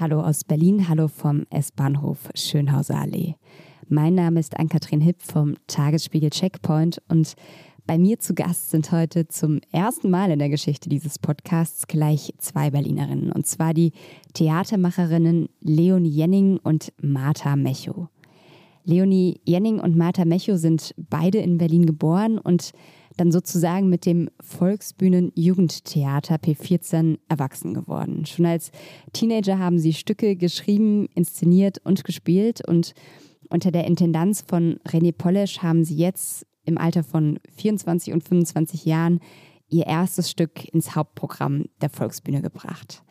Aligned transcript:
Hallo 0.00 0.22
aus 0.22 0.44
Berlin, 0.44 0.88
hallo 0.88 1.06
vom 1.06 1.44
S-Bahnhof 1.50 2.30
Schönhauser 2.34 2.98
Allee. 2.98 3.34
Mein 3.90 4.14
Name 4.14 4.40
ist 4.40 4.58
Ann-Kathrin 4.58 5.02
Hipp 5.02 5.20
vom 5.20 5.56
Tagesspiegel 5.66 6.30
Checkpoint 6.30 7.02
und 7.08 7.34
bei 7.86 7.98
mir 7.98 8.18
zu 8.18 8.34
Gast 8.34 8.70
sind 8.70 8.90
heute 8.90 9.28
zum 9.28 9.60
ersten 9.70 10.08
Mal 10.08 10.30
in 10.30 10.38
der 10.38 10.48
Geschichte 10.48 10.88
dieses 10.88 11.18
Podcasts 11.18 11.86
gleich 11.88 12.32
zwei 12.38 12.70
Berlinerinnen. 12.70 13.32
Und 13.32 13.46
zwar 13.46 13.74
die 13.74 13.92
Theatermacherinnen 14.32 15.50
Leonie 15.60 16.08
Jenning 16.08 16.58
und 16.62 16.94
Martha 17.02 17.54
Mecho. 17.54 18.08
Leonie 18.84 19.42
Jenning 19.44 19.78
und 19.78 19.94
Martha 19.94 20.24
Mecho 20.24 20.56
sind 20.56 20.94
beide 20.96 21.38
in 21.38 21.58
Berlin 21.58 21.84
geboren 21.84 22.38
und 22.38 22.72
dann 23.16 23.32
sozusagen 23.32 23.88
mit 23.88 24.06
dem 24.06 24.30
Volksbühnen 24.40 25.32
Jugendtheater 25.34 26.36
P14 26.36 27.18
erwachsen 27.28 27.74
geworden. 27.74 28.26
Schon 28.26 28.46
als 28.46 28.70
Teenager 29.12 29.58
haben 29.58 29.78
sie 29.78 29.92
Stücke 29.92 30.36
geschrieben, 30.36 31.08
inszeniert 31.14 31.78
und 31.84 32.04
gespielt 32.04 32.66
und 32.66 32.94
unter 33.50 33.70
der 33.70 33.84
Intendanz 33.86 34.42
von 34.46 34.78
René 34.88 35.12
Polesch 35.12 35.58
haben 35.58 35.84
sie 35.84 35.96
jetzt 35.96 36.46
im 36.64 36.78
Alter 36.78 37.02
von 37.02 37.38
24 37.56 38.14
und 38.14 38.22
25 38.22 38.84
Jahren 38.84 39.20
ihr 39.68 39.86
erstes 39.86 40.30
Stück 40.30 40.64
ins 40.72 40.94
Hauptprogramm 40.94 41.66
der 41.80 41.90
Volksbühne 41.90 42.42
gebracht. 42.42 43.02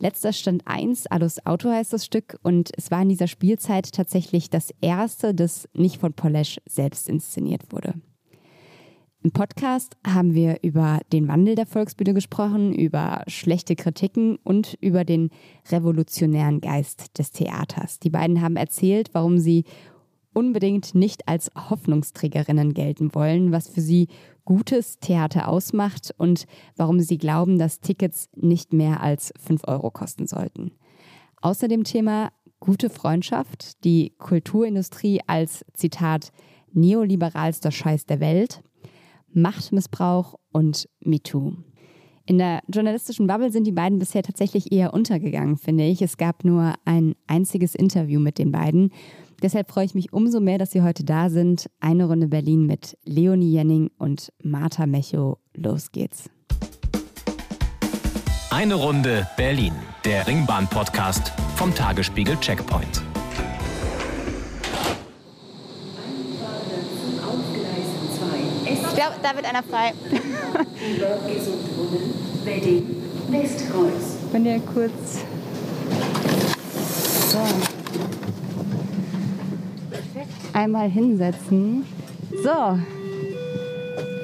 Letzter 0.00 0.32
Stand 0.32 0.62
1, 0.66 1.08
Alus 1.08 1.44
Auto 1.44 1.70
heißt 1.70 1.92
das 1.92 2.04
Stück, 2.04 2.38
und 2.42 2.70
es 2.76 2.90
war 2.90 3.02
in 3.02 3.08
dieser 3.08 3.26
Spielzeit 3.26 3.90
tatsächlich 3.92 4.48
das 4.48 4.72
erste, 4.80 5.34
das 5.34 5.68
nicht 5.74 5.98
von 5.98 6.12
Polesch 6.12 6.60
selbst 6.66 7.08
inszeniert 7.08 7.72
wurde. 7.72 7.94
Im 9.20 9.32
Podcast 9.32 9.96
haben 10.06 10.34
wir 10.34 10.60
über 10.62 11.00
den 11.12 11.26
Wandel 11.26 11.56
der 11.56 11.66
Volksbühne 11.66 12.14
gesprochen, 12.14 12.72
über 12.72 13.24
schlechte 13.26 13.74
Kritiken 13.74 14.36
und 14.44 14.78
über 14.80 15.04
den 15.04 15.30
revolutionären 15.70 16.60
Geist 16.60 17.18
des 17.18 17.32
Theaters. 17.32 17.98
Die 17.98 18.10
beiden 18.10 18.40
haben 18.40 18.54
erzählt, 18.54 19.10
warum 19.14 19.38
sie 19.38 19.64
unbedingt 20.32 20.94
nicht 20.94 21.26
als 21.26 21.50
Hoffnungsträgerinnen 21.56 22.74
gelten 22.74 23.12
wollen, 23.12 23.50
was 23.50 23.68
für 23.68 23.80
sie 23.80 24.06
gutes 24.44 25.00
Theater 25.00 25.48
ausmacht 25.48 26.14
und 26.16 26.46
warum 26.76 27.00
sie 27.00 27.18
glauben, 27.18 27.58
dass 27.58 27.80
Tickets 27.80 28.28
nicht 28.36 28.72
mehr 28.72 29.02
als 29.02 29.32
5 29.40 29.62
Euro 29.66 29.90
kosten 29.90 30.28
sollten. 30.28 30.70
Außer 31.42 31.66
dem 31.66 31.82
Thema 31.82 32.30
gute 32.60 32.88
Freundschaft, 32.88 33.84
die 33.84 34.12
Kulturindustrie 34.18 35.22
als 35.26 35.64
Zitat 35.74 36.30
neoliberalster 36.72 37.72
Scheiß 37.72 38.06
der 38.06 38.20
Welt 38.20 38.62
Machtmissbrauch 39.32 40.34
und 40.52 40.88
MeToo. 41.00 41.52
In 42.28 42.36
der 42.36 42.60
journalistischen 42.68 43.26
Bubble 43.26 43.50
sind 43.50 43.66
die 43.66 43.72
beiden 43.72 43.98
bisher 43.98 44.22
tatsächlich 44.22 44.70
eher 44.70 44.92
untergegangen, 44.92 45.56
finde 45.56 45.84
ich. 45.84 46.02
Es 46.02 46.18
gab 46.18 46.44
nur 46.44 46.74
ein 46.84 47.14
einziges 47.26 47.74
Interview 47.74 48.20
mit 48.20 48.36
den 48.36 48.52
beiden. 48.52 48.90
Deshalb 49.42 49.70
freue 49.70 49.86
ich 49.86 49.94
mich 49.94 50.12
umso 50.12 50.38
mehr, 50.38 50.58
dass 50.58 50.72
Sie 50.72 50.82
heute 50.82 51.04
da 51.04 51.30
sind. 51.30 51.70
Eine 51.80 52.04
Runde 52.04 52.28
Berlin 52.28 52.66
mit 52.66 52.98
Leonie 53.04 53.52
Jenning 53.52 53.90
und 53.96 54.30
Martha 54.42 54.84
Mecho. 54.84 55.38
Los 55.54 55.90
geht's. 55.90 56.28
Eine 58.50 58.74
Runde 58.74 59.26
Berlin, 59.36 59.72
der 60.04 60.26
Ringbahn-Podcast 60.26 61.32
vom 61.56 61.74
Tagesspiegel 61.74 62.36
Checkpoint. 62.40 63.07
Da 69.22 69.34
wird 69.34 69.46
einer 69.46 69.62
frei. 69.62 69.92
Wenn 74.32 74.46
ihr 74.46 74.60
kurz. 74.60 75.24
So. 77.30 77.38
Einmal 80.52 80.88
hinsetzen. 80.90 81.84
So. 82.42 82.78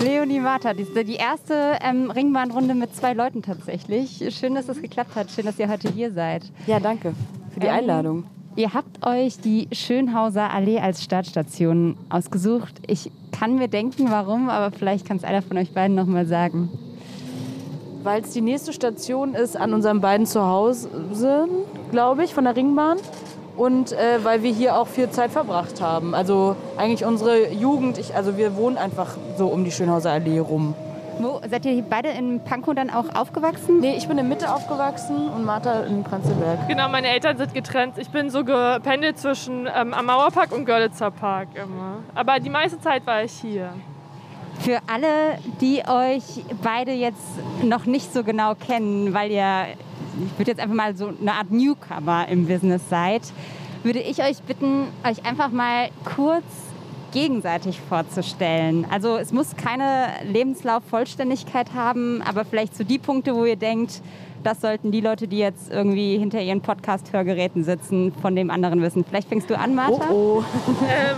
Leonie 0.05 0.41
Martha, 0.41 0.75
die, 0.75 0.87
die 1.05 1.15
erste 1.15 1.79
ähm, 1.81 2.11
Ringbahnrunde 2.11 2.75
mit 2.75 2.95
zwei 2.95 3.15
Leuten 3.15 3.43
tatsächlich. 3.43 4.23
Schön, 4.31 4.55
dass 4.55 4.67
das 4.67 4.83
geklappt 4.83 5.15
hat. 5.15 5.31
Schön, 5.31 5.47
dass 5.47 5.59
ihr 5.59 5.69
heute 5.69 5.91
hier 5.91 6.13
seid. 6.13 6.45
Ja, 6.67 6.79
danke 6.79 7.15
für 7.53 7.61
die 7.61 7.67
ähm, 7.67 7.75
Einladung. 7.75 8.25
Ihr 8.57 8.73
habt 8.73 9.05
euch 9.05 9.39
die 9.41 9.69
Schönhauser 9.73 10.51
Allee 10.51 10.79
als 10.79 11.03
Startstation 11.03 11.97
ausgesucht. 12.09 12.81
Ich 12.87 13.11
kann 13.39 13.57
mir 13.57 13.69
denken, 13.69 14.07
warum, 14.11 14.49
aber 14.49 14.75
vielleicht 14.77 15.07
kann 15.07 15.17
es 15.17 15.25
einer 15.25 15.43
von 15.43 15.59
euch 15.59 15.73
beiden 15.73 15.97
noch 15.97 16.07
mal 16.07 16.27
sagen. 16.27 16.71
Weil 18.03 18.23
es 18.23 18.31
die 18.31 18.41
nächste 18.41 18.73
Station 18.73 19.35
ist 19.35 19.57
an 19.57 19.73
unseren 19.75 20.01
beiden 20.01 20.27
Zuhause, 20.27 20.89
glaube 21.91 22.25
ich, 22.25 22.35
von 22.35 22.45
der 22.45 22.55
Ringbahn. 22.55 22.99
Und 23.57 23.93
äh, 23.93 24.19
weil 24.25 24.43
wir 24.43 24.53
hier 24.53 24.77
auch 24.77 24.89
viel 24.89 25.11
Zeit 25.11 25.31
verbracht 25.31 25.81
haben. 25.81 26.13
Also 26.13 26.57
eigentlich 26.77 27.05
unsere 27.05 27.53
Jugend, 27.53 27.99
ich, 27.99 28.15
also 28.15 28.37
wir 28.37 28.57
wohnen 28.57 28.77
einfach 28.77 29.17
so 29.39 29.47
um 29.47 29.65
die 29.65 29.71
Schönhauser 29.71 30.11
Allee 30.11 30.41
rum. 30.41 30.75
Wo, 31.19 31.41
seid 31.49 31.65
ihr 31.65 31.83
beide 31.83 32.09
in 32.09 32.41
Pankow 32.41 32.75
dann 32.75 32.91
auch 32.91 33.15
aufgewachsen? 33.15 33.81
Nee, 33.81 33.97
ich 33.97 34.09
bin 34.09 34.19
in 34.19 34.29
Mitte 34.29 34.53
aufgewachsen 34.53 35.29
und 35.29 35.45
Martha 35.45 35.83
in 35.83 36.03
Prenzlberg. 36.03 36.69
Genau, 36.69 36.89
meine 36.89 37.09
Eltern 37.09 37.37
sind 37.37 37.55
getrennt. 37.55 37.99
Ich 37.99 38.11
bin 38.11 38.31
so 38.31 38.45
gependelt 38.45 39.19
zwischen 39.19 39.69
ähm, 39.75 39.95
am 39.95 40.07
Mauerpark 40.07 40.53
und 40.53 40.65
Görlitzer 40.65 41.11
Park 41.11 41.49
immer. 41.55 41.99
Aber 42.15 42.41
die 42.41 42.51
meiste 42.51 42.81
Zeit 42.81 43.07
war 43.07 43.23
ich 43.23 43.33
hier. 43.33 43.73
Für 44.61 44.79
alle, 44.93 45.39
die 45.61 45.83
euch 45.87 46.45
beide 46.63 46.93
jetzt 46.93 47.21
noch 47.63 47.87
nicht 47.87 48.13
so 48.13 48.25
genau 48.25 48.55
kennen, 48.55 49.13
weil 49.13 49.31
ihr, 49.31 49.67
ich 50.25 50.39
würde 50.39 50.53
jetzt 50.53 50.61
einfach 50.61 50.75
mal 50.75 50.97
so 50.97 51.13
eine 51.21 51.33
Art 51.33 51.51
Newcomer 51.51 52.29
im 52.29 52.47
Business 52.47 52.83
seid, 52.89 53.23
würde 53.83 54.01
ich 54.01 54.23
euch 54.23 54.43
bitten, 54.43 54.87
euch 55.07 55.25
einfach 55.27 55.51
mal 55.51 55.91
kurz 56.05 56.45
gegenseitig 57.15 57.81
vorzustellen. 57.81 58.87
Also 58.91 59.17
es 59.17 59.33
muss 59.33 59.57
keine 59.57 60.09
Lebenslauf-Vollständigkeit 60.25 61.73
haben, 61.73 62.21
aber 62.23 62.45
vielleicht 62.45 62.77
so 62.77 62.83
die 62.83 62.99
Punkte, 62.99 63.35
wo 63.37 63.45
ihr 63.45 63.57
denkt, 63.57 64.03
das 64.43 64.61
sollten 64.61 64.91
die 64.91 65.01
Leute, 65.01 65.29
die 65.29 65.39
jetzt 65.39 65.71
irgendwie 65.71 66.19
hinter 66.19 66.43
ihren 66.43 66.61
Podcast-Hörgeräten 66.61 67.65
sitzen, 67.65 68.13
von 68.21 68.37
dem 68.37 68.51
anderen 68.51 68.83
wissen. 68.83 69.05
Vielleicht 69.09 69.29
fängst 69.29 69.49
du 69.49 69.57
an, 69.57 69.75
Martha? 69.75 70.11
Oh, 70.11 70.43
oh. 70.43 70.45
ähm, 70.91 71.17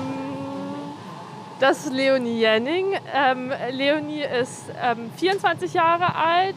das 1.61 1.87
ist 1.87 1.93
Leonie 1.95 2.41
Jenning. 2.41 2.87
Ähm, 3.15 3.51
Leonie 3.73 4.23
ist 4.41 4.65
ähm, 4.81 5.11
24 5.17 5.73
Jahre 5.73 6.15
alt 6.15 6.57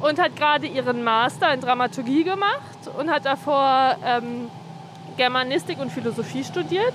und 0.00 0.20
hat 0.20 0.36
gerade 0.36 0.66
ihren 0.66 1.02
Master 1.02 1.54
in 1.54 1.60
Dramaturgie 1.60 2.22
gemacht 2.22 2.90
und 2.98 3.10
hat 3.10 3.24
davor 3.24 3.96
ähm, 4.04 4.50
Germanistik 5.16 5.80
und 5.80 5.90
Philosophie 5.90 6.44
studiert 6.44 6.94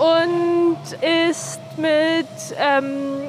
und 0.00 0.78
ist 1.02 1.60
mit 1.76 2.26
ähm, 2.58 3.28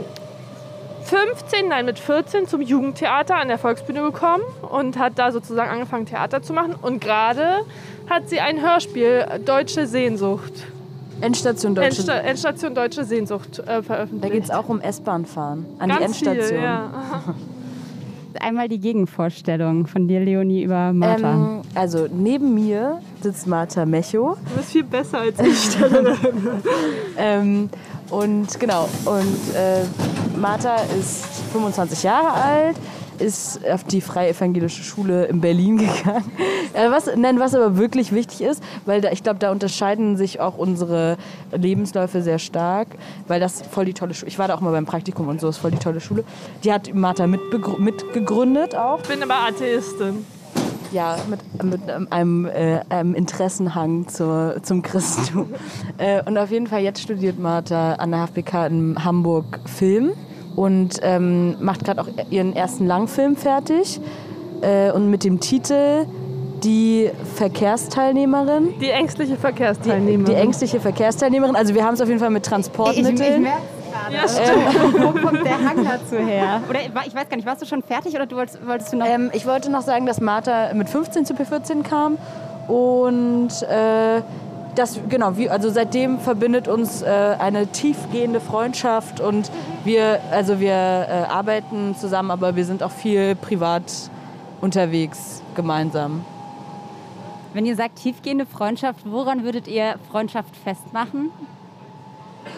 15, 1.03 1.67
nein, 1.67 1.85
mit 1.85 1.99
14 1.99 2.47
zum 2.47 2.61
Jugendtheater 2.61 3.35
an 3.35 3.49
der 3.49 3.57
Volksbühne 3.57 4.01
gekommen 4.01 4.43
und 4.69 4.97
hat 4.97 5.19
da 5.19 5.31
sozusagen 5.31 5.69
angefangen, 5.69 6.05
Theater 6.05 6.41
zu 6.41 6.53
machen. 6.53 6.75
Und 6.81 7.01
gerade 7.01 7.65
hat 8.09 8.29
sie 8.29 8.39
ein 8.39 8.61
Hörspiel, 8.61 9.25
Deutsche 9.45 9.87
Sehnsucht. 9.87 10.53
Endstation 11.19 11.75
Deutsche, 11.75 11.87
Endsta 11.87 12.13
Endstation 12.17 12.73
Deutsche 12.73 13.03
Sehnsucht 13.03 13.59
äh, 13.59 13.83
veröffentlicht. 13.83 14.23
Da 14.23 14.29
geht 14.29 14.43
es 14.45 14.49
auch 14.49 14.69
um 14.69 14.79
S-Bahn 14.81 15.25
fahren, 15.25 15.65
an 15.77 15.89
Ganz 15.89 15.99
die 15.99 16.25
Endstation. 16.25 16.59
Viel, 16.59 16.63
ja. 16.63 16.89
einmal 18.39 18.69
die 18.69 18.79
Gegenvorstellung 18.79 19.87
von 19.87 20.07
dir, 20.07 20.19
Leonie, 20.19 20.63
über 20.63 20.93
Martha. 20.93 21.33
Ähm, 21.33 21.61
also 21.75 22.07
neben 22.11 22.53
mir 22.53 23.01
sitzt 23.21 23.47
Martha 23.47 23.85
Mecho. 23.85 24.37
Du 24.49 24.55
bist 24.57 24.71
viel 24.71 24.83
besser 24.83 25.19
als 25.19 25.39
ich. 25.41 25.77
ähm, 27.17 27.69
und 28.09 28.59
genau, 28.59 28.89
und 29.05 29.55
äh, 29.55 29.83
Martha 30.37 30.75
ist 30.99 31.25
25 31.53 32.03
Jahre 32.03 32.33
alt, 32.33 32.75
ist 33.21 33.59
auf 33.69 33.83
die 33.83 34.01
Freie 34.01 34.29
Evangelische 34.29 34.83
Schule 34.83 35.25
in 35.25 35.41
Berlin 35.41 35.77
gegangen. 35.77 36.31
was, 36.73 37.09
nein, 37.15 37.39
was 37.39 37.55
aber 37.55 37.77
wirklich 37.77 38.11
wichtig 38.11 38.41
ist, 38.41 38.63
weil 38.85 39.01
da, 39.01 39.11
ich 39.11 39.23
glaube, 39.23 39.39
da 39.39 39.51
unterscheiden 39.51 40.17
sich 40.17 40.39
auch 40.39 40.57
unsere 40.57 41.17
Lebensläufe 41.51 42.21
sehr 42.21 42.39
stark, 42.39 42.87
weil 43.27 43.39
das 43.39 43.61
voll 43.61 43.85
die 43.85 43.93
tolle 43.93 44.13
Schule. 44.13 44.29
Ich 44.29 44.39
war 44.39 44.47
da 44.47 44.55
auch 44.55 44.61
mal 44.61 44.71
beim 44.71 44.85
Praktikum 44.85 45.27
und 45.27 45.39
so, 45.39 45.47
ist 45.47 45.57
voll 45.57 45.71
die 45.71 45.77
tolle 45.77 46.01
Schule. 46.01 46.23
Die 46.63 46.73
hat 46.73 46.93
Martha 46.93 47.27
mitgegründet 47.27 48.75
auch. 48.75 48.99
Ich 49.01 49.07
bin 49.07 49.23
aber 49.23 49.35
Atheistin. 49.47 50.25
Ja, 50.91 51.15
mit, 51.29 51.63
mit 51.63 52.11
einem, 52.11 52.45
äh, 52.47 52.81
einem 52.89 53.15
Interessenhang 53.15 54.09
zur, 54.09 54.57
zum 54.61 54.81
Christentum. 54.81 55.53
äh, 55.97 56.21
und 56.23 56.37
auf 56.37 56.51
jeden 56.51 56.67
Fall, 56.67 56.81
jetzt 56.81 57.01
studiert 57.01 57.39
Martha 57.39 57.93
an 57.93 58.11
der 58.11 58.27
HFBK 58.27 58.67
in 58.67 59.05
Hamburg 59.05 59.61
Film 59.65 60.11
und 60.55 60.99
ähm, 61.01 61.55
macht 61.59 61.85
gerade 61.85 62.01
auch 62.01 62.07
ihren 62.29 62.55
ersten 62.55 62.85
Langfilm 62.85 63.35
fertig. 63.35 63.99
Äh, 64.61 64.91
und 64.91 65.09
mit 65.09 65.23
dem 65.23 65.39
Titel 65.39 66.05
Die 66.63 67.09
Verkehrsteilnehmerin. 67.35 68.73
Die 68.79 68.89
ängstliche 68.89 69.35
Verkehrsteilnehmerin. 69.35 70.25
Die, 70.25 70.31
die 70.31 70.37
ängstliche 70.37 70.79
Verkehrsteilnehmerin. 70.79 71.55
Also 71.55 71.73
wir 71.73 71.83
haben 71.83 71.95
es 71.95 72.01
auf 72.01 72.07
jeden 72.07 72.19
Fall 72.19 72.29
mit 72.29 72.45
Transportmitteln. 72.45 73.17
Ich, 73.17 73.27
ich 73.27 73.39
merke 73.39 73.61
gerade. 73.91 74.15
Ja, 74.15 74.27
stimmt. 74.27 75.03
Wo 75.03 75.27
kommt 75.27 75.45
der 75.45 75.57
Hang 75.57 75.83
dazu 75.83 76.17
her? 76.17 76.61
Oder 76.69 76.79
ich 77.05 77.15
weiß 77.15 77.29
gar 77.29 77.35
nicht, 77.35 77.45
warst 77.45 77.61
du 77.61 77.65
schon 77.65 77.81
fertig 77.81 78.13
oder 78.15 78.25
du 78.25 78.35
wolltest, 78.35 78.65
wolltest 78.65 78.93
du 78.93 78.97
noch... 78.97 79.07
Ähm, 79.07 79.31
ich 79.33 79.45
wollte 79.45 79.71
noch 79.71 79.81
sagen, 79.81 80.05
dass 80.05 80.21
Martha 80.21 80.73
mit 80.73 80.89
15 80.89 81.25
zu 81.25 81.33
P14 81.33 81.83
kam 81.83 82.17
und 82.67 83.49
äh, 83.63 84.21
das, 84.75 84.99
genau, 85.09 85.37
wie, 85.37 85.49
also 85.49 85.69
seitdem 85.69 86.19
verbindet 86.19 86.67
uns 86.67 87.01
äh, 87.01 87.07
eine 87.07 87.67
tiefgehende 87.67 88.39
Freundschaft 88.39 89.19
und 89.19 89.51
wir, 89.83 90.19
also 90.31 90.59
wir 90.59 90.71
äh, 90.71 91.25
arbeiten 91.29 91.95
zusammen, 91.95 92.31
aber 92.31 92.55
wir 92.55 92.65
sind 92.65 92.83
auch 92.83 92.91
viel 92.91 93.35
privat 93.35 93.83
unterwegs 94.61 95.41
gemeinsam. 95.55 96.23
Wenn 97.53 97.65
ihr 97.65 97.75
sagt 97.75 97.97
tiefgehende 97.97 98.45
Freundschaft, 98.45 99.01
woran 99.03 99.43
würdet 99.43 99.67
ihr 99.67 99.95
Freundschaft 100.09 100.55
festmachen? 100.55 101.31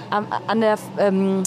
An, 0.09 0.27
an 0.47 0.61
der 0.61 0.77
ähm, 0.99 1.43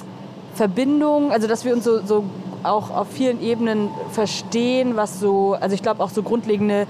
Verbindung, 0.55 1.31
also 1.31 1.47
dass 1.47 1.65
wir 1.65 1.73
uns 1.73 1.85
so, 1.85 2.05
so 2.05 2.25
auch 2.65 2.91
auf 2.91 3.09
vielen 3.09 3.41
Ebenen 3.41 3.89
verstehen, 4.11 4.97
was 4.97 5.21
so, 5.21 5.57
also 5.61 5.75
ich 5.75 5.83
glaube 5.83 6.03
auch 6.03 6.11
so 6.11 6.23
grundlegende 6.23 6.87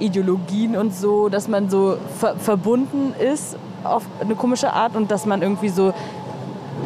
Ideologien 0.00 0.76
und 0.76 0.94
so, 0.94 1.28
dass 1.28 1.48
man 1.48 1.70
so 1.70 1.96
ver 2.18 2.36
verbunden 2.36 3.14
ist 3.18 3.56
auf 3.84 4.04
eine 4.20 4.34
komische 4.34 4.72
Art 4.72 4.96
und 4.96 5.10
dass 5.10 5.26
man 5.26 5.42
irgendwie 5.42 5.68
so 5.68 5.92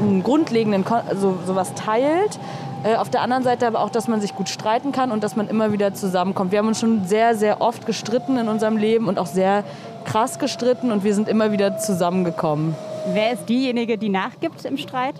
einen 0.00 0.22
grundlegenden, 0.22 0.84
Kon 0.84 1.00
so 1.16 1.38
sowas 1.46 1.72
teilt. 1.74 2.38
Äh, 2.84 2.96
auf 2.96 3.08
der 3.08 3.22
anderen 3.22 3.42
Seite 3.44 3.66
aber 3.66 3.80
auch, 3.80 3.90
dass 3.90 4.08
man 4.08 4.20
sich 4.20 4.34
gut 4.34 4.48
streiten 4.48 4.92
kann 4.92 5.10
und 5.10 5.24
dass 5.24 5.36
man 5.36 5.48
immer 5.48 5.72
wieder 5.72 5.94
zusammenkommt. 5.94 6.52
Wir 6.52 6.58
haben 6.58 6.68
uns 6.68 6.80
schon 6.80 7.06
sehr, 7.06 7.34
sehr 7.34 7.60
oft 7.60 7.86
gestritten 7.86 8.36
in 8.36 8.48
unserem 8.48 8.76
Leben 8.76 9.08
und 9.08 9.18
auch 9.18 9.26
sehr 9.26 9.64
krass 10.04 10.38
gestritten 10.38 10.92
und 10.92 11.02
wir 11.02 11.14
sind 11.14 11.28
immer 11.28 11.50
wieder 11.50 11.78
zusammengekommen. 11.78 12.74
Wer 13.12 13.32
ist 13.32 13.48
diejenige, 13.48 13.96
die 13.96 14.10
nachgibt 14.10 14.64
im 14.64 14.76
Streit? 14.76 15.14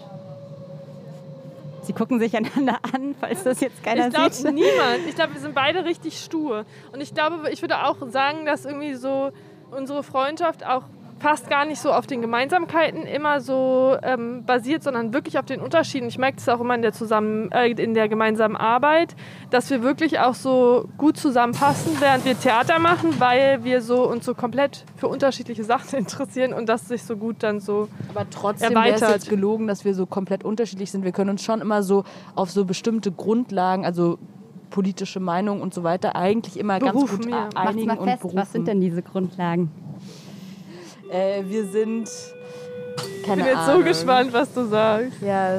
Sie 1.85 1.93
gucken 1.93 2.19
sich 2.19 2.37
einander 2.37 2.79
an, 2.93 3.15
falls 3.19 3.45
das 3.45 3.61
jetzt 3.61 3.83
keiner 3.83 4.09
ich 4.09 4.15
glaube 4.15 4.33
sieht. 4.33 4.53
niemand. 4.53 5.07
Ich 5.09 5.15
glaube, 5.15 5.35
wir 5.35 5.41
sind 5.41 5.55
beide 5.55 5.85
richtig 5.85 6.19
stur. 6.23 6.65
Und 6.93 7.01
ich 7.01 7.15
glaube, 7.15 7.51
ich 7.51 7.63
würde 7.63 7.85
auch 7.85 7.97
sagen, 8.11 8.47
dass 8.47 8.65
irgendwie 8.65 8.95
so 8.95 9.31
unsere 9.71 10.03
Freundschaft 10.03 10.65
auch 10.67 10.85
fast 11.19 11.49
gar 11.49 11.65
nicht 11.65 11.81
so 11.81 11.93
auf 11.93 12.07
den 12.07 12.21
Gemeinsamkeiten 12.21 13.03
immer 13.03 13.41
so 13.41 13.97
ähm, 14.03 14.45
basiert, 14.45 14.83
sondern 14.83 15.13
wirklich 15.13 15.39
auf 15.39 15.47
den 15.47 15.61
Unterschieden. 15.61 16.09
Ich 16.09 16.19
merke 16.19 16.37
das 16.37 16.49
auch 16.49 16.61
immer 16.61 16.75
in 16.75 16.83
der, 16.83 16.93
zusammen, 16.93 17.51
äh, 17.53 17.71
in 17.71 17.95
der 17.95 18.09
gemeinsamen 18.09 18.57
Arbeit, 18.57 19.15
dass 19.51 19.71
wir 19.71 19.83
wirklich 19.83 20.21
auch 20.21 20.35
so 20.35 20.89
gut 20.99 21.17
zusammenpassen, 21.17 21.97
während 22.01 22.25
wir 22.25 22.39
Theater 22.39 22.79
machen, 22.79 23.21
weil 23.21 23.65
wir 23.65 23.81
so 23.81 24.09
uns 24.09 24.25
so 24.25 24.35
komplett 24.35 24.85
für 24.97 25.09
unterschiedliche 25.09 25.65
Sachen 25.65 25.99
interessieren 25.99 26.53
und 26.53 26.69
das 26.69 26.89
sich 26.89 27.03
so 27.03 27.17
gut 27.17 27.37
dann 27.43 27.61
so 27.61 27.89
Aber 28.15 28.29
trotzdem 28.29 28.71
wäre 28.71 28.89
es 28.89 29.01
Erweitert. 29.01 29.17
jetzt 29.17 29.31
gelogen, 29.31 29.67
dass 29.67 29.85
wir 29.85 29.95
so 29.95 30.07
komplett 30.07 30.45
unterschiedlich 30.45 30.91
sind. 30.91 31.05
Wir 31.05 31.13
können 31.13 31.31
uns 31.31 31.43
schon 31.43 31.61
immer 31.61 31.83
so 31.83 32.05
auf 32.35 32.51
so 32.51 32.65
bestimmte 32.65 33.13
Grundlagen, 33.13 33.85
also 33.85 34.19
politische 34.71 35.21
Meinung 35.21 35.63
und 35.63 35.73
so 35.73 35.85
weiter, 35.85 36.17
eigentlich 36.17 36.59
immer 36.59 36.81
ganz 36.81 36.93
Berufen, 36.93 37.19
gut 37.19 37.31
ja. 37.31 37.43
Macht's 37.43 37.57
einigen 37.57 37.87
mal 37.87 37.99
und 37.99 38.09
fest, 38.09 38.21
berufen. 38.23 38.39
was 38.39 38.53
sind 38.53 38.67
denn 38.67 38.81
diese 38.81 39.03
Grundlagen? 39.03 39.71
Äh, 41.11 41.43
wir 41.47 41.65
sind. 41.67 42.09
Ich 43.23 43.27
bin 43.27 43.39
jetzt 43.39 43.67
so 43.67 43.79
gespannt, 43.81 44.33
was 44.33 44.53
du 44.53 44.67
sagst. 44.67 45.21
Ja, 45.23 45.56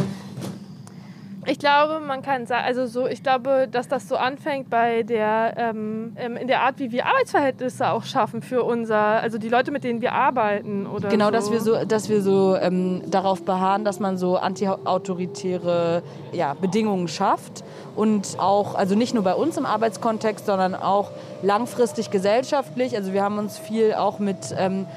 Ich 1.47 1.59
glaube, 1.59 1.99
man 1.99 2.23
kann 2.23 2.47
sagen, 2.47 2.63
also 2.65 2.87
so, 2.87 3.07
ich 3.07 3.21
glaube, 3.21 3.67
dass 3.71 3.87
das 3.87 4.07
so 4.07 4.15
anfängt 4.15 4.69
bei 4.69 5.03
der, 5.03 5.53
ähm, 5.57 6.13
ähm, 6.17 6.37
in 6.37 6.47
der 6.47 6.61
Art, 6.61 6.79
wie 6.79 6.91
wir 6.91 7.05
Arbeitsverhältnisse 7.05 7.89
auch 7.89 8.03
schaffen 8.03 8.41
für 8.41 8.63
unser, 8.63 8.97
also 8.97 9.37
die 9.37 9.49
Leute, 9.49 9.69
mit 9.69 9.83
denen 9.83 10.01
wir 10.01 10.13
arbeiten 10.13 10.87
oder 10.87 11.09
genau, 11.09 11.25
so. 11.25 11.31
dass 11.31 11.51
wir 11.51 11.61
so, 11.61 11.85
dass 11.85 12.09
wir 12.09 12.21
so 12.21 12.55
ähm, 12.55 13.03
darauf 13.05 13.43
beharren, 13.43 13.85
dass 13.85 13.99
man 13.99 14.17
so 14.17 14.37
antiautoritäre 14.37 16.01
ja, 16.31 16.55
Bedingungen 16.55 17.07
schafft 17.07 17.63
und 17.95 18.39
auch, 18.39 18.73
also 18.73 18.95
nicht 18.95 19.13
nur 19.13 19.23
bei 19.23 19.35
uns 19.35 19.55
im 19.57 19.67
Arbeitskontext, 19.67 20.47
sondern 20.47 20.73
auch 20.73 21.11
langfristig 21.43 22.09
gesellschaftlich. 22.09 22.95
Also 22.95 23.13
wir 23.13 23.23
haben 23.23 23.37
uns 23.37 23.59
viel 23.59 23.93
auch 23.93 24.17
mit 24.17 24.55
ähm, 24.57 24.87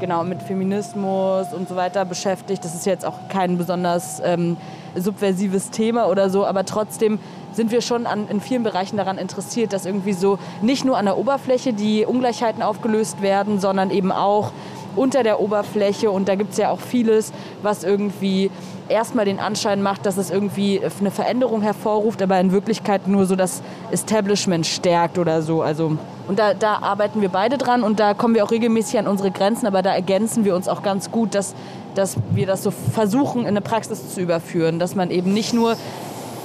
genau 0.00 0.24
mit 0.24 0.42
Feminismus 0.42 1.52
und 1.52 1.68
so 1.68 1.76
weiter 1.76 2.04
beschäftigt. 2.04 2.64
Das 2.64 2.74
ist 2.74 2.86
jetzt 2.86 3.04
auch 3.04 3.28
kein 3.28 3.58
besonders 3.58 4.20
ähm, 4.24 4.56
subversives 4.94 5.70
Thema 5.70 6.08
oder 6.08 6.30
so, 6.30 6.46
aber 6.46 6.64
trotzdem 6.64 7.18
sind 7.52 7.70
wir 7.70 7.80
schon 7.80 8.06
an, 8.06 8.28
in 8.28 8.40
vielen 8.40 8.62
Bereichen 8.62 8.96
daran 8.96 9.18
interessiert, 9.18 9.72
dass 9.72 9.86
irgendwie 9.86 10.12
so 10.12 10.38
nicht 10.62 10.84
nur 10.84 10.96
an 10.96 11.04
der 11.04 11.16
Oberfläche 11.16 11.72
die 11.72 12.04
Ungleichheiten 12.04 12.62
aufgelöst 12.62 13.22
werden, 13.22 13.60
sondern 13.60 13.90
eben 13.90 14.12
auch 14.12 14.52
unter 14.96 15.22
der 15.22 15.40
Oberfläche. 15.40 16.10
Und 16.10 16.28
da 16.28 16.34
gibt 16.34 16.52
es 16.52 16.58
ja 16.58 16.70
auch 16.70 16.80
vieles, 16.80 17.32
was 17.62 17.84
irgendwie 17.84 18.50
erstmal 18.88 19.24
den 19.24 19.38
Anschein 19.38 19.82
macht, 19.82 20.06
dass 20.06 20.16
es 20.16 20.30
irgendwie 20.30 20.80
eine 21.00 21.10
Veränderung 21.10 21.62
hervorruft, 21.62 22.22
aber 22.22 22.38
in 22.40 22.52
Wirklichkeit 22.52 23.06
nur 23.06 23.26
so 23.26 23.36
das 23.36 23.62
Establishment 23.90 24.66
stärkt 24.66 25.18
oder 25.18 25.42
so. 25.42 25.62
Also, 25.62 25.96
und 26.26 26.38
da, 26.38 26.54
da 26.54 26.78
arbeiten 26.78 27.20
wir 27.20 27.28
beide 27.28 27.58
dran 27.58 27.82
und 27.82 28.00
da 28.00 28.14
kommen 28.14 28.34
wir 28.34 28.44
auch 28.44 28.50
regelmäßig 28.50 28.98
an 28.98 29.06
unsere 29.06 29.30
Grenzen, 29.30 29.66
aber 29.66 29.82
da 29.82 29.94
ergänzen 29.94 30.44
wir 30.44 30.54
uns 30.54 30.68
auch 30.68 30.82
ganz 30.82 31.10
gut, 31.10 31.34
dass, 31.34 31.54
dass 31.94 32.16
wir 32.32 32.46
das 32.46 32.62
so 32.62 32.70
versuchen, 32.70 33.42
in 33.42 33.48
eine 33.48 33.60
Praxis 33.60 34.14
zu 34.14 34.20
überführen, 34.20 34.78
dass 34.78 34.94
man 34.94 35.10
eben 35.10 35.34
nicht 35.34 35.52
nur 35.52 35.76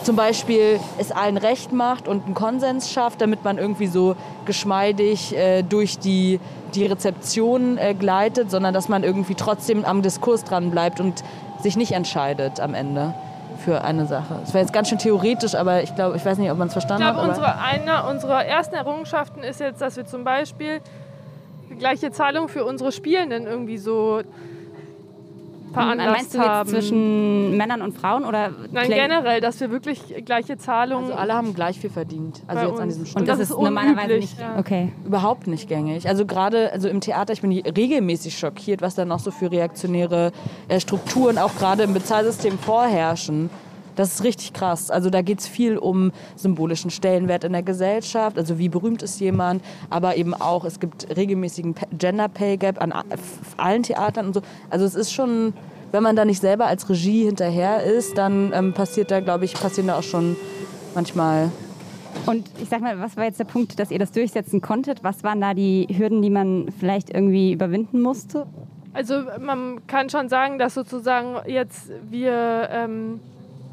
zum 0.04 0.16
Beispiel 0.16 0.80
es 0.98 1.12
allen 1.12 1.38
recht 1.38 1.74
macht 1.74 2.08
und 2.08 2.26
einen 2.26 2.34
Konsens 2.34 2.92
schafft, 2.92 3.22
damit 3.22 3.44
man 3.44 3.58
irgendwie 3.58 3.88
so 3.88 4.16
geschmeidig 4.46 5.36
äh, 5.36 5.62
durch 5.62 6.00
die, 6.00 6.40
die 6.74 6.86
Rezeption 6.86 7.78
äh, 7.78 7.94
gleitet, 7.94 8.50
sondern 8.50 8.74
dass 8.74 8.90
man 8.90 9.04
irgendwie 9.04 9.36
trotzdem 9.36 9.86
am 9.86 10.02
Diskurs 10.02 10.44
dran 10.44 10.72
bleibt 10.72 11.00
und 11.00 11.24
sich 11.62 11.76
nicht 11.76 11.92
entscheidet 11.92 12.60
am 12.60 12.74
Ende 12.74 13.14
für 13.70 13.84
eine 13.84 14.06
Sache. 14.08 14.36
Das 14.42 14.54
war 14.56 14.62
jetzt 14.62 14.74
ganz 14.74 14.90
schön 14.90 14.98
theoretisch, 14.98 15.54
aber 15.54 15.84
ich 15.84 15.94
glaube, 15.94 16.18
ich 16.18 16.26
weiß 16.26 16.40
nicht, 16.40 16.50
ob 16.52 16.58
man 16.58 16.68
es 16.70 16.72
Ich 16.76 16.82
verstanden 16.82 17.04
glaube, 17.04 17.18
hat. 17.20 17.24
aber- 17.26 17.30
unsere, 17.30 17.60
eine 17.62 18.10
unserer 18.10 18.46
ersten 18.46 18.74
Errungenschaften 18.74 19.44
ist 19.44 19.60
jetzt, 19.60 19.80
dass 19.80 19.96
wir 19.96 20.06
zum 20.08 20.24
Beispiel 20.24 20.80
die 21.70 21.76
gleiche 21.76 22.10
Zahlung 22.12 22.48
für 22.48 22.66
unsere 22.66 22.92
Spielenden 22.92 23.46
irgendwie 23.46 23.78
so 23.78 24.22
veranlasst 25.74 26.12
Meinst 26.16 26.34
du 26.34 26.38
jetzt 26.40 26.48
haben. 26.48 26.70
zwischen 26.70 27.58
Männern 27.58 27.82
und 27.82 27.98
Frauen 27.98 28.26
oder 28.26 28.52
Nein, 28.72 28.88
Play- 28.88 28.96
generell, 28.96 29.42
dass 29.42 29.60
wir 29.60 29.72
wirklich 29.72 30.24
gleiche 30.26 30.58
Zahlungen. 30.58 31.06
also 31.06 31.16
alle 31.18 31.34
haben 31.34 31.54
gleich 31.54 31.80
viel 31.80 31.90
verdient. 31.90 32.42
Also 32.48 32.68
jetzt 32.68 32.80
an 32.80 32.88
diesem 32.88 33.02
Und 33.02 33.08
Stück. 33.08 33.20
Und 33.22 33.28
das, 33.28 33.38
das 33.40 33.50
ist 33.50 33.56
ist 33.56 33.62
normalerweise 33.62 33.98
unüblich, 34.14 34.20
nicht. 34.32 34.40
ja. 34.40 34.58
Okay. 34.60 34.92
überhaupt 35.06 35.48
nicht 35.48 35.68
gängig. 35.70 36.08
Also 36.08 36.26
gerade 36.26 36.72
also 36.72 36.88
im 36.90 37.02
Theater, 37.02 37.34
ich 37.34 37.42
bin 37.42 37.52
regelmäßig 37.52 38.38
schockiert, 38.38 38.82
was 38.82 38.96
da 38.96 39.06
noch 39.06 39.20
so 39.20 39.32
für 39.32 39.52
reaktionäre 39.52 40.32
äh, 40.68 40.80
Strukturen 40.80 41.38
auch 41.38 41.56
gerade 41.56 41.84
im 41.84 41.94
Bezahlsystem 41.94 42.58
vorherrschen. 42.60 43.50
Das 44.00 44.14
ist 44.14 44.24
richtig 44.24 44.54
krass. 44.54 44.92
Also 44.92 45.10
da 45.10 45.22
geht 45.22 45.42
es 45.42 45.48
viel 45.50 45.78
um 45.78 46.14
symbolischen 46.38 46.90
Stellenwert 46.90 47.44
in 47.44 47.52
der 47.52 47.64
Gesellschaft, 47.64 48.38
also 48.38 48.58
wie 48.58 48.70
berühmt 48.70 49.04
ist 49.04 49.20
jemand, 49.20 49.62
aber 49.90 50.16
eben 50.16 50.34
auch, 50.34 50.64
es 50.64 50.80
gibt 50.80 51.18
regelmäßigen 51.18 51.76
Gender 51.98 52.30
Pay 52.30 52.56
Gap 52.56 52.82
an 52.82 52.94
allen 53.58 53.84
Theatern 53.84 54.28
und 54.28 54.36
so. 54.36 54.42
Also 54.70 54.86
es 54.86 54.96
ist 54.96 55.12
schon, 55.12 55.52
wenn 55.92 56.02
man 56.02 56.16
da 56.16 56.24
nicht 56.24 56.40
selber 56.40 56.68
als 56.68 56.90
Regie 56.90 57.26
hinterher 57.26 57.84
ist, 57.84 58.18
dann 58.18 58.54
ähm, 58.54 58.72
passiert 58.72 59.12
da, 59.12 59.20
glaube 59.20 59.44
ich, 59.44 59.54
passieren 59.54 59.88
da 59.88 60.00
auch 60.00 60.04
schon 60.04 60.38
manchmal 60.96 61.52
Und 62.26 62.50
ich 62.62 62.70
sag 62.70 62.80
mal, 62.80 63.02
was 63.02 63.18
war 63.18 63.26
jetzt 63.26 63.42
der 63.42 63.44
Punkt, 63.44 63.80
dass 63.80 63.92
ihr 63.92 64.00
das 64.00 64.14
durchsetzen 64.14 64.62
konntet? 64.62 65.04
Was 65.04 65.26
waren 65.26 65.42
da 65.42 65.54
die 65.54 65.88
Hürden, 65.92 66.22
die 66.22 66.30
man 66.30 66.72
vielleicht 66.80 67.10
irgendwie 67.10 67.52
überwinden 67.52 68.00
musste? 68.00 68.48
Also 68.94 69.24
man 69.42 69.86
kann 69.88 70.10
schon 70.10 70.30
sagen, 70.30 70.58
dass 70.58 70.74
sozusagen 70.74 71.36
jetzt 71.48 71.92
wir. 72.10 72.70
Ähm, 72.72 73.20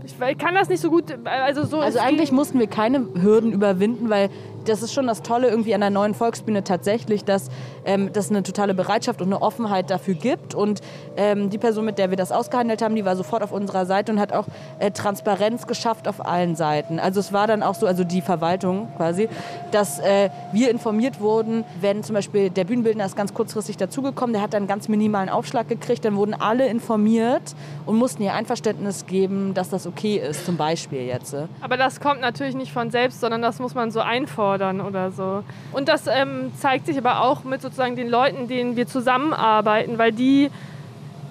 ich 0.06 0.38
kann 0.38 0.54
das 0.54 0.68
nicht 0.68 0.80
so 0.80 0.90
gut. 0.90 1.04
Also 1.24 1.64
so. 1.64 1.80
Also 1.80 1.98
eigentlich 1.98 2.32
mussten 2.32 2.58
wir 2.58 2.66
keine 2.66 3.06
Hürden 3.20 3.52
überwinden, 3.52 4.08
weil 4.10 4.30
das 4.68 4.82
ist 4.82 4.92
schon 4.92 5.06
das 5.06 5.22
Tolle 5.22 5.48
irgendwie 5.48 5.74
an 5.74 5.80
der 5.80 5.90
neuen 5.90 6.14
Volksbühne 6.14 6.64
tatsächlich, 6.64 7.24
dass 7.24 7.48
ähm, 7.84 8.12
das 8.12 8.30
eine 8.30 8.42
totale 8.42 8.74
Bereitschaft 8.74 9.22
und 9.22 9.28
eine 9.28 9.42
Offenheit 9.42 9.90
dafür 9.90 10.14
gibt. 10.14 10.54
Und 10.54 10.80
ähm, 11.16 11.50
die 11.50 11.58
Person, 11.58 11.84
mit 11.84 11.98
der 11.98 12.10
wir 12.10 12.16
das 12.16 12.32
ausgehandelt 12.32 12.82
haben, 12.82 12.94
die 12.94 13.04
war 13.04 13.16
sofort 13.16 13.42
auf 13.42 13.52
unserer 13.52 13.86
Seite 13.86 14.12
und 14.12 14.20
hat 14.20 14.32
auch 14.32 14.46
äh, 14.78 14.90
Transparenz 14.90 15.66
geschafft 15.66 16.08
auf 16.08 16.24
allen 16.26 16.56
Seiten. 16.56 16.98
Also 16.98 17.20
es 17.20 17.32
war 17.32 17.46
dann 17.46 17.62
auch 17.62 17.74
so, 17.74 17.86
also 17.86 18.04
die 18.04 18.20
Verwaltung 18.20 18.88
quasi, 18.96 19.28
dass 19.70 19.98
äh, 20.00 20.30
wir 20.52 20.70
informiert 20.70 21.20
wurden, 21.20 21.64
wenn 21.80 22.02
zum 22.02 22.14
Beispiel 22.14 22.50
der 22.50 22.64
Bühnenbildner 22.64 23.06
ist 23.06 23.16
ganz 23.16 23.34
kurzfristig 23.34 23.76
dazugekommen, 23.76 24.32
der 24.32 24.42
hat 24.42 24.54
dann 24.54 24.62
einen 24.62 24.68
ganz 24.68 24.88
minimalen 24.88 25.28
Aufschlag 25.28 25.68
gekriegt, 25.68 26.04
dann 26.04 26.16
wurden 26.16 26.34
alle 26.34 26.66
informiert 26.66 27.54
und 27.86 27.96
mussten 27.96 28.22
ihr 28.22 28.34
Einverständnis 28.34 29.06
geben, 29.06 29.54
dass 29.54 29.70
das 29.70 29.86
okay 29.86 30.16
ist, 30.16 30.44
zum 30.44 30.56
Beispiel 30.56 31.02
jetzt. 31.02 31.34
äh. 31.34 31.46
Aber 31.60 31.76
das 31.76 32.00
kommt 32.00 32.20
natürlich 32.20 32.56
nicht 32.56 32.72
von 32.72 32.90
selbst, 32.90 33.20
sondern 33.20 33.42
das 33.42 33.58
muss 33.58 33.74
man 33.74 33.90
so 33.90 34.00
einfordern 34.00 34.55
oder 34.64 35.10
so. 35.10 35.42
Und 35.72 35.88
das 35.88 36.06
ähm, 36.06 36.52
zeigt 36.58 36.86
sich 36.86 36.98
aber 36.98 37.22
auch 37.22 37.44
mit 37.44 37.62
sozusagen 37.62 37.96
den 37.96 38.08
Leuten, 38.08 38.48
denen 38.48 38.76
wir 38.76 38.86
zusammenarbeiten, 38.86 39.98
weil 39.98 40.12
die 40.12 40.50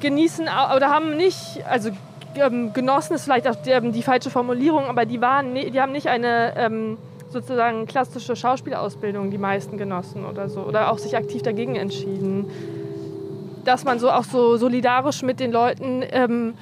genießen 0.01 0.45
oder 0.75 0.89
haben 0.89 1.17
nicht, 1.17 1.63
also 1.69 1.89
ähm, 2.35 2.73
genossen 2.73 3.15
ist 3.15 3.23
vielleicht 3.23 3.47
auch 3.47 3.55
die, 3.55 3.71
ähm, 3.71 3.91
die 3.91 4.03
falsche 4.03 4.29
Formulierung, 4.29 4.85
aber 4.85 5.05
die 5.05 5.21
waren, 5.21 5.55
die 5.55 5.79
haben 5.79 5.91
nicht 5.91 6.07
eine 6.07 6.53
ähm, 6.57 6.97
sozusagen 7.29 7.85
klassische 7.85 8.35
Schauspielausbildung, 8.35 9.31
die 9.31 9.37
meisten 9.37 9.77
genossen 9.77 10.25
oder 10.25 10.49
so, 10.49 10.61
oder 10.61 10.91
auch 10.91 10.97
sich 10.97 11.15
aktiv 11.17 11.41
dagegen 11.41 11.75
entschieden. 11.75 12.45
Dass 13.65 13.83
man 13.83 13.99
so 13.99 14.11
auch 14.11 14.23
so 14.23 14.57
solidarisch 14.57 15.23
mit 15.23 15.39
den 15.39 15.51
Leuten 15.51 16.03
ähm, 16.11 16.53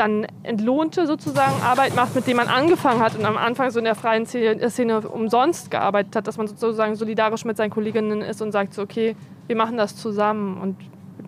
dann 0.00 0.26
entlohnte 0.42 1.06
sozusagen 1.06 1.62
Arbeit 1.62 1.94
macht, 1.94 2.14
mit 2.14 2.26
dem 2.26 2.38
man 2.38 2.48
angefangen 2.48 3.00
hat 3.00 3.16
und 3.16 3.24
am 3.26 3.36
Anfang 3.36 3.70
so 3.70 3.78
in 3.78 3.84
der 3.84 3.94
freien 3.94 4.24
Szene 4.24 5.00
umsonst 5.06 5.70
gearbeitet 5.70 6.16
hat, 6.16 6.26
dass 6.26 6.38
man 6.38 6.48
sozusagen 6.48 6.96
solidarisch 6.96 7.44
mit 7.44 7.58
seinen 7.58 7.70
Kolleginnen 7.70 8.22
ist 8.22 8.40
und 8.40 8.50
sagt 8.50 8.72
so, 8.72 8.82
okay, 8.82 9.14
wir 9.46 9.56
machen 9.56 9.76
das 9.76 9.96
zusammen 9.96 10.58
und 10.58 10.76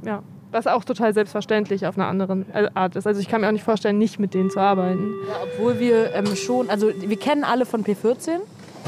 ja, 0.07 0.23
was 0.52 0.67
auch 0.67 0.85
total 0.85 1.12
selbstverständlich 1.12 1.87
auf 1.87 1.99
einer 1.99 2.07
anderen 2.07 2.47
Art 2.75 2.97
ist. 2.97 3.07
Also 3.07 3.21
ich 3.21 3.29
kann 3.29 3.43
mir 3.43 3.49
auch 3.49 3.52
nicht 3.52 3.64
vorstellen, 3.64 3.99
nicht 3.99 4.19
mit 4.19 4.33
denen 4.33 4.50
zu 4.50 4.59
arbeiten. 4.59 5.12
Ja, 5.29 5.35
obwohl 5.45 5.79
wir 5.79 6.14
ähm, 6.14 6.35
schon, 6.35 6.71
also 6.71 6.91
wir 6.99 7.19
kennen 7.19 7.45
alle 7.45 7.67
von 7.67 7.85
P14, 7.85 8.38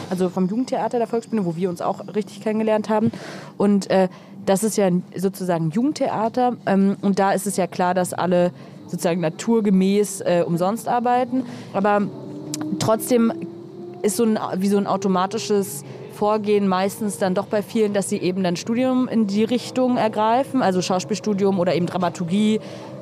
also 0.09 0.31
vom 0.31 0.49
Jugendtheater 0.49 0.99
der 0.99 1.07
Volksbühne, 1.07 1.45
wo 1.45 1.57
wir 1.57 1.69
uns 1.69 1.83
auch 1.83 2.01
richtig 2.15 2.41
kennengelernt 2.41 2.89
haben 2.89 3.13
und 3.59 3.91
äh, 3.91 4.09
das 4.47 4.63
ist 4.63 4.77
ja 4.77 4.91
sozusagen 5.17 5.71
Jugendtheater 5.71 6.57
ähm, 6.67 6.97
und 7.03 7.19
da 7.19 7.33
ist 7.33 7.47
es 7.47 7.57
ja 7.57 7.67
klar, 7.67 7.95
dass 7.95 8.13
alle 8.13 8.51
sozusagen 8.95 9.21
naturgemäß 9.21 10.21
äh, 10.21 10.45
umsonst 10.47 10.89
arbeiten. 10.89 11.45
Aber 11.73 12.03
trotzdem 12.79 13.33
ist 14.03 14.17
so 14.17 14.25
ein, 14.25 14.39
wie 14.57 14.69
so 14.69 14.79
ein 14.79 14.87
automatisches 14.87 15.85
Vorgehen 16.15 16.69
meistens 16.69 17.19
dann 17.19 17.35
doch 17.35 17.47
bei 17.47 17.63
vielen, 17.63 17.93
dass 17.93 18.09
sie 18.09 18.19
eben 18.19 18.45
dann 18.45 18.57
Studium 18.57 19.09
in 19.09 19.27
die 19.27 19.45
Richtung 19.45 19.97
ergreifen, 19.97 20.63
also 20.63 20.81
Schauspielstudium 20.81 21.59
oder 21.59 21.75
eben 21.75 21.87
Dramaturgie 21.87 22.61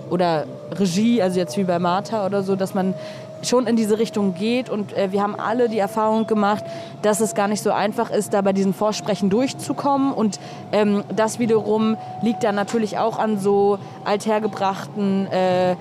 oder 0.09 0.47
Regie, 0.73 1.21
also 1.23 1.39
jetzt 1.39 1.57
wie 1.57 1.65
bei 1.65 1.79
Martha 1.79 2.25
oder 2.27 2.43
so, 2.43 2.57
dass 2.57 2.75
man 2.75 2.95
schon 3.43 3.67
in 3.67 3.77
diese 3.77 3.99
Richtung 3.99 4.35
geht. 4.35 4.71
Und 4.71 4.97
äh, 4.97 5.13
wir 5.13 5.23
haben 5.23 5.35
alle 5.35 5.69
die 5.69 5.79
Erfahrung 5.79 6.27
gemacht, 6.27 6.65
dass 7.03 7.21
es 7.21 7.35
gar 7.35 7.49
nicht 7.49 7.63
so 7.63 7.71
einfach 7.71 8.11
ist, 8.11 8.35
da 8.35 8.43
bei 8.43 8.53
diesen 8.53 8.75
Vorsprechen 8.75 9.31
durchzukommen. 9.31 10.13
Und 10.13 10.41
ähm, 10.73 11.05
das 11.15 11.39
wiederum 11.39 11.97
liegt 12.23 12.45
dann 12.45 12.55
natürlich 12.55 12.99
auch 12.99 13.19
an 13.19 13.39
so 13.39 13.79
althergebrachten 14.05 15.27
äh, 15.27 15.77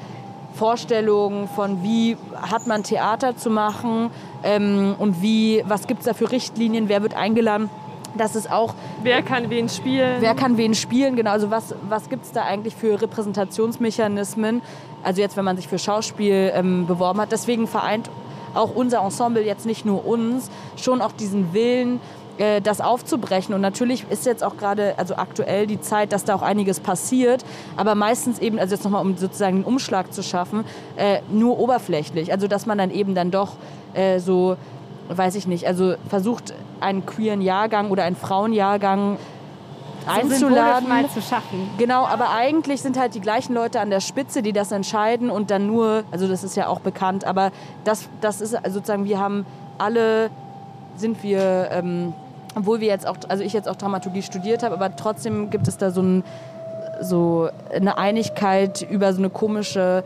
Vorstellungen 0.54 1.48
von, 1.48 1.82
wie 1.82 2.18
hat 2.36 2.68
man 2.68 2.84
Theater 2.84 3.38
zu 3.38 3.50
machen 3.50 4.12
ähm, 4.44 4.96
und 5.00 5.22
wie, 5.22 5.64
was 5.66 5.88
gibt 5.88 6.02
es 6.02 6.06
da 6.06 6.14
für 6.14 6.32
Richtlinien, 6.32 6.90
wer 6.90 7.02
wird 7.02 7.16
eingeladen 7.16 7.70
das 8.18 8.36
ist 8.36 8.52
auch. 8.52 8.74
Wer 9.04 9.22
kann 9.22 9.50
wen 9.50 9.70
spielen? 9.70 10.18
Wer 10.20 10.36
kann 10.36 10.58
wen 10.58 10.74
spielen, 10.74 11.16
genau. 11.16 11.32
Also 11.32 11.50
was, 11.50 11.76
was 11.88 12.10
gibt 12.10 12.26
es 12.26 12.32
da 12.32 12.44
eigentlich 12.44 12.76
für 12.76 13.02
Repräsentationsmechanismen? 13.02 14.62
Also 15.04 15.22
jetzt, 15.22 15.38
wenn 15.38 15.46
man 15.46 15.58
sich 15.58 15.68
für 15.68 15.80
Schauspiel 15.80 16.52
ähm, 16.54 16.88
beworben 16.88 17.20
hat. 17.22 17.32
Deswegen 17.32 17.68
vereint 17.68 18.10
auch 18.54 18.76
unser 18.76 19.00
Ensemble 19.00 19.44
jetzt 19.44 19.66
nicht 19.66 19.86
nur 19.86 20.06
uns, 20.06 20.50
schon 20.76 21.02
auch 21.02 21.12
diesen 21.12 21.54
Willen, 21.54 22.00
äh, 22.38 22.62
das 22.62 22.82
aufzubrechen. 22.82 23.54
Und 23.54 23.62
natürlich 23.62 24.06
ist 24.10 24.26
jetzt 24.26 24.44
auch 24.44 24.58
gerade, 24.58 24.96
also 24.98 25.16
aktuell 25.16 25.68
die 25.68 25.80
Zeit, 25.80 26.12
dass 26.12 26.24
da 26.24 26.36
auch 26.36 26.42
einiges 26.42 26.80
passiert, 26.80 27.46
aber 27.78 27.96
meistens 27.96 28.40
eben, 28.40 28.60
also 28.60 28.76
jetzt 28.76 28.84
nochmal, 28.84 29.02
um 29.02 29.18
sozusagen 29.18 29.58
einen 29.58 29.66
Umschlag 29.66 30.14
zu 30.14 30.24
schaffen, 30.24 30.66
äh, 30.98 31.20
nur 31.30 31.60
oberflächlich. 31.60 32.32
Also 32.32 32.48
dass 32.48 32.66
man 32.66 32.78
dann 32.78 32.92
eben 32.92 33.16
dann 33.16 33.32
doch 33.32 33.54
äh, 33.94 34.20
so, 34.20 34.58
weiß 35.10 35.36
ich 35.36 35.48
nicht, 35.48 35.68
also 35.68 35.96
versucht, 36.10 36.54
einen 36.80 37.06
queeren 37.06 37.42
Jahrgang 37.42 37.92
oder 37.92 38.04
einen 38.04 38.16
Frauenjahrgang 38.16 39.18
einzuladen. 40.08 40.88
mal 40.88 41.10
zu 41.10 41.22
schaffen. 41.22 41.70
Genau, 41.78 42.06
aber 42.06 42.32
eigentlich 42.32 42.82
sind 42.82 42.98
halt 42.98 43.16
die 43.16 43.22
gleichen 43.22 43.54
Leute 43.54 43.80
an 43.80 43.90
der 43.90 44.00
Spitze, 44.00 44.42
die 44.42 44.54
das 44.54 44.72
entscheiden 44.72 45.30
und 45.30 45.52
dann 45.52 45.68
nur, 45.68 46.04
also 46.12 46.28
das 46.28 46.44
ist 46.44 46.56
ja 46.56 46.68
auch 46.68 46.80
bekannt, 46.80 47.26
aber 47.26 47.52
das, 47.84 48.10
das 48.22 48.42
ist 48.42 48.58
sozusagen, 48.70 49.06
wir 49.06 49.20
haben 49.20 49.46
alle, 49.78 50.30
sind 50.96 51.24
wir, 51.24 51.70
ähm, 51.72 52.14
obwohl 52.56 52.80
wir 52.80 52.88
jetzt 52.88 53.08
auch, 53.08 53.18
also 53.28 53.44
ich 53.44 53.54
jetzt 53.54 53.68
auch 53.68 53.76
Dramaturgie 53.76 54.22
studiert 54.22 54.64
habe, 54.64 54.76
aber 54.76 54.96
trotzdem 54.96 55.50
gibt 55.50 55.68
es 55.68 55.78
da 55.78 55.92
so, 55.92 56.02
ein, 56.02 56.24
so 57.02 57.50
eine 57.74 57.98
Einigkeit 57.98 58.82
über 58.82 59.14
so 59.14 59.20
eine 59.20 59.30
komische 59.30 60.04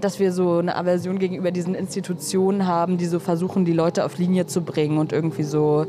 dass 0.00 0.18
wir 0.18 0.32
so 0.32 0.58
eine 0.58 0.76
Aversion 0.76 1.18
gegenüber 1.18 1.50
diesen 1.50 1.74
Institutionen 1.74 2.66
haben, 2.66 2.96
die 2.96 3.06
so 3.06 3.18
versuchen, 3.18 3.64
die 3.64 3.72
Leute 3.72 4.04
auf 4.04 4.18
Linie 4.18 4.46
zu 4.46 4.62
bringen 4.62 4.98
und 4.98 5.12
irgendwie 5.12 5.42
so 5.42 5.86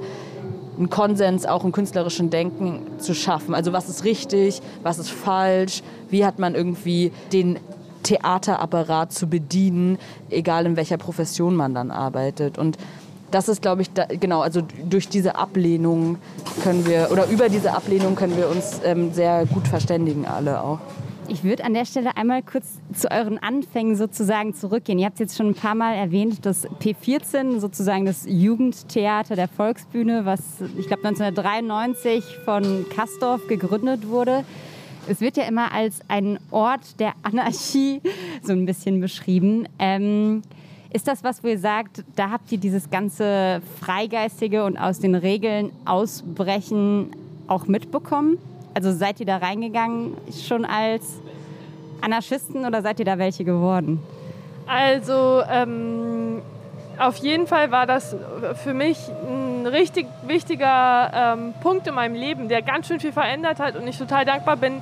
einen 0.81 0.89
Konsens 0.89 1.45
auch 1.45 1.63
im 1.63 1.71
künstlerischen 1.71 2.31
Denken 2.31 2.81
zu 2.97 3.13
schaffen. 3.13 3.53
Also 3.53 3.71
was 3.71 3.87
ist 3.87 4.03
richtig, 4.03 4.61
was 4.81 4.97
ist 4.97 5.11
falsch, 5.11 5.83
wie 6.09 6.25
hat 6.25 6.39
man 6.39 6.55
irgendwie 6.55 7.11
den 7.31 7.59
Theaterapparat 8.01 9.13
zu 9.13 9.27
bedienen, 9.27 9.99
egal 10.31 10.65
in 10.65 10.75
welcher 10.75 10.97
Profession 10.97 11.55
man 11.55 11.75
dann 11.75 11.91
arbeitet. 11.91 12.57
Und 12.57 12.79
das 13.29 13.47
ist, 13.47 13.61
glaube 13.61 13.83
ich, 13.83 13.93
da, 13.93 14.05
genau, 14.05 14.41
also 14.41 14.61
durch 14.89 15.07
diese 15.07 15.35
Ablehnung 15.35 16.17
können 16.63 16.87
wir, 16.87 17.09
oder 17.11 17.27
über 17.27 17.47
diese 17.47 17.73
Ablehnung 17.73 18.15
können 18.15 18.35
wir 18.35 18.49
uns 18.49 18.81
ähm, 18.83 19.13
sehr 19.13 19.45
gut 19.45 19.67
verständigen, 19.67 20.25
alle 20.25 20.63
auch. 20.63 20.79
Ich 21.27 21.43
würde 21.43 21.63
an 21.63 21.73
der 21.73 21.85
Stelle 21.85 22.17
einmal 22.17 22.41
kurz 22.41 22.79
zu 22.93 23.09
euren 23.09 23.37
Anfängen 23.37 23.95
sozusagen 23.95 24.53
zurückgehen. 24.53 24.99
Ihr 24.99 25.05
habt 25.05 25.19
jetzt 25.19 25.37
schon 25.37 25.47
ein 25.47 25.55
paar 25.55 25.75
Mal 25.75 25.93
erwähnt, 25.93 26.45
dass 26.45 26.67
P14 26.67 27.59
sozusagen 27.59 28.05
das 28.05 28.25
Jugendtheater 28.27 29.35
der 29.35 29.47
Volksbühne, 29.47 30.25
was 30.25 30.41
ich 30.77 30.87
glaube 30.87 31.07
1993 31.07 32.23
von 32.43 32.85
Kastorf 32.89 33.47
gegründet 33.47 34.07
wurde. 34.07 34.43
Es 35.07 35.21
wird 35.21 35.37
ja 35.37 35.43
immer 35.43 35.71
als 35.71 36.01
ein 36.07 36.39
Ort 36.51 36.99
der 36.99 37.13
Anarchie 37.23 38.01
so 38.43 38.51
ein 38.53 38.65
bisschen 38.65 38.99
beschrieben. 38.99 39.67
Ähm, 39.79 40.41
ist 40.93 41.07
das 41.07 41.23
was, 41.23 41.43
wo 41.43 41.47
ihr 41.47 41.59
sagt, 41.59 42.03
da 42.17 42.31
habt 42.31 42.51
ihr 42.51 42.57
dieses 42.57 42.89
ganze 42.89 43.61
Freigeistige 43.79 44.65
und 44.65 44.77
aus 44.77 44.99
den 44.99 45.15
Regeln 45.15 45.71
ausbrechen 45.85 47.11
auch 47.47 47.67
mitbekommen? 47.67 48.37
Also 48.73 48.91
seid 48.91 49.19
ihr 49.19 49.25
da 49.25 49.37
reingegangen 49.37 50.15
schon 50.45 50.65
als 50.65 51.19
Anarchisten 52.01 52.65
oder 52.65 52.81
seid 52.81 52.99
ihr 52.99 53.05
da 53.05 53.17
welche 53.17 53.43
geworden? 53.43 54.01
Also 54.67 55.43
ähm, 55.49 56.41
auf 56.97 57.17
jeden 57.17 57.47
Fall 57.47 57.71
war 57.71 57.85
das 57.85 58.15
für 58.63 58.73
mich 58.73 58.97
ein 59.09 59.67
richtig 59.67 60.07
wichtiger 60.25 61.11
ähm, 61.13 61.53
Punkt 61.61 61.87
in 61.87 61.95
meinem 61.95 62.15
Leben, 62.15 62.47
der 62.47 62.61
ganz 62.61 62.87
schön 62.87 62.99
viel 62.99 63.11
verändert 63.11 63.59
hat 63.59 63.75
und 63.75 63.87
ich 63.87 63.97
total 63.97 64.23
dankbar 64.25 64.57
bin, 64.57 64.81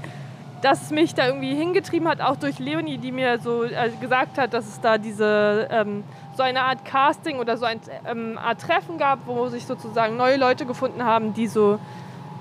dass 0.62 0.84
es 0.84 0.92
mich 0.92 1.16
da 1.16 1.28
irgendwie 1.28 1.56
hingetrieben 1.56 2.08
hat, 2.08 2.22
auch 2.22 2.36
durch 2.36 2.60
Leonie, 2.60 2.98
die 2.98 3.12
mir 3.12 3.40
so 3.40 3.64
äh, 3.64 3.90
gesagt 4.02 4.38
hat, 4.38 4.54
dass 4.54 4.68
es 4.68 4.82
da 4.82 4.98
diese 4.98 5.68
ähm, 5.72 6.04
so 6.36 6.44
eine 6.44 6.62
Art 6.62 6.86
Casting 6.86 7.40
oder 7.40 7.58
so 7.58 7.66
eine 7.66 7.80
ähm, 8.06 8.38
Art 8.38 8.62
Treffen 8.62 8.98
gab, 8.98 9.26
wo 9.26 9.48
sich 9.48 9.66
sozusagen 9.66 10.18
neue 10.18 10.38
Leute 10.38 10.66
gefunden 10.66 11.04
haben, 11.04 11.34
die 11.34 11.48
so 11.48 11.80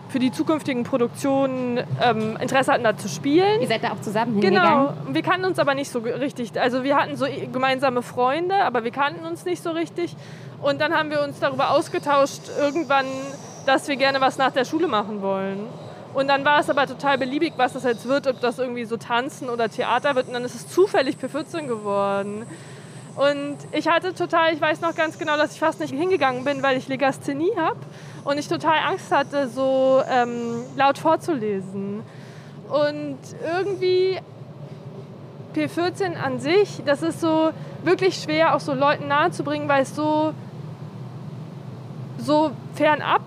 für 0.08 0.18
die 0.18 0.32
zukünftigen 0.32 0.84
Produktionen 0.84 1.78
ähm, 2.02 2.36
Interesse 2.40 2.72
hatten, 2.72 2.84
da 2.84 2.96
zu 2.96 3.08
spielen. 3.08 3.60
Ihr 3.60 3.68
seid 3.68 3.84
da 3.84 3.92
auch 3.92 4.00
zusammen 4.00 4.40
hingegangen? 4.40 4.88
Genau. 5.04 5.14
Wir 5.14 5.22
kannten 5.22 5.44
uns 5.44 5.58
aber 5.58 5.74
nicht 5.74 5.90
so 5.90 5.98
richtig. 5.98 6.58
Also 6.58 6.82
wir 6.82 6.96
hatten 6.96 7.16
so 7.16 7.26
gemeinsame 7.52 8.02
Freunde, 8.02 8.56
aber 8.56 8.84
wir 8.84 8.90
kannten 8.90 9.26
uns 9.26 9.44
nicht 9.44 9.62
so 9.62 9.70
richtig. 9.70 10.16
Und 10.62 10.80
dann 10.80 10.94
haben 10.94 11.10
wir 11.10 11.22
uns 11.22 11.38
darüber 11.40 11.70
ausgetauscht, 11.70 12.42
irgendwann, 12.58 13.06
dass 13.66 13.86
wir 13.88 13.96
gerne 13.96 14.20
was 14.20 14.38
nach 14.38 14.50
der 14.50 14.64
Schule 14.64 14.88
machen 14.88 15.22
wollen. 15.22 15.68
Und 16.14 16.28
dann 16.28 16.44
war 16.44 16.60
es 16.60 16.70
aber 16.70 16.86
total 16.86 17.18
beliebig, 17.18 17.52
was 17.56 17.74
das 17.74 17.84
jetzt 17.84 18.08
wird, 18.08 18.26
ob 18.26 18.40
das 18.40 18.58
irgendwie 18.58 18.86
so 18.86 18.96
Tanzen 18.96 19.50
oder 19.50 19.68
Theater 19.68 20.14
wird. 20.14 20.28
Und 20.28 20.34
dann 20.34 20.44
ist 20.44 20.54
es 20.54 20.68
zufällig 20.68 21.16
P14 21.16 21.66
geworden. 21.66 22.46
Und 23.14 23.56
ich 23.72 23.88
hatte 23.88 24.14
total, 24.14 24.54
ich 24.54 24.60
weiß 24.60 24.80
noch 24.80 24.94
ganz 24.94 25.18
genau, 25.18 25.36
dass 25.36 25.52
ich 25.52 25.58
fast 25.58 25.80
nicht 25.80 25.92
hingegangen 25.92 26.44
bin, 26.44 26.62
weil 26.62 26.76
ich 26.76 26.86
Legasthenie 26.86 27.50
habe 27.56 27.78
und 28.28 28.37
ich 28.37 28.47
total 28.47 28.76
Angst 28.87 29.11
hatte, 29.11 29.49
so 29.49 30.02
ähm, 30.06 30.62
laut 30.76 30.99
vorzulesen. 30.99 32.02
Und 32.68 33.18
irgendwie 33.42 34.18
P14 35.54 36.14
an 36.14 36.38
sich, 36.38 36.82
das 36.85 37.00
ist 37.00 37.23
so 37.23 37.52
wirklich 37.85 38.20
schwer, 38.20 38.54
auch 38.54 38.61
so 38.61 38.75
Leuten 38.75 39.08
nahezubringen, 39.08 39.66
weil 39.66 39.85
es 39.85 39.97
so, 39.97 40.35
so 42.18 42.50
fernab 42.75 43.23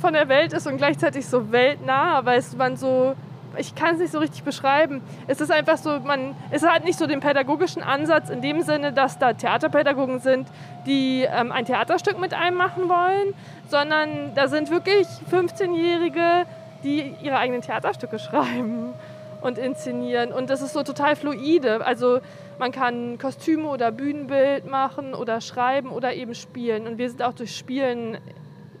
von 0.00 0.14
der 0.14 0.30
Welt 0.30 0.54
ist 0.54 0.66
und 0.66 0.78
gleichzeitig 0.78 1.26
so 1.26 1.52
weltnah, 1.52 2.24
weil 2.24 2.38
es 2.38 2.56
man 2.56 2.78
so 2.78 3.14
ich 3.56 3.74
kann 3.74 3.94
es 3.94 4.00
nicht 4.00 4.12
so 4.12 4.18
richtig 4.18 4.42
beschreiben. 4.44 5.02
Es 5.26 5.40
ist 5.40 5.50
einfach 5.50 5.78
so, 5.78 6.00
man, 6.00 6.34
es 6.50 6.62
hat 6.66 6.84
nicht 6.84 6.98
so 6.98 7.06
den 7.06 7.20
pädagogischen 7.20 7.82
Ansatz 7.82 8.30
in 8.30 8.40
dem 8.40 8.62
Sinne, 8.62 8.92
dass 8.92 9.18
da 9.18 9.32
Theaterpädagogen 9.32 10.20
sind, 10.20 10.48
die 10.86 11.26
ähm, 11.28 11.52
ein 11.52 11.64
Theaterstück 11.64 12.18
mit 12.18 12.34
einem 12.34 12.56
machen 12.56 12.88
wollen, 12.88 13.34
sondern 13.68 14.34
da 14.34 14.48
sind 14.48 14.70
wirklich 14.70 15.06
15-Jährige, 15.30 16.46
die 16.84 17.14
ihre 17.22 17.38
eigenen 17.38 17.62
Theaterstücke 17.62 18.18
schreiben 18.18 18.94
und 19.40 19.58
inszenieren. 19.58 20.32
Und 20.32 20.50
das 20.50 20.62
ist 20.62 20.72
so 20.72 20.82
total 20.82 21.16
fluide. 21.16 21.84
Also 21.84 22.20
man 22.58 22.72
kann 22.72 23.18
Kostüme 23.18 23.68
oder 23.68 23.90
Bühnenbild 23.90 24.66
machen 24.66 25.14
oder 25.14 25.40
schreiben 25.40 25.90
oder 25.90 26.14
eben 26.14 26.34
spielen. 26.34 26.86
Und 26.86 26.98
wir 26.98 27.08
sind 27.08 27.22
auch 27.22 27.34
durch 27.34 27.56
Spielen 27.56 28.18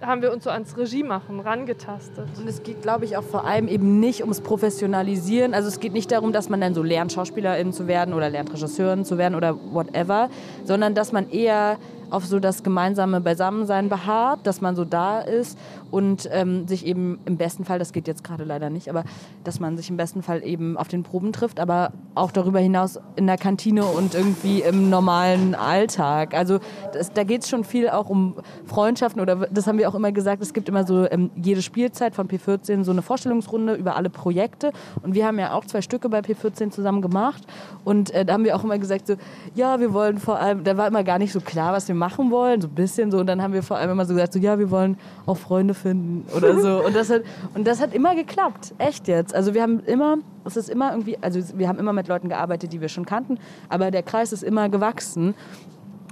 haben 0.02 0.22
wir 0.22 0.32
uns 0.32 0.44
so 0.44 0.50
ans 0.50 0.76
Regie 0.76 1.02
machen 1.02 1.40
rangetastet. 1.40 2.26
Und 2.38 2.48
es 2.48 2.62
geht, 2.62 2.82
glaube 2.82 3.04
ich, 3.04 3.16
auch 3.16 3.22
vor 3.22 3.44
allem 3.46 3.68
eben 3.68 4.00
nicht 4.00 4.20
ums 4.22 4.40
Professionalisieren. 4.40 5.54
Also 5.54 5.68
es 5.68 5.80
geht 5.80 5.92
nicht 5.92 6.10
darum, 6.10 6.32
dass 6.32 6.48
man 6.48 6.60
dann 6.60 6.74
so 6.74 6.82
lernt, 6.82 7.12
Schauspielerin 7.12 7.72
zu 7.72 7.86
werden 7.86 8.14
oder 8.14 8.28
lernt, 8.28 8.52
Regisseurin 8.52 9.04
zu 9.04 9.18
werden 9.18 9.34
oder 9.34 9.56
whatever, 9.72 10.28
sondern 10.64 10.94
dass 10.94 11.12
man 11.12 11.30
eher 11.30 11.78
auf 12.10 12.26
so 12.26 12.38
das 12.38 12.62
gemeinsame 12.62 13.20
Beisammensein 13.20 13.88
beharrt, 13.88 14.40
dass 14.44 14.60
man 14.60 14.76
so 14.76 14.84
da 14.84 15.20
ist 15.20 15.58
und 15.92 16.28
ähm, 16.32 16.66
sich 16.66 16.86
eben 16.86 17.20
im 17.26 17.36
besten 17.36 17.64
Fall, 17.64 17.78
das 17.78 17.92
geht 17.92 18.08
jetzt 18.08 18.24
gerade 18.24 18.44
leider 18.44 18.70
nicht, 18.70 18.88
aber 18.88 19.04
dass 19.44 19.60
man 19.60 19.76
sich 19.76 19.90
im 19.90 19.98
besten 19.98 20.22
Fall 20.22 20.42
eben 20.42 20.76
auf 20.76 20.88
den 20.88 21.02
Proben 21.02 21.32
trifft, 21.32 21.60
aber 21.60 21.92
auch 22.14 22.32
darüber 22.32 22.58
hinaus 22.58 22.98
in 23.14 23.26
der 23.26 23.36
Kantine 23.36 23.84
und 23.84 24.14
irgendwie 24.14 24.62
im 24.62 24.88
normalen 24.88 25.54
Alltag. 25.54 26.34
Also 26.34 26.60
das, 26.94 27.12
da 27.12 27.24
geht 27.24 27.42
es 27.42 27.50
schon 27.50 27.62
viel 27.62 27.90
auch 27.90 28.08
um 28.08 28.36
Freundschaften 28.64 29.20
oder 29.20 29.46
das 29.50 29.66
haben 29.66 29.78
wir 29.78 29.88
auch 29.88 29.94
immer 29.94 30.12
gesagt, 30.12 30.42
es 30.42 30.54
gibt 30.54 30.68
immer 30.70 30.86
so 30.86 31.08
ähm, 31.10 31.30
jede 31.36 31.60
Spielzeit 31.60 32.14
von 32.14 32.26
P14 32.26 32.84
so 32.84 32.90
eine 32.90 33.02
Vorstellungsrunde 33.02 33.74
über 33.74 33.94
alle 33.96 34.08
Projekte. 34.08 34.72
Und 35.02 35.14
wir 35.14 35.26
haben 35.26 35.38
ja 35.38 35.52
auch 35.52 35.66
zwei 35.66 35.82
Stücke 35.82 36.08
bei 36.08 36.20
P14 36.20 36.70
zusammen 36.70 37.02
gemacht. 37.02 37.44
Und 37.84 38.10
äh, 38.12 38.24
da 38.24 38.32
haben 38.32 38.44
wir 38.44 38.56
auch 38.56 38.64
immer 38.64 38.78
gesagt 38.78 39.06
so, 39.06 39.16
ja, 39.54 39.78
wir 39.78 39.92
wollen 39.92 40.18
vor 40.18 40.38
allem, 40.38 40.64
da 40.64 40.78
war 40.78 40.86
immer 40.86 41.04
gar 41.04 41.18
nicht 41.18 41.32
so 41.32 41.40
klar, 41.40 41.74
was 41.74 41.86
wir 41.88 41.94
machen 41.94 42.30
wollen, 42.30 42.62
so 42.62 42.68
ein 42.68 42.74
bisschen 42.74 43.10
so. 43.10 43.18
Und 43.18 43.26
dann 43.26 43.42
haben 43.42 43.52
wir 43.52 43.62
vor 43.62 43.76
allem 43.76 43.90
immer 43.90 44.06
so 44.06 44.14
gesagt 44.14 44.32
so, 44.32 44.38
ja, 44.38 44.58
wir 44.58 44.70
wollen 44.70 44.96
auch 45.26 45.36
Freunde 45.36 45.74
finden 45.82 46.26
oder 46.36 46.58
so 46.60 46.84
und 46.84 46.94
das 46.94 47.10
hat, 47.10 47.22
und 47.54 47.66
das 47.66 47.80
hat 47.80 47.94
immer 47.94 48.14
geklappt, 48.14 48.74
echt 48.78 49.08
jetzt. 49.08 49.34
Also 49.34 49.54
wir 49.54 49.62
haben 49.62 49.80
immer, 49.80 50.18
es 50.44 50.56
ist 50.56 50.70
immer 50.70 50.92
irgendwie, 50.92 51.18
also 51.20 51.40
wir 51.58 51.68
haben 51.68 51.78
immer 51.78 51.92
mit 51.92 52.08
Leuten 52.08 52.28
gearbeitet, 52.28 52.72
die 52.72 52.80
wir 52.80 52.88
schon 52.88 53.06
kannten, 53.06 53.38
aber 53.68 53.90
der 53.90 54.02
Kreis 54.02 54.32
ist 54.32 54.42
immer 54.42 54.68
gewachsen 54.68 55.34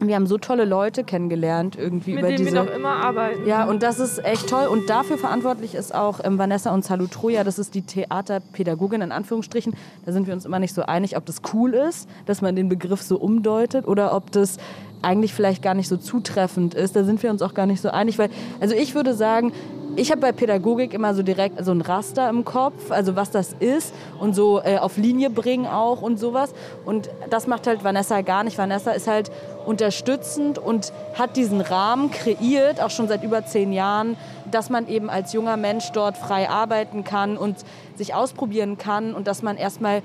wir 0.01 0.15
haben 0.15 0.27
so 0.27 0.39
tolle 0.39 0.65
Leute 0.65 1.05
kennengelernt 1.05 1.77
irgendwie 1.77 2.13
Mit 2.13 2.21
über 2.21 2.29
denen 2.29 2.39
diese 2.39 2.53
wir 2.53 2.65
noch 2.65 2.71
immer 2.71 3.05
arbeiten. 3.05 3.47
ja, 3.47 3.65
und 3.65 3.83
das 3.83 4.01
ist 4.01 4.25
echt 4.25 4.49
toll. 4.49 4.67
Und 4.67 4.89
dafür 4.89 5.19
verantwortlich 5.19 5.75
ist 5.75 5.95
auch 5.95 6.21
ähm, 6.25 6.39
Vanessa 6.39 6.73
und 6.73 6.85
Salu 6.85 7.07
Troja. 7.07 7.45
Das 7.45 7.59
ist 7.59 7.75
die 7.75 7.83
Theaterpädagogin 7.83 9.03
in 9.03 9.13
Anführungsstrichen. 9.13 9.75
Da 10.07 10.13
sind 10.13 10.27
wir 10.27 10.35
uns 10.35 10.47
immer 10.47 10.59
nicht 10.59 10.75
so 10.75 10.83
einig, 10.83 11.17
ob 11.17 11.27
das 11.27 11.43
cool 11.53 11.75
ist, 11.75 12.09
dass 12.27 12.41
man 12.41 12.57
den 12.57 12.69
Begriff 12.69 13.03
so 13.03 13.19
umdeutet 13.19 13.87
oder 13.87 14.15
ob 14.15 14.33
das 14.33 14.57
eigentlich 15.03 15.35
vielleicht 15.35 15.63
gar 15.63 15.75
nicht 15.75 15.89
so 15.89 15.97
zutreffend 15.97 16.75
ist. 16.75 16.97
Da 16.97 17.05
sind 17.05 17.23
wir 17.23 17.31
uns 17.31 17.43
auch 17.43 17.55
gar 17.55 17.67
nicht 17.67 17.81
so 17.81 17.91
einig, 17.91 18.19
weil 18.19 18.31
also 18.61 18.75
ich 18.75 18.95
würde 18.95 19.15
sagen, 19.15 19.53
ich 19.97 20.11
habe 20.11 20.21
bei 20.21 20.33
Pädagogik 20.33 20.95
immer 20.95 21.15
so 21.15 21.23
direkt 21.23 21.65
so 21.65 21.73
ein 21.73 21.81
Raster 21.81 22.29
im 22.29 22.45
Kopf, 22.45 22.91
also 22.91 23.17
was 23.17 23.31
das 23.31 23.55
ist 23.59 23.93
und 24.21 24.35
so 24.35 24.61
äh, 24.63 24.79
auf 24.79 24.97
Linie 24.97 25.31
bringen 25.31 25.67
auch 25.67 26.01
und 26.01 26.19
sowas. 26.19 26.55
Und 26.85 27.11
das 27.29 27.47
macht 27.47 27.67
halt 27.67 27.83
Vanessa 27.83 28.21
gar 28.21 28.45
nicht. 28.45 28.57
Vanessa 28.57 28.93
ist 28.93 29.09
halt 29.09 29.31
unterstützend 29.67 30.59
und 30.59 30.93
hat 31.15 31.37
diesen 31.37 31.61
Rahmen 31.61 32.11
kreiert, 32.11 32.81
auch 32.81 32.91
schon 32.91 33.09
seit 33.09 33.25
über 33.25 33.45
zehn 33.45 33.73
Jahren, 33.73 34.17
dass 34.51 34.71
man 34.71 34.89
eben 34.89 35.11
als 35.11 35.33
junger 35.33 35.57
Mensch 35.57 35.91
dort 35.93 36.17
frei 36.17 36.49
arbeiten 36.49 37.05
kann 37.05 37.37
und 37.37 37.57
sich 37.97 38.15
ausprobieren 38.15 38.79
kann 38.79 39.15
und 39.15 39.27
dass 39.27 39.43
man 39.43 39.57
erstmal 39.57 40.03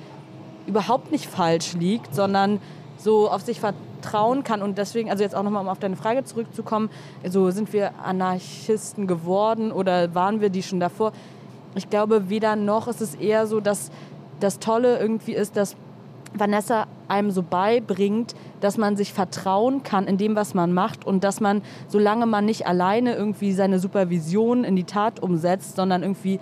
überhaupt 0.67 1.11
nicht 1.11 1.27
falsch 1.27 1.73
liegt, 1.73 2.15
sondern 2.15 2.59
so 2.97 3.29
auf 3.29 3.43
sich 3.43 3.59
vertrauen 4.05 4.43
kann. 4.43 4.61
Und 4.61 4.77
deswegen, 4.77 5.09
also 5.09 5.23
jetzt 5.23 5.35
auch 5.35 5.43
nochmal, 5.43 5.61
um 5.61 5.69
auf 5.69 5.79
deine 5.79 5.95
Frage 5.95 6.23
zurückzukommen, 6.23 6.89
so 7.27 7.51
sind 7.51 7.73
wir 7.73 7.91
Anarchisten 8.03 9.07
geworden 9.07 9.71
oder 9.71 10.13
waren 10.13 10.41
wir 10.41 10.49
die 10.49 10.63
schon 10.63 10.79
davor? 10.79 11.11
Ich 11.75 11.89
glaube, 11.89 12.29
weder 12.29 12.55
noch 12.55 12.87
ist 12.87 13.01
es 13.01 13.15
eher 13.15 13.47
so, 13.47 13.59
dass 13.59 13.91
das 14.39 14.59
Tolle 14.59 14.99
irgendwie 14.99 15.33
ist, 15.33 15.57
dass 15.57 15.75
Vanessa 16.33 16.87
einem 17.07 17.31
so 17.31 17.43
beibringt, 17.43 18.35
dass 18.59 18.77
man 18.77 18.97
sich 18.97 19.13
vertrauen 19.13 19.83
kann 19.83 20.05
in 20.07 20.17
dem, 20.17 20.35
was 20.35 20.53
man 20.53 20.73
macht 20.73 21.05
und 21.05 21.23
dass 21.23 21.39
man, 21.39 21.61
solange 21.87 22.25
man 22.25 22.45
nicht 22.45 22.67
alleine 22.67 23.15
irgendwie 23.15 23.53
seine 23.53 23.79
Supervision 23.79 24.63
in 24.63 24.75
die 24.75 24.83
Tat 24.83 25.21
umsetzt, 25.21 25.77
sondern 25.77 26.03
irgendwie 26.03 26.39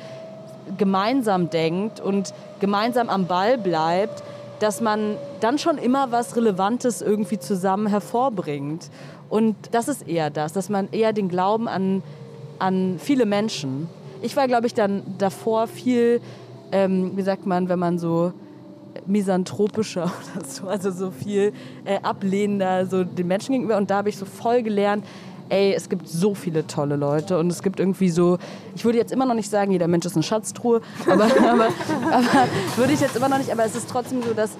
gemeinsam 0.77 1.50
denkt 1.50 2.00
und 2.00 2.34
gemeinsam 2.60 3.10
am 3.10 3.27
Ball 3.27 3.58
bleibt, 3.58 4.24
dass 4.60 4.81
man 4.81 5.17
dann 5.39 5.57
schon 5.57 5.77
immer 5.77 6.12
was 6.12 6.36
Relevantes 6.36 7.01
irgendwie 7.01 7.39
zusammen 7.39 7.88
hervorbringt. 7.88 8.89
Und 9.29 9.55
das 9.72 9.88
ist 9.88 10.07
eher 10.07 10.29
das, 10.29 10.53
dass 10.53 10.69
man 10.69 10.89
eher 10.91 11.13
den 11.13 11.27
Glauben 11.27 11.67
an, 11.67 12.03
an 12.60 12.98
viele 13.00 13.25
Menschen. 13.25 13.89
Ich 14.22 14.36
war, 14.36 14.48
glaube 14.48 14.67
ich, 14.67 14.74
dann 14.74 15.03
davor 15.17 15.67
viel, 15.67 16.22
ähm, 16.72 17.12
wie 17.15 17.24
sagt 17.24 17.45
man, 17.45 17.67
wenn 17.67 17.79
man 17.79 17.98
so 17.98 18.33
misanthropischer 19.05 20.03
oder 20.36 20.45
so, 20.45 20.67
also 20.67 20.91
so 20.91 21.12
viel 21.12 21.53
äh, 21.86 22.00
ablehnender 22.01 22.86
so 22.86 23.03
den 23.03 23.27
Menschen 23.27 23.53
gegenüber. 23.53 23.77
Und 23.77 23.89
da 23.89 23.98
habe 23.98 24.10
ich 24.10 24.17
so 24.17 24.25
voll 24.25 24.63
gelernt, 24.63 25.05
ey, 25.50 25.73
es 25.73 25.89
gibt 25.89 26.07
so 26.07 26.33
viele 26.35 26.67
tolle 26.67 26.95
Leute 26.95 27.38
und 27.39 27.51
es 27.51 27.63
gibt 27.63 27.79
irgendwie 27.79 28.09
so, 28.09 28.38
ich 28.75 28.85
würde 28.85 28.97
jetzt 28.97 29.12
immer 29.12 29.25
noch 29.25 29.35
nicht 29.35 29.50
sagen, 29.50 29.71
jeder 29.71 29.88
Mensch 29.88 30.05
ist 30.05 30.15
eine 30.15 30.23
Schatztruhe, 30.23 30.81
aber, 31.09 31.25
aber, 31.25 31.67
aber 32.12 32.47
würde 32.75 32.93
ich 32.93 32.99
jetzt 32.99 33.15
immer 33.15 33.29
noch 33.29 33.38
nicht, 33.38 33.51
aber 33.51 33.65
es 33.65 33.75
ist 33.75 33.89
trotzdem 33.89 34.21
so, 34.23 34.34
dass 34.34 34.51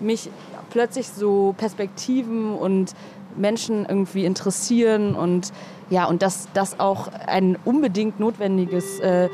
mich 0.00 0.28
plötzlich 0.70 1.08
so 1.08 1.54
Perspektiven 1.56 2.54
und 2.54 2.94
Menschen 3.36 3.86
irgendwie 3.86 4.24
interessieren 4.24 5.14
und 5.14 5.52
ja, 5.90 6.06
und 6.06 6.22
dass 6.22 6.48
das 6.54 6.80
auch 6.80 7.08
ein 7.26 7.56
unbedingt 7.64 8.18
notwendiges 8.20 9.00
äh, 9.00 9.28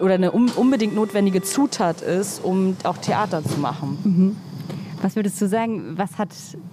oder 0.00 0.14
eine 0.14 0.32
un 0.32 0.48
unbedingt 0.48 0.94
notwendige 0.94 1.42
Zutat 1.42 2.00
ist, 2.00 2.42
um 2.42 2.76
auch 2.84 2.96
Theater 2.96 3.44
zu 3.44 3.60
machen. 3.60 3.98
Was 5.02 5.16
würdest 5.16 5.40
du 5.42 5.46
sagen, 5.46 5.98
was 5.98 6.16
hat 6.16 6.30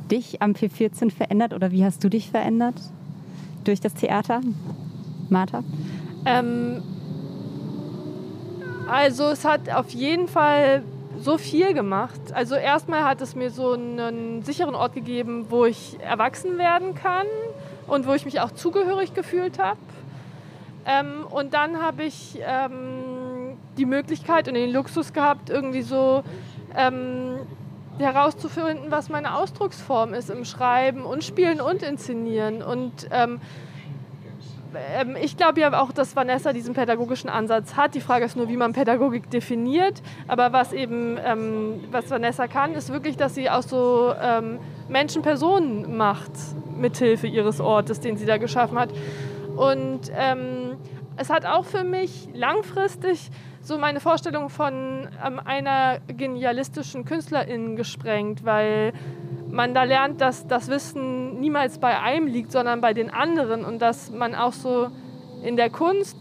dich 0.09 0.41
am 0.41 0.53
P14 0.53 1.11
verändert 1.11 1.53
oder 1.53 1.71
wie 1.71 1.83
hast 1.83 2.03
du 2.03 2.09
dich 2.09 2.31
verändert 2.31 2.75
durch 3.63 3.79
das 3.79 3.93
Theater? 3.93 4.41
Martha? 5.29 5.63
Ähm, 6.25 6.83
also 8.87 9.29
es 9.29 9.45
hat 9.45 9.69
auf 9.69 9.89
jeden 9.91 10.27
Fall 10.27 10.83
so 11.19 11.37
viel 11.37 11.73
gemacht. 11.73 12.19
Also 12.33 12.55
erstmal 12.55 13.03
hat 13.03 13.21
es 13.21 13.35
mir 13.35 13.51
so 13.51 13.73
einen 13.73 14.43
sicheren 14.43 14.75
Ort 14.75 14.93
gegeben, 14.93 15.45
wo 15.49 15.65
ich 15.65 15.97
erwachsen 16.01 16.57
werden 16.57 16.95
kann 16.95 17.25
und 17.87 18.07
wo 18.07 18.13
ich 18.13 18.25
mich 18.25 18.39
auch 18.39 18.51
zugehörig 18.51 19.13
gefühlt 19.13 19.59
habe. 19.59 19.79
Ähm, 20.85 21.25
und 21.29 21.53
dann 21.53 21.81
habe 21.81 22.03
ich 22.03 22.39
ähm, 22.41 23.57
die 23.77 23.85
Möglichkeit 23.85 24.47
und 24.47 24.55
den 24.55 24.71
Luxus 24.71 25.13
gehabt, 25.13 25.49
irgendwie 25.49 25.83
so 25.83 26.23
ähm, 26.75 27.37
herauszufinden, 27.97 28.89
was 28.89 29.09
meine 29.09 29.35
Ausdrucksform 29.35 30.13
ist 30.13 30.29
im 30.29 30.45
Schreiben 30.45 31.03
und 31.03 31.23
Spielen 31.23 31.61
und 31.61 31.83
Inszenieren. 31.83 32.63
Und 32.63 33.07
ähm, 33.11 33.39
ähm, 34.93 35.15
ich 35.21 35.37
glaube 35.37 35.59
ja 35.59 35.81
auch, 35.81 35.91
dass 35.91 36.15
Vanessa 36.15 36.53
diesen 36.53 36.73
pädagogischen 36.73 37.29
Ansatz 37.29 37.75
hat. 37.75 37.95
Die 37.95 38.01
Frage 38.01 38.25
ist 38.25 38.35
nur, 38.35 38.49
wie 38.49 38.57
man 38.57 38.73
Pädagogik 38.73 39.29
definiert. 39.29 40.01
Aber 40.27 40.53
was 40.53 40.73
eben, 40.73 41.17
ähm, 41.23 41.81
was 41.91 42.09
Vanessa 42.09 42.47
kann, 42.47 42.73
ist 42.73 42.91
wirklich, 42.91 43.17
dass 43.17 43.35
sie 43.35 43.49
auch 43.49 43.63
so 43.63 44.13
ähm, 44.21 44.59
Menschen 44.87 45.21
Personen 45.21 45.97
macht, 45.97 46.31
mithilfe 46.77 47.27
ihres 47.27 47.59
Ortes, 47.59 47.99
den 47.99 48.17
sie 48.17 48.25
da 48.25 48.37
geschaffen 48.37 48.79
hat. 48.79 48.89
Und 49.55 50.11
ähm, 50.15 50.77
es 51.17 51.29
hat 51.29 51.45
auch 51.45 51.65
für 51.65 51.83
mich 51.83 52.29
langfristig 52.33 53.29
so 53.61 53.77
meine 53.77 53.99
Vorstellung 53.99 54.49
von 54.49 55.07
ähm, 55.25 55.39
einer 55.43 55.99
genialistischen 56.07 57.05
Künstlerin 57.05 57.75
gesprengt, 57.75 58.43
weil 58.43 58.93
man 59.49 59.73
da 59.73 59.83
lernt, 59.83 60.21
dass 60.21 60.47
das 60.47 60.67
Wissen 60.67 61.39
niemals 61.39 61.77
bei 61.77 61.99
einem 61.99 62.27
liegt, 62.27 62.51
sondern 62.51 62.81
bei 62.81 62.93
den 62.93 63.09
anderen 63.09 63.65
und 63.65 63.79
dass 63.79 64.11
man 64.11 64.33
auch 64.33 64.53
so 64.53 64.89
in 65.43 65.57
der 65.57 65.69
Kunst 65.69 66.17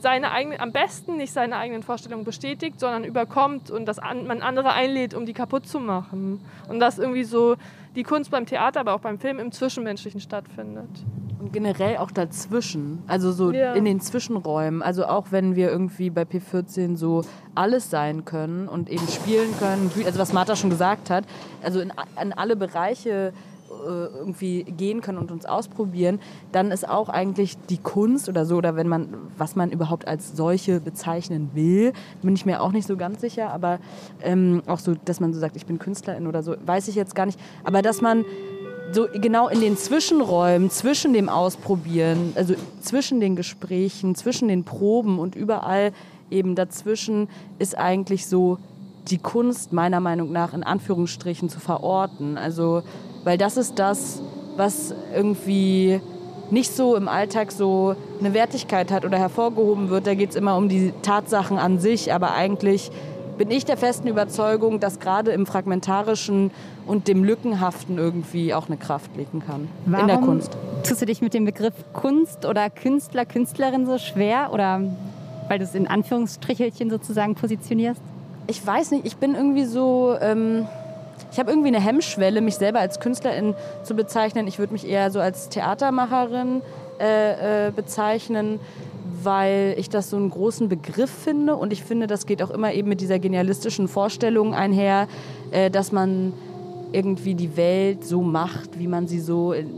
seine 0.00 0.30
eigene, 0.30 0.60
am 0.60 0.72
besten 0.72 1.16
nicht 1.16 1.32
seine 1.32 1.56
eigenen 1.56 1.82
Vorstellungen 1.82 2.24
bestätigt, 2.24 2.78
sondern 2.78 3.04
überkommt 3.04 3.70
und 3.70 3.86
dass 3.86 3.98
an, 3.98 4.26
man 4.26 4.42
andere 4.42 4.72
einlädt, 4.72 5.14
um 5.14 5.26
die 5.26 5.32
kaputt 5.32 5.66
zu 5.66 5.80
machen. 5.80 6.40
Und 6.68 6.80
dass 6.80 6.98
irgendwie 6.98 7.24
so 7.24 7.56
die 7.96 8.04
Kunst 8.04 8.30
beim 8.30 8.46
Theater, 8.46 8.80
aber 8.80 8.94
auch 8.94 9.00
beim 9.00 9.18
Film 9.18 9.38
im 9.40 9.50
Zwischenmenschlichen 9.50 10.20
stattfindet. 10.20 10.88
Und 11.40 11.52
generell 11.54 11.96
auch 11.96 12.10
dazwischen, 12.10 13.02
also 13.06 13.32
so 13.32 13.50
Ja. 13.50 13.72
in 13.72 13.86
den 13.86 14.00
Zwischenräumen. 14.00 14.82
Also 14.82 15.06
auch 15.06 15.28
wenn 15.30 15.56
wir 15.56 15.70
irgendwie 15.70 16.10
bei 16.10 16.22
P14 16.22 16.96
so 16.96 17.22
alles 17.54 17.88
sein 17.88 18.26
können 18.26 18.68
und 18.68 18.90
eben 18.90 19.06
spielen 19.08 19.48
können, 19.58 19.90
also 20.04 20.18
was 20.18 20.32
Martha 20.34 20.54
schon 20.54 20.68
gesagt 20.70 21.08
hat, 21.08 21.24
also 21.62 21.80
in, 21.80 21.92
in 22.22 22.32
alle 22.34 22.56
Bereiche 22.56 23.32
äh, 23.70 24.18
irgendwie 24.18 24.64
gehen 24.64 25.00
können 25.00 25.16
und 25.16 25.30
uns 25.30 25.46
ausprobieren, 25.46 26.18
dann 26.52 26.72
ist 26.72 26.86
auch 26.86 27.08
eigentlich 27.08 27.56
die 27.70 27.78
Kunst 27.78 28.28
oder 28.28 28.44
so, 28.44 28.56
oder 28.56 28.76
wenn 28.76 28.88
man, 28.88 29.08
was 29.38 29.56
man 29.56 29.70
überhaupt 29.70 30.06
als 30.08 30.36
solche 30.36 30.80
bezeichnen 30.80 31.50
will, 31.54 31.92
bin 32.20 32.34
ich 32.34 32.44
mir 32.44 32.60
auch 32.62 32.72
nicht 32.72 32.86
so 32.86 32.96
ganz 32.96 33.20
sicher, 33.20 33.50
aber 33.50 33.78
ähm, 34.22 34.60
auch 34.66 34.80
so, 34.80 34.94
dass 35.04 35.20
man 35.20 35.32
so 35.32 35.40
sagt, 35.40 35.56
ich 35.56 35.64
bin 35.66 35.78
Künstlerin 35.78 36.26
oder 36.26 36.42
so, 36.42 36.56
weiß 36.66 36.88
ich 36.88 36.96
jetzt 36.96 37.14
gar 37.14 37.24
nicht, 37.26 37.38
aber 37.64 37.80
dass 37.80 38.02
man 38.02 38.24
so 38.92 39.06
genau 39.12 39.48
in 39.48 39.60
den 39.60 39.76
Zwischenräumen, 39.76 40.70
zwischen 40.70 41.12
dem 41.12 41.28
Ausprobieren, 41.28 42.32
also 42.34 42.54
zwischen 42.80 43.20
den 43.20 43.36
Gesprächen, 43.36 44.14
zwischen 44.14 44.48
den 44.48 44.64
Proben 44.64 45.18
und 45.18 45.34
überall 45.34 45.92
eben 46.30 46.54
dazwischen 46.54 47.28
ist 47.58 47.76
eigentlich 47.76 48.26
so 48.26 48.58
die 49.08 49.18
Kunst 49.18 49.72
meiner 49.72 50.00
Meinung 50.00 50.32
nach 50.32 50.54
in 50.54 50.62
Anführungsstrichen 50.62 51.48
zu 51.48 51.60
verorten. 51.60 52.38
Also, 52.38 52.82
weil 53.24 53.38
das 53.38 53.56
ist 53.56 53.78
das, 53.78 54.22
was 54.56 54.94
irgendwie 55.14 56.00
nicht 56.50 56.74
so 56.74 56.96
im 56.96 57.08
Alltag 57.08 57.52
so 57.52 57.94
eine 58.18 58.34
Wertigkeit 58.34 58.90
hat 58.90 59.04
oder 59.04 59.18
hervorgehoben 59.18 59.88
wird. 59.88 60.06
Da 60.06 60.14
geht 60.14 60.30
es 60.30 60.36
immer 60.36 60.56
um 60.56 60.68
die 60.68 60.92
Tatsachen 61.02 61.58
an 61.58 61.78
sich, 61.78 62.12
aber 62.12 62.34
eigentlich 62.34 62.90
bin 63.40 63.50
ich 63.50 63.64
der 63.64 63.78
festen 63.78 64.06
Überzeugung, 64.06 64.80
dass 64.80 65.00
gerade 65.00 65.30
im 65.30 65.46
Fragmentarischen 65.46 66.50
und 66.86 67.08
dem 67.08 67.24
Lückenhaften 67.24 67.96
irgendwie 67.96 68.52
auch 68.52 68.66
eine 68.66 68.76
Kraft 68.76 69.16
liegen 69.16 69.40
kann 69.40 69.66
Warum 69.86 70.02
in 70.02 70.08
der 70.08 70.18
Kunst. 70.18 70.58
Tust 70.86 71.00
du 71.00 71.06
dich 71.06 71.22
mit 71.22 71.32
dem 71.32 71.46
Begriff 71.46 71.72
Kunst 71.94 72.44
oder 72.44 72.68
Künstler, 72.68 73.24
Künstlerin 73.24 73.86
so 73.86 73.96
schwer 73.96 74.50
oder 74.52 74.82
weil 75.48 75.58
du 75.58 75.64
es 75.64 75.74
in 75.74 75.86
Anführungsstrichelchen 75.86 76.90
sozusagen 76.90 77.34
positionierst? 77.34 78.02
Ich 78.46 78.66
weiß 78.66 78.90
nicht, 78.90 79.06
ich 79.06 79.16
bin 79.16 79.34
irgendwie 79.34 79.64
so. 79.64 80.16
Ähm, 80.20 80.66
ich 81.32 81.38
habe 81.38 81.50
irgendwie 81.50 81.68
eine 81.68 81.80
Hemmschwelle, 81.80 82.42
mich 82.42 82.56
selber 82.56 82.80
als 82.80 83.00
Künstlerin 83.00 83.54
zu 83.84 83.94
bezeichnen. 83.94 84.48
Ich 84.48 84.58
würde 84.58 84.74
mich 84.74 84.86
eher 84.86 85.10
so 85.10 85.18
als 85.18 85.48
Theatermacherin 85.48 86.60
äh, 87.00 87.68
äh, 87.68 87.70
bezeichnen, 87.70 88.60
weil 89.24 89.74
ich 89.78 89.88
das 89.88 90.10
so 90.10 90.16
einen 90.16 90.30
großen 90.30 90.68
Begriff 90.68 91.10
finde. 91.10 91.56
Und 91.56 91.72
ich 91.72 91.82
finde, 91.82 92.06
das 92.06 92.26
geht 92.26 92.42
auch 92.42 92.50
immer 92.50 92.72
eben 92.72 92.88
mit 92.88 93.00
dieser 93.00 93.18
genialistischen 93.18 93.88
Vorstellung 93.88 94.54
einher, 94.54 95.08
äh, 95.50 95.70
dass 95.70 95.92
man 95.92 96.32
irgendwie 96.92 97.34
die 97.34 97.56
Welt 97.56 98.04
so 98.04 98.22
macht, 98.22 98.78
wie 98.78 98.88
man 98.88 99.06
sie 99.06 99.20
so 99.20 99.52
in, 99.52 99.70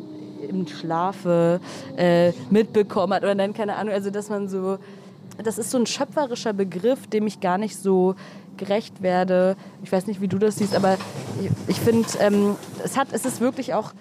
im 0.49 0.67
Schlafe 0.67 1.61
äh, 1.97 2.33
mitbekommen 2.51 3.15
hat. 3.15 3.23
Oder 3.23 3.35
dann, 3.35 3.55
keine 3.55 3.77
Ahnung, 3.77 3.95
also 3.95 4.11
dass 4.11 4.29
man 4.29 4.49
so. 4.49 4.79
Das 5.43 5.57
ist 5.57 5.71
so 5.71 5.79
ein 5.79 5.87
schöpferischer 5.87 6.53
Begriff, 6.53 7.07
dem 7.07 7.27
ich 7.27 7.41
gar 7.41 7.57
nicht 7.57 7.77
so 7.77 8.15
gerecht 8.59 9.03
werde. 9.03 9.57
Ich 9.83 9.91
weiß 9.91 10.07
nicht, 10.07 10.21
wie 10.21 10.29
du 10.29 10.39
das 10.39 10.57
siehst, 10.57 10.75
aber 10.75 10.99
ich, 11.43 11.51
ich 11.69 11.81
finde, 11.81 12.07
ähm, 12.21 12.57
es, 12.85 12.99
hat, 12.99 13.09
es 13.13 13.25
ist 13.25 13.41
wirklich 13.41 13.73
auch 13.73 13.93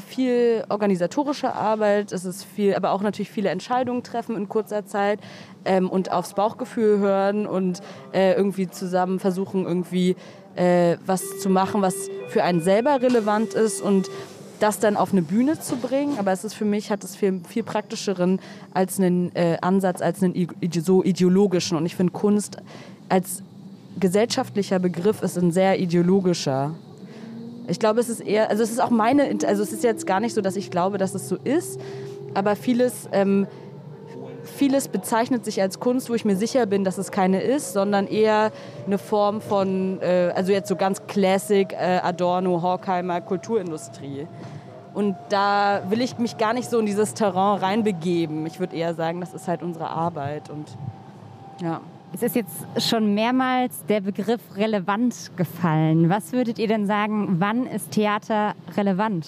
viel 0.00 0.64
organisatorische 0.68 1.54
Arbeit, 1.54 2.12
es 2.12 2.24
ist 2.24 2.44
viel, 2.44 2.74
aber 2.74 2.92
auch 2.92 3.02
natürlich 3.02 3.30
viele 3.30 3.48
Entscheidungen 3.48 4.02
treffen 4.02 4.36
in 4.36 4.48
kurzer 4.48 4.86
Zeit 4.86 5.18
ähm, 5.64 5.90
und 5.90 6.12
aufs 6.12 6.34
Bauchgefühl 6.34 6.98
hören 6.98 7.46
und 7.46 7.80
äh, 8.12 8.34
irgendwie 8.34 8.68
zusammen 8.68 9.18
versuchen, 9.18 9.64
irgendwie 9.64 10.16
äh, 10.54 10.96
was 11.04 11.40
zu 11.40 11.48
machen, 11.48 11.82
was 11.82 11.94
für 12.28 12.44
einen 12.44 12.60
selber 12.60 13.02
relevant 13.02 13.54
ist 13.54 13.80
und 13.80 14.08
das 14.60 14.78
dann 14.78 14.96
auf 14.96 15.12
eine 15.12 15.22
Bühne 15.22 15.58
zu 15.58 15.76
bringen. 15.76 16.18
Aber 16.18 16.30
es 16.30 16.44
ist 16.44 16.54
für 16.54 16.64
mich, 16.64 16.90
hat 16.90 17.02
es 17.02 17.16
viel, 17.16 17.40
viel 17.48 17.64
praktischeren 17.64 18.40
als 18.72 18.98
einen 18.98 19.34
äh, 19.34 19.58
Ansatz, 19.60 20.00
als 20.00 20.22
einen 20.22 20.48
so 20.80 21.02
ideologischen. 21.02 21.76
Und 21.76 21.86
ich 21.86 21.96
finde 21.96 22.12
Kunst 22.12 22.58
als 23.08 23.42
gesellschaftlicher 23.98 24.78
Begriff 24.78 25.22
ist 25.22 25.36
ein 25.36 25.50
sehr 25.50 25.80
ideologischer. 25.80 26.74
Ich 27.68 27.78
glaube, 27.78 28.00
es 28.00 28.08
ist 28.08 28.20
eher, 28.20 28.50
also 28.50 28.62
es 28.62 28.70
ist 28.70 28.80
auch 28.80 28.90
meine, 28.90 29.36
also 29.46 29.62
es 29.62 29.72
ist 29.72 29.84
jetzt 29.84 30.06
gar 30.06 30.20
nicht 30.20 30.34
so, 30.34 30.40
dass 30.40 30.56
ich 30.56 30.70
glaube, 30.70 30.98
dass 30.98 31.14
es 31.14 31.28
so 31.28 31.36
ist, 31.36 31.80
aber 32.34 32.56
vieles, 32.56 33.08
ähm, 33.12 33.46
vieles 34.42 34.88
bezeichnet 34.88 35.44
sich 35.44 35.60
als 35.62 35.78
Kunst, 35.78 36.10
wo 36.10 36.14
ich 36.14 36.24
mir 36.24 36.36
sicher 36.36 36.66
bin, 36.66 36.84
dass 36.84 36.98
es 36.98 37.12
keine 37.12 37.40
ist, 37.40 37.72
sondern 37.72 38.06
eher 38.06 38.50
eine 38.86 38.98
Form 38.98 39.40
von, 39.40 40.00
äh, 40.00 40.32
also 40.34 40.52
jetzt 40.52 40.68
so 40.68 40.76
ganz 40.76 41.06
Classic 41.06 41.72
äh, 41.72 42.00
Adorno, 42.02 42.62
Horkheimer 42.62 43.20
Kulturindustrie. 43.20 44.26
Und 44.94 45.16
da 45.30 45.82
will 45.88 46.02
ich 46.02 46.18
mich 46.18 46.36
gar 46.36 46.52
nicht 46.52 46.68
so 46.68 46.78
in 46.78 46.86
dieses 46.86 47.14
Terrain 47.14 47.58
reinbegeben. 47.58 48.44
Ich 48.46 48.60
würde 48.60 48.76
eher 48.76 48.94
sagen, 48.94 49.20
das 49.20 49.32
ist 49.32 49.48
halt 49.48 49.62
unsere 49.62 49.88
Arbeit 49.88 50.50
und 50.50 50.76
ja. 51.62 51.80
Es 52.14 52.22
ist 52.22 52.36
jetzt 52.36 52.66
schon 52.78 53.14
mehrmals 53.14 53.86
der 53.86 54.02
Begriff 54.02 54.40
relevant 54.56 55.32
gefallen. 55.36 56.10
Was 56.10 56.32
würdet 56.32 56.58
ihr 56.58 56.68
denn 56.68 56.86
sagen, 56.86 57.36
wann 57.40 57.66
ist 57.66 57.92
Theater 57.92 58.54
relevant? 58.76 59.26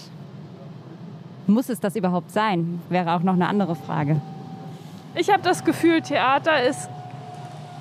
Muss 1.46 1.70
es 1.70 1.80
das 1.80 1.96
überhaupt 1.96 2.30
sein? 2.30 2.82
Wäre 2.90 3.14
auch 3.14 3.22
noch 3.22 3.32
eine 3.34 3.48
andere 3.48 3.74
Frage. 3.74 4.20
Ich 5.14 5.30
habe 5.30 5.42
das 5.42 5.64
Gefühl, 5.64 6.02
Theater 6.02 6.62
ist 6.62 6.90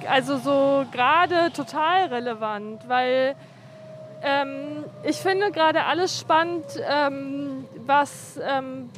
also 0.09 0.37
so 0.37 0.85
gerade 0.91 1.51
total 1.53 2.07
relevant, 2.07 2.87
weil 2.87 3.35
ähm, 4.21 4.85
ich 5.03 5.17
finde 5.17 5.51
gerade 5.51 5.83
alles 5.83 6.19
spannend, 6.19 6.65
ähm, 6.89 7.65
was 7.85 8.39
ähm, 8.41 8.89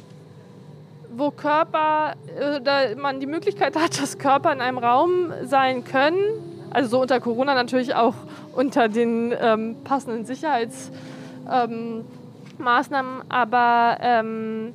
wo 1.16 1.30
Körper 1.30 2.14
oder 2.60 2.94
man 2.96 3.20
die 3.20 3.26
Möglichkeit 3.26 3.76
hat, 3.76 4.00
dass 4.00 4.18
Körper 4.18 4.52
in 4.52 4.60
einem 4.60 4.78
Raum 4.78 5.32
sein 5.44 5.84
können. 5.84 6.18
Also 6.70 6.90
so 6.90 7.00
unter 7.00 7.20
Corona 7.20 7.54
natürlich 7.54 7.94
auch 7.94 8.14
unter 8.54 8.88
den 8.88 9.34
ähm, 9.38 9.76
passenden 9.84 10.26
Sicherheitsmaßnahmen. 10.26 12.02
Ähm, 12.60 13.22
aber 13.28 13.98
ähm, 14.00 14.72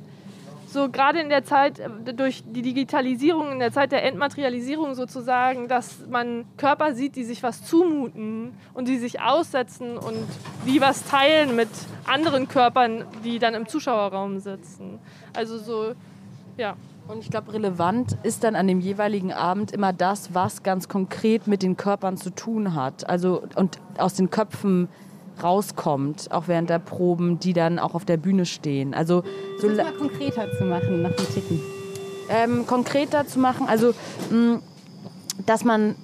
so 0.72 0.88
gerade 0.88 1.20
in 1.20 1.28
der 1.28 1.44
Zeit 1.44 1.78
äh, 1.78 2.14
durch 2.14 2.42
die 2.46 2.62
Digitalisierung, 2.62 3.52
in 3.52 3.58
der 3.58 3.72
Zeit 3.72 3.92
der 3.92 4.04
Entmaterialisierung 4.04 4.94
sozusagen, 4.94 5.68
dass 5.68 6.06
man 6.08 6.46
Körper 6.56 6.94
sieht, 6.94 7.14
die 7.16 7.24
sich 7.24 7.42
was 7.42 7.64
zumuten 7.64 8.54
und 8.74 8.88
die 8.88 8.98
sich 8.98 9.20
aussetzen 9.20 9.98
und 9.98 10.16
die 10.66 10.80
was 10.80 11.04
teilen 11.04 11.54
mit 11.54 11.68
anderen 12.06 12.48
Körpern, 12.48 13.04
die 13.24 13.38
dann 13.38 13.54
im 13.54 13.68
Zuschauerraum 13.68 14.38
sitzen. 14.38 14.98
Also 15.34 15.58
so 15.58 15.94
ja. 16.56 16.76
Und 17.08 17.18
ich 17.18 17.30
glaube, 17.30 17.52
relevant 17.52 18.16
ist 18.22 18.44
dann 18.44 18.54
an 18.54 18.68
dem 18.68 18.80
jeweiligen 18.80 19.32
Abend 19.32 19.72
immer 19.72 19.92
das, 19.92 20.34
was 20.34 20.62
ganz 20.62 20.88
konkret 20.88 21.48
mit 21.48 21.62
den 21.62 21.76
Körpern 21.76 22.16
zu 22.16 22.30
tun 22.30 22.74
hat. 22.74 23.08
Also 23.08 23.42
und 23.56 23.78
aus 23.98 24.14
den 24.14 24.30
Köpfen 24.30 24.88
rauskommt, 25.42 26.30
auch 26.30 26.46
während 26.46 26.70
der 26.70 26.78
Proben, 26.78 27.40
die 27.40 27.52
dann 27.52 27.78
auch 27.78 27.94
auf 27.94 28.04
der 28.04 28.16
Bühne 28.16 28.46
stehen. 28.46 28.94
Also 28.94 29.24
so 29.60 29.68
das 29.68 29.78
mal 29.78 29.92
konkreter 29.92 30.50
zu 30.52 30.64
machen 30.64 31.02
nach 31.02 31.12
dem 31.12 31.26
Ticken. 31.34 31.60
Ähm, 32.28 32.66
konkreter 32.66 33.26
zu 33.26 33.40
machen, 33.40 33.66
also 33.68 33.94
mh, 34.30 34.60
dass 35.44 35.64
man 35.64 35.96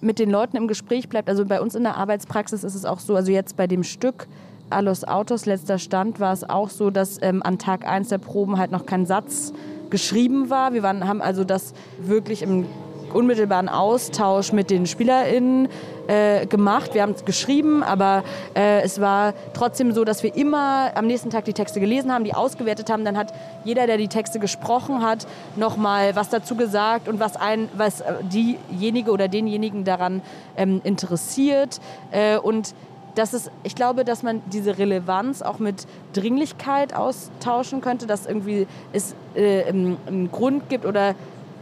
mit 0.00 0.18
den 0.18 0.30
Leuten 0.30 0.56
im 0.56 0.68
Gespräch 0.68 1.08
bleibt. 1.08 1.28
Also 1.28 1.44
bei 1.44 1.60
uns 1.60 1.74
in 1.74 1.82
der 1.82 1.96
Arbeitspraxis 1.96 2.64
ist 2.64 2.74
es 2.74 2.84
auch 2.84 3.00
so, 3.00 3.14
also 3.14 3.30
jetzt 3.30 3.56
bei 3.56 3.66
dem 3.66 3.84
Stück 3.84 4.26
A 4.68 4.80
Los 4.80 5.04
Autos, 5.04 5.46
letzter 5.46 5.78
Stand, 5.78 6.18
war 6.18 6.32
es 6.32 6.48
auch 6.48 6.70
so, 6.70 6.90
dass 6.90 7.18
ähm, 7.22 7.42
an 7.44 7.58
Tag 7.58 7.86
1 7.86 8.08
der 8.08 8.18
Proben 8.18 8.58
halt 8.58 8.72
noch 8.72 8.84
kein 8.84 9.06
Satz 9.06 9.52
geschrieben 9.90 10.50
war. 10.50 10.72
Wir 10.72 10.82
waren, 10.82 11.06
haben 11.06 11.22
also 11.22 11.44
das 11.44 11.72
wirklich 11.98 12.42
im 12.42 12.66
unmittelbaren 13.12 13.68
Austausch 13.68 14.52
mit 14.52 14.70
den 14.70 14.86
SpielerInnen 14.86 15.68
äh, 16.06 16.46
gemacht. 16.46 16.94
Wir 16.94 17.02
haben 17.02 17.12
es 17.12 17.24
geschrieben, 17.24 17.82
aber 17.82 18.24
äh, 18.54 18.82
es 18.82 19.00
war 19.00 19.34
trotzdem 19.54 19.92
so, 19.92 20.04
dass 20.04 20.22
wir 20.22 20.34
immer 20.34 20.90
am 20.94 21.06
nächsten 21.06 21.30
Tag 21.30 21.44
die 21.44 21.52
Texte 21.52 21.80
gelesen 21.80 22.12
haben, 22.12 22.24
die 22.24 22.34
ausgewertet 22.34 22.90
haben. 22.90 23.04
Dann 23.04 23.16
hat 23.16 23.32
jeder, 23.64 23.86
der 23.86 23.96
die 23.96 24.08
Texte 24.08 24.38
gesprochen 24.38 25.02
hat, 25.02 25.26
nochmal 25.56 26.14
was 26.14 26.28
dazu 26.28 26.56
gesagt 26.56 27.08
und 27.08 27.20
was, 27.20 27.36
ein, 27.36 27.68
was 27.76 28.04
diejenige 28.22 29.10
oder 29.10 29.28
denjenigen 29.28 29.84
daran 29.84 30.22
ähm, 30.56 30.80
interessiert. 30.84 31.80
Äh, 32.10 32.38
und 32.38 32.74
dass 33.16 33.32
es, 33.32 33.50
ich 33.64 33.74
glaube, 33.74 34.04
dass 34.04 34.22
man 34.22 34.42
diese 34.52 34.78
Relevanz 34.78 35.42
auch 35.42 35.58
mit 35.58 35.86
Dringlichkeit 36.12 36.94
austauschen 36.94 37.80
könnte, 37.80 38.06
dass 38.06 38.26
irgendwie 38.26 38.66
es 38.92 39.14
äh, 39.34 39.64
einen 39.64 40.30
Grund 40.30 40.68
gibt 40.68 40.84
oder 40.84 41.14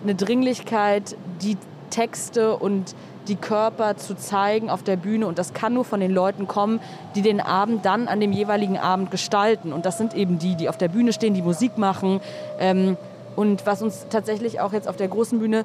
eine 0.02 0.14
Dringlichkeit, 0.14 1.16
die 1.40 1.56
Texte 1.90 2.56
und 2.56 2.94
die 3.28 3.36
Körper 3.36 3.96
zu 3.96 4.16
zeigen 4.16 4.68
auf 4.68 4.82
der 4.82 4.96
Bühne. 4.96 5.26
Und 5.26 5.38
das 5.38 5.54
kann 5.54 5.72
nur 5.72 5.84
von 5.84 6.00
den 6.00 6.10
Leuten 6.10 6.46
kommen, 6.46 6.80
die 7.14 7.22
den 7.22 7.40
Abend 7.40 7.86
dann 7.86 8.08
an 8.08 8.20
dem 8.20 8.32
jeweiligen 8.32 8.76
Abend 8.76 9.10
gestalten. 9.10 9.72
Und 9.72 9.86
das 9.86 9.96
sind 9.96 10.12
eben 10.14 10.38
die, 10.38 10.56
die 10.56 10.68
auf 10.68 10.76
der 10.76 10.88
Bühne 10.88 11.12
stehen, 11.12 11.34
die 11.34 11.42
Musik 11.42 11.78
machen. 11.78 12.20
Ähm, 12.58 12.96
und 13.36 13.64
was 13.64 13.80
uns 13.80 14.06
tatsächlich 14.10 14.60
auch 14.60 14.72
jetzt 14.72 14.88
auf 14.88 14.96
der 14.96 15.08
großen 15.08 15.38
Bühne 15.38 15.64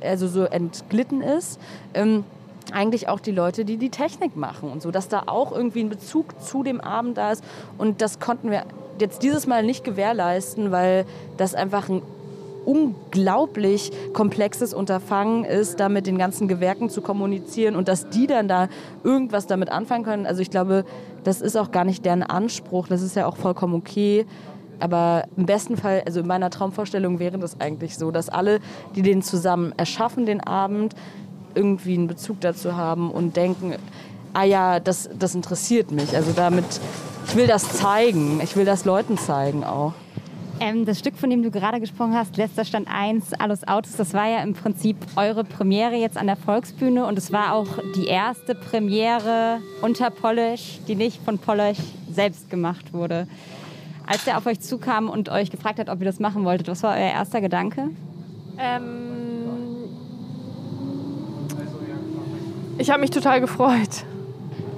also 0.00 0.28
so 0.28 0.44
entglitten 0.44 1.22
ist, 1.22 1.58
ähm, 1.94 2.24
eigentlich 2.72 3.08
auch 3.08 3.20
die 3.20 3.30
Leute, 3.32 3.64
die 3.64 3.76
die 3.76 3.90
Technik 3.90 4.36
machen 4.36 4.70
und 4.70 4.82
so, 4.82 4.90
dass 4.90 5.08
da 5.08 5.24
auch 5.26 5.52
irgendwie 5.52 5.80
ein 5.80 5.88
Bezug 5.88 6.40
zu 6.40 6.62
dem 6.62 6.80
Abend 6.80 7.16
da 7.16 7.32
ist. 7.32 7.44
Und 7.78 8.00
das 8.02 8.20
konnten 8.20 8.50
wir 8.50 8.64
jetzt 9.00 9.22
dieses 9.22 9.46
Mal 9.46 9.62
nicht 9.62 9.84
gewährleisten, 9.84 10.70
weil 10.70 11.04
das 11.36 11.54
einfach 11.54 11.88
ein 11.88 12.02
unglaublich 12.64 13.92
komplexes 14.12 14.74
Unterfangen 14.74 15.44
ist, 15.44 15.78
da 15.78 15.88
mit 15.88 16.06
den 16.06 16.18
ganzen 16.18 16.48
Gewerken 16.48 16.90
zu 16.90 17.00
kommunizieren 17.00 17.76
und 17.76 17.88
dass 17.88 18.10
die 18.10 18.26
dann 18.26 18.48
da 18.48 18.68
irgendwas 19.04 19.46
damit 19.46 19.70
anfangen 19.70 20.04
können. 20.04 20.26
Also 20.26 20.42
ich 20.42 20.50
glaube, 20.50 20.84
das 21.24 21.40
ist 21.40 21.56
auch 21.56 21.70
gar 21.70 21.84
nicht 21.84 22.04
deren 22.04 22.22
Anspruch. 22.22 22.88
Das 22.88 23.02
ist 23.02 23.16
ja 23.16 23.26
auch 23.26 23.36
vollkommen 23.36 23.74
okay. 23.74 24.26
Aber 24.78 25.24
im 25.36 25.46
besten 25.46 25.76
Fall, 25.76 26.02
also 26.04 26.20
in 26.20 26.26
meiner 26.26 26.50
Traumvorstellung 26.50 27.18
wäre 27.18 27.38
das 27.38 27.60
eigentlich 27.60 27.96
so, 27.96 28.10
dass 28.10 28.28
alle, 28.28 28.60
die 28.94 29.02
den 29.02 29.22
zusammen 29.22 29.72
erschaffen, 29.76 30.26
den 30.26 30.40
Abend, 30.40 30.94
irgendwie 31.56 31.94
einen 31.94 32.06
Bezug 32.06 32.40
dazu 32.40 32.76
haben 32.76 33.10
und 33.10 33.36
denken, 33.36 33.74
ah 34.34 34.44
ja, 34.44 34.80
das, 34.80 35.08
das 35.18 35.34
interessiert 35.34 35.90
mich. 35.90 36.14
Also 36.14 36.32
damit, 36.32 36.64
ich 37.26 37.34
will 37.34 37.46
das 37.46 37.72
zeigen, 37.72 38.40
ich 38.42 38.56
will 38.56 38.64
das 38.64 38.84
Leuten 38.84 39.18
zeigen 39.18 39.64
auch. 39.64 39.94
Ähm, 40.58 40.86
das 40.86 40.98
Stück, 40.98 41.16
von 41.16 41.28
dem 41.28 41.42
du 41.42 41.50
gerade 41.50 41.80
gesprochen 41.80 42.14
hast, 42.14 42.36
letzter 42.36 42.64
Stand 42.64 42.88
1, 42.90 43.34
Alles 43.34 43.68
Autos, 43.68 43.96
das 43.96 44.14
war 44.14 44.26
ja 44.26 44.42
im 44.42 44.54
Prinzip 44.54 44.96
eure 45.16 45.44
Premiere 45.44 45.96
jetzt 45.96 46.16
an 46.16 46.26
der 46.26 46.36
Volksbühne 46.36 47.04
und 47.06 47.18
es 47.18 47.30
war 47.30 47.54
auch 47.54 47.66
die 47.94 48.06
erste 48.06 48.54
Premiere 48.54 49.58
unter 49.82 50.10
Polish, 50.10 50.78
die 50.88 50.94
nicht 50.94 51.22
von 51.22 51.38
Polish 51.38 51.78
selbst 52.10 52.48
gemacht 52.48 52.94
wurde. 52.94 53.26
Als 54.06 54.26
er 54.26 54.38
auf 54.38 54.46
euch 54.46 54.60
zukam 54.60 55.10
und 55.10 55.28
euch 55.28 55.50
gefragt 55.50 55.78
hat, 55.78 55.90
ob 55.90 56.00
ihr 56.00 56.06
das 56.06 56.20
machen 56.20 56.44
wolltet, 56.44 56.68
was 56.68 56.82
war 56.82 56.92
euer 56.94 57.10
erster 57.10 57.40
Gedanke? 57.40 57.90
Ähm 58.58 59.15
Ich 62.78 62.90
habe 62.90 63.00
mich 63.00 63.10
total 63.10 63.40
gefreut. 63.40 64.04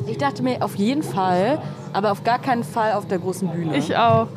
Ich 0.06 0.18
dachte 0.18 0.42
mir 0.42 0.62
auf 0.62 0.76
jeden 0.76 1.02
Fall, 1.02 1.60
aber 1.92 2.12
auf 2.12 2.22
gar 2.22 2.38
keinen 2.38 2.62
Fall 2.62 2.92
auf 2.92 3.08
der 3.08 3.18
großen 3.18 3.48
Bühne. 3.48 3.76
Ich 3.76 3.96
auch. 3.96 4.28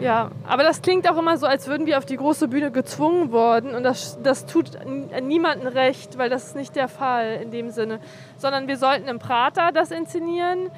Ja, 0.00 0.30
aber 0.46 0.62
das 0.62 0.82
klingt 0.82 1.08
auch 1.10 1.16
immer 1.16 1.36
so, 1.36 1.46
als 1.46 1.66
würden 1.66 1.86
wir 1.86 1.98
auf 1.98 2.06
die 2.06 2.16
große 2.16 2.48
Bühne 2.48 2.70
gezwungen 2.70 3.32
worden. 3.32 3.74
Und 3.74 3.84
das, 3.84 4.18
das 4.22 4.46
tut 4.46 4.78
niemandem 5.22 5.68
recht, 5.68 6.18
weil 6.18 6.30
das 6.30 6.48
ist 6.48 6.56
nicht 6.56 6.76
der 6.76 6.88
Fall 6.88 7.40
in 7.42 7.50
dem 7.50 7.70
Sinne. 7.70 8.00
Sondern 8.36 8.68
wir 8.68 8.76
sollten 8.76 9.08
im 9.08 9.18
Prater 9.18 9.72
das 9.72 9.90
inszenieren, 9.90 10.70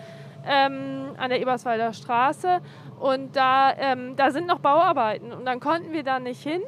ähm, 0.46 1.10
an 1.18 1.28
der 1.28 1.40
Eberswalder 1.40 1.92
Straße. 1.92 2.60
Und 3.00 3.36
da, 3.36 3.72
ähm, 3.76 4.14
da 4.16 4.30
sind 4.30 4.46
noch 4.46 4.60
Bauarbeiten. 4.60 5.32
Und 5.32 5.44
dann 5.44 5.60
konnten 5.60 5.92
wir 5.92 6.04
da 6.04 6.20
nicht 6.20 6.42
hin. 6.42 6.62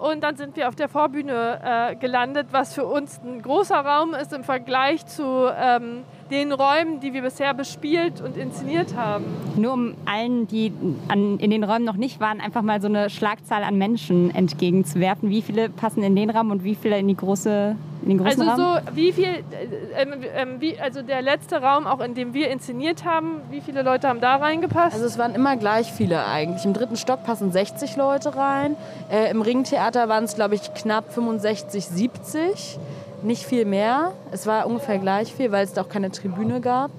Und 0.00 0.22
dann 0.22 0.36
sind 0.36 0.56
wir 0.56 0.66
auf 0.66 0.74
der 0.74 0.88
Vorbühne 0.88 1.60
äh, 1.62 1.94
gelandet, 1.94 2.48
was 2.52 2.72
für 2.72 2.86
uns 2.86 3.20
ein 3.22 3.42
großer 3.42 3.76
Raum 3.76 4.14
ist 4.14 4.32
im 4.32 4.44
Vergleich 4.44 5.04
zu 5.04 5.46
ähm, 5.54 6.04
den 6.30 6.52
Räumen, 6.52 7.00
die 7.00 7.12
wir 7.12 7.22
bisher 7.22 7.54
bespielt 7.54 8.20
und 8.20 8.36
inszeniert 8.36 8.94
haben. 8.96 9.24
Nur 9.56 9.72
um 9.72 9.94
allen, 10.04 10.46
die 10.46 10.72
an, 11.08 11.38
in 11.38 11.50
den 11.50 11.64
Räumen 11.64 11.84
noch 11.84 11.96
nicht 11.96 12.20
waren, 12.20 12.40
einfach 12.40 12.62
mal 12.62 12.80
so 12.80 12.88
eine 12.88 13.10
Schlagzahl 13.10 13.64
an 13.64 13.76
Menschen 13.76 14.34
entgegenzuwerfen. 14.34 15.30
Wie 15.30 15.42
viele 15.42 15.68
passen 15.68 16.02
in 16.02 16.16
den 16.16 16.30
Raum 16.30 16.50
und 16.50 16.64
wie 16.64 16.74
viele 16.74 16.98
in 16.98 17.08
die 17.08 17.16
große 17.16 17.76
in 18.02 18.08
den 18.08 18.18
großen 18.18 18.48
also 18.48 18.62
Raum? 18.62 18.80
so 18.86 18.96
wie 18.96 19.12
viel, 19.12 19.24
äh, 19.24 20.02
äh, 20.02 20.46
wie, 20.58 20.78
also 20.78 21.02
der 21.02 21.22
letzte 21.22 21.60
Raum, 21.60 21.86
auch 21.86 22.00
in 22.00 22.14
dem 22.14 22.32
wir 22.32 22.50
inszeniert 22.50 23.04
haben, 23.04 23.40
wie 23.50 23.60
viele 23.60 23.82
Leute 23.82 24.08
haben 24.08 24.20
da 24.20 24.36
reingepasst? 24.36 24.94
Also 24.94 25.06
es 25.06 25.18
waren 25.18 25.34
immer 25.34 25.56
gleich 25.56 25.92
viele 25.92 26.26
eigentlich. 26.26 26.64
Im 26.64 26.72
dritten 26.72 26.96
Stock 26.96 27.24
passen 27.24 27.52
60 27.52 27.96
Leute 27.96 28.36
rein. 28.36 28.76
Äh, 29.10 29.30
Im 29.30 29.42
Ringtheater 29.42 30.08
waren 30.08 30.24
es, 30.24 30.34
glaube 30.34 30.54
ich, 30.54 30.72
knapp 30.74 31.12
65, 31.12 31.84
70. 31.86 32.78
Nicht 33.22 33.44
viel 33.44 33.64
mehr. 33.64 34.12
Es 34.32 34.46
war 34.46 34.66
ungefähr 34.66 34.98
gleich 34.98 35.34
viel, 35.34 35.52
weil 35.52 35.64
es 35.64 35.72
da 35.72 35.82
auch 35.82 35.88
keine 35.88 36.10
Tribüne 36.10 36.60
gab. 36.60 36.90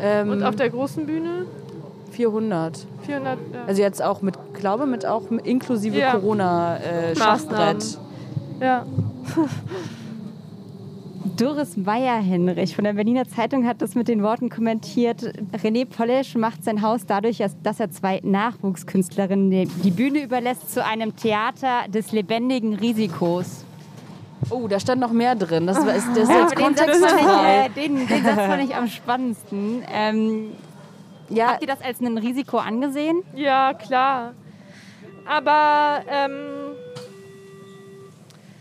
Ähm, 0.00 0.30
Und 0.30 0.42
auf 0.42 0.56
der 0.56 0.70
großen 0.70 1.06
Bühne? 1.06 1.46
400. 2.12 2.86
400, 3.02 3.38
ja. 3.52 3.64
Also 3.66 3.82
jetzt 3.82 4.02
auch 4.02 4.22
mit, 4.22 4.34
glaube 4.54 4.86
mit 4.86 5.04
auch 5.04 5.30
inklusive 5.30 5.98
Ja. 5.98 6.12
Corona-Schachbrett. 6.12 7.98
Ja. 8.60 8.86
Doris 11.36 11.76
Meyer-Henrich 11.76 12.74
von 12.74 12.84
der 12.84 12.94
Berliner 12.94 13.28
Zeitung 13.28 13.66
hat 13.66 13.82
das 13.82 13.94
mit 13.94 14.08
den 14.08 14.22
Worten 14.22 14.48
kommentiert. 14.48 15.22
René 15.62 15.84
Polish 15.84 16.34
macht 16.36 16.64
sein 16.64 16.80
Haus 16.80 17.04
dadurch, 17.04 17.42
dass 17.62 17.78
er 17.80 17.90
zwei 17.90 18.20
Nachwuchskünstlerinnen 18.22 19.50
die 19.84 19.90
Bühne 19.90 20.22
überlässt 20.22 20.72
zu 20.72 20.82
einem 20.82 21.14
Theater 21.16 21.88
des 21.88 22.12
lebendigen 22.12 22.74
Risikos. 22.76 23.65
Oh, 24.50 24.68
da 24.68 24.78
stand 24.80 25.00
noch 25.00 25.12
mehr 25.12 25.34
drin. 25.34 25.66
Das, 25.66 25.78
war, 25.84 25.94
ist, 25.94 26.08
das 26.08 26.18
ist 26.24 26.30
Ja, 26.30 26.42
aber 26.46 26.54
den, 26.54 26.76
Satz 26.76 26.98
fand 26.98 27.20
ich, 27.20 27.26
äh, 27.26 27.68
den, 27.70 28.06
den 28.06 28.24
Satz 28.24 28.34
fand 28.36 28.62
ich 28.64 28.74
am 28.74 28.88
spannendsten. 28.88 29.84
Ähm, 29.92 30.52
Ja, 31.28 31.48
habt 31.52 31.62
ihr 31.62 31.68
das 31.68 31.80
als 31.82 32.00
ein 32.00 32.18
Risiko 32.18 32.58
angesehen? 32.58 33.22
Ja, 33.34 33.74
klar. 33.74 34.32
Aber 35.28 36.02
ähm, 36.08 36.76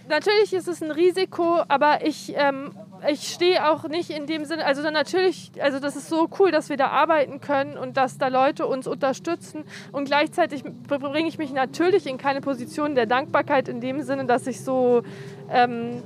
natürlich 0.10 0.54
ist 0.54 0.68
es 0.68 0.82
ein 0.82 0.92
Risiko, 0.92 1.62
aber 1.68 2.06
ich, 2.06 2.34
ähm, 2.36 2.72
ich 3.10 3.28
stehe 3.28 3.70
auch 3.70 3.88
nicht 3.88 4.10
in 4.10 4.28
dem 4.28 4.46
Sinne, 4.46 4.66
also 4.66 4.82
natürlich, 4.90 5.52
also 5.60 5.80
das 5.80 5.96
ist 5.96 6.10
so 6.10 6.30
cool, 6.40 6.52
dass 6.52 6.70
wir 6.70 6.78
da 6.78 6.88
arbeiten 6.88 7.42
können 7.42 7.78
und 7.78 7.98
dass 7.98 8.18
da 8.18 8.28
Leute 8.28 8.66
uns 8.68 8.88
unterstützen. 8.88 9.64
Und 9.92 10.06
gleichzeitig 10.06 10.64
bringe 10.64 11.28
ich 11.28 11.38
mich 11.38 11.52
natürlich 11.52 12.08
in 12.08 12.18
keine 12.18 12.42
Position 12.42 12.96
der 12.96 13.06
Dankbarkeit 13.06 13.68
in 13.68 13.82
dem 13.82 14.02
Sinne, 14.02 14.26
dass 14.26 14.48
ich 14.48 14.64
so 14.64 15.04
ähm, 15.50 16.02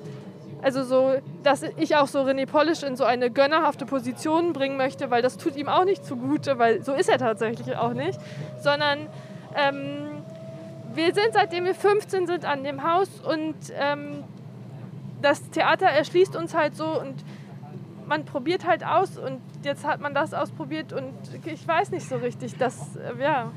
also 0.62 0.84
so, 0.84 1.14
dass 1.44 1.64
ich 1.78 1.96
auch 1.96 2.08
so 2.08 2.20
René 2.20 2.46
Polish 2.46 2.84
in 2.84 2.96
so 2.98 3.06
eine 3.06 3.32
gönnerhafte 3.32 3.86
Position 3.86 4.52
bringen 4.52 4.76
möchte, 4.76 5.10
weil 5.10 5.22
das 5.22 5.38
tut 5.38 5.56
ihm 5.56 5.70
auch 5.70 5.86
nicht 5.86 6.06
zugute, 6.06 6.60
weil 6.60 6.84
so 6.84 6.94
ist 6.94 7.10
er 7.10 7.18
tatsächlich 7.18 7.78
auch 7.78 7.94
nicht, 7.94 8.20
sondern 8.62 9.08
ähm, 9.56 10.24
wir 10.94 11.14
sind 11.14 11.30
seitdem 11.34 11.66
wir 11.66 11.76
15 11.76 12.28
sind 12.28 12.46
an 12.46 12.64
dem 12.64 12.84
Haus 12.84 13.08
und 13.22 13.56
ähm, 13.80 14.24
das 15.22 15.50
Theater 15.50 15.88
erschließt 15.88 16.36
uns 16.36 16.54
halt 16.54 16.76
so 16.76 16.86
und 16.86 17.16
man 18.08 18.26
probiert 18.26 18.66
halt 18.66 18.84
aus 18.84 19.18
und 19.18 19.40
jetzt 19.64 19.86
hat 19.86 20.02
man 20.02 20.14
das 20.14 20.34
ausprobiert 20.34 20.94
und 20.94 21.14
ich 21.46 21.68
weiß 21.68 21.92
nicht 21.92 22.08
so 22.08 22.16
richtig, 22.16 22.58
das, 22.58 22.96
äh, 22.96 23.22
ja. 23.22 23.52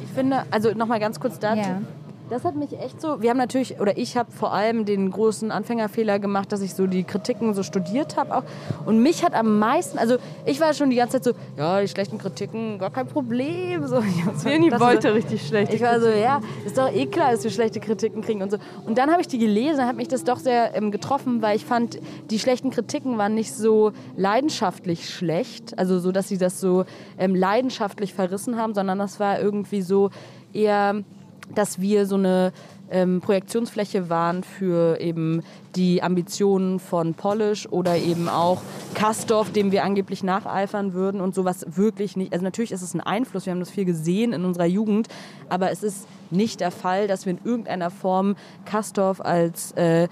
ich 0.00 0.08
finde, 0.10 0.44
also 0.50 0.72
nochmal 0.72 0.98
ganz 0.98 1.20
kurz 1.20 1.38
dazu. 1.38 1.60
Ja. 1.60 1.82
Das 2.28 2.44
hat 2.44 2.56
mich 2.56 2.76
echt 2.80 3.00
so, 3.00 3.22
wir 3.22 3.30
haben 3.30 3.36
natürlich, 3.36 3.78
oder 3.78 3.96
ich 3.96 4.16
habe 4.16 4.32
vor 4.32 4.52
allem 4.52 4.84
den 4.84 5.10
großen 5.12 5.52
Anfängerfehler 5.52 6.18
gemacht, 6.18 6.50
dass 6.50 6.60
ich 6.60 6.74
so 6.74 6.88
die 6.88 7.04
Kritiken 7.04 7.54
so 7.54 7.62
studiert 7.62 8.16
habe 8.16 8.36
auch. 8.38 8.42
Und 8.84 9.00
mich 9.00 9.24
hat 9.24 9.32
am 9.32 9.60
meisten, 9.60 9.96
also 9.96 10.16
ich 10.44 10.60
war 10.60 10.74
schon 10.74 10.90
die 10.90 10.96
ganze 10.96 11.20
Zeit 11.20 11.34
so, 11.36 11.40
ja, 11.56 11.80
die 11.80 11.86
schlechten 11.86 12.18
Kritiken, 12.18 12.80
gar 12.80 12.90
kein 12.90 13.06
Problem. 13.06 13.86
So, 13.86 14.02
Leonie 14.44 14.70
das 14.70 14.80
wollte 14.80 15.08
so- 15.08 15.14
richtig 15.14 15.46
schlecht. 15.46 15.72
Ich 15.72 15.80
war 15.80 16.00
so, 16.00 16.08
ja, 16.08 16.40
ist 16.64 16.76
doch 16.76 16.92
eh 16.92 17.06
klar, 17.06 17.30
dass 17.30 17.44
wir 17.44 17.50
schlechte 17.52 17.78
Kritiken 17.78 18.22
kriegen 18.22 18.42
und 18.42 18.50
so. 18.50 18.58
Und 18.84 18.98
dann 18.98 19.10
habe 19.12 19.20
ich 19.20 19.28
die 19.28 19.38
gelesen, 19.38 19.86
hat 19.86 19.94
mich 19.96 20.08
das 20.08 20.24
doch 20.24 20.38
sehr 20.40 20.74
ähm, 20.74 20.90
getroffen, 20.90 21.42
weil 21.42 21.54
ich 21.54 21.64
fand, 21.64 22.00
die 22.30 22.40
schlechten 22.40 22.70
Kritiken 22.70 23.18
waren 23.18 23.34
nicht 23.34 23.54
so 23.54 23.92
leidenschaftlich 24.16 25.08
schlecht, 25.08 25.78
also 25.78 26.00
so, 26.00 26.10
dass 26.10 26.26
sie 26.26 26.38
das 26.38 26.60
so 26.60 26.86
ähm, 27.18 27.36
leidenschaftlich 27.36 28.14
verrissen 28.14 28.56
haben, 28.56 28.74
sondern 28.74 28.98
das 28.98 29.20
war 29.20 29.38
irgendwie 29.40 29.82
so 29.82 30.10
eher, 30.52 31.04
dass 31.54 31.80
wir 31.80 32.06
so 32.06 32.16
eine 32.16 32.52
ähm, 32.90 33.20
Projektionsfläche 33.20 34.08
waren 34.08 34.44
für 34.44 35.00
eben 35.00 35.42
die 35.74 36.02
Ambitionen 36.02 36.78
von 36.78 37.14
Polish 37.14 37.66
oder 37.68 37.96
eben 37.96 38.28
auch 38.28 38.62
Kastorf, 38.94 39.50
dem 39.50 39.72
wir 39.72 39.84
angeblich 39.84 40.22
nacheifern 40.22 40.94
würden 40.94 41.20
und 41.20 41.34
sowas 41.34 41.66
wirklich 41.68 42.16
nicht. 42.16 42.32
Also 42.32 42.44
natürlich 42.44 42.72
ist 42.72 42.82
es 42.82 42.94
ein 42.94 43.00
Einfluss, 43.00 43.46
wir 43.46 43.52
haben 43.52 43.60
das 43.60 43.70
viel 43.70 43.84
gesehen 43.84 44.32
in 44.32 44.44
unserer 44.44 44.66
Jugend, 44.66 45.08
aber 45.48 45.70
es 45.70 45.82
ist 45.82 46.06
nicht 46.30 46.60
der 46.60 46.70
Fall, 46.70 47.08
dass 47.08 47.26
wir 47.26 47.32
in 47.32 47.40
irgendeiner 47.44 47.90
Form 47.90 48.36
Kastorf 48.64 49.20
als 49.20 49.72
äh, 49.72 50.08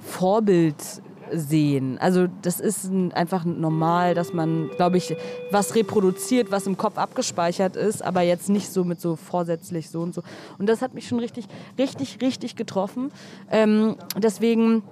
Vorbild 0.00 0.76
sehen. 1.32 1.98
Also 1.98 2.26
das 2.42 2.60
ist 2.60 2.84
ein- 2.84 3.12
einfach 3.12 3.44
normal, 3.44 4.14
dass 4.14 4.32
man, 4.32 4.70
glaube 4.76 4.96
ich, 4.98 5.14
was 5.50 5.74
reproduziert, 5.74 6.50
was 6.50 6.66
im 6.66 6.76
Kopf 6.76 6.98
abgespeichert 6.98 7.76
ist, 7.76 8.02
aber 8.02 8.22
jetzt 8.22 8.48
nicht 8.48 8.70
so 8.72 8.84
mit 8.84 9.00
so 9.00 9.16
vorsätzlich 9.16 9.90
so 9.90 10.00
und 10.00 10.14
so. 10.14 10.22
Und 10.58 10.66
das 10.68 10.82
hat 10.82 10.94
mich 10.94 11.08
schon 11.08 11.18
richtig, 11.18 11.46
richtig, 11.78 12.18
richtig 12.20 12.56
getroffen. 12.56 13.10
Ähm, 13.50 13.96
deswegen, 14.16 14.82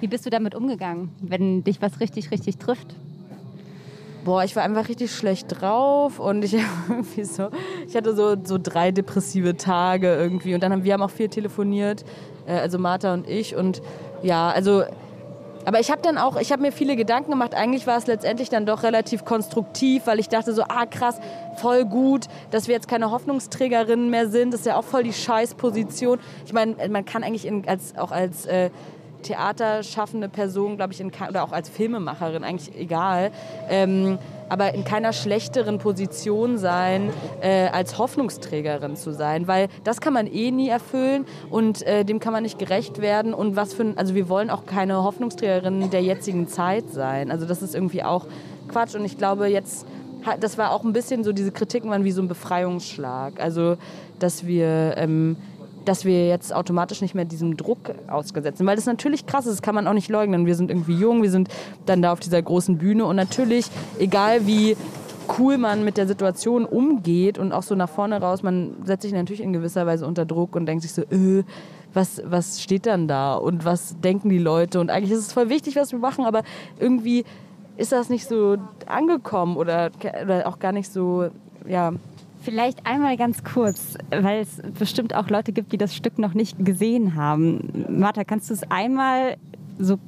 Wie 0.00 0.08
bist 0.08 0.26
du 0.26 0.30
damit 0.30 0.54
umgegangen, 0.54 1.10
wenn 1.20 1.62
dich 1.64 1.80
was 1.80 2.00
richtig, 2.00 2.30
richtig 2.30 2.58
trifft? 2.58 2.94
boah, 4.24 4.42
ich 4.42 4.56
war 4.56 4.62
einfach 4.62 4.88
richtig 4.88 5.14
schlecht 5.14 5.60
drauf 5.60 6.18
und 6.18 6.42
ich 6.44 6.56
so, 7.24 7.50
ich 7.86 7.94
hatte 7.94 8.16
so, 8.16 8.36
so 8.42 8.58
drei 8.60 8.90
depressive 8.90 9.56
Tage 9.56 10.14
irgendwie 10.14 10.54
und 10.54 10.62
dann 10.62 10.72
haben 10.72 10.82
wir 10.84 10.94
haben 10.94 11.02
auch 11.02 11.10
viel 11.10 11.28
telefoniert, 11.28 12.04
äh, 12.46 12.52
also 12.54 12.78
Martha 12.78 13.12
und 13.12 13.28
ich 13.28 13.54
und 13.54 13.82
ja, 14.22 14.48
also 14.50 14.82
aber 15.64 15.80
ich 15.80 15.90
habe 15.90 16.02
dann 16.02 16.18
auch, 16.18 16.36
ich 16.36 16.52
habe 16.52 16.62
mir 16.62 16.72
viele 16.72 16.96
Gedanken 16.96 17.30
gemacht. 17.30 17.54
Eigentlich 17.54 17.86
war 17.86 17.96
es 17.96 18.06
letztendlich 18.06 18.50
dann 18.50 18.66
doch 18.66 18.82
relativ 18.82 19.24
konstruktiv, 19.24 20.06
weil 20.06 20.18
ich 20.18 20.28
dachte 20.28 20.52
so, 20.52 20.62
ah 20.62 20.86
krass, 20.86 21.18
voll 21.56 21.84
gut, 21.84 22.26
dass 22.50 22.68
wir 22.68 22.74
jetzt 22.74 22.88
keine 22.88 23.10
Hoffnungsträgerinnen 23.10 24.10
mehr 24.10 24.28
sind. 24.28 24.52
Das 24.52 24.60
ist 24.60 24.66
ja 24.66 24.76
auch 24.76 24.84
voll 24.84 25.04
die 25.04 25.12
Scheißposition. 25.12 26.18
Ich 26.44 26.52
meine, 26.52 26.76
man 26.88 27.04
kann 27.04 27.22
eigentlich 27.22 27.46
in, 27.46 27.66
als, 27.66 27.96
auch 27.96 28.10
als 28.10 28.46
äh, 28.46 28.70
theaterschaffende 29.24 30.28
Person, 30.28 30.76
glaube 30.76 30.92
ich, 30.92 31.00
in, 31.00 31.10
oder 31.28 31.42
auch 31.42 31.52
als 31.52 31.68
Filmemacherin, 31.68 32.44
eigentlich 32.44 32.78
egal, 32.78 33.32
ähm, 33.68 34.18
aber 34.48 34.74
in 34.74 34.84
keiner 34.84 35.12
schlechteren 35.12 35.78
Position 35.78 36.58
sein, 36.58 37.10
äh, 37.40 37.68
als 37.68 37.98
Hoffnungsträgerin 37.98 38.96
zu 38.96 39.12
sein, 39.12 39.48
weil 39.48 39.68
das 39.82 40.00
kann 40.00 40.12
man 40.12 40.26
eh 40.26 40.50
nie 40.50 40.68
erfüllen 40.68 41.24
und 41.50 41.82
äh, 41.82 42.04
dem 42.04 42.20
kann 42.20 42.32
man 42.32 42.42
nicht 42.42 42.58
gerecht 42.58 43.00
werden 43.00 43.34
und 43.34 43.56
was 43.56 43.74
für 43.74 43.82
ein, 43.82 43.98
also 43.98 44.14
wir 44.14 44.28
wollen 44.28 44.50
auch 44.50 44.66
keine 44.66 45.02
Hoffnungsträgerin 45.02 45.90
der 45.90 46.02
jetzigen 46.02 46.46
Zeit 46.46 46.90
sein. 46.90 47.30
Also 47.30 47.46
das 47.46 47.62
ist 47.62 47.74
irgendwie 47.74 48.02
auch 48.02 48.26
Quatsch 48.68 48.94
und 48.94 49.04
ich 49.04 49.18
glaube 49.18 49.46
jetzt, 49.48 49.86
das 50.40 50.56
war 50.56 50.70
auch 50.70 50.84
ein 50.84 50.92
bisschen 50.92 51.24
so, 51.24 51.32
diese 51.32 51.52
Kritiken 51.52 51.90
waren 51.90 52.04
wie 52.04 52.12
so 52.12 52.22
ein 52.22 52.28
Befreiungsschlag, 52.28 53.40
also 53.40 53.76
dass 54.18 54.46
wir 54.46 54.94
ähm, 54.96 55.36
dass 55.84 56.04
wir 56.04 56.28
jetzt 56.28 56.54
automatisch 56.54 57.00
nicht 57.00 57.14
mehr 57.14 57.24
diesem 57.24 57.56
Druck 57.56 57.94
ausgesetzt 58.06 58.58
sind. 58.58 58.66
Weil 58.66 58.76
das 58.76 58.86
natürlich 58.86 59.26
krass 59.26 59.46
ist, 59.46 59.54
das 59.54 59.62
kann 59.62 59.74
man 59.74 59.86
auch 59.86 59.92
nicht 59.92 60.08
leugnen. 60.08 60.46
Wir 60.46 60.54
sind 60.54 60.70
irgendwie 60.70 60.94
jung, 60.94 61.22
wir 61.22 61.30
sind 61.30 61.48
dann 61.86 62.02
da 62.02 62.12
auf 62.12 62.20
dieser 62.20 62.40
großen 62.40 62.78
Bühne 62.78 63.04
und 63.04 63.16
natürlich, 63.16 63.66
egal 63.98 64.46
wie 64.46 64.76
cool 65.38 65.58
man 65.58 65.84
mit 65.84 65.96
der 65.96 66.06
Situation 66.06 66.64
umgeht 66.64 67.38
und 67.38 67.52
auch 67.52 67.62
so 67.62 67.74
nach 67.74 67.88
vorne 67.88 68.20
raus, 68.20 68.42
man 68.42 68.76
setzt 68.84 69.02
sich 69.02 69.12
natürlich 69.12 69.42
in 69.42 69.52
gewisser 69.52 69.86
Weise 69.86 70.06
unter 70.06 70.24
Druck 70.24 70.54
und 70.56 70.66
denkt 70.66 70.82
sich 70.82 70.92
so, 70.92 71.02
äh, 71.02 71.44
was, 71.92 72.20
was 72.24 72.60
steht 72.60 72.86
dann 72.86 73.08
da 73.08 73.34
und 73.34 73.64
was 73.64 73.98
denken 74.00 74.28
die 74.28 74.38
Leute 74.38 74.80
und 74.80 74.90
eigentlich 74.90 75.12
ist 75.12 75.20
es 75.20 75.32
voll 75.32 75.48
wichtig, 75.48 75.76
was 75.76 75.92
wir 75.92 75.98
machen, 75.98 76.24
aber 76.24 76.42
irgendwie 76.78 77.24
ist 77.76 77.92
das 77.92 78.08
nicht 78.08 78.28
so 78.28 78.56
angekommen 78.86 79.56
oder, 79.56 79.90
oder 80.22 80.46
auch 80.46 80.58
gar 80.58 80.72
nicht 80.72 80.92
so, 80.92 81.28
ja, 81.66 81.92
Vielleicht 82.44 82.86
einmal 82.86 83.16
ganz 83.16 83.42
kurz, 83.42 83.96
weil 84.10 84.42
es 84.42 84.60
bestimmt 84.78 85.14
auch 85.14 85.30
Leute 85.30 85.52
gibt, 85.52 85.72
die 85.72 85.78
das 85.78 85.94
Stück 85.94 86.18
noch 86.18 86.34
nicht 86.34 86.62
gesehen 86.62 87.14
haben. 87.14 87.86
Martha, 87.88 88.22
kannst 88.22 88.50
du 88.50 88.54
es 88.54 88.70
einmal 88.70 89.38
so 89.78 89.98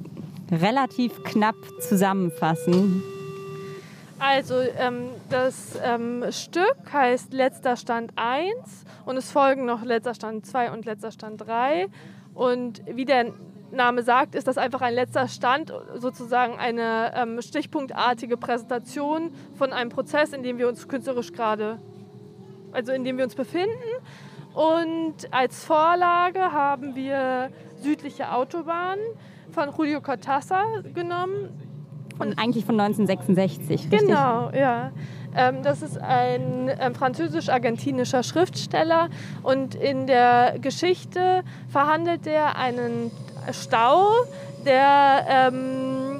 relativ 0.51 1.23
knapp 1.23 1.55
zusammenfassen? 1.81 3.01
Also 4.19 4.55
ähm, 4.77 5.09
das 5.29 5.79
ähm, 5.83 6.25
Stück 6.29 6.77
heißt 6.93 7.33
Letzter 7.33 7.75
Stand 7.75 8.11
1 8.15 8.53
und 9.05 9.17
es 9.17 9.31
folgen 9.31 9.65
noch 9.65 9.83
Letzter 9.83 10.13
Stand 10.13 10.45
2 10.45 10.71
und 10.71 10.85
Letzter 10.85 11.11
Stand 11.11 11.41
3. 11.41 11.87
Und 12.35 12.83
wie 12.85 13.05
der 13.05 13.33
Name 13.71 14.03
sagt, 14.03 14.35
ist 14.35 14.47
das 14.47 14.59
einfach 14.59 14.81
ein 14.81 14.93
letzter 14.93 15.27
Stand, 15.27 15.73
sozusagen 15.95 16.55
eine 16.57 17.13
ähm, 17.15 17.41
stichpunktartige 17.41 18.37
Präsentation 18.37 19.31
von 19.55 19.73
einem 19.73 19.89
Prozess, 19.89 20.33
in 20.33 20.43
dem 20.43 20.57
wir 20.57 20.67
uns 20.67 20.87
künstlerisch 20.87 21.33
gerade, 21.33 21.79
also 22.77 22.91
in 22.91 23.03
dem 23.03 23.17
wir 23.17 23.23
uns 23.23 23.33
befinden. 23.33 23.73
Und 24.53 25.15
als 25.31 25.65
Vorlage 25.65 26.39
haben 26.39 26.95
wir 26.95 27.49
Südliche 27.81 28.31
Autobahn 28.31 28.99
von 29.51 29.69
Julio 29.75 29.99
Cortázar 29.99 30.83
genommen. 30.93 31.49
Und 32.19 32.39
eigentlich 32.39 32.65
von 32.65 32.79
1966, 32.79 33.69
richtig? 33.69 33.99
Genau, 33.99 34.51
ja. 34.51 34.91
Ähm, 35.35 35.61
das 35.63 35.81
ist 35.81 35.99
ein 35.99 36.71
ähm, 36.79 36.95
französisch-argentinischer 36.95 38.23
Schriftsteller 38.23 39.09
und 39.43 39.75
in 39.75 40.07
der 40.07 40.57
Geschichte 40.59 41.43
verhandelt 41.69 42.25
er 42.25 42.57
einen 42.57 43.11
Stau, 43.51 44.07
der 44.65 45.25
ähm, 45.29 46.19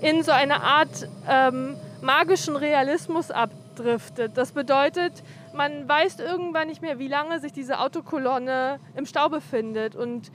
in 0.00 0.22
so 0.22 0.32
eine 0.32 0.62
Art 0.62 1.08
ähm, 1.28 1.76
magischen 2.02 2.56
Realismus 2.56 3.30
abdriftet. 3.30 4.36
Das 4.36 4.52
bedeutet, 4.52 5.22
man 5.54 5.88
weiß 5.88 6.20
irgendwann 6.20 6.68
nicht 6.68 6.82
mehr, 6.82 6.98
wie 6.98 7.08
lange 7.08 7.40
sich 7.40 7.52
diese 7.52 7.80
Autokolonne 7.80 8.78
im 8.94 9.06
Stau 9.06 9.28
befindet. 9.28 9.96
Und 9.96 10.30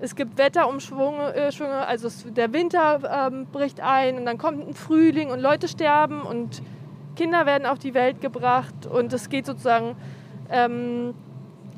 es 0.00 0.14
gibt 0.14 0.38
Wetterumschwünge, 0.38 1.34
äh, 1.34 1.64
also 1.64 2.08
der 2.30 2.52
Winter 2.52 3.28
ähm, 3.28 3.46
bricht 3.46 3.80
ein 3.80 4.16
und 4.16 4.26
dann 4.26 4.38
kommt 4.38 4.66
ein 4.68 4.74
Frühling 4.74 5.30
und 5.30 5.40
Leute 5.40 5.68
sterben 5.68 6.22
und 6.22 6.62
Kinder 7.16 7.46
werden 7.46 7.66
auf 7.66 7.78
die 7.78 7.94
Welt 7.94 8.20
gebracht. 8.20 8.86
Und 8.86 9.12
es 9.12 9.28
geht 9.28 9.46
sozusagen 9.46 9.96
ähm, 10.50 11.14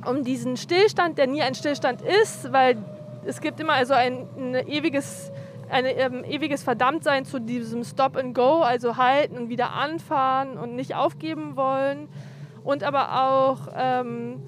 um 0.06 0.24
diesen 0.24 0.56
Stillstand, 0.56 1.18
der 1.18 1.26
nie 1.26 1.42
ein 1.42 1.54
Stillstand 1.54 2.02
ist, 2.02 2.52
weil 2.52 2.76
es 3.24 3.40
gibt 3.40 3.60
immer 3.60 3.74
also 3.74 3.94
ein, 3.94 4.26
ein 4.36 4.68
ewiges, 4.68 5.30
ein 5.70 5.84
ähm, 5.86 6.24
ewiges 6.24 6.62
Verdammtsein 6.62 7.24
zu 7.24 7.38
diesem 7.38 7.84
Stop 7.84 8.16
and 8.16 8.34
Go, 8.34 8.60
also 8.60 8.96
halten 8.96 9.36
und 9.36 9.48
wieder 9.48 9.72
anfahren 9.72 10.58
und 10.58 10.74
nicht 10.74 10.94
aufgeben 10.94 11.56
wollen. 11.56 12.08
Und 12.70 12.84
aber 12.84 13.20
auch 13.20 13.58
ähm, 13.76 14.40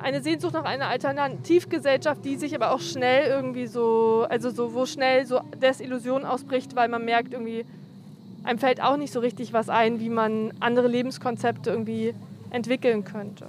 eine 0.00 0.22
Sehnsucht 0.22 0.52
nach 0.52 0.62
einer 0.62 0.86
Alternativgesellschaft, 0.86 2.24
die 2.24 2.36
sich 2.36 2.54
aber 2.54 2.70
auch 2.70 2.78
schnell 2.78 3.26
irgendwie 3.26 3.66
so, 3.66 4.24
also 4.28 4.50
so, 4.50 4.74
wo 4.74 4.86
schnell 4.86 5.26
so 5.26 5.40
Desillusion 5.60 6.24
ausbricht, 6.24 6.76
weil 6.76 6.88
man 6.88 7.04
merkt 7.04 7.32
irgendwie, 7.32 7.66
einem 8.44 8.60
fällt 8.60 8.80
auch 8.80 8.96
nicht 8.96 9.12
so 9.12 9.18
richtig 9.18 9.52
was 9.52 9.68
ein, 9.68 9.98
wie 9.98 10.08
man 10.08 10.52
andere 10.60 10.86
Lebenskonzepte 10.86 11.68
irgendwie 11.68 12.14
entwickeln 12.50 13.02
könnte. 13.02 13.46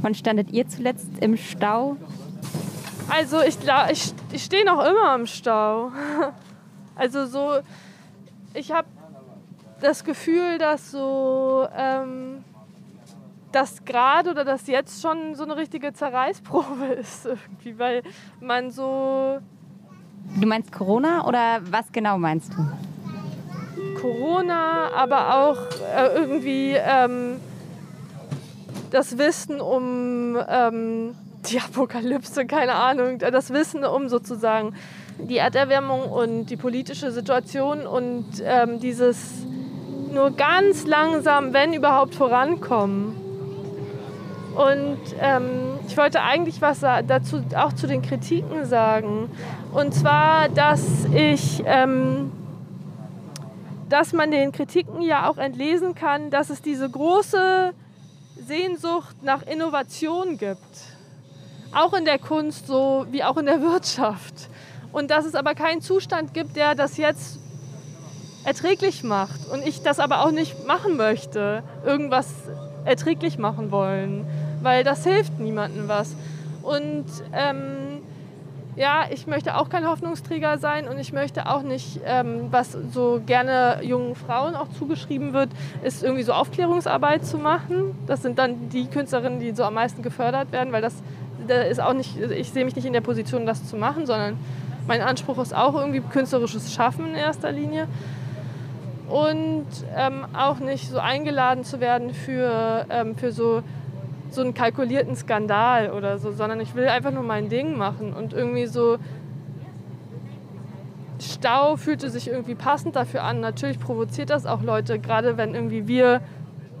Wann 0.00 0.14
standet 0.14 0.52
ihr 0.52 0.68
zuletzt 0.68 1.08
im 1.20 1.36
Stau? 1.36 1.96
Also 3.08 3.40
ich, 3.40 3.58
ich, 3.90 4.14
ich 4.30 4.44
stehe 4.44 4.64
noch 4.64 4.84
immer 4.84 5.16
im 5.16 5.26
Stau. 5.26 5.90
Also 6.94 7.24
so, 7.24 7.54
ich 8.52 8.70
habe 8.70 8.86
das 9.80 10.04
Gefühl, 10.04 10.58
dass 10.58 10.90
so 10.90 11.66
ähm, 11.74 12.44
das 13.52 13.84
gerade 13.84 14.30
oder 14.30 14.44
das 14.44 14.66
jetzt 14.66 15.02
schon 15.02 15.34
so 15.34 15.44
eine 15.44 15.56
richtige 15.56 15.92
Zerreißprobe 15.92 16.86
ist 17.00 17.26
irgendwie, 17.26 17.78
weil 17.78 18.02
man 18.40 18.70
so. 18.70 19.38
Du 20.40 20.46
meinst 20.46 20.72
Corona 20.72 21.26
oder 21.26 21.60
was 21.70 21.90
genau 21.92 22.18
meinst 22.18 22.52
du? 22.54 24.00
Corona, 24.00 24.90
aber 24.94 25.34
auch 25.34 25.58
äh, 25.96 26.14
irgendwie 26.14 26.74
ähm, 26.76 27.40
das 28.90 29.18
Wissen 29.18 29.60
um 29.60 30.38
ähm, 30.48 31.14
die 31.50 31.60
Apokalypse, 31.60 32.46
keine 32.46 32.74
Ahnung, 32.74 33.18
das 33.18 33.50
Wissen 33.50 33.84
um 33.84 34.08
sozusagen 34.08 34.74
die 35.18 35.36
Erderwärmung 35.36 36.02
und 36.02 36.46
die 36.46 36.56
politische 36.56 37.10
Situation 37.10 37.86
und 37.86 38.26
ähm, 38.44 38.80
dieses 38.80 39.44
nur 40.12 40.30
ganz 40.32 40.86
langsam, 40.86 41.52
wenn 41.52 41.72
überhaupt, 41.72 42.14
vorankommen. 42.14 43.21
Und 44.54 44.98
ähm, 45.20 45.78
ich 45.86 45.96
wollte 45.96 46.22
eigentlich 46.22 46.60
was 46.60 46.80
dazu 46.80 47.42
auch 47.56 47.72
zu 47.72 47.86
den 47.86 48.02
Kritiken 48.02 48.64
sagen. 48.64 49.30
Und 49.72 49.94
zwar, 49.94 50.48
dass 50.48 51.06
ich, 51.14 51.62
ähm, 51.66 52.32
dass 53.88 54.12
man 54.12 54.30
den 54.30 54.52
Kritiken 54.52 55.02
ja 55.02 55.28
auch 55.28 55.38
entlesen 55.38 55.94
kann, 55.94 56.30
dass 56.30 56.50
es 56.50 56.62
diese 56.62 56.88
große 56.88 57.72
Sehnsucht 58.46 59.22
nach 59.22 59.42
Innovation 59.42 60.36
gibt 60.36 60.92
auch 61.72 61.94
in 61.94 62.04
der 62.04 62.18
Kunst 62.18 62.66
so 62.66 63.06
wie 63.10 63.24
auch 63.24 63.36
in 63.36 63.46
der 63.46 63.60
Wirtschaft. 63.60 64.48
Und 64.92 65.10
dass 65.10 65.24
es 65.24 65.34
aber 65.34 65.54
keinen 65.54 65.80
Zustand 65.80 66.34
gibt, 66.34 66.56
der 66.56 66.74
das 66.74 66.96
jetzt 66.96 67.38
erträglich 68.44 69.02
macht. 69.02 69.48
Und 69.50 69.66
ich 69.66 69.82
das 69.82 69.98
aber 69.98 70.24
auch 70.24 70.30
nicht 70.30 70.66
machen 70.66 70.96
möchte, 70.96 71.62
irgendwas 71.84 72.28
erträglich 72.84 73.38
machen 73.38 73.70
wollen, 73.70 74.26
weil 74.62 74.84
das 74.84 75.04
hilft 75.04 75.38
niemandem 75.38 75.88
was. 75.88 76.14
Und 76.62 77.06
ähm, 77.32 78.00
ja, 78.76 79.04
ich 79.10 79.26
möchte 79.26 79.56
auch 79.56 79.68
kein 79.68 79.86
Hoffnungsträger 79.86 80.56
sein 80.58 80.88
und 80.88 80.98
ich 80.98 81.12
möchte 81.12 81.46
auch 81.46 81.62
nicht, 81.62 82.00
ähm, 82.06 82.46
was 82.50 82.72
so 82.72 83.20
gerne 83.26 83.80
jungen 83.82 84.14
Frauen 84.14 84.54
auch 84.54 84.68
zugeschrieben 84.78 85.32
wird, 85.34 85.50
ist 85.82 86.02
irgendwie 86.02 86.22
so 86.22 86.32
Aufklärungsarbeit 86.32 87.26
zu 87.26 87.36
machen. 87.36 87.94
Das 88.06 88.22
sind 88.22 88.38
dann 88.38 88.70
die 88.70 88.86
Künstlerinnen, 88.86 89.40
die 89.40 89.52
so 89.52 89.64
am 89.64 89.74
meisten 89.74 90.02
gefördert 90.02 90.52
werden, 90.52 90.72
weil 90.72 90.80
das 90.80 90.94
da 91.46 91.62
ist 91.62 91.80
auch 91.80 91.92
nicht, 91.92 92.16
ich 92.18 92.50
sehe 92.50 92.64
mich 92.64 92.76
nicht 92.76 92.84
in 92.84 92.92
der 92.92 93.00
Position, 93.00 93.46
das 93.46 93.68
zu 93.68 93.76
machen, 93.76 94.06
sondern 94.06 94.38
mein 94.86 95.00
Anspruch 95.00 95.38
ist 95.38 95.54
auch 95.54 95.74
irgendwie 95.74 96.00
künstlerisches 96.00 96.72
Schaffen 96.72 97.08
in 97.08 97.14
erster 97.14 97.52
Linie. 97.52 97.86
Und 99.08 99.66
ähm, 99.94 100.24
auch 100.32 100.58
nicht 100.58 100.88
so 100.88 100.98
eingeladen 100.98 101.64
zu 101.64 101.80
werden 101.80 102.14
für, 102.14 102.86
ähm, 102.88 103.14
für 103.16 103.32
so, 103.32 103.62
so 104.34 104.40
einen 104.40 104.54
kalkulierten 104.54 105.16
Skandal 105.16 105.90
oder 105.90 106.18
so, 106.18 106.32
sondern 106.32 106.60
ich 106.60 106.74
will 106.74 106.88
einfach 106.88 107.10
nur 107.10 107.22
mein 107.22 107.48
Ding 107.48 107.76
machen 107.76 108.12
und 108.12 108.32
irgendwie 108.32 108.66
so. 108.66 108.98
Stau 111.20 111.76
fühlte 111.76 112.10
sich 112.10 112.26
irgendwie 112.26 112.56
passend 112.56 112.96
dafür 112.96 113.22
an. 113.22 113.38
Natürlich 113.38 113.78
provoziert 113.78 114.30
das 114.30 114.44
auch 114.44 114.60
Leute, 114.60 114.98
gerade 114.98 115.36
wenn 115.36 115.54
irgendwie 115.54 115.86
wir 115.86 116.20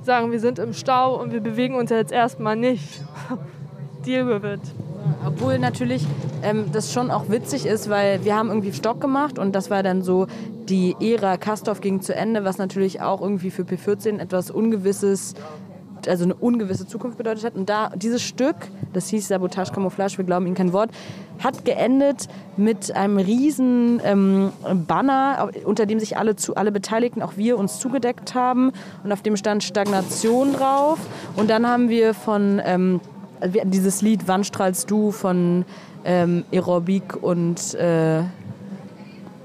sagen, 0.02 0.32
wir 0.32 0.40
sind 0.40 0.58
im 0.58 0.72
Stau 0.72 1.20
und 1.20 1.32
wir 1.32 1.40
bewegen 1.40 1.76
uns 1.76 1.90
jetzt 1.90 2.12
erstmal 2.12 2.56
nicht. 2.56 3.00
Deal 4.04 4.26
with 4.26 4.42
it. 4.44 4.60
Obwohl 5.24 5.58
natürlich 5.58 6.04
ähm, 6.42 6.66
das 6.72 6.92
schon 6.92 7.10
auch 7.10 7.28
witzig 7.28 7.66
ist, 7.66 7.88
weil 7.88 8.24
wir 8.24 8.36
haben 8.36 8.48
irgendwie 8.48 8.72
Stock 8.72 9.00
gemacht 9.00 9.38
und 9.38 9.54
das 9.54 9.70
war 9.70 9.82
dann 9.82 10.02
so, 10.02 10.26
die 10.68 10.96
Ära 11.00 11.36
Kastorf 11.36 11.80
ging 11.80 12.00
zu 12.00 12.14
Ende, 12.14 12.44
was 12.44 12.58
natürlich 12.58 13.00
auch 13.00 13.20
irgendwie 13.20 13.50
für 13.50 13.62
P14 13.62 14.18
etwas 14.18 14.50
Ungewisses, 14.50 15.34
also 16.08 16.24
eine 16.24 16.34
ungewisse 16.34 16.86
Zukunft 16.86 17.18
bedeutet 17.18 17.44
hat. 17.44 17.54
Und 17.54 17.68
da 17.68 17.90
dieses 17.94 18.22
Stück, 18.22 18.56
das 18.92 19.08
hieß 19.08 19.28
Sabotage 19.28 19.72
Camouflage, 19.72 20.18
wir 20.18 20.24
glauben 20.24 20.46
Ihnen 20.46 20.54
kein 20.54 20.72
Wort, 20.72 20.90
hat 21.42 21.64
geendet 21.64 22.28
mit 22.56 22.94
einem 22.94 23.18
riesen 23.18 24.00
ähm, 24.04 24.52
Banner, 24.86 25.50
unter 25.64 25.86
dem 25.86 25.98
sich 26.00 26.16
alle, 26.16 26.36
zu, 26.36 26.54
alle 26.56 26.72
Beteiligten, 26.72 27.22
auch 27.22 27.36
wir, 27.36 27.58
uns 27.58 27.78
zugedeckt 27.78 28.34
haben. 28.34 28.72
Und 29.04 29.12
auf 29.12 29.22
dem 29.22 29.36
stand 29.36 29.64
Stagnation 29.64 30.52
drauf. 30.52 30.98
Und 31.36 31.50
dann 31.50 31.66
haben 31.66 31.88
wir 31.88 32.14
von... 32.14 32.60
Ähm, 32.64 33.00
dieses 33.64 34.02
Lied 34.02 34.28
Wann 34.28 34.44
strahlst 34.44 34.88
du 34.88 35.10
von 35.10 35.64
ähm, 36.04 36.44
Aerobik 36.52 37.22
und 37.22 37.74
äh, 37.74 38.22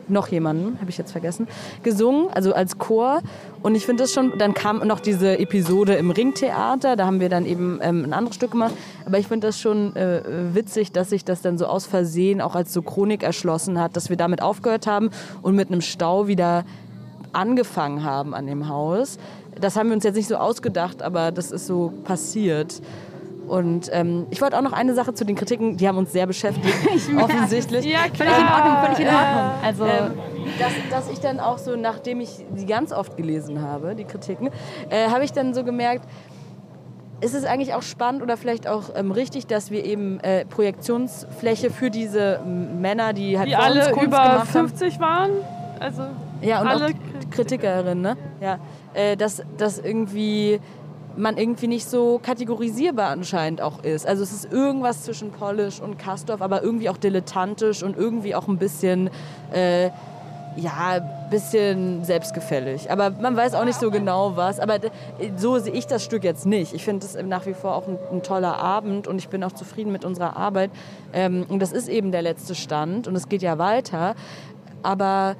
noch 0.09 0.27
jemanden, 0.29 0.79
habe 0.79 0.89
ich 0.89 0.97
jetzt 0.97 1.11
vergessen, 1.11 1.47
gesungen, 1.83 2.27
also 2.33 2.53
als 2.53 2.77
Chor. 2.77 3.21
Und 3.61 3.75
ich 3.75 3.85
finde 3.85 4.03
das 4.03 4.13
schon, 4.13 4.37
dann 4.37 4.53
kam 4.53 4.85
noch 4.87 4.99
diese 4.99 5.39
Episode 5.39 5.95
im 5.95 6.11
Ringtheater, 6.11 6.95
da 6.95 7.05
haben 7.05 7.19
wir 7.19 7.29
dann 7.29 7.45
eben 7.45 7.79
ähm, 7.81 8.05
ein 8.05 8.13
anderes 8.13 8.35
Stück 8.35 8.51
gemacht. 8.51 8.73
Aber 9.05 9.17
ich 9.17 9.27
finde 9.27 9.47
das 9.47 9.59
schon 9.59 9.95
äh, 9.95 10.21
witzig, 10.53 10.91
dass 10.91 11.09
sich 11.09 11.25
das 11.25 11.41
dann 11.41 11.57
so 11.57 11.65
aus 11.65 11.85
Versehen 11.85 12.41
auch 12.41 12.55
als 12.55 12.73
so 12.73 12.81
Chronik 12.81 13.23
erschlossen 13.23 13.79
hat, 13.79 13.95
dass 13.95 14.09
wir 14.09 14.17
damit 14.17 14.41
aufgehört 14.41 14.87
haben 14.87 15.09
und 15.41 15.55
mit 15.55 15.69
einem 15.69 15.81
Stau 15.81 16.27
wieder 16.27 16.65
angefangen 17.33 18.03
haben 18.03 18.33
an 18.33 18.47
dem 18.47 18.67
Haus. 18.67 19.17
Das 19.59 19.75
haben 19.75 19.89
wir 19.89 19.95
uns 19.95 20.03
jetzt 20.03 20.15
nicht 20.15 20.27
so 20.27 20.35
ausgedacht, 20.35 21.01
aber 21.01 21.31
das 21.31 21.51
ist 21.51 21.67
so 21.67 21.91
passiert. 22.03 22.81
Und 23.47 23.89
ähm, 23.93 24.27
ich 24.29 24.41
wollte 24.41 24.57
auch 24.57 24.61
noch 24.61 24.73
eine 24.73 24.93
Sache 24.93 25.13
zu 25.13 25.25
den 25.25 25.35
Kritiken, 25.35 25.77
die 25.77 25.87
haben 25.87 25.97
uns 25.97 26.11
sehr 26.11 26.27
beschäftigt, 26.27 26.75
offensichtlich. 27.17 27.85
Ja, 27.85 28.07
klar. 28.09 28.29
Völlig 28.29 28.37
in 28.37 28.47
Ordnung, 28.47 28.77
völlig 28.83 28.99
in 28.99 29.07
Ordnung. 29.07 29.51
Also, 29.63 29.85
ähm, 29.85 30.13
dass, 30.59 30.73
dass, 30.89 31.11
ich 31.11 31.19
dann 31.19 31.39
auch 31.39 31.57
so, 31.57 31.75
nachdem 31.75 32.19
ich 32.19 32.45
die 32.57 32.65
ganz 32.65 32.91
oft 32.91 33.15
gelesen 33.15 33.61
habe, 33.61 33.95
die 33.95 34.03
Kritiken, 34.03 34.49
äh, 34.89 35.09
habe 35.09 35.23
ich 35.23 35.31
dann 35.31 35.53
so 35.53 35.63
gemerkt, 35.63 36.05
ist 37.21 37.33
es 37.33 37.45
eigentlich 37.45 37.73
auch 37.73 37.81
spannend 37.81 38.21
oder 38.21 38.37
vielleicht 38.37 38.67
auch 38.67 38.91
ähm, 38.95 39.11
richtig, 39.11 39.47
dass 39.47 39.71
wir 39.71 39.85
eben 39.85 40.19
äh, 40.19 40.45
Projektionsfläche 40.45 41.71
für 41.71 41.89
diese 41.89 42.39
Männer, 42.45 43.13
die 43.13 43.39
halt 43.39 43.47
die 43.47 43.55
alle 43.55 43.91
über 44.03 44.45
50 44.45 44.99
waren, 44.99 45.31
also 45.79 46.03
ja 46.41 46.61
und 46.61 46.67
alle 46.67 46.85
auch 46.85 47.31
Kritikerinnen, 47.31 48.01
ne? 48.01 48.17
Ja, 48.39 48.59
äh, 48.93 49.17
dass 49.17 49.43
das 49.57 49.79
irgendwie 49.79 50.59
man 51.17 51.37
irgendwie 51.37 51.67
nicht 51.67 51.89
so 51.89 52.19
kategorisierbar 52.21 53.09
anscheinend 53.09 53.61
auch 53.61 53.83
ist. 53.83 54.07
Also 54.07 54.23
es 54.23 54.31
ist 54.31 54.51
irgendwas 54.51 55.03
zwischen 55.03 55.31
Polish 55.31 55.79
und 55.79 55.97
Kastorf, 55.97 56.41
aber 56.41 56.63
irgendwie 56.63 56.89
auch 56.89 56.97
dilettantisch 56.97 57.83
und 57.83 57.97
irgendwie 57.97 58.35
auch 58.35 58.47
ein 58.47 58.57
bisschen 58.57 59.09
äh, 59.51 59.89
ja, 60.57 60.99
bisschen 61.29 62.03
selbstgefällig. 62.03 62.89
Aber 62.91 63.11
man 63.11 63.35
weiß 63.35 63.53
auch 63.53 63.65
nicht 63.65 63.79
so 63.79 63.91
genau 63.91 64.35
was. 64.35 64.59
Aber 64.59 64.79
so 65.35 65.59
sehe 65.59 65.73
ich 65.73 65.87
das 65.87 66.03
Stück 66.03 66.23
jetzt 66.23 66.45
nicht. 66.45 66.73
Ich 66.73 66.83
finde 66.83 67.05
es 67.05 67.15
nach 67.23 67.45
wie 67.45 67.53
vor 67.53 67.75
auch 67.75 67.87
ein, 67.87 67.97
ein, 68.11 68.23
toller 68.23 68.57
Abend 68.57 69.07
und 69.07 69.17
ich 69.17 69.29
bin 69.29 69.43
auch 69.43 69.51
zufrieden 69.51 69.91
mit 69.91 70.03
unserer 70.03 70.35
Arbeit. 70.35 70.71
Ähm, 71.13 71.45
und 71.47 71.61
das 71.61 71.71
ist 71.71 71.87
eben 71.87 72.11
der 72.11 72.21
letzte 72.21 72.55
Stand 72.55 73.07
und 73.07 73.15
es 73.15 73.29
geht 73.29 73.41
ja 73.41 73.57
weiter. 73.57 74.15
Aber 74.83 75.35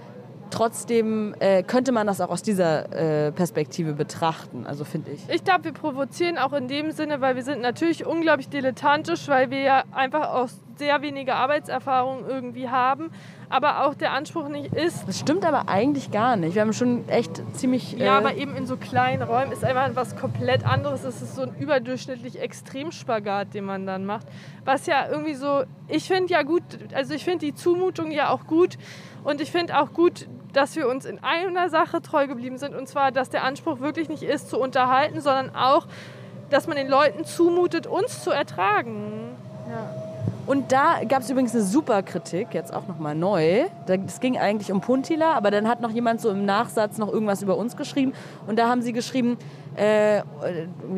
trotzdem 0.51 1.35
äh, 1.39 1.63
könnte 1.63 1.91
man 1.91 2.07
das 2.07 2.21
auch 2.21 2.29
aus 2.29 2.41
dieser 2.41 3.27
äh, 3.27 3.31
Perspektive 3.31 3.93
betrachten, 3.93 4.65
also 4.65 4.83
finde 4.83 5.11
ich. 5.11 5.29
Ich 5.29 5.43
glaube, 5.43 5.65
wir 5.65 5.73
provozieren 5.73 6.37
auch 6.37 6.53
in 6.53 6.67
dem 6.67 6.91
Sinne, 6.91 7.21
weil 7.21 7.35
wir 7.35 7.43
sind 7.43 7.61
natürlich 7.61 8.05
unglaublich 8.05 8.49
dilettantisch, 8.49 9.27
weil 9.27 9.49
wir 9.49 9.59
ja 9.59 9.83
einfach 9.91 10.33
auch 10.33 10.49
sehr 10.77 11.01
wenige 11.01 11.35
Arbeitserfahrung 11.35 12.27
irgendwie 12.27 12.69
haben, 12.69 13.11
aber 13.49 13.85
auch 13.85 13.93
der 13.95 14.11
Anspruch 14.11 14.47
nicht 14.49 14.73
ist. 14.73 15.07
Das 15.07 15.19
stimmt 15.19 15.45
aber 15.45 15.69
eigentlich 15.69 16.11
gar 16.11 16.35
nicht. 16.35 16.55
Wir 16.55 16.61
haben 16.61 16.73
schon 16.73 17.07
echt 17.07 17.41
ziemlich. 17.53 17.93
Ja, 17.93 18.05
äh 18.05 18.17
aber 18.17 18.35
eben 18.35 18.55
in 18.55 18.65
so 18.65 18.77
kleinen 18.77 19.23
Räumen 19.23 19.51
ist 19.51 19.63
einfach 19.63 19.89
was 19.93 20.15
komplett 20.15 20.65
anderes. 20.65 21.03
Es 21.03 21.21
ist 21.21 21.35
so 21.35 21.43
ein 21.43 21.55
überdurchschnittlich 21.57 22.39
Extremspagat, 22.39 23.53
den 23.53 23.65
man 23.65 23.85
dann 23.85 24.05
macht. 24.05 24.27
Was 24.65 24.85
ja 24.85 25.07
irgendwie 25.09 25.35
so, 25.35 25.63
ich 25.87 26.07
finde 26.07 26.33
ja 26.33 26.43
gut, 26.43 26.63
also 26.93 27.13
ich 27.13 27.23
finde 27.23 27.45
die 27.45 27.53
Zumutung 27.53 28.11
ja 28.11 28.29
auch 28.29 28.45
gut 28.47 28.77
und 29.23 29.41
ich 29.41 29.51
finde 29.51 29.79
auch 29.79 29.93
gut, 29.93 30.27
dass 30.53 30.75
wir 30.75 30.87
uns 30.87 31.05
in 31.05 31.23
einer 31.23 31.69
Sache 31.69 32.01
treu 32.01 32.27
geblieben 32.27 32.57
sind 32.57 32.75
und 32.75 32.87
zwar, 32.87 33.11
dass 33.11 33.29
der 33.29 33.43
Anspruch 33.43 33.79
wirklich 33.79 34.09
nicht 34.09 34.23
ist, 34.23 34.49
zu 34.49 34.59
unterhalten, 34.59 35.21
sondern 35.21 35.55
auch, 35.55 35.87
dass 36.49 36.67
man 36.67 36.77
den 36.77 36.87
Leuten 36.87 37.25
zumutet, 37.25 37.87
uns 37.87 38.23
zu 38.23 38.31
ertragen. 38.31 39.35
Ja. 39.69 39.96
Und 40.47 40.71
da 40.71 41.03
gab 41.07 41.23
es 41.23 41.29
übrigens 41.29 41.53
eine 41.53 41.63
super 41.63 42.01
Kritik, 42.03 42.53
jetzt 42.53 42.73
auch 42.73 42.87
nochmal 42.87 43.15
neu. 43.15 43.65
Es 44.07 44.21
ging 44.21 44.37
eigentlich 44.37 44.71
um 44.71 44.79
Puntila, 44.79 45.33
aber 45.33 45.51
dann 45.51 45.67
hat 45.67 45.81
noch 45.81 45.91
jemand 45.91 46.21
so 46.21 46.29
im 46.29 46.45
Nachsatz 46.45 46.97
noch 46.97 47.11
irgendwas 47.11 47.41
über 47.41 47.57
uns 47.57 47.75
geschrieben. 47.75 48.13
Und 48.47 48.57
da 48.57 48.69
haben 48.69 48.81
sie 48.81 48.93
geschrieben, 48.93 49.37
äh, 49.75 50.21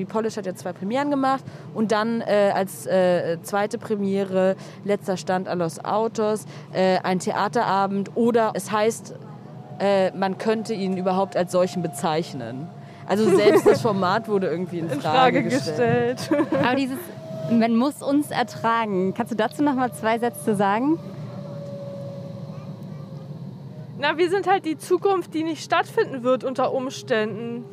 Polish 0.07 0.37
hat 0.37 0.45
ja 0.45 0.53
zwei 0.53 0.71
Premieren 0.71 1.09
gemacht 1.09 1.43
und 1.73 1.91
dann 1.91 2.21
äh, 2.21 2.51
als 2.53 2.85
äh, 2.85 3.41
zweite 3.41 3.79
Premiere 3.79 4.55
letzter 4.85 5.17
Stand 5.17 5.47
a 5.47 5.53
los 5.53 5.83
Autos, 5.83 6.45
äh, 6.71 6.99
ein 6.99 7.17
Theaterabend 7.17 8.11
oder 8.15 8.51
es 8.53 8.71
heißt, 8.71 9.15
äh, 9.79 10.11
man 10.11 10.37
könnte 10.37 10.75
ihn 10.75 10.95
überhaupt 10.95 11.35
als 11.35 11.51
solchen 11.51 11.81
bezeichnen. 11.81 12.67
Also 13.07 13.35
selbst 13.35 13.65
das 13.65 13.81
Format 13.81 14.27
wurde 14.29 14.47
irgendwie 14.47 14.79
in 14.79 14.89
Frage, 14.89 14.99
in 14.99 15.01
Frage 15.01 15.43
gestellt. 15.43 16.17
gestellt. 16.17 16.47
Aber 16.63 16.75
dieses 16.75 16.99
man 17.51 17.75
muss 17.75 18.01
uns 18.01 18.31
ertragen. 18.31 19.13
Kannst 19.13 19.31
du 19.31 19.35
dazu 19.35 19.63
noch 19.63 19.75
mal 19.75 19.91
zwei 19.93 20.19
Sätze 20.19 20.55
sagen? 20.55 20.99
Na, 23.97 24.17
wir 24.17 24.29
sind 24.29 24.47
halt 24.47 24.65
die 24.65 24.77
Zukunft, 24.77 25.33
die 25.33 25.43
nicht 25.43 25.63
stattfinden 25.63 26.23
wird 26.23 26.43
unter 26.43 26.73
Umständen. 26.73 27.65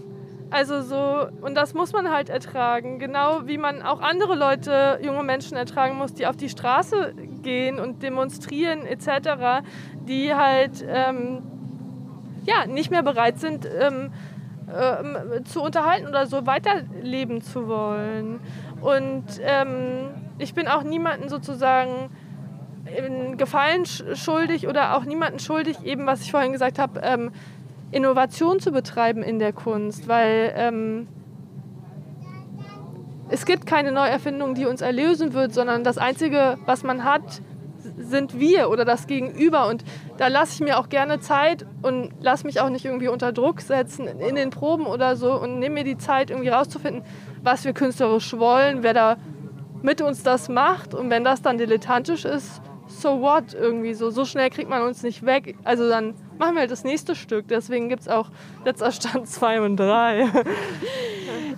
Also 0.51 0.83
so, 0.83 1.27
und 1.41 1.55
das 1.55 1.75
muss 1.75 1.93
man 1.93 2.11
halt 2.11 2.29
ertragen. 2.29 2.99
Genau 2.99 3.47
wie 3.47 3.59
man 3.59 3.83
auch 3.83 4.01
andere 4.01 4.35
Leute, 4.35 4.99
junge 5.03 5.23
Menschen 5.23 5.57
ertragen 5.57 5.97
muss, 5.97 6.15
die 6.15 6.27
auf 6.27 6.37
die 6.37 6.49
Straße 6.49 7.15
gehen 7.43 7.79
und 7.79 8.03
demonstrieren 8.03 8.87
etc., 8.87 9.65
die 10.09 10.35
halt 10.35 10.85
ähm, 10.89 11.43
ja, 12.45 12.67
nicht 12.67 12.91
mehr 12.91 13.03
bereit 13.03 13.39
sind, 13.39 13.69
ähm, 13.81 14.11
äh, 14.69 15.43
zu 15.45 15.63
unterhalten 15.63 16.09
oder 16.09 16.27
so 16.27 16.47
weiterleben 16.47 17.41
zu 17.41 17.69
wollen. 17.69 18.41
Und 18.81 19.25
ähm, 19.43 20.11
ich 20.39 20.55
bin 20.55 20.69
auch 20.69 20.83
niemanden 20.83 21.29
sozusagen 21.29 22.11
Gefallen 23.37 23.85
schuldig 23.85 24.69
oder 24.69 24.97
auch 24.97 25.05
niemanden 25.05 25.41
schuldig, 25.41 25.85
eben 25.85 26.07
was 26.07 26.23
ich 26.23 26.31
vorhin 26.31 26.53
gesagt 26.53 26.79
habe, 26.79 27.01
ähm, 27.03 27.33
Innovation 27.91 28.61
zu 28.61 28.71
betreiben 28.71 29.23
in 29.23 29.39
der 29.39 29.53
Kunst, 29.53 30.07
weil 30.07 30.53
ähm, 30.57 31.09
es 33.29 33.45
gibt 33.45 33.67
keine 33.67 33.91
Neuerfindung, 33.91 34.55
die 34.55 34.67
uns 34.67 34.83
erlösen 34.83 35.33
wird, 35.33 35.53
sondern 35.53 35.83
das 35.83 35.99
Einzige, 35.99 36.59
was 36.65 36.85
man 36.85 37.03
hat, 37.03 37.43
sind 37.99 38.39
wir 38.39 38.71
oder 38.71 38.85
das 38.85 39.07
Gegenüber. 39.07 39.69
Und 39.69 39.85
da 40.17 40.29
lasse 40.29 40.55
ich 40.55 40.61
mir 40.61 40.79
auch 40.79 40.89
gerne 40.89 41.21
Zeit 41.21 41.67
und 41.83 42.11
lasse 42.21 42.47
mich 42.47 42.61
auch 42.61 42.69
nicht 42.69 42.85
irgendwie 42.85 43.09
unter 43.09 43.33
Druck 43.33 43.61
setzen 43.61 44.07
in 44.07 44.37
den 44.37 44.51
Proben 44.51 44.87
oder 44.87 45.17
so 45.17 45.41
und 45.41 45.59
nehme 45.59 45.75
mir 45.75 45.85
die 45.85 45.99
Zeit, 45.99 46.31
irgendwie 46.31 46.51
rauszufinden, 46.51 47.03
was 47.47 47.65
wir 47.65 47.73
künstlerisch 47.73 48.37
wollen, 48.37 48.83
wer 48.83 48.93
da 48.93 49.17
mit 49.83 50.03
uns 50.03 50.23
das 50.23 50.49
macht. 50.49 50.95
Und 50.95 51.09
wenn 51.11 51.25
das 51.25 51.41
dann 51.41 51.57
dilettantisch 51.57 52.25
ist, 52.25 52.61
so 52.89 53.21
what 53.21 53.55
irgendwie 53.55 53.95
so. 53.95 54.11
So 54.11 54.25
schnell 54.25 54.51
kriegt 54.51 54.69
man 54.69 54.83
uns 54.83 55.03
nicht 55.03 55.25
weg. 55.25 55.55
Also 55.65 55.89
dann 55.89 56.15
machen 56.39 56.55
wir 56.55 56.61
halt 56.61 56.71
das 56.71 56.85
nächste 56.85 57.15
Stück. 57.15 57.49
Deswegen 57.49 57.89
gibt 57.89 58.03
es 58.03 58.09
auch 58.09 58.29
letzter 58.65 58.93
Stand 58.93 59.29
2 59.29 59.61
und 59.63 59.77
3. 59.77 60.27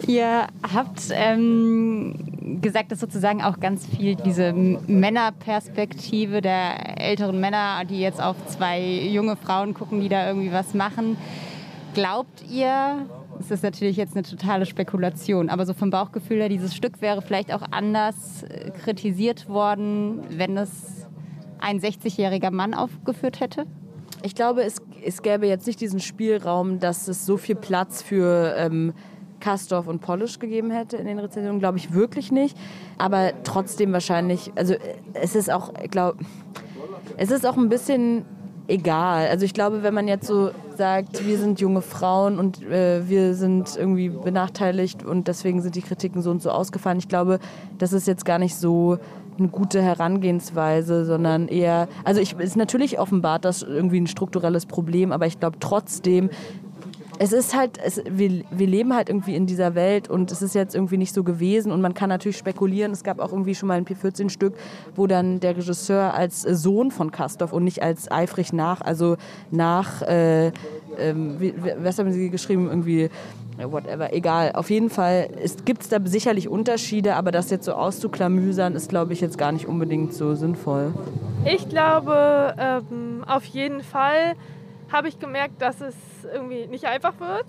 Ihr 0.07 0.47
habt 0.75 1.01
ähm, 1.11 2.61
gesagt, 2.61 2.93
dass 2.93 3.01
sozusagen 3.01 3.43
auch 3.43 3.59
ganz 3.61 3.87
viel 3.87 4.15
diese 4.15 4.53
Männerperspektive 4.53 6.41
der 6.41 7.01
älteren 7.01 7.41
Männer, 7.41 7.85
die 7.85 8.01
jetzt 8.01 8.23
auf 8.23 8.37
zwei 8.47 8.81
junge 8.81 9.37
Frauen 9.37 9.75
gucken, 9.75 10.01
die 10.01 10.09
da 10.09 10.29
irgendwie 10.29 10.53
was 10.53 10.75
machen. 10.75 11.17
Glaubt 11.95 12.45
ihr, 12.49 13.07
das 13.39 13.51
ist 13.51 13.63
natürlich 13.63 13.97
jetzt 13.97 14.17
eine 14.17 14.25
totale 14.25 14.67
Spekulation, 14.67 15.49
aber 15.49 15.65
so 15.65 15.73
vom 15.73 15.91
Bauchgefühl 15.91 16.39
her, 16.39 16.49
dieses 16.49 16.75
Stück 16.75 17.01
wäre 17.01 17.23
vielleicht 17.23 17.53
auch 17.53 17.63
anders 17.71 18.43
äh, 18.43 18.71
kritisiert 18.71 19.49
worden, 19.49 20.23
wenn 20.31 20.57
es 20.57 21.07
ein 21.61 21.81
60-jähriger 21.81 22.51
Mann 22.51 22.75
aufgeführt 22.75 23.41
hätte? 23.41 23.67
Ich 24.23 24.35
glaube, 24.35 24.63
es, 24.63 24.83
es 25.05 25.23
gäbe 25.23 25.47
jetzt 25.47 25.67
nicht 25.67 25.81
diesen 25.81 26.01
Spielraum, 26.01 26.81
dass 26.81 27.09
es 27.09 27.25
so 27.25 27.37
viel 27.37 27.55
Platz 27.55 28.03
für 28.03 28.55
ähm, 28.57 28.93
Kastorf 29.41 29.87
und 29.87 30.01
Polish 30.01 30.39
gegeben 30.39 30.71
hätte 30.71 30.97
in 30.97 31.07
den 31.07 31.19
Rezensionen, 31.19 31.61
glaube 31.61 31.79
ich 31.79 31.95
wirklich 31.95 32.33
nicht. 32.33 32.57
Aber 32.99 33.33
trotzdem 33.45 33.93
wahrscheinlich, 33.93 34.53
also 34.57 34.75
äh, 34.75 34.79
es 35.15 35.37
ist 35.37 35.51
auch, 35.51 35.73
ich 35.83 35.91
glaube, 35.91 36.19
es 37.17 37.31
ist 37.31 37.47
auch 37.47 37.57
ein 37.57 37.69
bisschen 37.69 38.25
egal. 38.69 39.29
Also 39.29 39.45
ich 39.45 39.55
glaube, 39.55 39.83
wenn 39.83 39.95
man 39.95 40.07
jetzt 40.07 40.27
so 40.27 40.51
sagt, 40.77 41.27
wir 41.27 41.39
sind 41.39 41.61
junge 41.61 41.83
Frauen 41.83 42.39
und 42.39 42.63
äh, 42.63 43.09
wir 43.09 43.35
sind 43.35 43.77
irgendwie 43.77 44.11
benachteiligt 44.11 45.05
und 45.05 45.27
deswegen 45.27 45.63
sind 45.63 45.75
die 45.75 45.83
Kritiken 45.83 46.23
so 46.23 46.31
und 46.31 46.43
so 46.43 46.51
ausgefallen, 46.51 46.99
ich 46.99 47.09
glaube, 47.09 47.41
das 47.79 47.93
ist 47.93 48.07
jetzt 48.07 48.25
gar 48.25 48.39
nicht 48.39 48.55
so 48.55 48.99
eine 49.39 49.49
gute 49.49 49.81
Herangehensweise, 49.81 51.05
sondern 51.05 51.49
eher, 51.49 51.89
also 52.05 52.21
ich, 52.21 52.39
ist 52.39 52.57
natürlich 52.57 52.99
offenbart 52.99 53.45
das 53.45 53.63
irgendwie 53.63 54.01
ein 54.01 54.07
strukturelles 54.07 54.67
Problem, 54.67 55.13
aber 55.13 55.27
ich 55.27 55.41
glaube 55.41 55.59
trotzdem, 55.61 56.31
es 57.19 57.33
ist 57.33 57.57
halt, 57.57 57.79
es, 57.83 58.03
wir, 58.09 58.45
wir 58.51 58.67
leben 58.67 58.95
halt 58.95 59.09
irgendwie 59.09 59.35
in 59.35 59.47
dieser 59.47 59.75
Welt 59.75 60.09
und 60.09 60.31
es 60.31 60.43
ist 60.43 60.55
jetzt 60.55 60.75
irgendwie 60.75 60.97
nicht 60.97 61.13
so 61.13 61.25
gewesen 61.25 61.73
und 61.73 61.81
man 61.81 61.95
kann 61.95 62.09
natürlich 62.09 62.37
spekulieren. 62.37 62.93
Es 62.93 63.03
gab 63.03 63.19
auch 63.19 63.33
irgendwie 63.33 63.55
schon 63.55 63.69
mal 63.69 63.75
ein 63.75 63.85
P14-Stück, 63.85 64.55
wo 64.95 65.07
dann 65.07 65.41
der 65.41 65.57
Regisseur 65.57 66.15
als 66.15 66.43
Sohn 66.43 66.91
von 66.91 67.11
Kastorf 67.11 67.53
und 67.53 67.65
nicht 67.65 67.83
als 67.83 68.11
eifrig 68.11 68.53
nach, 68.53 68.81
also 68.81 69.17
nach, 69.51 70.03
äh, 70.03 70.53
wie, 71.39 71.55
was 71.83 71.99
haben 71.99 72.13
Sie 72.13 72.31
geschrieben, 72.31 72.69
irgendwie 72.69 73.11
whatever, 73.57 74.13
egal. 74.13 74.53
Auf 74.53 74.71
jeden 74.71 74.91
Fall 74.91 75.29
gibt 75.65 75.83
es 75.83 75.89
da 75.89 75.99
sicherlich 76.05 76.49
Unterschiede, 76.49 77.17
aber 77.17 77.33
das 77.33 77.51
jetzt 77.51 77.65
so 77.65 77.73
auszuklamüsern, 77.73 78.75
ist, 78.75 78.89
glaube 78.89 79.13
ich, 79.13 79.21
jetzt 79.21 79.39
gar 79.39 79.51
nicht 79.51 79.67
unbedingt 79.67 80.15
so 80.15 80.35
sinnvoll. 80.35 80.95
Ich 81.45 81.69
glaube, 81.69 82.55
ähm, 82.59 83.25
auf 83.27 83.45
jeden 83.45 83.83
Fall 83.83 84.37
habe 84.93 85.09
ich 85.09 85.19
gemerkt, 85.19 85.61
dass 85.61 85.81
es 85.81 85.95
irgendwie 86.33 86.67
nicht 86.67 86.87
einfach 86.87 87.19
wird. 87.21 87.47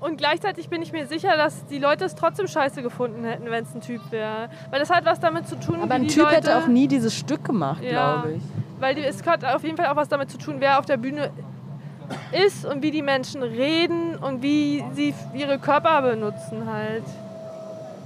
Und 0.00 0.16
gleichzeitig 0.16 0.68
bin 0.68 0.82
ich 0.82 0.92
mir 0.92 1.06
sicher, 1.06 1.36
dass 1.36 1.64
die 1.66 1.78
Leute 1.78 2.04
es 2.04 2.16
trotzdem 2.16 2.48
scheiße 2.48 2.82
gefunden 2.82 3.22
hätten, 3.24 3.48
wenn 3.48 3.62
es 3.62 3.72
ein 3.72 3.80
Typ 3.80 4.00
wäre. 4.10 4.48
Weil 4.70 4.80
das 4.80 4.90
hat 4.90 5.04
was 5.04 5.20
damit 5.20 5.46
zu 5.46 5.54
tun, 5.54 5.80
Aber 5.80 5.94
ein 5.94 6.08
Typ 6.08 6.24
Leute, 6.24 6.36
hätte 6.36 6.56
auch 6.56 6.66
nie 6.66 6.88
dieses 6.88 7.14
Stück 7.16 7.44
gemacht, 7.44 7.82
ja, 7.84 8.22
glaube 8.22 8.32
ich. 8.32 8.42
Weil 8.80 8.96
die, 8.96 9.02
es 9.02 9.24
hat 9.24 9.44
auf 9.44 9.62
jeden 9.62 9.76
Fall 9.76 9.86
auch 9.86 9.94
was 9.94 10.08
damit 10.08 10.28
zu 10.28 10.38
tun, 10.38 10.56
wer 10.58 10.80
auf 10.80 10.86
der 10.86 10.96
Bühne 10.96 11.30
ist 12.32 12.66
und 12.66 12.82
wie 12.82 12.90
die 12.90 13.02
Menschen 13.02 13.44
reden 13.44 14.16
und 14.16 14.42
wie 14.42 14.84
sie 14.92 15.14
ihre 15.34 15.60
Körper 15.60 16.02
benutzen 16.02 16.68
halt. 16.68 17.04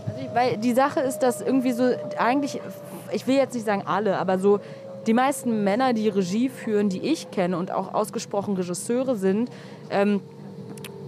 Also 0.06 0.34
weil 0.34 0.58
die 0.58 0.74
Sache 0.74 1.00
ist, 1.00 1.20
dass 1.20 1.40
irgendwie 1.40 1.72
so 1.72 1.90
eigentlich, 2.18 2.60
ich 3.10 3.26
will 3.26 3.36
jetzt 3.36 3.54
nicht 3.54 3.64
sagen 3.64 3.84
alle, 3.86 4.18
aber 4.18 4.38
so 4.38 4.60
die 5.06 5.14
meisten 5.14 5.64
Männer, 5.64 5.92
die 5.92 6.08
Regie 6.08 6.48
führen, 6.48 6.88
die 6.88 7.00
ich 7.00 7.30
kenne 7.30 7.56
und 7.56 7.70
auch 7.70 7.94
ausgesprochen 7.94 8.56
Regisseure 8.56 9.16
sind, 9.16 9.50
ähm, 9.90 10.20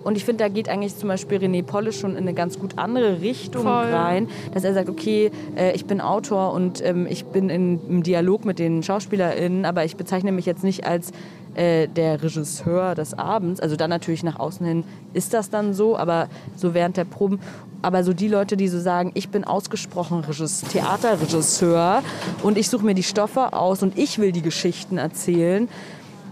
und 0.04 0.16
ich 0.16 0.24
finde, 0.24 0.44
da 0.44 0.48
geht 0.48 0.68
eigentlich 0.68 0.96
zum 0.96 1.08
Beispiel 1.08 1.38
René 1.38 1.62
Polle 1.62 1.92
schon 1.92 2.12
in 2.12 2.18
eine 2.18 2.32
ganz 2.32 2.58
gut 2.58 2.78
andere 2.78 3.20
Richtung 3.20 3.64
Voll. 3.64 3.92
rein, 3.92 4.28
dass 4.54 4.64
er 4.64 4.72
sagt, 4.72 4.88
okay, 4.88 5.30
äh, 5.56 5.74
ich 5.74 5.84
bin 5.84 6.00
Autor 6.00 6.52
und 6.52 6.82
ähm, 6.84 7.06
ich 7.06 7.26
bin 7.26 7.50
in, 7.50 7.80
im 7.88 8.02
Dialog 8.02 8.44
mit 8.44 8.58
den 8.58 8.82
SchauspielerInnen, 8.82 9.64
aber 9.64 9.84
ich 9.84 9.96
bezeichne 9.96 10.32
mich 10.32 10.46
jetzt 10.46 10.64
nicht 10.64 10.86
als 10.86 11.12
äh, 11.54 11.88
der 11.88 12.22
Regisseur 12.22 12.94
des 12.94 13.18
Abends. 13.18 13.60
Also 13.60 13.76
dann 13.76 13.90
natürlich 13.90 14.22
nach 14.22 14.38
außen 14.38 14.64
hin 14.64 14.84
ist 15.12 15.34
das 15.34 15.50
dann 15.50 15.74
so, 15.74 15.96
aber 15.96 16.28
so 16.56 16.72
während 16.72 16.96
der 16.96 17.04
Proben. 17.04 17.40
Aber 17.80 18.02
so 18.02 18.12
die 18.12 18.28
Leute, 18.28 18.56
die 18.56 18.68
so 18.68 18.80
sagen, 18.80 19.12
ich 19.14 19.28
bin 19.28 19.44
ausgesprochen 19.44 20.24
Theaterregisseur 20.72 22.02
und 22.42 22.58
ich 22.58 22.68
suche 22.68 22.84
mir 22.84 22.94
die 22.94 23.02
Stoffe 23.02 23.52
aus 23.52 23.82
und 23.82 23.96
ich 23.96 24.18
will 24.18 24.32
die 24.32 24.42
Geschichten 24.42 24.98
erzählen, 24.98 25.68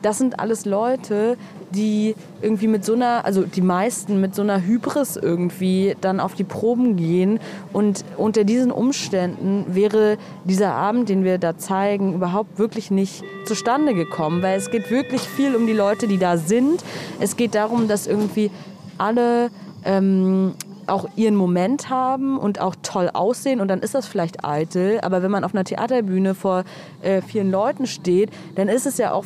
das 0.02 0.18
sind 0.18 0.38
alles 0.38 0.64
Leute, 0.66 1.36
die 1.70 2.14
irgendwie 2.42 2.68
mit 2.68 2.84
so 2.84 2.94
einer, 2.94 3.24
also 3.24 3.42
die 3.42 3.60
meisten 3.60 4.20
mit 4.20 4.34
so 4.34 4.42
einer 4.42 4.64
Hybris 4.64 5.16
irgendwie 5.16 5.96
dann 6.00 6.20
auf 6.20 6.34
die 6.34 6.44
Proben 6.44 6.96
gehen. 6.96 7.40
Und 7.72 8.04
unter 8.16 8.44
diesen 8.44 8.70
Umständen 8.70 9.64
wäre 9.74 10.16
dieser 10.44 10.74
Abend, 10.74 11.08
den 11.08 11.24
wir 11.24 11.38
da 11.38 11.58
zeigen, 11.58 12.14
überhaupt 12.14 12.58
wirklich 12.58 12.90
nicht 12.90 13.24
zustande 13.46 13.94
gekommen, 13.94 14.42
weil 14.42 14.58
es 14.58 14.70
geht 14.70 14.90
wirklich 14.90 15.22
viel 15.22 15.56
um 15.56 15.66
die 15.66 15.72
Leute, 15.72 16.06
die 16.06 16.18
da 16.18 16.36
sind. 16.36 16.84
Es 17.18 17.36
geht 17.36 17.54
darum, 17.54 17.88
dass 17.88 18.06
irgendwie 18.06 18.50
alle 18.98 19.50
ähm, 19.84 20.54
auch 20.86 21.08
ihren 21.16 21.34
Moment 21.34 21.90
haben 21.90 22.38
und 22.38 22.60
auch 22.60 22.74
toll 22.82 23.10
aussehen 23.12 23.60
und 23.60 23.68
dann 23.68 23.80
ist 23.80 23.94
das 23.94 24.06
vielleicht 24.06 24.44
eitel, 24.44 25.00
aber 25.02 25.22
wenn 25.22 25.30
man 25.30 25.44
auf 25.44 25.54
einer 25.54 25.64
Theaterbühne 25.64 26.34
vor 26.34 26.64
äh, 27.02 27.22
vielen 27.22 27.50
Leuten 27.50 27.86
steht, 27.86 28.30
dann 28.54 28.68
ist 28.68 28.86
es 28.86 28.98
ja 28.98 29.12
auch 29.12 29.24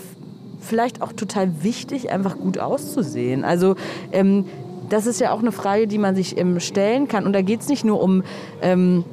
vielleicht 0.60 1.02
auch 1.02 1.12
total 1.12 1.62
wichtig, 1.62 2.10
einfach 2.10 2.36
gut 2.36 2.58
auszusehen. 2.58 3.44
Also 3.44 3.76
ähm, 4.12 4.44
das 4.88 5.06
ist 5.06 5.20
ja 5.20 5.32
auch 5.32 5.38
eine 5.38 5.52
Frage, 5.52 5.86
die 5.86 5.98
man 5.98 6.14
sich 6.14 6.36
ähm, 6.36 6.60
stellen 6.60 7.08
kann. 7.08 7.24
Und 7.24 7.32
da 7.32 7.42
geht 7.42 7.60
es 7.60 7.68
nicht 7.68 7.84
nur 7.84 8.02
um, 8.02 8.22
ähm, 8.60 9.04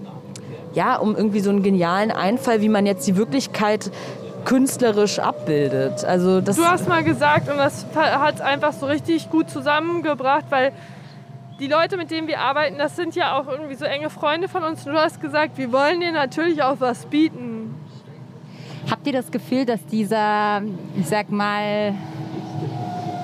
ja, 0.73 0.97
um 0.97 1.15
irgendwie 1.15 1.39
so 1.39 1.49
einen 1.49 1.63
genialen 1.63 2.11
Einfall, 2.11 2.61
wie 2.61 2.69
man 2.69 2.85
jetzt 2.85 3.07
die 3.07 3.15
Wirklichkeit 3.15 3.91
künstlerisch 4.45 5.19
abbildet. 5.19 6.05
Also 6.05 6.41
das 6.41 6.55
du 6.55 6.63
hast 6.63 6.87
mal 6.87 7.03
gesagt, 7.03 7.49
und 7.49 7.57
das 7.57 7.85
hat 7.95 8.35
es 8.35 8.41
einfach 8.41 8.73
so 8.73 8.85
richtig 8.85 9.29
gut 9.29 9.49
zusammengebracht, 9.49 10.45
weil 10.49 10.71
die 11.59 11.67
Leute, 11.67 11.97
mit 11.97 12.11
denen 12.11 12.27
wir 12.27 12.39
arbeiten, 12.39 12.77
das 12.77 12.95
sind 12.95 13.15
ja 13.15 13.39
auch 13.39 13.47
irgendwie 13.47 13.75
so 13.75 13.85
enge 13.85 14.09
Freunde 14.09 14.47
von 14.47 14.63
uns. 14.63 14.85
Und 14.85 14.93
du 14.93 14.99
hast 14.99 15.19
gesagt, 15.19 15.57
wir 15.57 15.71
wollen 15.71 15.99
denen 15.99 16.13
natürlich 16.13 16.61
auch 16.61 16.79
was 16.79 17.05
bieten. 17.05 17.75
Habt 18.89 19.05
ihr 19.07 19.13
das 19.13 19.31
Gefühl, 19.31 19.65
dass 19.65 19.85
dieser, 19.85 20.61
ich 20.95 21.07
sag 21.07 21.29
mal, 21.29 21.93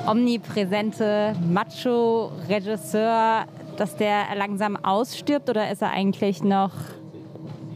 omnipräsente 0.07 1.35
Macho-Regisseur, 1.49 3.45
dass 3.77 3.95
der 3.95 4.35
langsam 4.35 4.75
ausstirbt 4.75 5.49
oder 5.49 5.71
ist 5.71 5.81
er 5.81 5.91
eigentlich 5.91 6.43
noch 6.43 6.71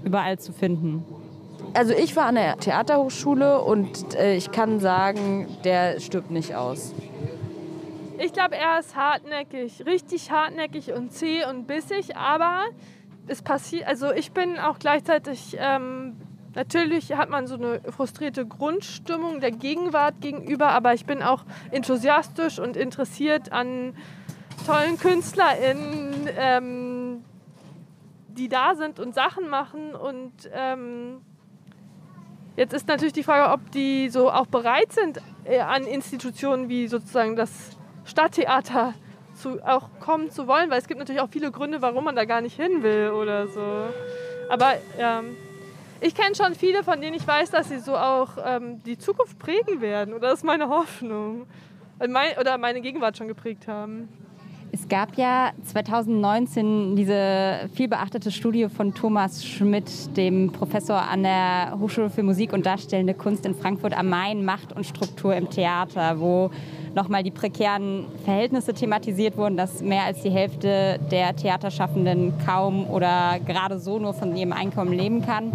überall 0.03 0.37
zu 0.37 0.51
finden? 0.51 1.05
Also 1.73 1.93
ich 1.93 2.15
war 2.15 2.25
an 2.25 2.35
der 2.35 2.57
Theaterhochschule 2.57 3.61
und 3.61 4.15
äh, 4.15 4.35
ich 4.35 4.51
kann 4.51 4.79
sagen, 4.79 5.47
der 5.63 5.99
stirbt 5.99 6.31
nicht 6.31 6.55
aus. 6.55 6.93
Ich 8.19 8.33
glaube, 8.33 8.55
er 8.55 8.79
ist 8.79 8.95
hartnäckig, 8.95 9.85
richtig 9.85 10.31
hartnäckig 10.31 10.91
und 10.93 11.11
zäh 11.13 11.45
und 11.45 11.67
bissig, 11.67 12.15
aber 12.15 12.63
es 13.27 13.41
passiert, 13.41 13.87
also 13.87 14.11
ich 14.11 14.31
bin 14.31 14.57
auch 14.57 14.79
gleichzeitig 14.79 15.55
ähm, 15.59 16.15
Natürlich 16.57 17.13
hat 17.13 17.29
man 17.29 17.45
so 17.45 17.53
eine 17.53 17.81
frustrierte 17.91 18.43
Grundstimmung 18.43 19.41
der 19.41 19.51
Gegenwart 19.51 20.21
gegenüber, 20.21 20.69
aber 20.69 20.95
ich 20.95 21.05
bin 21.05 21.21
auch 21.21 21.43
enthusiastisch 21.69 22.57
und 22.57 22.75
interessiert 22.75 23.51
an 23.51 23.95
tollen 24.65 24.97
KünstlerInnen, 24.97 26.27
ähm, 26.35 27.23
die 28.29 28.49
da 28.49 28.73
sind 28.73 28.99
und 28.99 29.13
Sachen 29.13 29.49
machen. 29.49 29.93
Und 29.93 30.33
ähm, 30.51 31.21
jetzt 32.55 32.73
ist 32.73 32.87
natürlich 32.87 33.13
die 33.13 33.21
Frage, 33.21 33.53
ob 33.53 33.69
die 33.69 34.09
so 34.09 34.31
auch 34.31 34.47
bereit 34.47 34.91
sind, 34.91 35.21
äh, 35.43 35.59
an 35.59 35.83
Institutionen 35.83 36.69
wie 36.69 36.87
sozusagen 36.87 37.35
das 37.35 37.76
Stadttheater 38.07 38.93
zu, 39.35 39.59
auch 39.65 39.89
kommen 39.99 40.31
zu 40.31 40.47
wollen, 40.47 40.69
weil 40.69 40.79
es 40.79 40.87
gibt 40.87 40.99
natürlich 40.99 41.21
auch 41.21 41.29
viele 41.29 41.51
Gründe, 41.51 41.81
warum 41.81 42.05
man 42.05 42.15
da 42.15 42.25
gar 42.25 42.41
nicht 42.41 42.55
hin 42.55 42.81
will 42.81 43.11
oder 43.11 43.47
so. 43.47 43.61
Aber 44.49 44.73
ähm, 44.97 45.35
ich 46.01 46.15
kenne 46.15 46.35
schon 46.35 46.55
viele, 46.55 46.83
von 46.83 47.01
denen 47.01 47.15
ich 47.15 47.27
weiß, 47.27 47.51
dass 47.51 47.69
sie 47.69 47.79
so 47.79 47.95
auch 47.95 48.31
ähm, 48.43 48.81
die 48.83 48.97
Zukunft 48.97 49.37
prägen 49.39 49.81
werden. 49.81 50.13
Oder 50.13 50.29
das 50.29 50.39
ist 50.39 50.45
meine 50.45 50.69
Hoffnung. 50.69 51.45
Oder 51.99 52.57
meine 52.59 52.81
Gegenwart 52.81 53.17
schon 53.17 53.27
geprägt 53.27 53.67
haben. 53.67 54.07
Es 54.71 54.87
gab 54.87 55.17
ja 55.17 55.51
2019 55.63 56.95
diese 56.95 57.69
vielbeachtete 57.73 58.31
Studie 58.31 58.67
von 58.69 58.93
Thomas 58.93 59.43
Schmidt, 59.43 60.15
dem 60.17 60.51
Professor 60.51 60.97
an 60.97 61.23
der 61.23 61.77
Hochschule 61.79 62.09
für 62.09 62.21
Musik 62.21 62.53
und 62.53 62.65
Darstellende 62.65 63.13
Kunst 63.13 63.45
in 63.45 63.55
Frankfurt 63.55 63.97
am 63.97 64.09
Main, 64.09 64.43
Macht 64.43 64.73
und 64.73 64.85
Struktur 64.85 65.35
im 65.35 65.49
Theater, 65.49 66.19
wo 66.19 66.51
nochmal 66.97 67.21
die 67.21 67.31
prekären 67.31 68.05
Verhältnisse 68.25 68.73
thematisiert 68.73 69.37
wurden, 69.37 69.55
dass 69.55 69.81
mehr 69.81 70.03
als 70.03 70.23
die 70.23 70.31
Hälfte 70.31 70.99
der 71.11 71.35
Theaterschaffenden 71.35 72.33
kaum 72.43 72.89
oder 72.89 73.39
gerade 73.45 73.79
so 73.79 73.99
nur 73.99 74.15
von 74.15 74.35
ihrem 74.35 74.51
Einkommen 74.51 74.91
leben 74.91 75.21
kann. 75.21 75.53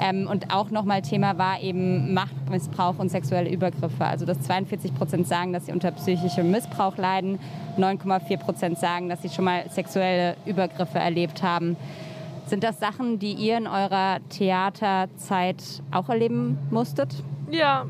Ähm, 0.00 0.26
und 0.28 0.52
auch 0.52 0.70
nochmal 0.70 1.02
Thema 1.02 1.36
war 1.36 1.60
eben 1.60 2.14
Machtmissbrauch 2.14 2.98
und 2.98 3.10
sexuelle 3.10 3.50
Übergriffe. 3.50 4.04
Also 4.04 4.24
dass 4.24 4.40
42 4.40 4.94
Prozent 4.94 5.28
sagen, 5.28 5.52
dass 5.52 5.66
sie 5.66 5.72
unter 5.72 5.90
psychischem 5.90 6.50
Missbrauch 6.50 6.96
leiden, 6.96 7.38
9,4 7.76 8.38
Prozent 8.38 8.78
sagen, 8.78 9.10
dass 9.10 9.20
sie 9.20 9.28
schon 9.28 9.44
mal 9.44 9.68
sexuelle 9.70 10.36
Übergriffe 10.46 10.98
erlebt 10.98 11.42
haben. 11.42 11.76
Sind 12.46 12.64
das 12.64 12.80
Sachen, 12.80 13.18
die 13.18 13.32
ihr 13.32 13.58
in 13.58 13.66
eurer 13.66 14.20
Theaterzeit 14.30 15.62
auch 15.90 16.08
erleben 16.08 16.56
musstet? 16.70 17.14
Ja, 17.50 17.84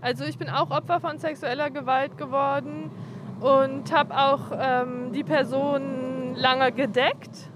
also 0.00 0.24
ich 0.24 0.38
bin 0.38 0.48
auch 0.48 0.70
Opfer 0.70 1.00
von 1.00 1.18
sexueller 1.18 1.70
Gewalt 1.70 2.16
geworden 2.16 2.90
und 3.40 3.92
habe 3.92 4.16
auch 4.16 4.52
ähm, 4.52 5.12
die 5.12 5.24
Person 5.24 6.34
lange 6.36 6.72
gedeckt 6.72 7.50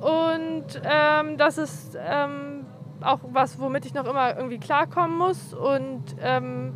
und 0.00 0.80
ähm, 0.84 1.36
das 1.38 1.58
ist 1.58 1.98
ähm, 1.98 2.66
auch 3.00 3.20
was, 3.32 3.58
womit 3.58 3.86
ich 3.86 3.94
noch 3.94 4.06
immer 4.06 4.36
irgendwie 4.36 4.58
klarkommen 4.58 5.16
muss. 5.16 5.54
Und 5.54 6.02
ähm, 6.20 6.74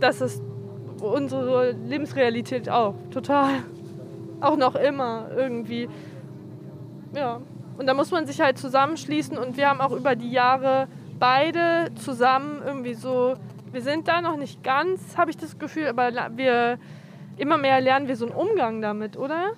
das 0.00 0.20
ist 0.20 0.42
unsere 1.00 1.72
Lebensrealität 1.72 2.68
auch. 2.68 2.94
Total. 3.10 3.50
Auch 4.40 4.56
noch 4.56 4.74
immer 4.74 5.28
irgendwie. 5.36 5.88
Ja. 7.14 7.40
Und 7.78 7.86
da 7.86 7.94
muss 7.94 8.10
man 8.10 8.26
sich 8.26 8.40
halt 8.40 8.58
zusammenschließen. 8.58 9.36
Und 9.36 9.56
wir 9.56 9.68
haben 9.68 9.80
auch 9.80 9.92
über 9.92 10.14
die 10.14 10.30
Jahre 10.30 10.88
beide 11.18 11.92
zusammen 11.96 12.62
irgendwie 12.64 12.94
so. 12.94 13.34
Wir 13.72 13.82
sind 13.82 14.08
da 14.08 14.20
noch 14.20 14.36
nicht 14.36 14.62
ganz, 14.62 15.16
habe 15.16 15.30
ich 15.30 15.36
das 15.36 15.58
Gefühl, 15.58 15.86
aber 15.86 16.10
wir 16.36 16.78
immer 17.36 17.58
mehr 17.58 17.80
lernen 17.80 18.08
wir 18.08 18.16
so 18.16 18.26
einen 18.26 18.34
Umgang 18.34 18.80
damit, 18.80 19.16
oder? 19.16 19.50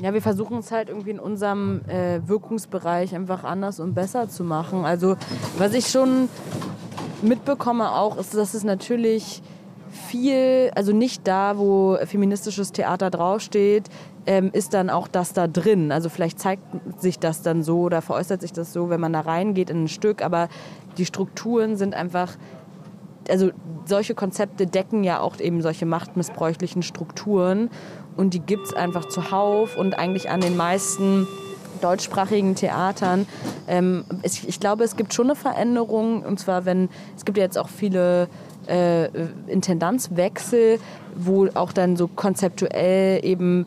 Ja, 0.00 0.12
wir 0.12 0.22
versuchen 0.22 0.58
es 0.58 0.72
halt 0.72 0.88
irgendwie 0.88 1.10
in 1.10 1.20
unserem 1.20 1.82
äh, 1.88 2.20
Wirkungsbereich 2.26 3.14
einfach 3.14 3.44
anders 3.44 3.78
und 3.78 3.94
besser 3.94 4.28
zu 4.28 4.42
machen. 4.42 4.84
Also 4.84 5.16
was 5.56 5.72
ich 5.72 5.88
schon 5.88 6.28
mitbekomme 7.22 7.92
auch, 7.92 8.18
ist, 8.18 8.34
dass 8.34 8.54
es 8.54 8.64
natürlich 8.64 9.42
viel, 9.94 10.70
also 10.74 10.92
nicht 10.92 11.26
da, 11.26 11.58
wo 11.58 11.96
feministisches 12.04 12.72
Theater 12.72 13.10
draufsteht, 13.10 13.88
ähm, 14.26 14.50
ist 14.52 14.74
dann 14.74 14.90
auch 14.90 15.08
das 15.08 15.32
da 15.32 15.46
drin. 15.46 15.92
Also 15.92 16.08
vielleicht 16.08 16.38
zeigt 16.38 16.62
sich 17.00 17.18
das 17.18 17.42
dann 17.42 17.62
so 17.62 17.80
oder 17.80 18.02
veräußert 18.02 18.40
sich 18.40 18.52
das 18.52 18.72
so, 18.72 18.90
wenn 18.90 19.00
man 19.00 19.12
da 19.12 19.20
reingeht 19.20 19.70
in 19.70 19.84
ein 19.84 19.88
Stück, 19.88 20.22
aber 20.22 20.48
die 20.98 21.06
Strukturen 21.06 21.76
sind 21.76 21.94
einfach 21.94 22.36
also 23.30 23.50
solche 23.86 24.14
Konzepte 24.14 24.66
decken 24.66 25.02
ja 25.02 25.20
auch 25.20 25.38
eben 25.40 25.62
solche 25.62 25.86
machtmissbräuchlichen 25.86 26.82
Strukturen 26.82 27.70
und 28.16 28.34
die 28.34 28.40
gibt 28.40 28.66
es 28.66 28.74
einfach 28.74 29.06
zuhauf 29.06 29.76
und 29.76 29.98
eigentlich 29.98 30.30
an 30.30 30.40
den 30.40 30.56
meisten 30.56 31.26
deutschsprachigen 31.80 32.54
Theatern. 32.54 33.26
Ähm, 33.66 34.04
ich, 34.22 34.48
ich, 34.48 34.60
glaube, 34.60 34.84
es 34.84 34.96
gibt 34.96 35.12
schon 35.12 35.26
eine 35.26 35.36
Veränderung 35.36 36.22
und 36.22 36.38
zwar, 36.38 36.64
wenn 36.64 36.88
es 37.16 37.24
gibt 37.24 37.36
ja 37.36 37.44
jetzt 37.44 37.58
auch 37.58 37.68
viele 37.68 38.28
äh, 38.68 39.06
Intendanzwechsel, 39.46 40.78
wo 41.14 41.48
auch 41.54 41.72
dann 41.72 41.96
so 41.96 42.08
konzeptuell 42.08 43.24
eben 43.24 43.66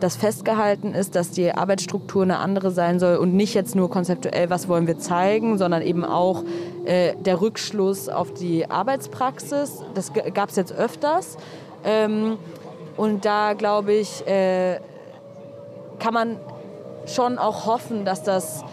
das 0.00 0.16
festgehalten 0.16 0.92
ist, 0.92 1.14
dass 1.14 1.30
die 1.30 1.52
Arbeitsstruktur 1.52 2.24
eine 2.24 2.38
andere 2.38 2.70
sein 2.70 2.98
soll 2.98 3.16
und 3.16 3.34
nicht 3.34 3.54
jetzt 3.54 3.74
nur 3.74 3.88
konzeptuell, 3.88 4.50
was 4.50 4.68
wollen 4.68 4.86
wir 4.86 4.98
zeigen, 4.98 5.56
sondern 5.56 5.82
eben 5.82 6.04
auch 6.04 6.44
äh, 6.84 7.14
der 7.16 7.40
Rückschluss 7.40 8.08
auf 8.08 8.34
die 8.34 8.70
Arbeitspraxis. 8.70 9.82
Das 9.94 10.12
gab 10.12 10.50
es 10.50 10.56
jetzt 10.56 10.72
öfters. 10.72 11.36
Ähm, 11.84 12.38
und 12.96 13.24
da 13.24 13.54
glaube 13.54 13.92
ich, 13.94 14.26
äh, 14.26 14.78
kann 15.98 16.14
man 16.14 16.36
schon 17.06 17.38
auch 17.38 17.66
hoffen, 17.66 18.04
dass 18.04 18.22
das, 18.22 18.64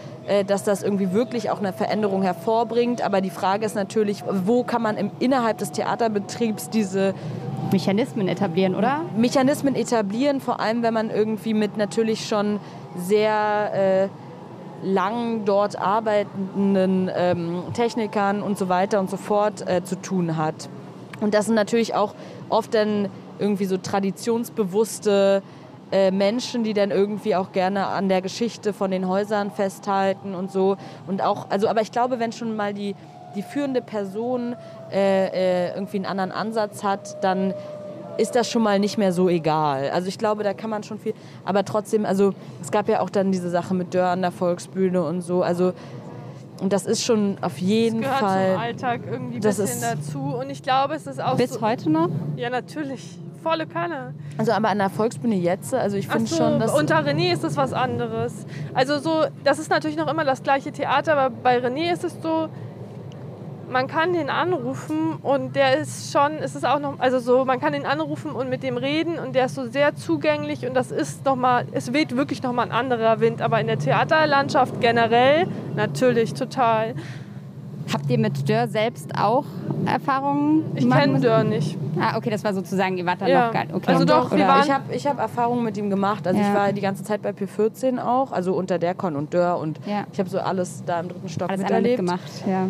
dass 0.46 0.64
das 0.64 0.82
irgendwie 0.82 1.12
wirklich 1.12 1.50
auch 1.50 1.58
eine 1.58 1.72
Veränderung 1.72 2.22
hervorbringt. 2.22 3.02
Aber 3.02 3.20
die 3.20 3.30
Frage 3.30 3.66
ist 3.66 3.74
natürlich, 3.74 4.24
wo 4.26 4.64
kann 4.64 4.82
man 4.82 4.96
im, 4.96 5.10
innerhalb 5.18 5.58
des 5.58 5.72
Theaterbetriebs 5.72 6.70
diese 6.70 7.14
Mechanismen 7.70 8.28
etablieren, 8.28 8.74
oder? 8.74 9.02
Mechanismen 9.16 9.74
etablieren, 9.74 10.40
vor 10.40 10.60
allem 10.60 10.82
wenn 10.82 10.94
man 10.94 11.10
irgendwie 11.10 11.54
mit 11.54 11.76
natürlich 11.76 12.26
schon 12.26 12.60
sehr 12.96 13.72
äh, 13.74 14.08
lang 14.82 15.44
dort 15.44 15.78
arbeitenden 15.78 17.10
ähm, 17.14 17.62
Technikern 17.72 18.42
und 18.42 18.58
so 18.58 18.68
weiter 18.68 19.00
und 19.00 19.08
so 19.10 19.16
fort 19.16 19.66
äh, 19.66 19.82
zu 19.84 20.00
tun 20.00 20.36
hat. 20.36 20.68
Und 21.20 21.34
das 21.34 21.46
sind 21.46 21.54
natürlich 21.54 21.94
auch 21.94 22.14
oft 22.48 22.74
dann 22.74 23.08
irgendwie 23.38 23.64
so 23.64 23.76
traditionsbewusste 23.76 25.42
äh, 25.92 26.10
Menschen, 26.10 26.64
die 26.64 26.72
dann 26.72 26.90
irgendwie 26.90 27.36
auch 27.36 27.52
gerne 27.52 27.86
an 27.86 28.08
der 28.08 28.22
Geschichte 28.22 28.72
von 28.72 28.90
den 28.90 29.06
Häusern 29.06 29.50
festhalten 29.50 30.34
und 30.34 30.50
so. 30.50 30.76
Und 31.06 31.22
auch, 31.22 31.50
also, 31.50 31.68
aber 31.68 31.82
ich 31.82 31.92
glaube, 31.92 32.18
wenn 32.18 32.32
schon 32.32 32.56
mal 32.56 32.74
die, 32.74 32.94
die 33.36 33.42
führende 33.42 33.82
Person 33.82 34.56
äh, 34.90 35.68
äh, 35.68 35.74
irgendwie 35.74 35.98
einen 35.98 36.06
anderen 36.06 36.32
Ansatz 36.32 36.82
hat, 36.82 37.22
dann 37.22 37.54
ist 38.18 38.34
das 38.34 38.50
schon 38.50 38.62
mal 38.62 38.78
nicht 38.78 38.98
mehr 38.98 39.12
so 39.12 39.28
egal. 39.28 39.90
Also 39.90 40.08
ich 40.08 40.18
glaube, 40.18 40.42
da 40.44 40.54
kann 40.54 40.70
man 40.70 40.82
schon 40.82 40.98
viel, 40.98 41.14
aber 41.44 41.64
trotzdem, 41.64 42.04
also 42.04 42.34
es 42.60 42.70
gab 42.70 42.88
ja 42.88 43.00
auch 43.00 43.10
dann 43.10 43.32
diese 43.32 43.48
Sache 43.50 43.74
mit 43.74 43.94
Dörr 43.94 44.08
an 44.08 44.20
der 44.22 44.32
Volksbühne 44.32 45.02
und 45.02 45.22
so, 45.22 45.42
also 45.42 45.72
und 46.60 46.72
das 46.72 46.86
ist 46.86 47.04
schon 47.04 47.38
auf 47.40 47.58
jeden 47.58 48.02
das 48.02 48.10
gehört 48.10 48.20
Fall. 48.20 48.52
zum 48.52 48.60
Alltag 48.60 49.00
irgendwie 49.10 49.36
ein 49.36 49.40
bisschen 49.40 49.80
dazu. 49.80 50.20
Und 50.20 50.48
ich 50.48 50.62
glaube, 50.62 50.94
es 50.94 51.08
ist 51.08 51.20
auch 51.20 51.36
Bis 51.36 51.54
so, 51.54 51.60
heute 51.60 51.90
noch? 51.90 52.08
Ja, 52.36 52.50
natürlich. 52.50 53.18
Volle 53.42 53.66
Kanne. 53.66 54.14
Also 54.38 54.52
aber 54.52 54.68
an 54.68 54.78
der 54.78 54.90
Volksbühne 54.90 55.34
jetzt, 55.34 55.74
also 55.74 55.96
ich 55.96 56.08
finde 56.08 56.26
so, 56.26 56.36
schon, 56.36 56.58
dass 56.58 56.72
unter 56.72 56.98
René 56.98 57.32
ist 57.32 57.44
es 57.44 57.56
was 57.56 57.72
anderes. 57.72 58.46
Also 58.74 58.98
so, 58.98 59.24
das 59.44 59.58
ist 59.58 59.70
natürlich 59.70 59.96
noch 59.96 60.08
immer 60.08 60.24
das 60.24 60.42
gleiche 60.42 60.72
Theater, 60.72 61.16
aber 61.16 61.30
bei 61.30 61.58
René 61.58 61.92
ist 61.92 62.04
es 62.04 62.16
so, 62.22 62.48
man 63.72 63.86
kann 63.86 64.12
den 64.12 64.30
anrufen 64.30 65.16
und 65.22 65.56
der 65.56 65.78
ist 65.78 66.12
schon, 66.12 66.34
es 66.34 66.54
ist 66.54 66.64
auch 66.64 66.78
noch, 66.78 67.00
also 67.00 67.18
so, 67.18 67.44
man 67.44 67.58
kann 67.58 67.74
ihn 67.74 67.86
anrufen 67.86 68.32
und 68.32 68.48
mit 68.48 68.62
dem 68.62 68.76
reden 68.76 69.18
und 69.18 69.34
der 69.34 69.46
ist 69.46 69.54
so 69.54 69.66
sehr 69.66 69.96
zugänglich 69.96 70.66
und 70.66 70.74
das 70.74 70.90
ist 70.92 71.24
nochmal, 71.24 71.66
es 71.72 71.92
weht 71.92 72.14
wirklich 72.16 72.42
nochmal 72.42 72.66
ein 72.66 72.72
anderer 72.72 73.20
Wind, 73.20 73.40
aber 73.40 73.60
in 73.60 73.66
der 73.66 73.78
Theaterlandschaft 73.78 74.80
generell 74.80 75.48
natürlich 75.74 76.34
total. 76.34 76.94
Habt 77.92 78.10
ihr 78.10 78.18
mit 78.18 78.48
Dörr 78.48 78.68
selbst 78.68 79.10
auch 79.18 79.44
Erfahrungen? 79.86 80.64
Ich 80.74 80.88
kenne? 80.88 81.20
Dörr 81.20 81.44
nicht. 81.44 81.76
Ah, 82.00 82.16
okay, 82.16 82.30
das 82.30 82.42
war 82.44 82.54
sozusagen, 82.54 82.96
ihr 82.96 83.06
wart 83.06 83.20
da 83.20 83.26
Ja. 83.26 83.46
noch 83.46 83.52
gar 83.52 83.64
okay. 83.72 83.92
Also 83.92 84.04
doch, 84.04 84.30
wir 84.30 84.46
waren- 84.46 84.62
Ich 84.64 84.70
habe 84.70 84.94
ich 84.94 85.06
hab 85.06 85.18
Erfahrungen 85.18 85.64
mit 85.64 85.76
ihm 85.76 85.90
gemacht. 85.90 86.26
Also 86.26 86.40
Ja. 86.40 86.48
ich 86.48 86.54
war 86.54 86.72
die 86.72 86.80
ganze 86.80 87.02
Zeit 87.04 87.22
bei 87.22 87.30
P14 87.32 87.98
auch, 87.98 88.32
also 88.32 88.54
unter 88.54 88.78
Derkon 88.78 89.16
und 89.16 89.34
Dörr 89.34 89.58
und 89.58 89.78
Ja. 89.86 90.04
ich 90.12 90.18
habe 90.18 90.28
so 90.28 90.38
alles 90.38 90.82
da 90.86 91.00
im 91.00 91.08
dritten 91.08 91.28
Stock 91.28 91.48
alles 91.50 91.62
miterlebt. 91.62 91.98
mitgemacht, 92.02 92.46
ja. 92.46 92.66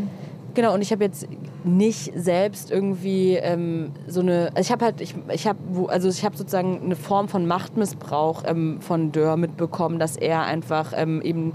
Genau, 0.55 0.75
und 0.75 0.83
ich 0.83 0.93
habe 0.93 1.03
jetzt 1.03 1.27
nicht 1.65 2.13
selbst 2.15 2.71
irgendwie 2.71 3.37
ähm, 3.37 3.93
so 4.07 4.21
eine, 4.21 4.49
also 4.55 4.61
ich 4.61 4.71
habe 4.71 4.85
halt, 4.85 5.01
ich, 5.01 5.15
ich 5.33 5.47
habe, 5.47 5.59
also 5.89 6.11
ich 6.11 6.25
habe 6.27 6.37
sozusagen 6.37 6.83
eine 6.85 6.95
Form 6.95 7.29
von 7.29 7.47
Machtmissbrauch 7.47 8.43
ähm, 8.47 8.79
von 8.83 9.13
Dörr 9.13 9.39
mitbekommen, 9.39 9.99
dass 9.99 10.17
er 10.19 10.43
einfach 10.43 10.93
ähm, 10.95 11.23
eben 11.23 11.53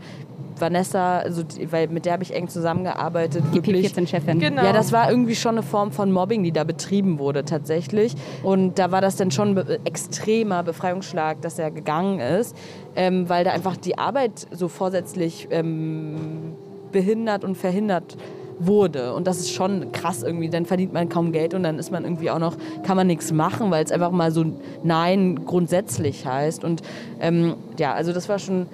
Vanessa, 0.60 1.20
also 1.20 1.44
die, 1.44 1.72
weil 1.72 1.88
mit 1.88 2.06
der 2.06 2.14
habe 2.14 2.24
ich 2.24 2.34
eng 2.34 2.48
zusammengearbeitet, 2.48 3.44
Die 3.52 3.56
wirklich 3.56 3.94
P14-Chefin. 3.94 4.40
Genau. 4.40 4.64
ja, 4.64 4.74
das 4.74 4.92
war 4.92 5.10
irgendwie 5.10 5.36
schon 5.36 5.56
eine 5.56 5.64
Form 5.64 5.92
von 5.92 6.12
Mobbing, 6.12 6.44
die 6.44 6.52
da 6.52 6.64
betrieben 6.64 7.20
wurde 7.20 7.46
tatsächlich. 7.46 8.16
Und 8.44 8.80
da 8.80 8.92
war 8.92 9.02
das 9.02 9.16
dann 9.16 9.32
schon 9.32 9.58
ein 9.58 9.86
extremer 9.86 10.64
Befreiungsschlag, 10.64 11.42
dass 11.42 11.60
er 11.60 11.72
gegangen 11.72 12.20
ist, 12.20 12.56
ähm, 12.96 13.30
weil 13.30 13.44
da 13.44 13.52
einfach 13.52 13.78
die 13.78 13.98
Arbeit 13.98 14.48
so 14.52 14.68
vorsätzlich 14.68 15.48
ähm, 15.52 16.56
behindert 16.92 17.44
und 17.44 17.56
verhindert 17.56 18.18
wurde. 18.60 19.14
Und 19.14 19.28
das 19.28 19.40
ist 19.40 19.52
schon 19.52 19.92
krass 19.92 20.24
irgendwie. 20.24 20.50
Dann 20.50 20.66
verdient 20.66 20.94
man 20.94 21.10
kaum 21.10 21.32
Geld 21.32 21.54
und 21.54 21.64
dann 21.64 21.80
ist 21.80 21.92
man 21.92 22.04
irgendwie 22.04 22.32
auch 22.32 22.40
noch, 22.40 22.56
kann 22.84 22.98
man 22.98 23.08
nichts 23.08 23.32
machen, 23.32 23.72
weil 23.72 23.84
es 23.84 23.92
einfach 23.92 24.12
mal 24.12 24.32
so 24.32 24.46
Nein 24.84 25.46
grundsätzlich 25.46 26.26
heißt. 26.26 26.64
Und 26.64 26.82
ähm, 27.20 27.56
ja, 27.78 27.94
also 27.94 28.14
das 28.14 28.30
war 28.30 28.40
schon 28.40 28.68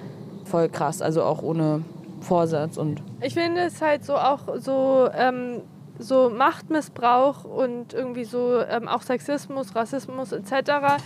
voll 0.45 0.69
krass. 0.69 1.01
Also 1.01 1.23
auch 1.23 1.41
ohne 1.41 1.81
Vorsatz 2.21 2.77
und 2.77 3.01
Ich 3.21 3.33
finde 3.33 3.61
es 3.61 3.81
halt 3.81 4.05
so 4.05 4.15
auch 4.15 4.39
so, 4.57 5.09
ähm, 5.13 5.61
so 5.99 6.29
Machtmissbrauch 6.29 7.43
und 7.43 7.93
irgendwie 7.93 8.23
so 8.23 8.59
ähm, 8.61 8.87
auch 8.87 9.03
Sexismus, 9.03 9.75
Rassismus 9.75 10.31
etc. 10.31 10.97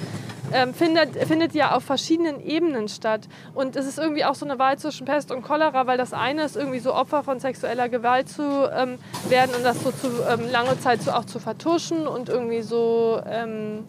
Ähm, 0.53 0.73
findet, 0.73 1.15
findet 1.25 1.53
ja 1.53 1.75
auf 1.75 1.83
verschiedenen 1.83 2.39
Ebenen 2.39 2.87
statt. 2.87 3.27
Und 3.53 3.75
es 3.75 3.85
ist 3.85 3.99
irgendwie 3.99 4.23
auch 4.23 4.35
so 4.35 4.45
eine 4.45 4.57
Wahl 4.59 4.77
zwischen 4.77 5.05
Pest 5.05 5.31
und 5.31 5.41
Cholera, 5.41 5.87
weil 5.87 5.97
das 5.97 6.13
eine 6.13 6.43
ist 6.43 6.55
irgendwie 6.55 6.79
so 6.79 6.93
Opfer 6.93 7.23
von 7.23 7.39
sexueller 7.39 7.89
Gewalt 7.89 8.29
zu 8.29 8.43
ähm, 8.43 8.97
werden 9.27 9.53
und 9.55 9.65
das 9.65 9.83
so 9.83 9.91
zu, 9.91 10.07
ähm, 10.29 10.49
lange 10.49 10.79
Zeit 10.79 11.01
so 11.01 11.11
auch 11.11 11.25
zu 11.25 11.39
vertuschen 11.39 12.07
und 12.07 12.29
irgendwie 12.29 12.61
so 12.61 13.21
ähm, 13.29 13.83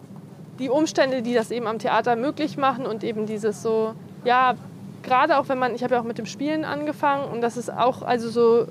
die 0.59 0.69
Umstände, 0.69 1.21
die 1.21 1.33
das 1.33 1.51
eben 1.51 1.67
am 1.67 1.79
Theater 1.79 2.17
möglich 2.17 2.57
machen 2.57 2.85
und 2.85 3.03
eben 3.05 3.25
dieses 3.25 3.61
so, 3.61 3.93
ja, 4.25 4.55
gerade 5.03 5.37
auch 5.37 5.49
wenn 5.49 5.57
man, 5.57 5.75
ich 5.75 5.83
habe 5.83 5.95
ja 5.95 6.01
auch 6.01 6.05
mit 6.05 6.17
dem 6.17 6.25
Spielen 6.25 6.65
angefangen 6.65 7.25
und 7.31 7.41
das 7.41 7.57
ist 7.57 7.71
auch, 7.71 8.01
also 8.01 8.29
so 8.29 8.67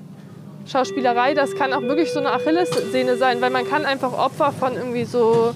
Schauspielerei, 0.65 1.33
das 1.33 1.55
kann 1.55 1.73
auch 1.73 1.81
wirklich 1.81 2.11
so 2.11 2.19
eine 2.19 2.31
Achillessehne 2.31 3.17
sein, 3.17 3.41
weil 3.41 3.49
man 3.49 3.67
kann 3.67 3.85
einfach 3.85 4.13
Opfer 4.13 4.51
von 4.51 4.75
irgendwie 4.75 5.05
so 5.05 5.53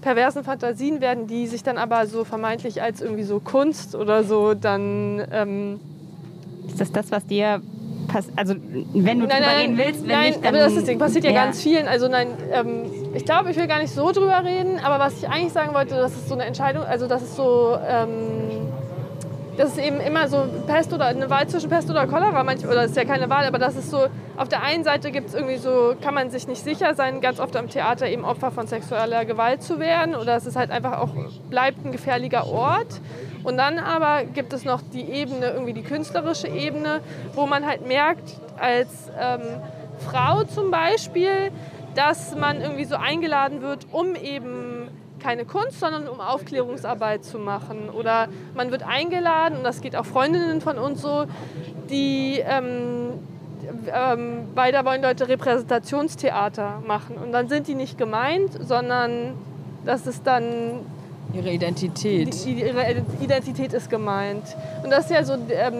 perversen 0.00 0.44
Fantasien 0.44 1.00
werden, 1.00 1.26
die 1.26 1.46
sich 1.46 1.62
dann 1.62 1.78
aber 1.78 2.06
so 2.06 2.24
vermeintlich 2.24 2.82
als 2.82 3.00
irgendwie 3.00 3.22
so 3.22 3.40
Kunst 3.40 3.94
oder 3.94 4.24
so 4.24 4.54
dann 4.54 5.22
ähm, 5.30 5.80
Ist 6.68 6.80
das 6.80 6.92
das, 6.92 7.10
was 7.12 7.26
dir 7.26 7.60
passiert? 8.08 8.38
Also, 8.38 8.54
wenn 8.54 9.20
du 9.20 9.26
nein, 9.26 9.28
drüber 9.28 9.40
nein, 9.40 9.58
reden 9.58 9.78
willst, 9.78 10.02
wenn 10.02 10.08
nein, 10.08 10.26
nicht, 10.30 10.44
dann... 10.44 10.54
aber 10.54 10.58
das 10.58 10.72
ist 10.72 10.78
das 10.78 10.84
Ding, 10.86 10.98
passiert 10.98 11.24
ja, 11.24 11.32
ganz 11.32 11.62
vielen. 11.62 11.86
Also 11.86 12.08
nein, 12.08 12.28
ähm, 12.52 12.90
ich 13.14 13.24
glaube, 13.24 13.50
ich 13.50 13.56
will 13.56 13.66
gar 13.66 13.80
nicht 13.80 13.94
so 13.94 14.10
drüber 14.12 14.42
reden, 14.44 14.78
aber 14.82 14.98
was 14.98 15.18
ich 15.18 15.28
eigentlich 15.28 15.52
sagen 15.52 15.74
wollte, 15.74 15.94
das 15.96 16.12
ist 16.12 16.28
so 16.28 16.34
eine 16.34 16.44
Entscheidung, 16.44 16.82
also 16.84 17.06
das 17.06 17.22
ist 17.22 17.36
so, 17.36 17.76
ähm, 17.86 18.59
das 19.60 19.72
ist 19.72 19.78
eben 19.78 20.00
immer 20.00 20.26
so 20.26 20.46
Pest 20.66 20.90
oder 20.90 21.04
eine 21.04 21.28
Wahl 21.28 21.46
zwischen 21.46 21.68
Pest 21.68 21.90
oder 21.90 22.06
Cholera, 22.06 22.42
manch, 22.44 22.64
oder 22.66 22.84
ist 22.84 22.96
ja 22.96 23.04
keine 23.04 23.28
Wahl, 23.28 23.44
aber 23.44 23.58
das 23.58 23.76
ist 23.76 23.90
so, 23.90 24.06
auf 24.38 24.48
der 24.48 24.62
einen 24.62 24.84
Seite 24.84 25.10
gibt 25.10 25.28
es 25.28 25.34
irgendwie 25.34 25.58
so, 25.58 25.94
kann 26.00 26.14
man 26.14 26.30
sich 26.30 26.48
nicht 26.48 26.64
sicher 26.64 26.94
sein, 26.94 27.20
ganz 27.20 27.40
oft 27.40 27.54
am 27.56 27.68
Theater 27.68 28.08
eben 28.08 28.24
Opfer 28.24 28.52
von 28.52 28.66
sexueller 28.66 29.26
Gewalt 29.26 29.62
zu 29.62 29.78
werden 29.78 30.14
oder 30.14 30.34
es 30.34 30.46
ist 30.46 30.56
halt 30.56 30.70
einfach 30.70 30.98
auch, 30.98 31.10
bleibt 31.50 31.84
ein 31.84 31.92
gefährlicher 31.92 32.46
Ort. 32.46 33.02
Und 33.44 33.58
dann 33.58 33.78
aber 33.78 34.24
gibt 34.24 34.54
es 34.54 34.64
noch 34.64 34.80
die 34.80 35.02
Ebene, 35.02 35.50
irgendwie 35.50 35.74
die 35.74 35.82
künstlerische 35.82 36.48
Ebene, 36.48 37.00
wo 37.34 37.44
man 37.46 37.66
halt 37.66 37.86
merkt, 37.86 38.40
als 38.58 39.10
ähm, 39.20 39.40
Frau 39.98 40.44
zum 40.44 40.70
Beispiel, 40.70 41.52
dass 41.94 42.34
man 42.34 42.62
irgendwie 42.62 42.84
so 42.84 42.96
eingeladen 42.96 43.60
wird, 43.60 43.86
um 43.92 44.14
eben 44.14 44.69
keine 45.20 45.44
Kunst, 45.44 45.80
sondern 45.80 46.08
um 46.08 46.20
Aufklärungsarbeit 46.20 47.24
zu 47.24 47.38
machen. 47.38 47.90
Oder 47.90 48.28
man 48.54 48.70
wird 48.70 48.82
eingeladen, 48.82 49.58
und 49.58 49.64
das 49.64 49.80
geht 49.80 49.96
auch 49.96 50.06
Freundinnen 50.06 50.60
von 50.60 50.78
uns 50.78 51.02
so, 51.02 51.26
die 51.88 52.42
ähm, 52.44 53.14
ähm, 53.92 54.48
weil 54.54 54.72
da 54.72 54.84
wollen 54.84 55.02
Leute 55.02 55.28
Repräsentationstheater 55.28 56.82
machen. 56.86 57.16
Und 57.16 57.32
dann 57.32 57.48
sind 57.48 57.68
die 57.68 57.74
nicht 57.74 57.98
gemeint, 57.98 58.50
sondern 58.60 59.34
das 59.84 60.06
ist 60.06 60.26
dann 60.26 60.80
ihre 61.32 61.50
Identität. 61.50 62.44
die, 62.44 62.60
ihre 62.60 63.04
Identität 63.20 63.72
ist 63.72 63.88
gemeint. 63.88 64.56
Und 64.82 64.90
das 64.90 65.06
ist 65.06 65.10
ja 65.10 65.24
so, 65.24 65.34
ähm, 65.34 65.74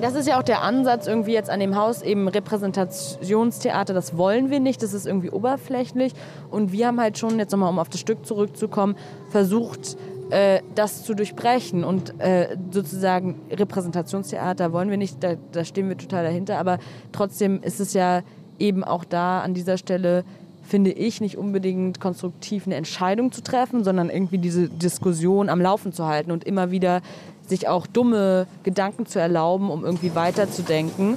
Das 0.00 0.14
ist 0.14 0.26
ja 0.28 0.38
auch 0.38 0.42
der 0.42 0.62
Ansatz 0.62 1.06
irgendwie 1.06 1.32
jetzt 1.32 1.48
an 1.48 1.60
dem 1.60 1.76
Haus, 1.76 2.02
eben 2.02 2.28
Repräsentationstheater, 2.28 3.94
das 3.94 4.16
wollen 4.16 4.50
wir 4.50 4.60
nicht, 4.60 4.82
das 4.82 4.92
ist 4.92 5.06
irgendwie 5.06 5.30
oberflächlich. 5.30 6.12
Und 6.50 6.72
wir 6.72 6.88
haben 6.88 7.00
halt 7.00 7.18
schon, 7.18 7.38
jetzt 7.38 7.52
nochmal 7.52 7.70
um 7.70 7.78
auf 7.78 7.88
das 7.88 8.00
Stück 8.00 8.26
zurückzukommen, 8.26 8.96
versucht, 9.30 9.96
äh, 10.30 10.60
das 10.74 11.04
zu 11.04 11.14
durchbrechen. 11.14 11.84
Und 11.84 12.18
äh, 12.20 12.56
sozusagen 12.70 13.40
Repräsentationstheater 13.50 14.72
wollen 14.72 14.90
wir 14.90 14.98
nicht, 14.98 15.22
da, 15.22 15.34
da 15.52 15.64
stehen 15.64 15.88
wir 15.88 15.96
total 15.96 16.24
dahinter. 16.24 16.58
Aber 16.58 16.78
trotzdem 17.12 17.62
ist 17.62 17.80
es 17.80 17.94
ja 17.94 18.22
eben 18.58 18.84
auch 18.84 19.04
da 19.04 19.40
an 19.40 19.54
dieser 19.54 19.78
Stelle 19.78 20.24
finde 20.66 20.90
ich, 20.90 21.20
nicht 21.20 21.38
unbedingt 21.38 22.00
konstruktiv 22.00 22.66
eine 22.66 22.74
Entscheidung 22.74 23.32
zu 23.32 23.40
treffen, 23.40 23.84
sondern 23.84 24.10
irgendwie 24.10 24.38
diese 24.38 24.68
Diskussion 24.68 25.48
am 25.48 25.60
Laufen 25.60 25.92
zu 25.92 26.06
halten 26.06 26.32
und 26.32 26.44
immer 26.44 26.70
wieder 26.70 27.02
sich 27.46 27.68
auch 27.68 27.86
dumme 27.86 28.46
Gedanken 28.62 29.06
zu 29.06 29.18
erlauben, 29.18 29.70
um 29.70 29.84
irgendwie 29.84 30.14
weiterzudenken. 30.14 31.16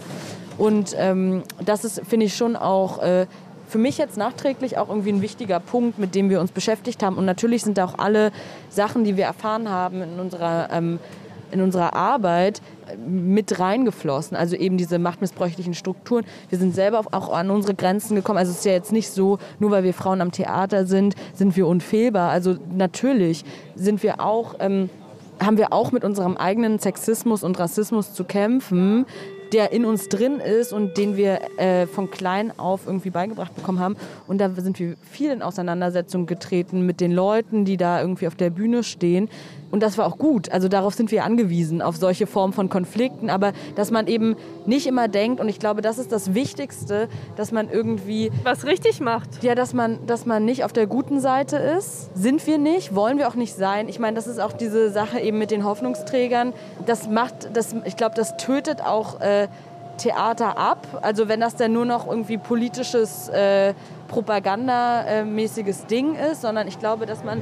Und 0.57 0.95
ähm, 0.97 1.43
das 1.63 1.85
ist, 1.85 2.01
finde 2.07 2.25
ich, 2.25 2.35
schon 2.35 2.55
auch 2.55 3.01
äh, 3.01 3.27
für 3.69 3.77
mich 3.77 3.97
jetzt 3.97 4.17
nachträglich 4.17 4.77
auch 4.77 4.89
irgendwie 4.89 5.11
ein 5.11 5.21
wichtiger 5.21 5.59
Punkt, 5.59 5.99
mit 5.99 6.15
dem 6.15 6.29
wir 6.29 6.41
uns 6.41 6.51
beschäftigt 6.51 7.03
haben. 7.03 7.17
Und 7.17 7.25
natürlich 7.25 7.63
sind 7.63 7.79
auch 7.79 7.97
alle 7.97 8.31
Sachen, 8.69 9.03
die 9.03 9.15
wir 9.15 9.25
erfahren 9.25 9.69
haben 9.69 10.01
in 10.01 10.19
unserer, 10.19 10.69
ähm, 10.71 10.99
in 11.51 11.61
unserer 11.61 11.93
Arbeit, 11.93 12.61
äh, 12.87 12.97
mit 12.97 13.59
reingeflossen. 13.59 14.35
Also 14.35 14.55
eben 14.55 14.77
diese 14.77 14.99
machtmissbräuchlichen 14.99 15.75
Strukturen. 15.75 16.25
Wir 16.49 16.57
sind 16.57 16.75
selber 16.75 17.03
auch 17.11 17.31
an 17.31 17.51
unsere 17.51 17.75
Grenzen 17.75 18.15
gekommen. 18.15 18.39
Also 18.39 18.51
es 18.51 18.59
ist 18.59 18.65
ja 18.65 18.73
jetzt 18.73 18.91
nicht 18.91 19.11
so, 19.11 19.37
nur 19.59 19.71
weil 19.71 19.83
wir 19.83 19.93
Frauen 19.93 20.19
am 20.19 20.31
Theater 20.31 20.85
sind, 20.85 21.15
sind 21.33 21.55
wir 21.55 21.67
unfehlbar. 21.67 22.31
Also 22.31 22.57
natürlich 22.75 23.45
sind 23.75 24.03
wir 24.03 24.19
auch... 24.19 24.55
Ähm, 24.59 24.89
haben 25.39 25.57
wir 25.57 25.73
auch 25.73 25.91
mit 25.91 26.03
unserem 26.03 26.37
eigenen 26.37 26.79
Sexismus 26.79 27.43
und 27.43 27.59
Rassismus 27.59 28.13
zu 28.13 28.23
kämpfen. 28.23 29.05
der 29.51 29.71
in 29.71 29.85
uns 29.85 30.09
drin 30.09 30.39
ist 30.39 30.73
und 30.73 30.97
den 30.97 31.17
wir 31.17 31.57
äh, 31.57 31.87
von 31.87 32.11
klein 32.11 32.57
auf 32.59 32.85
irgendwie 32.85 33.09
beigebracht 33.09 33.55
bekommen 33.55 33.79
haben. 33.79 33.95
Und 34.27 34.39
da 34.39 34.51
sind 34.51 34.77
wir 34.79 34.95
viel 35.01 35.31
in 35.31 35.41
Auseinandersetzung 35.41 36.27
getreten 36.27 36.85
mit 36.85 37.01
den 37.01 37.11
Leuten, 37.11 37.65
die 37.65 37.75
da 37.75 37.99
irgendwie 37.99 38.27
auf 38.27 38.35
der 38.35 38.51
Bühne 38.51 38.83
stehen. 38.83 39.27
Und 39.71 39.83
das 39.83 39.97
war 39.97 40.05
auch 40.07 40.17
gut. 40.17 40.51
Also 40.51 40.67
darauf 40.67 40.93
sind 40.93 41.11
wir 41.11 41.23
angewiesen, 41.23 41.81
auf 41.81 41.97
solche 41.97 42.27
Formen 42.27 42.53
von 42.53 42.69
Konflikten. 42.69 43.29
Aber 43.29 43.53
dass 43.75 43.91
man 43.91 44.07
eben 44.07 44.35
nicht 44.65 44.87
immer 44.87 45.07
denkt, 45.07 45.39
und 45.39 45.49
ich 45.49 45.59
glaube, 45.59 45.81
das 45.81 45.99
ist 45.99 46.11
das 46.11 46.33
Wichtigste, 46.33 47.07
dass 47.35 47.51
man 47.51 47.69
irgendwie. 47.69 48.31
Was 48.43 48.65
richtig 48.65 48.99
macht. 48.99 49.43
Ja, 49.43 49.55
dass 49.55 49.73
man, 49.73 50.05
dass 50.07 50.25
man 50.25 50.45
nicht 50.45 50.63
auf 50.63 50.73
der 50.73 50.87
guten 50.87 51.19
Seite 51.19 51.57
ist. 51.57 52.09
Sind 52.15 52.45
wir 52.47 52.57
nicht, 52.57 52.95
wollen 52.95 53.17
wir 53.17 53.27
auch 53.27 53.35
nicht 53.35 53.55
sein. 53.55 53.89
Ich 53.89 53.99
meine, 53.99 54.15
das 54.15 54.27
ist 54.27 54.39
auch 54.39 54.53
diese 54.53 54.89
Sache 54.89 55.19
eben 55.19 55.37
mit 55.37 55.51
den 55.51 55.63
Hoffnungsträgern. 55.63 56.53
Das 56.85 57.09
macht, 57.09 57.55
das, 57.55 57.75
ich 57.85 57.95
glaube, 57.95 58.15
das 58.15 58.37
tötet 58.37 58.81
auch. 58.81 59.21
Äh, 59.21 59.47
Theater 59.99 60.57
ab. 60.57 60.87
Also 61.01 61.27
wenn 61.27 61.39
das 61.39 61.55
dann 61.55 61.73
nur 61.73 61.85
noch 61.85 62.07
irgendwie 62.07 62.37
politisches, 62.37 63.29
äh, 63.29 63.73
propagandamäßiges 64.07 65.85
Ding 65.85 66.15
ist, 66.15 66.41
sondern 66.41 66.67
ich 66.67 66.79
glaube, 66.79 67.05
dass 67.05 67.23
man 67.23 67.41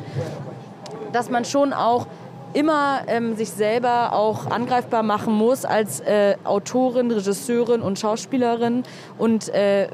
dass 1.11 1.29
man 1.29 1.45
schon 1.45 1.73
auch 1.73 2.07
immer 2.53 3.01
ähm, 3.07 3.35
sich 3.35 3.49
selber 3.49 4.13
auch 4.13 4.47
angreifbar 4.47 5.03
machen 5.03 5.33
muss 5.33 5.65
als 5.65 5.99
äh, 5.99 6.35
Autorin, 6.43 7.11
Regisseurin 7.11 7.81
und 7.81 7.99
Schauspielerin 7.99 8.83
und 9.17 9.49
äh, 9.49 9.89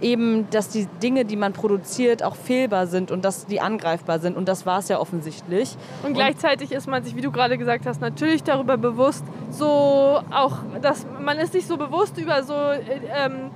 eben, 0.00 0.48
dass 0.50 0.68
die 0.68 0.86
Dinge, 1.02 1.24
die 1.24 1.36
man 1.36 1.52
produziert, 1.52 2.22
auch 2.22 2.36
fehlbar 2.36 2.86
sind 2.86 3.10
und 3.10 3.24
dass 3.24 3.46
die 3.46 3.60
angreifbar 3.60 4.18
sind. 4.18 4.36
Und 4.36 4.48
das 4.48 4.66
war 4.66 4.80
es 4.80 4.88
ja 4.88 4.98
offensichtlich. 4.98 5.76
Und, 6.02 6.14
gleichzeitig 6.14 6.72
ist 6.72 6.86
man 6.86 7.02
sich, 7.04 7.16
wie 7.16 7.20
du 7.20 7.32
gerade 7.32 7.58
gesagt 7.58 7.86
hast, 7.86 8.00
natürlich 8.00 8.42
darüber 8.42 8.76
bewusst, 8.76 9.24
so 9.50 10.20
auch, 10.30 10.58
dass 10.82 11.06
man 11.20 11.38
ist 11.38 11.52
sich 11.52 11.66
so 11.66 11.76
bewusst 11.76 12.18
über 12.18 12.42
so 12.42 12.54
äh, 12.54 13.00
ähm, 13.16 13.50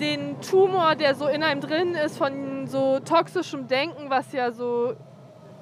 den 0.00 0.40
Tumor, 0.40 0.94
der 0.94 1.14
so 1.14 1.26
in 1.26 1.42
einem 1.42 1.60
drin 1.60 1.94
ist, 1.94 2.18
von 2.18 2.66
so 2.66 2.98
toxischem 3.00 3.66
Denken, 3.68 4.10
was 4.10 4.32
ja 4.32 4.52
so 4.52 4.94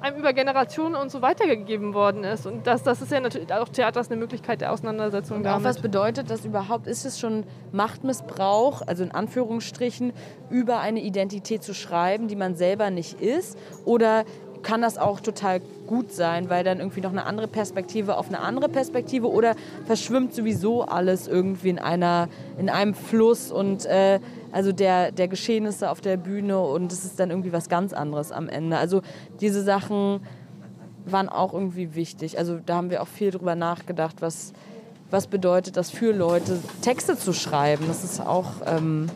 einem 0.00 0.18
über 0.18 0.32
Generationen 0.32 0.94
und 0.94 1.10
so 1.10 1.22
weitergegeben 1.22 1.94
worden 1.94 2.24
ist. 2.24 2.46
Und 2.46 2.66
das, 2.66 2.82
das 2.82 3.02
ist 3.02 3.12
ja 3.12 3.20
natürlich 3.20 3.52
auch 3.52 3.68
Theater 3.68 4.00
ist 4.00 4.10
eine 4.10 4.20
Möglichkeit 4.20 4.60
der 4.60 4.72
Auseinandersetzung 4.72 5.38
und 5.38 5.42
damit. 5.44 5.60
Auch 5.60 5.64
was 5.64 5.80
bedeutet 5.80 6.30
das 6.30 6.44
überhaupt? 6.44 6.86
Ist 6.86 7.04
es 7.04 7.18
schon 7.18 7.44
Machtmissbrauch, 7.72 8.82
also 8.86 9.02
in 9.02 9.10
Anführungsstrichen, 9.10 10.12
über 10.50 10.80
eine 10.80 11.00
Identität 11.00 11.62
zu 11.62 11.74
schreiben, 11.74 12.28
die 12.28 12.36
man 12.36 12.54
selber 12.54 12.90
nicht 12.90 13.20
ist? 13.20 13.58
Oder 13.84 14.24
kann 14.62 14.82
das 14.82 14.98
auch 14.98 15.20
total 15.20 15.60
gut 15.86 16.12
sein, 16.12 16.50
weil 16.50 16.64
dann 16.64 16.78
irgendwie 16.78 17.00
noch 17.00 17.12
eine 17.12 17.24
andere 17.24 17.46
Perspektive 17.46 18.16
auf 18.16 18.26
eine 18.28 18.40
andere 18.40 18.68
Perspektive 18.68 19.30
oder 19.30 19.54
verschwimmt 19.86 20.34
sowieso 20.34 20.82
alles 20.82 21.28
irgendwie 21.28 21.68
in 21.68 21.78
einer 21.78 22.28
in 22.58 22.68
einem 22.68 22.94
Fluss 22.94 23.52
und 23.52 23.86
äh, 23.86 24.18
also 24.56 24.72
der, 24.72 25.12
der 25.12 25.28
Geschehnisse 25.28 25.90
auf 25.90 26.00
der 26.00 26.16
Bühne 26.16 26.58
und 26.58 26.90
es 26.90 27.04
ist 27.04 27.20
dann 27.20 27.28
irgendwie 27.28 27.52
was 27.52 27.68
ganz 27.68 27.92
anderes 27.92 28.32
am 28.32 28.48
Ende. 28.48 28.78
Also 28.78 29.02
diese 29.38 29.62
Sachen 29.62 30.20
waren 31.04 31.28
auch 31.28 31.52
irgendwie 31.52 31.94
wichtig. 31.94 32.38
Also 32.38 32.58
da 32.64 32.76
haben 32.76 32.88
wir 32.88 33.02
auch 33.02 33.06
viel 33.06 33.30
drüber 33.30 33.54
nachgedacht, 33.54 34.16
was, 34.20 34.54
was 35.10 35.26
bedeutet 35.26 35.76
das 35.76 35.90
für 35.90 36.10
Leute, 36.10 36.58
Texte 36.80 37.18
zu 37.18 37.34
schreiben. 37.34 37.84
Das 37.86 38.02
ist 38.02 38.18
auch 38.18 38.46
ähm, 38.64 39.10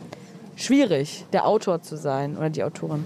schwierig, 0.57 1.25
der 1.33 1.47
Autor 1.47 1.81
zu 1.81 1.97
sein 1.97 2.37
oder 2.37 2.51
die 2.51 2.63
Autorin. 2.63 3.03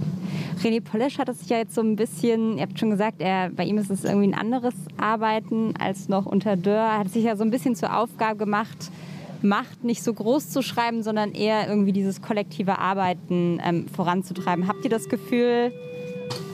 René 0.61 0.81
Polish 0.81 1.17
hat 1.17 1.29
es 1.29 1.39
sich 1.39 1.47
ja 1.47 1.59
jetzt 1.59 1.73
so 1.73 1.79
ein 1.79 1.95
bisschen, 1.95 2.57
ihr 2.57 2.63
habt 2.63 2.77
schon 2.77 2.89
gesagt, 2.89 3.21
er, 3.21 3.49
bei 3.49 3.63
ihm 3.63 3.77
ist 3.77 3.89
es 3.89 4.03
irgendwie 4.03 4.27
ein 4.27 4.37
anderes 4.37 4.73
Arbeiten 4.97 5.73
als 5.79 6.09
noch 6.09 6.25
unter 6.25 6.57
Dörr. 6.57 6.85
Er 6.85 6.99
hat 6.99 7.11
sich 7.11 7.23
ja 7.23 7.37
so 7.37 7.45
ein 7.45 7.49
bisschen 7.49 7.75
zur 7.75 7.97
Aufgabe 7.97 8.35
gemacht, 8.35 8.91
Macht 9.45 9.83
nicht 9.83 10.03
so 10.03 10.13
groß 10.13 10.49
zu 10.49 10.61
schreiben, 10.61 11.03
sondern 11.03 11.33
eher 11.33 11.67
irgendwie 11.69 11.91
dieses 11.91 12.21
kollektive 12.21 12.79
Arbeiten 12.79 13.61
ähm, 13.63 13.87
voranzutreiben. 13.87 14.67
Habt 14.67 14.83
ihr 14.83 14.89
das 14.89 15.07
Gefühl, 15.07 15.71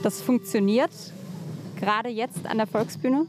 das 0.04 0.22
funktioniert 0.22 0.92
gerade 1.80 2.10
jetzt 2.10 2.46
an 2.46 2.58
der 2.58 2.68
Volksbühne? 2.68 3.28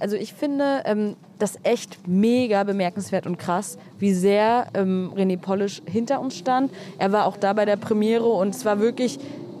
Also 0.00 0.16
ich 0.16 0.32
finde 0.32 0.82
ähm, 0.84 1.14
das 1.38 1.58
echt 1.62 2.08
mega 2.08 2.64
bemerkenswert 2.64 3.26
und 3.26 3.38
krass, 3.38 3.78
wie 3.98 4.12
sehr 4.12 4.66
ähm, 4.74 5.12
René 5.14 5.36
Polish 5.36 5.82
hinter 5.84 6.20
uns 6.20 6.36
stand. 6.36 6.72
Er 6.98 7.12
war 7.12 7.26
auch 7.26 7.36
da 7.36 7.52
bei 7.52 7.64
der 7.64 7.76
Premiere 7.76 8.26
und 8.26 8.54
es 8.54 8.64
war 8.64 8.80
wirklich 8.80 9.18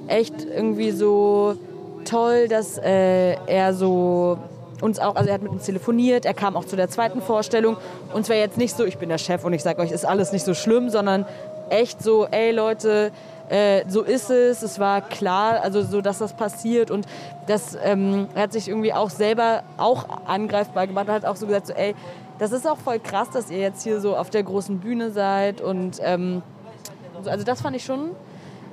echt 0.08 0.44
irgendwie 0.44 0.90
so 0.90 1.56
toll, 2.04 2.48
dass 2.48 2.78
äh, 2.78 3.34
er 3.46 3.74
so 3.74 4.38
uns 4.82 4.98
auch, 4.98 5.14
also 5.14 5.28
er 5.28 5.34
hat 5.34 5.42
mit 5.42 5.52
uns 5.52 5.64
telefoniert, 5.64 6.26
er 6.26 6.34
kam 6.34 6.56
auch 6.56 6.64
zu 6.64 6.76
der 6.76 6.88
zweiten 6.90 7.22
Vorstellung. 7.22 7.76
Und 8.12 8.22
es 8.22 8.28
war 8.28 8.36
jetzt 8.36 8.58
nicht 8.58 8.76
so, 8.76 8.84
ich 8.84 8.98
bin 8.98 9.08
der 9.08 9.18
Chef 9.18 9.44
und 9.44 9.52
ich 9.52 9.62
sage 9.62 9.80
euch, 9.80 9.92
ist 9.92 10.04
alles 10.04 10.32
nicht 10.32 10.44
so 10.44 10.54
schlimm, 10.54 10.90
sondern 10.90 11.24
echt 11.70 12.02
so, 12.02 12.26
ey 12.26 12.50
Leute, 12.50 13.12
äh, 13.48 13.84
so 13.88 14.02
ist 14.02 14.30
es, 14.30 14.62
es 14.62 14.78
war 14.78 15.00
klar, 15.00 15.60
also 15.62 15.82
so, 15.82 16.00
dass 16.00 16.18
das 16.18 16.32
passiert 16.32 16.90
und 16.90 17.06
das 17.46 17.76
ähm, 17.82 18.28
er 18.34 18.42
hat 18.42 18.52
sich 18.52 18.68
irgendwie 18.68 18.92
auch 18.92 19.10
selber 19.10 19.62
auch 19.76 20.06
angreifbar 20.26 20.86
gemacht 20.86 21.08
und 21.08 21.14
hat 21.14 21.24
auch 21.24 21.36
so 21.36 21.46
gesagt, 21.46 21.68
so, 21.68 21.72
ey, 21.74 21.94
das 22.38 22.52
ist 22.52 22.66
auch 22.66 22.78
voll 22.78 22.98
krass, 22.98 23.30
dass 23.30 23.50
ihr 23.50 23.58
jetzt 23.58 23.82
hier 23.82 24.00
so 24.00 24.16
auf 24.16 24.30
der 24.30 24.42
großen 24.42 24.78
Bühne 24.80 25.10
seid 25.10 25.60
und 25.60 25.98
ähm, 26.02 26.42
also 27.24 27.44
das 27.44 27.60
fand 27.60 27.76
ich 27.76 27.84
schon 27.84 28.10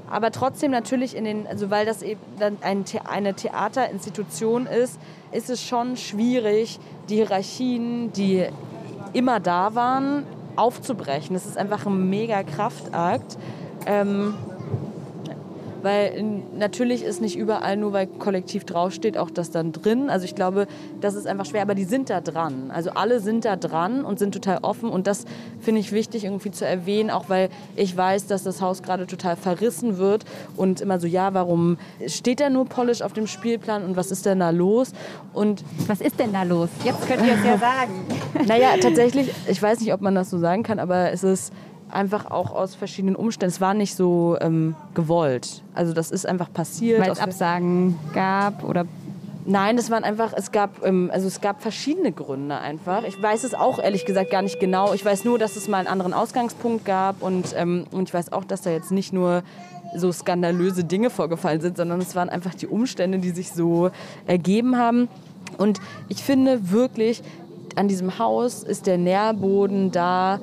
aber 0.10 0.32
trotzdem 0.32 0.72
natürlich 0.72 1.16
in 1.16 1.24
den, 1.24 1.48
also 1.48 1.70
weil 1.70 1.86
das 1.86 2.02
eben 2.02 2.20
dann 2.40 2.58
ein, 2.62 2.86
eine 3.06 3.34
Theaterinstitution 3.34 4.66
ist, 4.66 5.00
ist 5.32 5.50
es 5.50 5.64
schon 5.64 5.98
schwierig, 5.98 6.80
die 7.10 7.16
Hierarchien, 7.16 8.12
die 8.14 8.46
immer 9.14 9.40
da 9.40 9.76
waren, 9.76 10.26
aufzubrechen. 10.56 11.34
Das 11.34 11.46
ist 11.46 11.58
einfach 11.58 11.86
ein 11.86 12.10
mega 12.10 12.44
Kraftakt. 12.44 13.38
Ähm, 13.86 14.34
weil 15.82 16.24
natürlich 16.58 17.04
ist 17.04 17.22
nicht 17.22 17.38
überall 17.38 17.78
nur, 17.78 17.94
weil 17.94 18.08
kollektiv 18.08 18.66
draufsteht, 18.66 19.18
auch 19.18 19.30
das 19.30 19.52
dann 19.52 19.72
drin. 19.72 20.10
Also 20.10 20.26
ich 20.26 20.36
glaube, 20.36 20.68
das 21.02 21.16
ist 21.16 21.28
einfach 21.28 21.46
schwer, 21.46 21.62
aber 21.62 21.76
die 21.76 21.84
sind 21.84 22.10
da 22.10 22.22
dran. 22.22 22.72
Also 22.74 22.92
alle 22.92 23.20
sind 23.20 23.46
da 23.46 23.56
dran 23.56 24.04
und 24.04 24.20
sind 24.20 24.34
total 24.34 24.60
offen 24.62 24.90
und 24.90 25.08
das 25.08 25.26
finde 25.60 25.82
ich 25.82 25.92
wichtig 25.92 26.26
irgendwie 26.26 26.52
zu 26.52 26.66
erwähnen, 26.66 27.10
auch 27.10 27.30
weil 27.30 27.50
ich 27.76 27.96
weiß, 27.96 28.28
dass 28.28 28.44
das 28.44 28.62
Haus 28.62 28.84
gerade 28.84 29.08
total 29.08 29.36
verrissen 29.36 29.98
wird 29.98 30.26
und 30.56 30.82
immer 30.82 31.00
so, 31.00 31.08
ja, 31.08 31.34
warum 31.34 31.78
steht 32.08 32.40
da 32.40 32.50
nur 32.50 32.66
Polish 32.66 33.02
auf 33.02 33.14
dem 33.14 33.28
Spielplan 33.28 33.84
und 33.84 33.96
was 33.96 34.12
ist 34.12 34.26
denn 34.26 34.40
da 34.40 34.50
los? 34.50 34.92
Und 35.34 35.64
was 35.88 36.02
ist 36.02 36.20
denn 36.20 36.34
da 36.34 36.44
los? 36.44 36.70
Jetzt 36.84 37.08
könnt 37.08 37.26
ihr 37.26 37.34
es 37.34 37.44
ja 37.44 37.58
sagen. 37.58 38.06
Naja, 38.48 38.70
tatsächlich, 38.82 39.32
ich 39.48 39.62
weiß 39.62 39.80
nicht, 39.80 39.94
ob 39.94 40.02
man 40.02 40.16
das 40.16 40.30
so 40.30 40.40
sagen 40.40 40.64
kann, 40.64 40.80
aber 40.80 41.12
es 41.12 41.24
ist 41.24 41.54
einfach 41.92 42.30
auch 42.30 42.52
aus 42.52 42.76
verschiedenen 42.76 43.16
Umständen. 43.16 43.54
Es 43.54 43.62
war 43.62 43.74
nicht 43.74 43.96
so 43.96 44.38
ähm, 44.42 44.76
gewollt. 44.94 45.64
Also 45.74 45.94
das 45.94 46.12
ist 46.12 46.26
einfach 46.28 46.52
passiert. 46.52 47.02
Weil 47.02 47.12
es 47.12 47.20
Absagen 47.20 47.98
gab 48.14 48.64
oder 48.64 48.86
Nein, 49.46 49.78
das 49.78 49.90
waren 49.90 50.04
einfach, 50.04 50.34
es 50.36 50.52
gab, 50.52 50.86
ähm, 50.86 51.10
also 51.12 51.28
es 51.28 51.42
gab 51.42 51.64
verschiedene 51.64 52.12
Gründe 52.12 52.60
einfach. 52.60 53.04
Ich 53.04 53.20
weiß 53.20 53.44
es 53.44 53.56
auch 53.56 53.80
ehrlich 53.80 54.06
gesagt 54.06 54.30
gar 54.30 54.44
nicht 54.44 54.60
genau. 54.60 54.94
Ich 54.94 55.04
weiß 55.04 55.26
nur, 55.26 55.40
dass 55.40 55.56
es 55.56 55.68
mal 55.68 55.80
einen 55.80 55.88
anderen 55.88 56.14
Ausgangspunkt 56.14 56.86
gab 56.86 57.24
und, 57.24 57.56
ähm, 57.58 57.86
und 57.90 58.10
ich 58.10 58.14
weiß 58.14 58.32
auch, 58.32 58.44
dass 58.44 58.62
da 58.62 58.70
jetzt 58.70 58.92
nicht 58.92 59.12
nur 59.12 59.42
so 59.96 60.12
skandalöse 60.12 60.84
Dinge 60.84 61.10
vorgefallen 61.10 61.62
sind, 61.62 61.78
sondern 61.78 62.00
es 62.00 62.16
waren 62.16 62.30
einfach 62.30 62.54
die 62.54 62.68
Umstände, 62.68 63.18
die 63.18 63.32
sich 63.32 63.52
so 63.52 63.90
ergeben 64.28 64.78
haben. 64.78 65.08
Und 65.58 65.80
ich 66.10 66.22
finde 66.24 66.70
wirklich, 66.70 67.24
an 67.76 67.88
diesem 67.88 68.20
Haus 68.20 68.62
ist 68.62 68.86
der 68.86 68.98
Nährboden 68.98 69.90
da, 69.92 70.40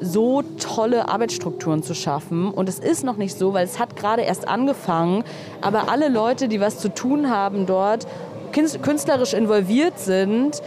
so 0.00 0.42
tolle 0.58 1.08
Arbeitsstrukturen 1.08 1.82
zu 1.82 1.94
schaffen. 1.94 2.50
Und 2.50 2.68
es 2.68 2.78
ist 2.78 3.04
noch 3.04 3.16
nicht 3.16 3.38
so, 3.38 3.52
weil 3.52 3.64
es 3.64 3.78
hat 3.78 3.96
gerade 3.96 4.22
erst 4.22 4.48
angefangen. 4.48 5.24
Aber 5.60 5.88
alle 5.90 6.08
Leute, 6.08 6.48
die 6.48 6.60
was 6.60 6.78
zu 6.78 6.88
tun 6.88 7.30
haben 7.30 7.66
dort, 7.66 8.06
künstlerisch 8.52 9.34
involviert 9.34 9.98
sind, 9.98 10.62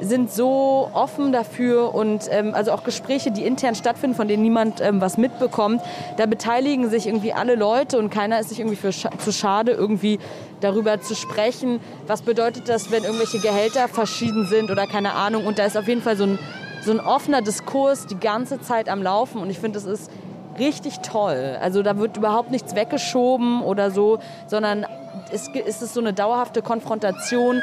sind 0.00 0.30
so 0.30 0.88
offen 0.92 1.32
dafür 1.32 1.94
und 1.94 2.22
ähm, 2.30 2.54
also 2.54 2.72
auch 2.72 2.84
Gespräche, 2.84 3.30
die 3.30 3.44
intern 3.44 3.74
stattfinden, 3.74 4.16
von 4.16 4.28
denen 4.28 4.42
niemand 4.42 4.80
ähm, 4.80 5.00
was 5.00 5.18
mitbekommt, 5.18 5.82
da 6.16 6.26
beteiligen 6.26 6.88
sich 6.90 7.06
irgendwie 7.06 7.32
alle 7.32 7.54
Leute 7.54 7.98
und 7.98 8.10
keiner 8.10 8.40
ist 8.40 8.48
sich 8.48 8.60
irgendwie 8.60 8.76
für 8.76 8.92
scha 8.92 9.10
zu 9.18 9.32
schade, 9.32 9.72
irgendwie 9.72 10.18
darüber 10.60 11.00
zu 11.00 11.14
sprechen. 11.14 11.80
Was 12.06 12.22
bedeutet 12.22 12.68
das, 12.68 12.90
wenn 12.90 13.04
irgendwelche 13.04 13.40
Gehälter 13.40 13.88
verschieden 13.88 14.46
sind 14.46 14.70
oder 14.70 14.86
keine 14.86 15.14
Ahnung? 15.14 15.46
Und 15.46 15.58
da 15.58 15.66
ist 15.66 15.76
auf 15.76 15.88
jeden 15.88 16.02
Fall 16.02 16.16
so 16.16 16.24
ein 16.24 16.38
so 16.82 16.92
ein 16.92 17.00
offener 17.00 17.42
Diskurs 17.42 18.06
die 18.06 18.18
ganze 18.18 18.60
Zeit 18.60 18.88
am 18.88 19.02
Laufen 19.02 19.40
und 19.40 19.50
ich 19.50 19.58
finde, 19.58 19.78
das 19.78 19.86
ist 19.86 20.10
richtig 20.58 21.00
toll. 21.00 21.58
Also 21.60 21.82
da 21.82 21.98
wird 21.98 22.16
überhaupt 22.16 22.50
nichts 22.50 22.74
weggeschoben 22.74 23.62
oder 23.62 23.90
so, 23.90 24.18
sondern 24.46 24.86
es 25.32 25.48
ist 25.48 25.94
so 25.94 26.00
eine 26.00 26.12
dauerhafte 26.12 26.62
Konfrontation 26.62 27.62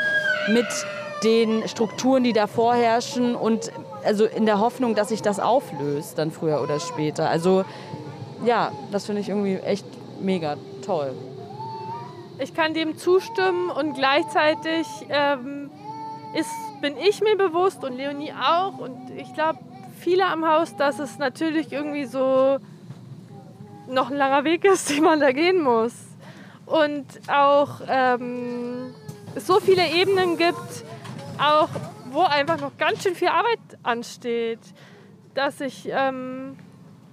mit 0.50 0.68
den 1.24 1.68
Strukturen, 1.68 2.24
die 2.24 2.34
da 2.34 2.48
vorherrschen 2.48 3.36
und 3.36 3.72
also 4.06 4.26
in 4.26 4.46
der 4.46 4.60
Hoffnung, 4.60 4.96
dass 4.96 5.10
sich 5.10 5.22
das 5.22 5.40
auflöst 5.40 6.18
dann 6.18 6.32
früher 6.32 6.62
oder 6.62 6.80
später. 6.80 7.30
Also 7.30 7.66
ja, 8.46 8.72
das 8.92 9.06
finde 9.06 9.22
ich 9.22 9.30
irgendwie 9.30 9.58
echt 9.58 9.86
mega 10.22 10.56
toll. 10.86 11.14
Ich 12.40 12.54
kann 12.54 12.74
dem 12.74 12.98
zustimmen 12.98 13.72
und 13.72 13.96
gleichzeitig 13.96 14.86
ähm, 15.10 15.72
ist 16.36 16.52
bin 16.82 16.98
ich 16.98 17.22
mir 17.22 17.36
bewusst 17.36 17.84
und 17.84 17.96
Leonie 17.96 18.34
auch 18.34 18.78
und 18.78 19.12
ich 19.16 19.34
glaube, 19.34 19.60
viele 20.00 20.26
am 20.26 20.48
Haus, 20.48 20.76
dass 20.76 21.00
es 21.00 21.18
natürlich 21.18 21.72
irgendwie 21.72 22.06
so 22.06 22.60
noch 23.88 24.10
ein 24.10 24.18
langer 24.18 24.44
Weg 24.44 24.66
ist, 24.66 24.90
den 24.96 25.04
man 25.04 25.20
da 25.20 25.32
gehen 25.32 25.62
muss. 25.62 25.94
Und 26.66 27.06
auch 27.30 27.82
ähm, 27.88 28.94
es 29.36 29.48
so 29.48 29.60
viele 29.60 29.88
Ebenen 29.88 30.38
gibt, 30.38 30.84
auch 31.40 31.70
wo 32.12 32.22
einfach 32.22 32.60
noch 32.60 32.78
ganz 32.78 33.04
schön 33.04 33.16
viel 33.16 33.30
Arbeit 33.30 33.60
ansteht, 33.84 34.60
dass 35.34 35.60
sich 35.60 35.88
ähm, 35.90 36.58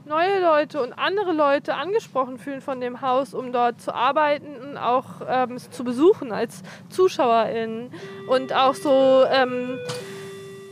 neue 0.07 0.41
Leute 0.41 0.83
und 0.83 0.93
andere 0.93 1.33
Leute 1.33 1.75
angesprochen 1.75 2.39
fühlen 2.39 2.61
von 2.61 2.81
dem 2.81 3.01
Haus, 3.01 3.35
um 3.35 3.53
dort 3.53 3.81
zu 3.81 3.95
arbeiten 3.95 4.57
und 4.57 4.77
auch 4.77 5.23
ähm, 5.27 5.59
zu 5.59 5.85
besuchen 5.85 6.33
als 6.33 6.63
Zuschauerin. 6.91 7.91
Und 8.29 8.53
auch 8.53 8.75
so, 8.75 9.25
ähm, 9.31 9.79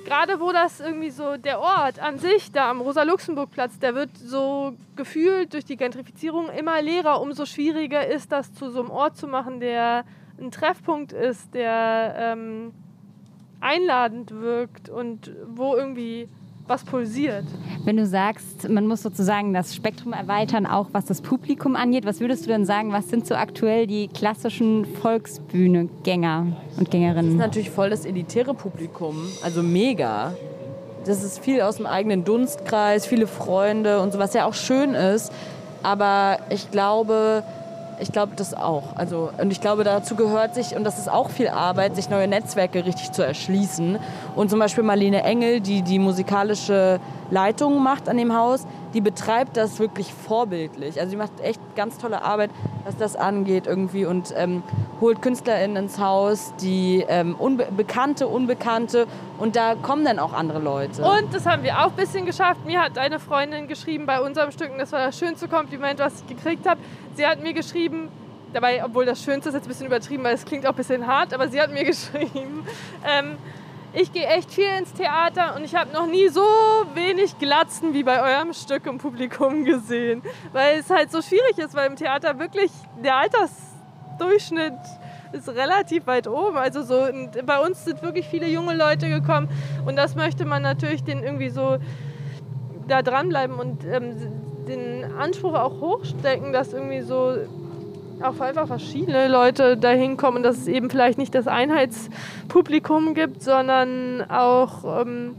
gerade 0.05 0.41
wo 0.41 0.53
das 0.53 0.81
irgendwie 0.81 1.11
so, 1.11 1.37
der 1.37 1.61
Ort 1.61 2.01
an 2.01 2.19
sich, 2.19 2.53
da 2.53 2.71
am 2.71 2.81
Rosa-Luxemburg-Platz, 2.81 3.79
der 3.79 3.95
wird 3.95 4.11
so 4.17 4.75
gefühlt 4.97 5.55
durch 5.55 5.65
die 5.65 5.77
Gentrifizierung 5.77 6.51
immer 6.51 6.83
leerer, 6.83 7.21
umso 7.21 7.47
schwieriger 7.47 8.07
ist 8.07 8.33
das 8.33 8.53
zu 8.53 8.71
so 8.71 8.81
einem 8.81 8.91
Ort 8.91 9.17
zu 9.17 9.27
machen, 9.27 9.61
der 9.61 10.05
ein 10.39 10.51
Treffpunkt 10.51 11.13
ist, 11.13 11.55
der 11.55 12.15
ähm, 12.19 12.73
einladend 13.61 14.33
wirkt 14.33 14.89
und 14.89 15.31
wo 15.47 15.77
irgendwie 15.77 16.29
was 16.67 16.85
pulsiert. 16.85 17.45
Wenn 17.85 17.97
du 17.97 18.07
sagst, 18.07 18.69
man 18.69 18.87
muss 18.87 19.03
sozusagen 19.03 19.53
das 19.53 19.75
Spektrum 19.75 20.13
erweitern, 20.13 20.67
auch 20.67 20.89
was 20.93 21.05
das 21.05 21.21
Publikum 21.21 21.77
angeht, 21.77 22.05
was 22.05 22.21
würdest 22.21 22.45
du 22.45 22.49
denn 22.49 22.65
sagen, 22.65 22.93
was 22.93 23.09
sind 23.09 23.27
so 23.27 23.35
aktuell 23.35 23.87
die 23.87 24.09
klassischen 24.09 24.85
Volksbühne-Gänger 24.85 26.57
und 26.79 26.91
Gängerinnen? 26.91 27.27
Das 27.27 27.35
ist 27.35 27.47
natürlich 27.47 27.71
voll 27.71 27.91
das 27.91 28.05
elitäre 28.05 28.55
Publikum, 28.55 29.17
also 29.43 29.63
mega. 29.63 30.35
Das 31.05 31.25
ist 31.25 31.41
viel 31.41 31.63
aus 31.63 31.77
dem 31.77 31.87
eigenen 31.87 32.25
Dunstkreis, 32.25 33.07
viele 33.07 33.27
Freunde 33.27 34.01
und 34.01 34.13
so, 34.13 34.19
was 34.19 34.35
ja 34.35 34.47
auch 34.47 34.55
schön 34.55 34.95
ist. 34.95 35.33
Aber 35.83 36.39
ich 36.51 36.71
glaube, 36.71 37.43
ich 38.03 38.13
glaube 38.13 38.33
das 38.37 38.53
auch. 38.53 38.97
Also, 38.97 39.31
und 39.39 39.51
ich 39.51 39.61
glaube, 39.61 39.85
dazu 39.85 40.17
gehört 40.17 40.55
sich, 40.55 40.77
und 40.77 40.85
das 40.85 40.99
ist 40.99 41.11
auch 41.11 41.31
viel 41.31 41.49
Arbeit, 41.49 41.95
sich 41.97 42.11
neue 42.11 42.29
Netzwerke 42.29 42.85
richtig 42.85 43.13
zu 43.13 43.23
erschließen. 43.23 43.99
Und 44.35 44.51
zum 44.51 44.59
Beispiel 44.59 44.85
Marlene 44.85 45.23
Engel, 45.23 45.61
die 45.61 45.83
die 45.83 45.99
musikalische 45.99 47.01
Leitung 47.31 47.83
macht 47.83 48.09
an 48.09 48.17
dem 48.17 48.35
Haus, 48.37 48.67
die 48.95 49.01
betreibt 49.01 49.57
das 49.57 49.79
wirklich 49.79 50.13
vorbildlich. 50.13 50.99
Also 50.99 51.11
sie 51.11 51.17
macht 51.17 51.41
echt 51.41 51.61
ganz 51.77 51.99
tolle 51.99 52.23
Arbeit, 52.23 52.51
was 52.85 52.97
das 52.97 53.17
angeht 53.17 53.67
irgendwie 53.67 54.05
und 54.05 54.33
ähm, 54.37 54.63
holt 55.01 55.23
KünstlerInnen 55.23 55.85
ins 55.85 55.99
Haus, 55.99 56.53
die 56.61 57.05
ähm, 57.09 57.35
unbe 57.39 57.67
bekannte, 57.77 58.29
unbekannte 58.29 59.07
und 59.39 59.57
da 59.57 59.75
kommen 59.75 60.05
dann 60.05 60.19
auch 60.19 60.33
andere 60.33 60.59
Leute. 60.59 61.03
Und 61.03 61.33
das 61.33 61.47
haben 61.47 61.63
wir 61.63 61.79
auch 61.81 61.91
ein 61.91 61.97
bisschen 61.97 62.27
geschafft. 62.27 62.65
Mir 62.67 62.83
hat 62.83 62.99
eine 62.99 63.19
Freundin 63.19 63.69
geschrieben 63.69 64.07
bei 64.07 64.21
unserem 64.21 64.51
Stück, 64.53 64.71
und 64.71 64.79
das 64.79 64.93
war 64.93 65.07
das 65.07 65.19
schönste 65.19 65.49
Kompliment, 65.49 65.99
was 65.99 66.21
ich 66.21 66.37
gekriegt 66.37 66.67
habe. 66.69 66.81
Sie 67.15 67.27
hat 67.27 67.43
mir 67.43 67.53
geschrieben, 67.53 68.09
dabei, 68.53 68.85
obwohl 68.85 69.07
das 69.07 69.23
Schönste 69.23 69.49
ist 69.49 69.55
jetzt 69.55 69.65
ein 69.65 69.69
bisschen 69.69 69.87
übertrieben, 69.87 70.23
weil 70.25 70.35
es 70.35 70.45
klingt 70.45 70.67
auch 70.67 70.71
ein 70.71 70.77
bisschen 70.77 71.07
hart, 71.07 71.33
aber 71.35 71.49
sie 71.49 71.61
hat 71.61 71.73
mir 71.73 71.85
geschrieben, 71.85 72.67
ähm, 73.05 73.37
ich 73.95 74.13
gehe 74.13 74.27
echt 74.27 74.51
viel 74.53 74.69
ins 74.79 74.93
Theater 74.93 75.55
und 75.57 75.65
ich 75.65 75.75
habe 75.75 75.93
noch 75.93 76.07
nie 76.07 76.29
so 76.29 76.43
wenig 76.95 77.39
Glatzen 77.39 77.93
wie 77.93 78.03
bei 78.03 78.23
eurem 78.23 78.53
Stück 78.53 78.87
im 78.87 78.99
Publikum 78.99 79.65
gesehen. 79.65 80.23
Weil 80.53 80.79
es 80.79 80.91
halt 80.91 81.11
so 81.11 81.21
schwierig 81.21 81.59
ist, 81.59 81.75
weil 81.75 81.89
im 81.89 81.97
Theater 81.97 82.39
wirklich 82.39 82.71
der 83.03 83.17
Altersdurchschnitt 83.17 84.75
ist 85.33 85.49
relativ 85.49 86.07
weit 86.07 86.27
oben. 86.27 86.57
Also 86.57 86.83
so 86.83 87.07
bei 87.45 87.59
uns 87.61 87.85
sind 87.85 88.03
wirklich 88.03 88.27
viele 88.29 88.49
junge 88.49 88.75
Leute 88.75 89.09
gekommen 89.09 89.49
und 89.87 89.97
das 89.97 90.15
möchte 90.15 90.45
man 90.45 90.63
natürlich 90.63 91.05
den 91.05 91.23
irgendwie 91.23 91.51
so 91.51 91.79
da 92.89 93.03
dranbleiben 93.03 93.59
und 93.59 93.85
ähm, 93.85 94.17
den 94.67 95.05
Anspruch 95.19 95.55
auch 95.55 95.81
hochstecken, 95.81 96.53
dass 96.53 96.73
irgendwie 96.73 97.03
so 97.03 97.37
auch 98.25 98.41
einfach 98.41 98.67
verschiedene 98.67 99.29
Leute 99.29 99.77
dahin 99.77 100.17
kommen, 100.17 100.43
dass 100.43 100.59
es 100.59 100.67
eben 100.67 100.91
vielleicht 100.91 101.19
nicht 101.19 101.35
das 101.35 101.47
Einheitspublikum 101.47 103.15
gibt, 103.15 103.43
sondern 103.43 104.23
auch 104.31 105.03
ähm, 105.03 105.35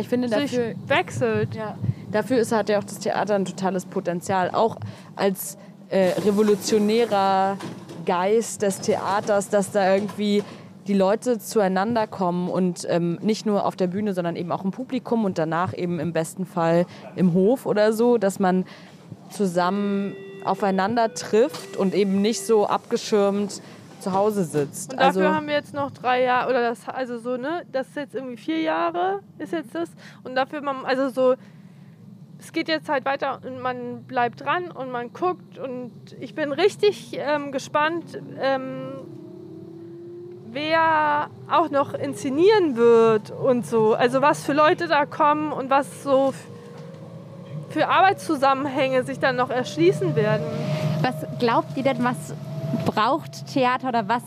ich 0.00 0.08
finde, 0.08 0.28
dafür 0.28 0.74
wechselt. 0.86 1.54
Ja, 1.54 1.76
dafür 2.10 2.38
ist, 2.38 2.52
hat 2.52 2.68
ja 2.68 2.78
auch 2.78 2.84
das 2.84 2.98
Theater 2.98 3.34
ein 3.34 3.44
totales 3.44 3.84
Potenzial, 3.84 4.50
auch 4.50 4.76
als 5.16 5.58
äh, 5.90 6.12
revolutionärer 6.20 7.58
Geist 8.06 8.62
des 8.62 8.80
Theaters, 8.80 9.48
dass 9.48 9.70
da 9.70 9.94
irgendwie 9.94 10.42
die 10.88 10.94
Leute 10.94 11.38
zueinander 11.38 12.06
kommen 12.06 12.48
und 12.48 12.86
ähm, 12.88 13.18
nicht 13.22 13.46
nur 13.46 13.66
auf 13.66 13.76
der 13.76 13.86
Bühne, 13.86 14.14
sondern 14.14 14.34
eben 14.34 14.50
auch 14.50 14.64
im 14.64 14.72
Publikum 14.72 15.24
und 15.24 15.38
danach 15.38 15.76
eben 15.76 16.00
im 16.00 16.12
besten 16.12 16.44
Fall 16.44 16.86
im 17.14 17.34
Hof 17.34 17.66
oder 17.66 17.92
so, 17.92 18.18
dass 18.18 18.40
man 18.40 18.64
zusammen 19.30 20.14
aufeinander 20.44 21.14
trifft 21.14 21.76
und 21.76 21.94
eben 21.94 22.20
nicht 22.22 22.44
so 22.44 22.66
abgeschirmt 22.66 23.60
zu 24.00 24.12
Hause 24.12 24.44
sitzt. 24.44 24.92
Und 24.92 25.00
dafür 25.00 25.22
also 25.22 25.34
haben 25.34 25.46
wir 25.46 25.54
jetzt 25.54 25.74
noch 25.74 25.90
drei 25.90 26.24
Jahre, 26.24 26.50
oder 26.50 26.60
das, 26.62 26.88
also 26.88 27.18
so, 27.18 27.36
ne, 27.36 27.64
das 27.72 27.88
ist 27.88 27.96
jetzt 27.96 28.14
irgendwie 28.14 28.36
vier 28.36 28.60
Jahre, 28.60 29.20
ist 29.38 29.52
jetzt 29.52 29.74
das. 29.74 29.90
Und 30.24 30.34
dafür, 30.34 30.60
man, 30.60 30.84
also 30.84 31.08
so, 31.08 31.36
es 32.38 32.52
geht 32.52 32.68
jetzt 32.68 32.88
halt 32.88 33.04
weiter 33.04 33.40
und 33.46 33.60
man 33.60 34.02
bleibt 34.02 34.40
dran 34.40 34.70
und 34.70 34.90
man 34.90 35.12
guckt 35.12 35.58
und 35.58 35.92
ich 36.18 36.34
bin 36.34 36.52
richtig 36.52 37.16
ähm, 37.16 37.52
gespannt, 37.52 38.20
ähm, 38.40 38.94
wer 40.50 41.30
auch 41.48 41.70
noch 41.70 41.94
inszenieren 41.94 42.76
wird 42.76 43.30
und 43.30 43.64
so. 43.64 43.94
Also 43.94 44.20
was 44.20 44.44
für 44.44 44.52
Leute 44.52 44.88
da 44.88 45.06
kommen 45.06 45.52
und 45.52 45.70
was 45.70 46.02
so 46.02 46.34
für 47.72 47.88
Arbeitszusammenhänge 47.88 49.02
sich 49.04 49.18
dann 49.18 49.36
noch 49.36 49.50
erschließen 49.50 50.14
werden. 50.14 50.44
Was 51.00 51.14
glaubt 51.38 51.76
ihr 51.76 51.82
denn, 51.82 52.04
was 52.04 52.34
braucht 52.84 53.46
Theater 53.52 53.88
oder 53.88 54.08
was 54.08 54.22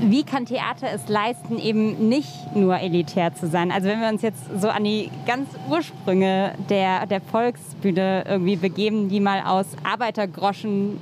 wie 0.00 0.24
kann 0.24 0.44
Theater 0.44 0.88
es 0.92 1.08
leisten, 1.08 1.58
eben 1.58 2.08
nicht 2.08 2.54
nur 2.54 2.78
elitär 2.78 3.34
zu 3.34 3.46
sein? 3.46 3.70
Also 3.70 3.88
wenn 3.88 4.00
wir 4.00 4.08
uns 4.08 4.22
jetzt 4.22 4.42
so 4.60 4.68
an 4.68 4.84
die 4.84 5.10
ganz 5.26 5.48
Ursprünge 5.70 6.52
der, 6.68 7.06
der 7.06 7.20
Volksbühne 7.20 8.24
irgendwie 8.28 8.56
begeben, 8.56 9.08
die 9.08 9.20
mal 9.20 9.42
aus 9.46 9.66
Arbeitergroschen 9.82 11.00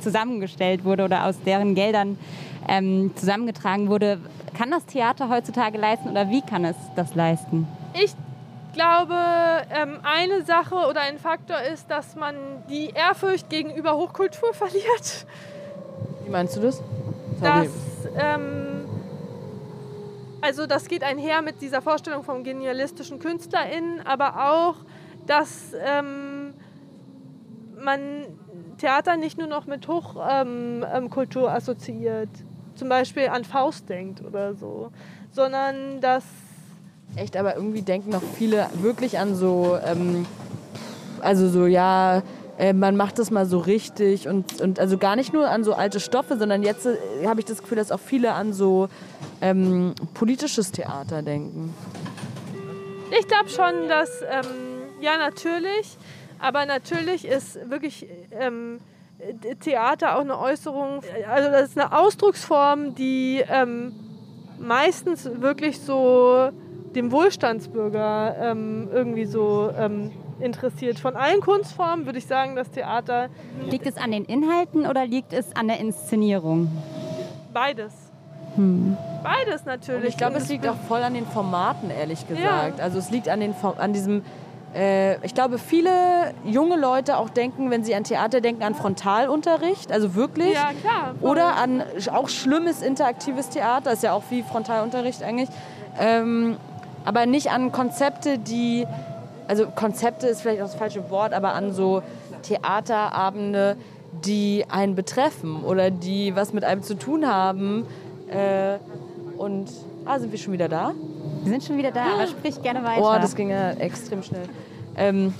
zusammengestellt 0.00 0.84
wurde 0.84 1.04
oder 1.04 1.26
aus 1.26 1.40
deren 1.44 1.74
Geldern 1.74 2.18
ähm, 2.68 3.12
zusammengetragen 3.14 3.88
wurde, 3.88 4.18
kann 4.56 4.70
das 4.70 4.84
Theater 4.86 5.28
heutzutage 5.28 5.78
leisten 5.78 6.08
oder 6.08 6.30
wie 6.30 6.42
kann 6.42 6.64
es 6.64 6.76
das 6.96 7.14
leisten? 7.14 7.68
Ich 7.94 8.14
glaube, 8.74 9.14
ähm, 9.70 10.00
eine 10.02 10.44
Sache 10.44 10.74
oder 10.74 11.00
ein 11.00 11.18
Faktor 11.18 11.60
ist, 11.72 11.90
dass 11.90 12.16
man 12.16 12.34
die 12.68 12.90
Ehrfurcht 12.90 13.48
gegenüber 13.48 13.96
Hochkultur 13.96 14.52
verliert. 14.52 15.26
Wie 16.24 16.30
meinst 16.30 16.56
du 16.56 16.60
das? 16.60 16.76
Sorry. 16.76 16.82
Dass, 17.40 17.70
ähm, 18.16 18.84
also 20.42 20.66
das 20.66 20.88
geht 20.88 21.02
einher 21.02 21.40
mit 21.40 21.62
dieser 21.62 21.80
Vorstellung 21.80 22.22
vom 22.22 22.44
genialistischen 22.44 23.18
KünstlerInnen, 23.18 24.06
aber 24.06 24.50
auch, 24.50 24.76
dass 25.26 25.72
ähm, 25.82 26.52
man 27.82 28.26
Theater 28.78 29.16
nicht 29.16 29.38
nur 29.38 29.46
noch 29.46 29.66
mit 29.66 29.88
Hochkultur 29.88 31.48
ähm, 31.48 31.54
assoziiert, 31.54 32.28
zum 32.74 32.88
Beispiel 32.88 33.28
an 33.28 33.44
Faust 33.44 33.88
denkt 33.88 34.22
oder 34.22 34.54
so, 34.54 34.90
sondern 35.30 36.00
dass 36.00 36.24
Echt, 37.16 37.36
aber 37.36 37.54
irgendwie 37.54 37.82
denken 37.82 38.10
noch 38.10 38.22
viele 38.22 38.68
wirklich 38.80 39.18
an 39.18 39.36
so, 39.36 39.78
ähm, 39.84 40.26
also 41.20 41.48
so, 41.48 41.66
ja, 41.66 42.22
äh, 42.58 42.72
man 42.72 42.96
macht 42.96 43.18
das 43.18 43.30
mal 43.30 43.46
so 43.46 43.58
richtig 43.58 44.28
und, 44.28 44.60
und 44.60 44.80
also 44.80 44.98
gar 44.98 45.16
nicht 45.16 45.32
nur 45.32 45.48
an 45.48 45.64
so 45.64 45.74
alte 45.74 46.00
Stoffe, 46.00 46.36
sondern 46.36 46.62
jetzt 46.62 46.86
äh, 46.86 46.96
habe 47.26 47.40
ich 47.40 47.46
das 47.46 47.62
Gefühl, 47.62 47.76
dass 47.76 47.92
auch 47.92 48.00
viele 48.00 48.32
an 48.32 48.52
so 48.52 48.88
ähm, 49.40 49.94
politisches 50.14 50.72
Theater 50.72 51.22
denken. 51.22 51.74
Ich 53.18 53.28
glaube 53.28 53.48
schon, 53.48 53.88
dass, 53.88 54.22
ähm, 54.22 54.46
ja, 55.00 55.16
natürlich, 55.16 55.96
aber 56.40 56.66
natürlich 56.66 57.24
ist 57.24 57.70
wirklich 57.70 58.06
ähm, 58.32 58.80
Theater 59.60 60.16
auch 60.16 60.20
eine 60.20 60.38
Äußerung, 60.38 61.00
also 61.30 61.50
das 61.50 61.70
ist 61.70 61.78
eine 61.78 61.96
Ausdrucksform, 61.96 62.94
die 62.94 63.42
ähm, 63.48 63.92
meistens 64.58 65.28
wirklich 65.40 65.80
so 65.80 66.50
dem 66.96 67.12
Wohlstandsbürger 67.12 68.36
ähm, 68.40 68.88
irgendwie 68.92 69.24
so 69.24 69.70
ähm, 69.78 70.10
interessiert. 70.40 70.98
Von 70.98 71.16
allen 71.16 71.40
Kunstformen 71.40 72.06
würde 72.06 72.18
ich 72.18 72.26
sagen, 72.26 72.56
das 72.56 72.70
Theater. 72.70 73.28
Liegt 73.68 73.86
es 73.86 73.96
an 73.96 74.12
den 74.12 74.24
Inhalten 74.24 74.86
oder 74.86 75.06
liegt 75.06 75.32
es 75.32 75.54
an 75.56 75.68
der 75.68 75.78
Inszenierung? 75.80 76.70
Beides. 77.52 77.92
Hm. 78.56 78.96
Beides 79.22 79.64
natürlich. 79.64 80.02
Und 80.02 80.08
ich 80.08 80.16
glaube, 80.16 80.36
es 80.36 80.48
liegt 80.48 80.66
auch 80.66 80.76
voll 80.88 81.02
an 81.02 81.14
den 81.14 81.26
Formaten, 81.26 81.90
ehrlich 81.90 82.26
gesagt. 82.28 82.78
Ja. 82.78 82.84
Also 82.84 82.98
es 82.98 83.10
liegt 83.10 83.28
an, 83.28 83.40
den, 83.40 83.54
an 83.78 83.92
diesem 83.92 84.22
äh, 84.74 85.24
ich 85.24 85.34
glaube, 85.34 85.58
viele 85.58 86.34
junge 86.44 86.76
Leute 86.76 87.16
auch 87.16 87.30
denken, 87.30 87.70
wenn 87.70 87.84
sie 87.84 87.94
an 87.94 88.04
Theater 88.04 88.40
denken, 88.40 88.62
an 88.62 88.74
Frontalunterricht, 88.74 89.92
also 89.92 90.14
wirklich. 90.14 90.54
Ja, 90.54 90.70
klar. 90.80 91.14
Voll. 91.20 91.30
Oder 91.30 91.56
an 91.56 91.82
auch 92.12 92.28
schlimmes 92.28 92.82
interaktives 92.82 93.50
Theater, 93.50 93.92
ist 93.92 94.02
ja 94.02 94.12
auch 94.12 94.24
wie 94.30 94.42
Frontalunterricht 94.42 95.22
eigentlich. 95.22 95.48
Ähm, 95.98 96.56
aber 97.04 97.26
nicht 97.26 97.50
an 97.50 97.72
Konzepte, 97.72 98.38
die 98.38 98.86
also 99.46 99.66
Konzepte 99.66 100.26
ist 100.26 100.40
vielleicht 100.42 100.62
auch 100.62 100.66
das 100.66 100.74
falsche 100.74 101.10
Wort, 101.10 101.32
aber 101.32 101.54
an 101.54 101.72
so 101.72 102.02
Theaterabende, 102.42 103.76
die 104.24 104.64
einen 104.68 104.94
betreffen 104.94 105.62
oder 105.62 105.90
die 105.90 106.34
was 106.36 106.52
mit 106.52 106.64
einem 106.64 106.82
zu 106.82 106.94
tun 106.94 107.26
haben. 107.26 107.86
Äh, 108.28 108.78
und, 109.36 109.70
ah, 110.04 110.18
sind 110.18 110.30
wir 110.30 110.38
schon 110.38 110.52
wieder 110.52 110.68
da? 110.68 110.92
Wir 111.42 111.52
sind 111.52 111.64
schon 111.64 111.76
wieder 111.76 111.90
da, 111.90 112.04
aber 112.14 112.26
sprich 112.26 112.62
gerne 112.62 112.84
weiter. 112.84 113.02
Oh, 113.02 113.20
das 113.20 113.34
ging 113.34 113.50
ja 113.50 113.72
extrem 113.72 114.22
schnell. 114.22 114.48
Ähm, 114.96 115.34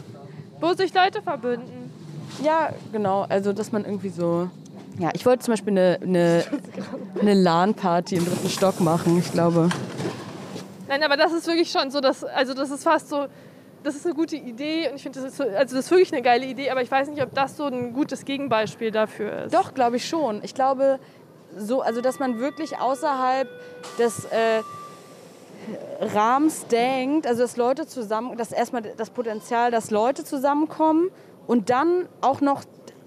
Wo 0.61 0.73
sich 0.75 0.93
Leute 0.93 1.23
verbünden. 1.23 1.91
ja, 2.43 2.71
genau, 2.93 3.27
also 3.29 3.53
dass 3.53 3.73
man 3.73 3.85
irgendwie 3.85 4.11
so... 4.11 4.49
Ja, 4.99 5.11
ich 5.13 5.27
wollte 5.27 5.45
zum 5.45 5.53
Beispiel 5.53 5.73
eine, 5.73 5.99
eine, 6.03 6.45
eine 7.21 7.35
LAN-Party 7.35 8.17
im 8.17 8.25
dritten 8.25 8.49
Stock 8.49 8.81
machen, 8.81 9.19
ich 9.19 9.33
glaube. 9.33 9.69
Nein, 10.89 11.03
aber 11.03 11.17
das 11.17 11.33
ist 11.33 11.47
wirklich 11.47 11.71
schon 11.71 11.91
so, 11.91 12.01
dass, 12.01 12.25
also 12.25 12.55
das 12.55 12.71
ist 12.71 12.83
fast 12.85 13.09
so, 13.09 13.27
das 13.83 13.95
ist 13.95 14.07
eine 14.07 14.15
gute 14.15 14.37
Idee 14.37 14.89
und 14.89 14.97
ich 14.97 15.03
finde, 15.03 15.21
das 15.21 15.31
ist 15.31 15.37
so, 15.37 15.45
also 15.45 15.77
das 15.77 15.87
ist 15.87 15.91
wirklich 15.91 16.13
eine 16.13 16.23
geile 16.23 16.47
Idee, 16.47 16.71
aber 16.71 16.83
ich 16.83 16.91
weiß 16.91 17.09
nicht, 17.09 17.23
ob 17.23 17.35
das 17.35 17.57
so 17.57 17.67
ein 17.67 17.93
gutes 17.93 18.25
Gegenbeispiel 18.25 18.91
dafür 18.91 19.45
ist. 19.45 19.55
Doch, 19.55 19.75
glaube 19.75 19.97
ich 19.97 20.09
schon. 20.09 20.43
Ich 20.43 20.55
glaube, 20.55 20.99
so, 21.57 21.83
also 21.83 22.01
dass 22.01 22.19
man 22.19 22.39
wirklich 22.39 22.79
außerhalb 22.79 23.49
des 23.99 24.25
äh, 24.27 24.63
Rahmens 26.01 26.67
denkt, 26.67 27.27
also 27.27 27.43
dass 27.43 27.57
Leute 27.57 27.87
zusammen, 27.87 28.37
dass 28.37 28.53
erstmal 28.53 28.83
das 28.83 29.11
Potenzial, 29.11 29.71
dass 29.71 29.91
Leute 29.91 30.25
zusammenkommen 30.25 31.11
und 31.47 31.71
dann 31.71 32.09
auch 32.21 32.41
noch 32.41 32.65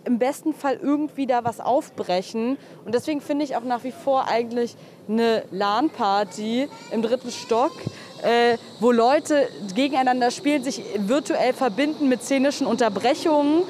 im 0.08 0.20
besten 0.20 0.54
Fall 0.54 0.80
irgendwie 0.82 1.28
da 1.28 1.44
was 1.44 1.60
aufbrechen. 1.60 2.58
Und 2.86 2.96
deswegen 2.96 3.22
finde 3.22 3.44
ich 3.44 3.56
auch 3.56 3.64
nach 3.64 3.84
wie 3.84 3.92
vor 3.92 4.28
eigentlich 4.28 4.76
eine 5.10 5.44
LAN-Party 5.52 6.70
im 6.92 7.02
dritten 7.02 7.30
Stock, 7.30 7.74
äh, 8.24 8.58
wo 8.80 8.92
Leute 8.92 9.48
gegeneinander 9.76 10.32
spielen, 10.32 10.64
sich 10.64 10.82
virtuell 10.98 11.54
verbinden 11.54 12.08
mit 12.08 12.24
szenischen 12.24 12.66
Unterbrechungen, 12.66 13.64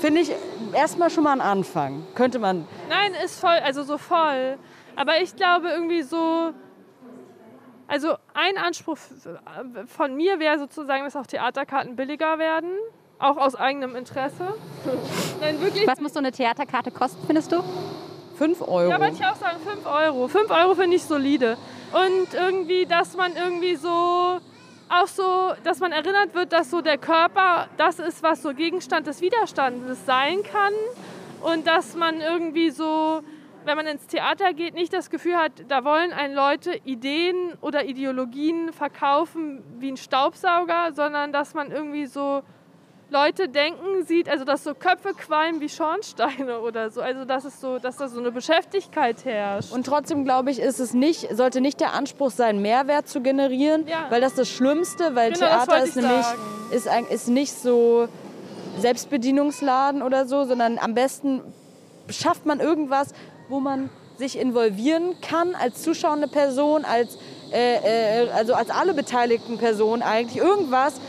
finde 0.00 0.20
ich 0.20 0.32
erstmal 0.74 1.10
schon 1.10 1.24
mal 1.24 1.32
ein 1.32 1.40
Anfang. 1.40 2.06
Könnte 2.14 2.38
man. 2.38 2.68
Nein, 2.88 3.14
ist 3.24 3.40
voll, 3.40 3.58
also 3.64 3.82
so 3.82 3.98
voll. 3.98 4.58
Aber 4.96 5.20
ich 5.22 5.34
glaube 5.34 5.68
irgendwie 5.70 6.02
so, 6.02 6.52
also 7.88 8.16
ein 8.34 8.58
Anspruch 8.58 8.98
von 9.86 10.14
mir 10.14 10.38
wäre 10.38 10.58
sozusagen, 10.58 11.04
dass 11.04 11.16
auch 11.16 11.26
Theaterkarten 11.26 11.96
billiger 11.96 12.38
werden. 12.38 12.70
Auch 13.20 13.36
aus 13.36 13.54
eigenem 13.54 13.96
Interesse. 13.96 14.54
Nein, 15.40 15.60
wirklich. 15.60 15.86
Was 15.86 16.00
muss 16.00 16.14
so 16.14 16.18
eine 16.20 16.32
Theaterkarte 16.32 16.90
kosten, 16.90 17.22
findest 17.26 17.52
du? 17.52 17.62
5 18.38 18.62
Euro. 18.62 18.88
Ja, 18.88 18.98
wollte 18.98 19.16
ich 19.16 19.24
auch 19.26 19.36
sagen, 19.36 19.58
5 19.62 19.84
Euro. 19.84 20.26
5 20.26 20.50
Euro 20.50 20.74
finde 20.74 20.96
ich 20.96 21.04
solide. 21.04 21.58
Und 21.92 22.32
irgendwie, 22.32 22.86
dass 22.86 23.14
man 23.14 23.36
irgendwie 23.36 23.76
so, 23.76 23.88
auch 24.88 25.06
so, 25.06 25.52
dass 25.64 25.80
man 25.80 25.92
erinnert 25.92 26.34
wird, 26.34 26.54
dass 26.54 26.70
so 26.70 26.80
der 26.80 26.96
Körper 26.96 27.68
das 27.76 27.98
ist, 27.98 28.22
was 28.22 28.40
so 28.40 28.54
Gegenstand 28.54 29.06
des 29.06 29.20
Widerstandes 29.20 30.06
sein 30.06 30.42
kann. 30.42 30.72
Und 31.42 31.66
dass 31.66 31.94
man 31.94 32.22
irgendwie 32.22 32.70
so, 32.70 33.20
wenn 33.66 33.76
man 33.76 33.86
ins 33.86 34.06
Theater 34.06 34.54
geht, 34.54 34.72
nicht 34.72 34.94
das 34.94 35.10
Gefühl 35.10 35.36
hat, 35.36 35.52
da 35.68 35.84
wollen 35.84 36.14
einen 36.14 36.34
Leute 36.34 36.80
Ideen 36.84 37.52
oder 37.60 37.84
Ideologien 37.84 38.72
verkaufen 38.72 39.62
wie 39.78 39.92
ein 39.92 39.98
Staubsauger, 39.98 40.92
sondern 40.94 41.34
dass 41.34 41.52
man 41.52 41.70
irgendwie 41.70 42.06
so 42.06 42.42
Leute 43.10 43.48
denken 43.48 44.04
sieht, 44.06 44.28
also 44.28 44.44
dass 44.44 44.62
so 44.62 44.72
Köpfe 44.74 45.14
qualmen 45.14 45.60
wie 45.60 45.68
Schornsteine 45.68 46.60
oder 46.60 46.90
so, 46.90 47.00
also 47.00 47.24
dass 47.24 47.44
es 47.44 47.60
so, 47.60 47.78
dass 47.78 47.96
da 47.96 48.08
so 48.08 48.20
eine 48.20 48.30
Beschäftigkeit 48.30 49.24
herrscht. 49.24 49.72
Und 49.72 49.84
trotzdem 49.84 50.24
glaube 50.24 50.50
ich, 50.52 50.60
ist 50.60 50.78
es 50.78 50.94
nicht, 50.94 51.34
sollte 51.36 51.60
nicht 51.60 51.80
der 51.80 51.92
Anspruch 51.94 52.30
sein, 52.30 52.62
Mehrwert 52.62 53.08
zu 53.08 53.20
generieren, 53.20 53.86
Ja. 53.88 54.06
weil 54.10 54.20
das 54.20 54.34
das 54.34 54.48
Schlimmste, 54.48 55.14
weil 55.16 55.32
Genau, 55.32 55.46
Theater 55.46 55.82
ist 55.82 55.96
ich 55.96 56.02
nämlich 56.02 56.24
sagen. 56.24 56.38
ist, 56.70 56.88
ein- 56.88 57.06
ist 57.06 57.28
nicht 57.28 57.52
so 57.52 58.06
Selbstbedienungsladen 58.78 60.02
oder 60.02 60.26
so, 60.26 60.44
sondern 60.44 60.78
am 60.78 60.94
besten 60.94 61.40
schafft 62.08 62.46
man 62.46 62.60
irgendwas, 62.60 63.08
wo 63.48 63.60
man 63.60 63.90
sich 64.18 64.38
involvieren 64.38 65.16
kann 65.20 65.54
als 65.54 65.82
zuschauende 65.82 66.28
Person, 66.28 66.84
als 66.84 67.18
äh, 67.52 68.24
äh, 68.26 68.30
also 68.30 68.54
als 68.54 68.70
alle 68.70 68.94
beteiligten 68.94 69.58
Personen 69.58 70.02
eigentlich 70.02 70.36
irgendwas, 70.40 71.00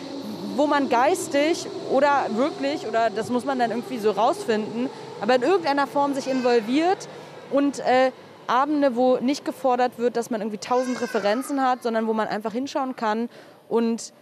wo 0.56 0.68
man 0.68 0.90
geistig 0.90 1.68
oder 1.92 2.28
wirklich, 2.36 2.88
oder 2.88 3.10
das 3.10 3.30
muss 3.30 3.46
man 3.46 3.60
dann 3.60 3.72
irgendwie 3.72 3.98
so 3.98 4.12
rausfinden, 4.12 4.90
aber 5.22 5.36
in 5.36 5.44
irgendeiner 5.44 5.88
Form 5.88 6.14
sich 6.14 6.28
involviert 6.30 7.08
und 7.52 7.80
äh, 7.80 8.12
Abende, 8.48 8.96
wo 8.96 9.18
nicht 9.18 9.46
gefordert 9.46 9.98
wird, 9.98 10.18
dass 10.18 10.30
man 10.30 10.42
irgendwie 10.42 10.58
tausend 10.58 11.00
Referenzen 11.02 11.62
hat, 11.62 11.84
sondern 11.84 12.08
wo 12.08 12.14
man 12.14 12.28
einfach 12.28 12.52
hinschauen 12.52 12.96
kann 12.96 13.30
und 13.70 14.14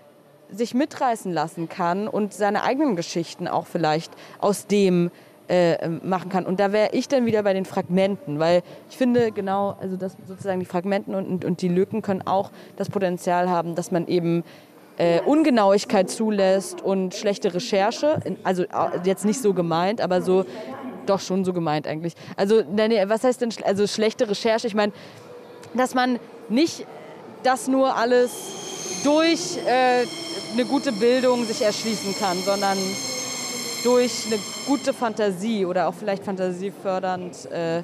sich 0.51 0.73
mitreißen 0.73 1.31
lassen 1.31 1.69
kann 1.69 2.07
und 2.07 2.33
seine 2.33 2.63
eigenen 2.63 2.95
Geschichten 2.95 3.47
auch 3.47 3.65
vielleicht 3.65 4.11
aus 4.39 4.67
dem 4.67 5.11
äh, 5.47 5.89
machen 5.89 6.29
kann. 6.29 6.45
Und 6.45 6.59
da 6.59 6.71
wäre 6.71 6.89
ich 6.91 7.07
dann 7.07 7.25
wieder 7.25 7.41
bei 7.43 7.53
den 7.53 7.65
Fragmenten, 7.65 8.39
weil 8.39 8.61
ich 8.89 8.97
finde 8.97 9.31
genau, 9.31 9.75
also 9.81 9.97
dass 9.97 10.15
sozusagen 10.27 10.59
die 10.59 10.65
Fragmenten 10.65 11.15
und, 11.15 11.27
und, 11.27 11.45
und 11.45 11.61
die 11.61 11.69
Lücken 11.69 12.01
können 12.01 12.25
auch 12.25 12.51
das 12.77 12.89
Potenzial 12.89 13.49
haben, 13.49 13.73
dass 13.73 13.91
man 13.91 14.07
eben 14.07 14.43
äh, 14.99 15.21
Ungenauigkeit 15.21 16.09
zulässt 16.09 16.81
und 16.81 17.15
schlechte 17.15 17.53
Recherche, 17.53 18.19
also 18.43 18.63
äh, 18.63 18.67
jetzt 19.05 19.25
nicht 19.25 19.41
so 19.41 19.53
gemeint, 19.53 20.01
aber 20.01 20.21
so 20.21 20.45
doch 21.05 21.21
schon 21.21 21.43
so 21.43 21.53
gemeint 21.53 21.87
eigentlich. 21.87 22.13
Also 22.35 22.61
nee, 22.69 23.03
was 23.07 23.23
heißt 23.23 23.41
denn 23.41 23.49
also 23.63 23.87
schlechte 23.87 24.29
Recherche? 24.29 24.67
Ich 24.67 24.75
meine, 24.75 24.91
dass 25.73 25.95
man 25.95 26.19
nicht 26.49 26.85
das 27.43 27.67
nur 27.67 27.95
alles 27.95 28.31
durch 29.03 29.57
äh, 29.65 30.05
eine 30.53 30.65
gute 30.65 30.91
Bildung 30.91 31.45
sich 31.45 31.61
erschließen 31.61 32.15
kann, 32.19 32.37
sondern 32.43 32.77
durch 33.83 34.25
eine 34.27 34.37
gute 34.67 34.93
Fantasie 34.93 35.65
oder 35.65 35.87
auch 35.87 35.93
vielleicht 35.93 36.25
fantasiefördernd 36.25 37.49
äh, 37.51 37.83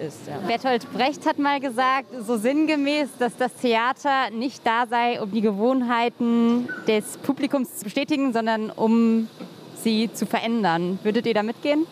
ist. 0.00 0.26
Ja. 0.26 0.38
Bertolt 0.46 0.90
Brecht 0.92 1.26
hat 1.26 1.38
mal 1.38 1.60
gesagt, 1.60 2.06
so 2.20 2.36
sinngemäß, 2.36 3.08
dass 3.18 3.36
das 3.36 3.54
Theater 3.54 4.30
nicht 4.30 4.66
da 4.66 4.86
sei, 4.86 5.20
um 5.20 5.30
die 5.30 5.40
Gewohnheiten 5.40 6.68
des 6.86 7.18
Publikums 7.18 7.78
zu 7.78 7.84
bestätigen, 7.84 8.32
sondern 8.32 8.70
um 8.70 9.28
sie 9.76 10.12
zu 10.12 10.26
verändern. 10.26 10.98
Würdet 11.02 11.26
ihr 11.26 11.34
da 11.34 11.42
mitgehen? 11.42 11.86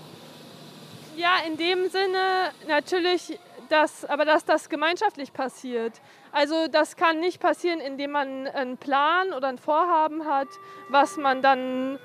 Ja, 1.16 1.34
in 1.46 1.56
dem 1.56 1.88
Sinne 1.88 2.50
natürlich, 2.66 3.38
dass, 3.68 4.04
aber 4.04 4.24
dass 4.24 4.44
das 4.44 4.68
gemeinschaftlich 4.68 5.32
passiert. 5.32 5.92
Also 6.32 6.66
das 6.68 6.96
kann 6.96 7.20
nicht 7.20 7.40
passieren, 7.40 7.80
indem 7.80 8.10
man 8.12 8.48
einen 8.48 8.76
Plan 8.76 9.32
oder 9.32 9.48
ein 9.48 9.58
Vorhaben 9.58 10.24
hat, 10.24 10.48
was 10.88 11.16
man 11.16 11.42
dann 11.42 11.98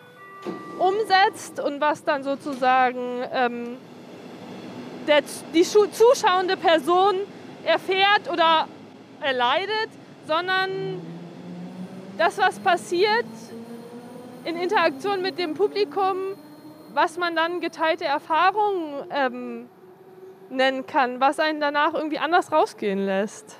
umsetzt 0.78 1.60
und 1.60 1.82
was 1.82 2.04
dann 2.04 2.24
sozusagen 2.24 3.24
ähm, 3.34 3.78
der, 5.10 5.24
die 5.53 5.64
zuschauende 5.64 6.55
Person 6.55 7.16
erfährt 7.66 8.32
oder 8.32 8.68
erleidet, 9.22 9.89
sondern 10.28 11.01
das, 12.18 12.38
was 12.38 12.60
passiert 12.60 13.26
in 14.45 14.55
Interaktion 14.55 15.22
mit 15.22 15.38
dem 15.38 15.53
Publikum, 15.53 16.36
was 16.93 17.18
man 17.18 17.36
dann 17.36 17.60
geteilte 17.60 18.05
Erfahrungen 18.05 19.05
ähm, 19.12 19.70
nennen 20.49 20.86
kann, 20.86 21.20
was 21.20 21.39
einen 21.39 21.60
danach 21.60 21.93
irgendwie 21.93 22.20
anders 22.20 22.51
rausgehen 22.51 22.99
lässt. 22.99 23.57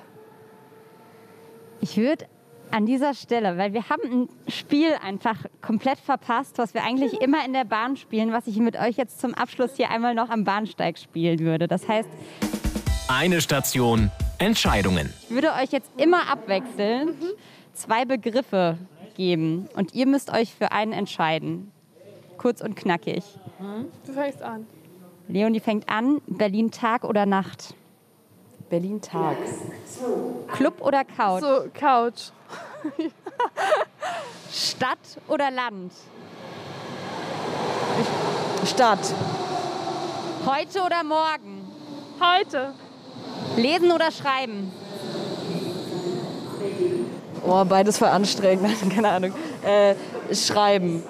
Ich 1.80 1.96
würde 1.96 2.26
an 2.72 2.86
dieser 2.86 3.14
Stelle, 3.14 3.56
weil 3.58 3.72
wir 3.72 3.88
haben 3.88 4.02
ein 4.22 4.28
Spiel 4.50 4.92
einfach 5.04 5.36
komplett 5.60 5.98
verpasst, 5.98 6.58
was 6.58 6.74
wir 6.74 6.82
eigentlich 6.84 7.20
immer 7.20 7.44
in 7.44 7.52
der 7.52 7.64
Bahn 7.64 7.96
spielen, 7.96 8.32
was 8.32 8.46
ich 8.46 8.56
mit 8.58 8.76
euch 8.76 8.96
jetzt 8.96 9.20
zum 9.20 9.34
Abschluss 9.34 9.76
hier 9.76 9.90
einmal 9.90 10.14
noch 10.14 10.30
am 10.30 10.44
Bahnsteig 10.44 10.98
spielen 10.98 11.40
würde. 11.40 11.68
Das 11.68 11.88
heißt, 11.88 12.08
Eine 13.08 13.40
Station, 13.40 14.10
Entscheidungen. 14.38 15.12
ich 15.24 15.30
würde 15.30 15.52
euch 15.54 15.70
jetzt 15.72 15.90
immer 15.96 16.28
abwechselnd 16.30 17.14
zwei 17.72 18.04
Begriffe 18.04 18.78
geben 19.16 19.68
und 19.74 19.94
ihr 19.94 20.06
müsst 20.06 20.32
euch 20.32 20.54
für 20.54 20.72
einen 20.72 20.92
entscheiden. 20.92 21.72
Kurz 22.38 22.60
und 22.60 22.74
knackig. 22.76 23.22
Du 24.06 24.12
fängst 24.12 24.42
an. 24.42 24.66
Leonie 25.28 25.60
fängt 25.60 25.88
an. 25.88 26.20
Berlin 26.26 26.70
Tag 26.70 27.04
oder 27.04 27.26
Nacht? 27.26 27.74
Berlin 28.70 29.00
Tag. 29.00 29.36
Club 30.52 30.80
oder 30.80 31.04
Couch? 31.04 31.40
So, 31.40 31.64
Couch. 31.74 32.30
Stadt 34.50 34.98
oder 35.26 35.50
Land? 35.50 35.92
Stadt. 38.64 39.12
Heute 40.46 40.82
oder 40.82 41.02
morgen? 41.02 41.66
Heute. 42.20 42.72
Lesen 43.56 43.90
oder 43.90 44.12
schreiben? 44.12 44.72
Oh, 47.44 47.64
beides 47.64 47.98
voll 47.98 48.08
anstrengend. 48.08 48.76
Keine 48.94 49.08
Ahnung. 49.08 49.32
Äh, 49.64 49.94
schreiben. 50.32 51.02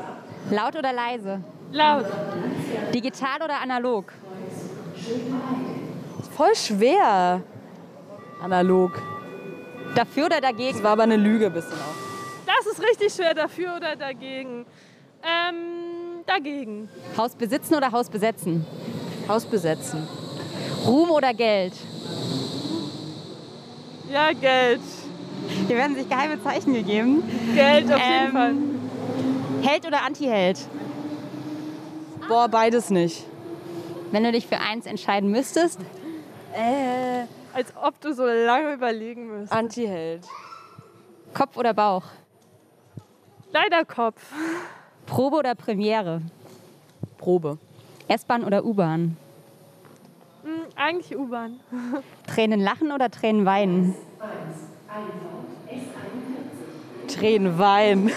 Laut 0.50 0.76
oder 0.76 0.92
leise? 0.94 1.42
Laut. 1.72 2.06
Digital 2.94 3.42
oder 3.44 3.60
analog? 3.60 4.12
Voll 6.40 6.56
schwer. 6.56 7.42
Analog. 8.42 8.92
Dafür 9.94 10.24
oder 10.24 10.40
Das 10.40 10.52
dagegen? 10.52 10.82
war 10.82 10.92
aber 10.92 11.02
eine 11.02 11.18
Lüge 11.18 11.50
bisschen 11.50 11.74
auch. 11.74 12.46
Das 12.46 12.64
ist 12.72 12.82
richtig 12.82 13.12
schwer, 13.12 13.34
dafür 13.34 13.76
oder 13.76 13.94
dagegen. 13.94 14.64
Ähm, 15.22 16.24
dagegen. 16.24 16.88
Haus 17.14 17.34
besitzen 17.34 17.74
oder 17.74 17.92
Haus 17.92 18.08
besetzen? 18.08 18.64
Haus 19.28 19.44
besetzen. 19.44 20.08
Ruhm 20.86 21.10
oder 21.10 21.34
Geld? 21.34 21.74
Ja, 24.10 24.32
Geld. 24.32 24.80
Hier 25.68 25.76
werden 25.76 25.94
sich 25.94 26.08
geheime 26.08 26.42
Zeichen 26.42 26.72
gegeben. 26.72 27.22
Geld 27.54 27.92
auf 27.92 28.00
jeden 28.00 28.26
Ähm, 28.28 28.32
Fall. 28.32 28.54
Held 29.60 29.86
oder 29.86 30.06
Anti-Held? 30.06 30.58
Boah, 32.28 32.48
beides 32.48 32.88
nicht. 32.88 33.26
Wenn 34.10 34.24
du 34.24 34.32
dich 34.32 34.46
für 34.46 34.58
eins 34.58 34.86
entscheiden 34.86 35.30
müsstest, 35.30 35.78
Äh, 36.54 37.24
Als 37.54 37.72
ob 37.80 38.00
du 38.00 38.12
so 38.12 38.26
lange 38.26 38.72
überlegen 38.74 39.26
müsstest. 39.28 39.52
Anti-Held. 39.52 40.26
Kopf 41.34 41.56
oder 41.56 41.74
Bauch? 41.74 42.04
Leider 43.52 43.84
Kopf. 43.84 44.20
Probe 45.06 45.36
oder 45.36 45.54
Premiere? 45.54 46.22
Probe. 47.18 47.58
S-Bahn 48.08 48.44
oder 48.44 48.64
U-Bahn? 48.64 49.16
Hm, 50.42 50.50
eigentlich 50.76 51.16
U-Bahn. 51.16 51.60
Tränen 52.26 52.60
lachen 52.60 52.92
oder 52.92 53.10
Tränen 53.10 53.44
weinen? 53.44 53.94
Tränen 57.08 57.58
weinen. 57.58 58.10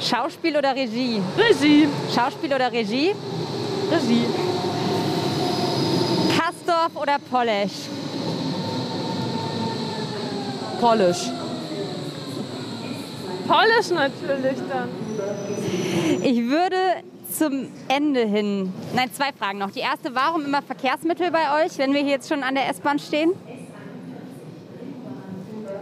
Schauspiel 0.00 0.56
oder 0.56 0.74
Regie? 0.74 1.20
Regie. 1.36 1.88
Schauspiel 2.14 2.52
oder 2.52 2.70
Regie? 2.70 3.14
Regie. 3.90 4.26
Kastorf 6.86 7.02
oder 7.02 7.16
Polesch? 7.30 7.88
Polish. 10.80 11.30
Polish 13.46 13.90
natürlich 13.90 14.58
dann. 14.68 14.88
Ich 16.22 16.38
würde 16.48 16.76
zum 17.32 17.68
Ende 17.88 18.20
hin. 18.20 18.72
Nein, 18.94 19.12
zwei 19.12 19.32
Fragen 19.32 19.58
noch. 19.58 19.70
Die 19.70 19.80
erste, 19.80 20.14
warum 20.14 20.44
immer 20.44 20.62
Verkehrsmittel 20.62 21.30
bei 21.30 21.64
euch, 21.64 21.78
wenn 21.78 21.92
wir 21.92 22.00
hier 22.00 22.12
jetzt 22.12 22.28
schon 22.28 22.42
an 22.42 22.54
der 22.54 22.68
S-Bahn 22.68 22.98
stehen? 22.98 23.32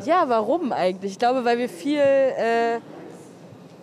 Ja, 0.04 0.28
warum 0.28 0.72
eigentlich? 0.72 1.12
Ich 1.12 1.18
glaube, 1.18 1.44
weil 1.44 1.58
wir 1.58 1.68
viel. 1.68 1.98
Äh, 1.98 2.80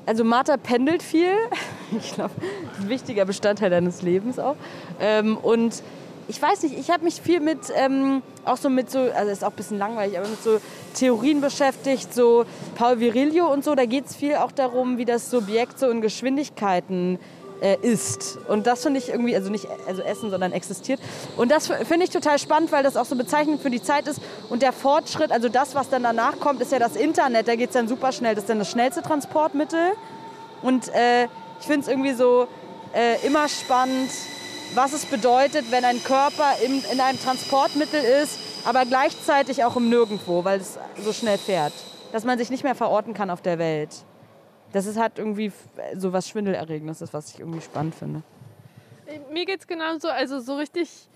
also, 0.05 0.23
Martha 0.23 0.57
pendelt 0.57 1.03
viel. 1.03 1.33
Ich 1.93 2.13
glaube, 2.13 2.31
ein 2.79 2.87
wichtiger 2.87 3.25
Bestandteil 3.25 3.69
deines 3.69 4.01
Lebens 4.01 4.39
auch. 4.39 4.55
Ähm, 5.01 5.35
und 5.35 5.83
ich 6.27 6.41
weiß 6.41 6.63
nicht, 6.63 6.77
ich 6.77 6.89
habe 6.89 7.03
mich 7.03 7.21
viel 7.21 7.39
mit, 7.39 7.59
ähm, 7.75 8.21
auch 8.45 8.57
so 8.57 8.69
mit 8.69 8.89
so, 8.89 8.99
also 8.99 9.31
ist 9.31 9.43
auch 9.43 9.49
ein 9.49 9.55
bisschen 9.55 9.77
langweilig, 9.77 10.17
aber 10.17 10.27
mit 10.27 10.41
so 10.41 10.59
Theorien 10.93 11.41
beschäftigt, 11.41 12.13
so 12.13 12.45
Paul 12.75 12.99
Virilio 12.99 13.51
und 13.51 13.63
so. 13.63 13.75
Da 13.75 13.85
geht 13.85 14.05
es 14.05 14.15
viel 14.15 14.35
auch 14.35 14.51
darum, 14.51 14.97
wie 14.97 15.05
das 15.05 15.29
Subjekt 15.29 15.79
so 15.79 15.89
in 15.89 16.01
Geschwindigkeiten 16.01 17.19
äh, 17.61 17.77
ist. 17.81 18.39
Und 18.47 18.67
das 18.67 18.83
finde 18.83 18.99
ich 18.99 19.09
irgendwie, 19.09 19.35
also 19.35 19.49
nicht 19.49 19.67
also 19.87 20.01
Essen, 20.01 20.29
sondern 20.29 20.51
existiert. 20.51 20.99
Und 21.37 21.51
das 21.51 21.67
finde 21.67 22.03
ich 22.03 22.09
total 22.09 22.39
spannend, 22.39 22.71
weil 22.71 22.83
das 22.83 22.97
auch 22.97 23.05
so 23.05 23.15
bezeichnend 23.15 23.61
für 23.61 23.69
die 23.69 23.81
Zeit 23.81 24.07
ist. 24.07 24.21
Und 24.49 24.61
der 24.61 24.73
Fortschritt, 24.73 25.31
also 25.31 25.47
das, 25.49 25.75
was 25.75 25.89
dann 25.89 26.03
danach 26.03 26.39
kommt, 26.39 26.61
ist 26.61 26.71
ja 26.71 26.79
das 26.79 26.95
Internet. 26.95 27.47
Da 27.47 27.55
geht 27.55 27.69
es 27.69 27.73
dann 27.73 27.87
super 27.87 28.11
schnell. 28.11 28.35
Das 28.35 28.45
ist 28.45 28.49
dann 28.49 28.59
das 28.59 28.69
schnellste 28.69 29.01
Transportmittel. 29.01 29.91
Und 30.61 30.89
äh, 30.89 31.25
ich 31.59 31.67
finde 31.67 31.81
es 31.81 31.87
irgendwie 31.87 32.13
so 32.13 32.47
äh, 32.93 33.25
immer 33.25 33.47
spannend, 33.47 34.09
was 34.75 34.93
es 34.93 35.05
bedeutet, 35.05 35.71
wenn 35.71 35.85
ein 35.85 36.03
Körper 36.03 36.53
im, 36.63 36.83
in 36.91 36.99
einem 36.99 37.19
Transportmittel 37.19 37.99
ist, 38.01 38.39
aber 38.65 38.85
gleichzeitig 38.85 39.63
auch 39.63 39.75
im 39.75 39.89
Nirgendwo, 39.89 40.43
weil 40.43 40.59
es 40.59 40.77
so 40.97 41.13
schnell 41.13 41.37
fährt. 41.37 41.73
Dass 42.11 42.23
man 42.23 42.37
sich 42.37 42.49
nicht 42.49 42.63
mehr 42.63 42.75
verorten 42.75 43.13
kann 43.13 43.29
auf 43.29 43.41
der 43.41 43.57
Welt. 43.57 43.89
Das 44.73 44.85
ist 44.85 44.97
halt 44.97 45.17
irgendwie 45.17 45.51
so 45.95 46.13
was 46.13 46.29
Schwindelerregendes, 46.29 47.03
was 47.11 47.33
ich 47.33 47.39
irgendwie 47.39 47.61
spannend 47.61 47.95
finde. 47.95 48.21
Mir 49.31 49.45
geht's 49.45 49.67
genauso, 49.67 50.07
also 50.07 50.39
so 50.39 50.55
richtig 50.55 51.09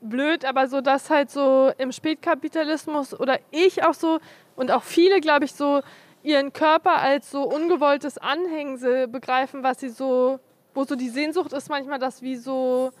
blöd, 0.00 0.44
aber 0.44 0.68
so, 0.68 0.80
dass 0.80 1.10
halt 1.10 1.30
so 1.30 1.72
im 1.78 1.92
Spätkapitalismus 1.92 3.18
oder 3.18 3.38
ich 3.50 3.84
auch 3.84 3.94
so 3.94 4.20
und 4.56 4.70
auch 4.70 4.82
viele, 4.82 5.20
glaube 5.20 5.44
ich, 5.44 5.52
so 5.52 5.80
ihren 6.22 6.52
Körper 6.52 6.98
als 6.98 7.30
so 7.30 7.42
ungewolltes 7.42 8.18
Anhängsel 8.18 9.08
begreifen, 9.08 9.62
was 9.62 9.80
sie 9.80 9.88
so, 9.88 10.38
wo 10.74 10.84
so 10.84 10.96
die 10.96 11.08
Sehnsucht 11.08 11.52
ist, 11.52 11.68
manchmal 11.68 11.98
das 11.98 12.22
wie 12.22 12.36
so 12.36 12.92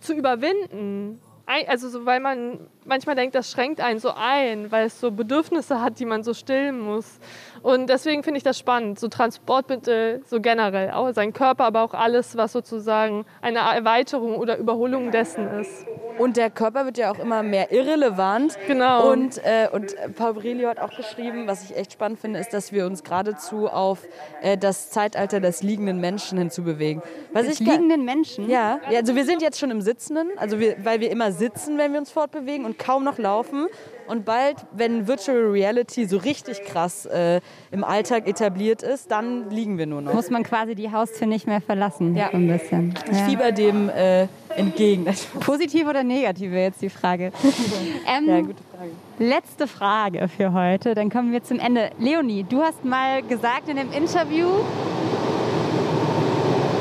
zu 0.00 0.14
überwinden. 0.14 1.20
Also 1.46 1.88
so, 1.88 2.04
weil 2.04 2.18
man 2.18 2.68
manchmal 2.84 3.14
denkt, 3.14 3.34
das 3.34 3.50
schränkt 3.50 3.80
einen 3.80 4.00
so 4.00 4.12
ein, 4.14 4.72
weil 4.72 4.86
es 4.86 4.98
so 4.98 5.12
Bedürfnisse 5.12 5.80
hat, 5.80 6.00
die 6.00 6.04
man 6.04 6.24
so 6.24 6.34
stillen 6.34 6.80
muss. 6.80 7.20
Und 7.62 7.88
deswegen 7.88 8.22
finde 8.22 8.38
ich 8.38 8.44
das 8.44 8.58
spannend, 8.58 8.98
so 8.98 9.08
Transportmittel 9.08 10.22
so 10.26 10.40
generell, 10.40 10.90
auch 10.90 11.12
sein 11.12 11.32
Körper, 11.32 11.64
aber 11.64 11.82
auch 11.82 11.94
alles, 11.94 12.36
was 12.36 12.52
sozusagen 12.52 13.24
eine 13.40 13.60
Erweiterung 13.60 14.36
oder 14.36 14.56
Überholung 14.58 15.10
dessen 15.10 15.48
ist. 15.48 15.86
Und 16.18 16.36
der 16.36 16.50
Körper 16.50 16.86
wird 16.86 16.96
ja 16.98 17.10
auch 17.10 17.18
immer 17.18 17.42
mehr 17.42 17.72
irrelevant. 17.72 18.56
Genau. 18.66 19.10
Und, 19.10 19.38
äh, 19.44 19.68
und 19.70 19.94
Paul 20.16 20.34
Brelio 20.34 20.68
hat 20.68 20.80
auch 20.80 20.94
geschrieben, 20.96 21.46
was 21.46 21.64
ich 21.64 21.76
echt 21.76 21.92
spannend 21.92 22.18
finde, 22.18 22.40
ist, 22.40 22.52
dass 22.52 22.72
wir 22.72 22.86
uns 22.86 23.04
geradezu 23.04 23.68
auf 23.68 24.00
äh, 24.40 24.56
das 24.56 24.90
Zeitalter 24.90 25.40
des 25.40 25.62
liegenden 25.62 26.00
Menschen 26.00 26.38
hinzubewegen. 26.38 27.02
Was 27.32 27.46
Des 27.46 27.60
liegenden 27.60 28.04
Menschen? 28.04 28.48
Ja, 28.48 28.80
ja, 28.90 29.00
also 29.00 29.14
wir 29.14 29.24
sind 29.24 29.42
jetzt 29.42 29.58
schon 29.58 29.70
im 29.70 29.82
Sitzenden, 29.82 30.28
also 30.36 30.58
wir, 30.58 30.76
weil 30.84 31.00
wir 31.00 31.10
immer 31.10 31.32
sitzen, 31.32 31.76
wenn 31.78 31.92
wir 31.92 32.00
uns 32.00 32.10
fortbewegen 32.10 32.64
und 32.64 32.78
kaum 32.78 33.04
noch 33.04 33.18
laufen. 33.18 33.66
Und 34.08 34.24
bald, 34.24 34.56
wenn 34.72 35.06
Virtual 35.08 35.38
Reality 35.50 36.06
so 36.06 36.18
richtig 36.18 36.62
krass 36.64 37.06
äh, 37.06 37.40
im 37.70 37.84
Alltag 37.84 38.26
etabliert 38.28 38.82
ist, 38.82 39.10
dann 39.10 39.50
liegen 39.50 39.78
wir 39.78 39.86
nur 39.86 40.00
noch. 40.00 40.14
Muss 40.14 40.30
man 40.30 40.42
quasi 40.42 40.74
die 40.74 40.92
Haustür 40.92 41.26
nicht 41.26 41.46
mehr 41.46 41.60
verlassen? 41.60 42.14
Ja. 42.16 42.28
So 42.30 42.36
ein 42.36 42.46
bisschen. 42.46 42.94
Ich 43.10 43.18
Ja. 43.18 43.24
fieber 43.26 43.52
dem 43.52 43.88
äh, 43.88 44.28
entgegen. 44.56 45.06
Positiv 45.40 45.88
oder 45.88 46.02
negativ 46.04 46.50
wäre 46.52 46.64
jetzt 46.64 46.82
die 46.82 46.88
Frage. 46.90 47.32
ähm, 48.06 48.28
Ja, 48.28 48.40
gute 48.40 48.62
Frage. 48.76 48.90
Letzte 49.18 49.66
Frage 49.66 50.28
für 50.28 50.52
heute, 50.52 50.94
dann 50.94 51.10
kommen 51.10 51.32
wir 51.32 51.42
zum 51.42 51.58
Ende. 51.58 51.90
Leonie, 51.98 52.44
du 52.44 52.62
hast 52.62 52.84
mal 52.84 53.22
gesagt 53.22 53.68
in 53.68 53.76
dem 53.76 53.90
Interview, 53.92 54.46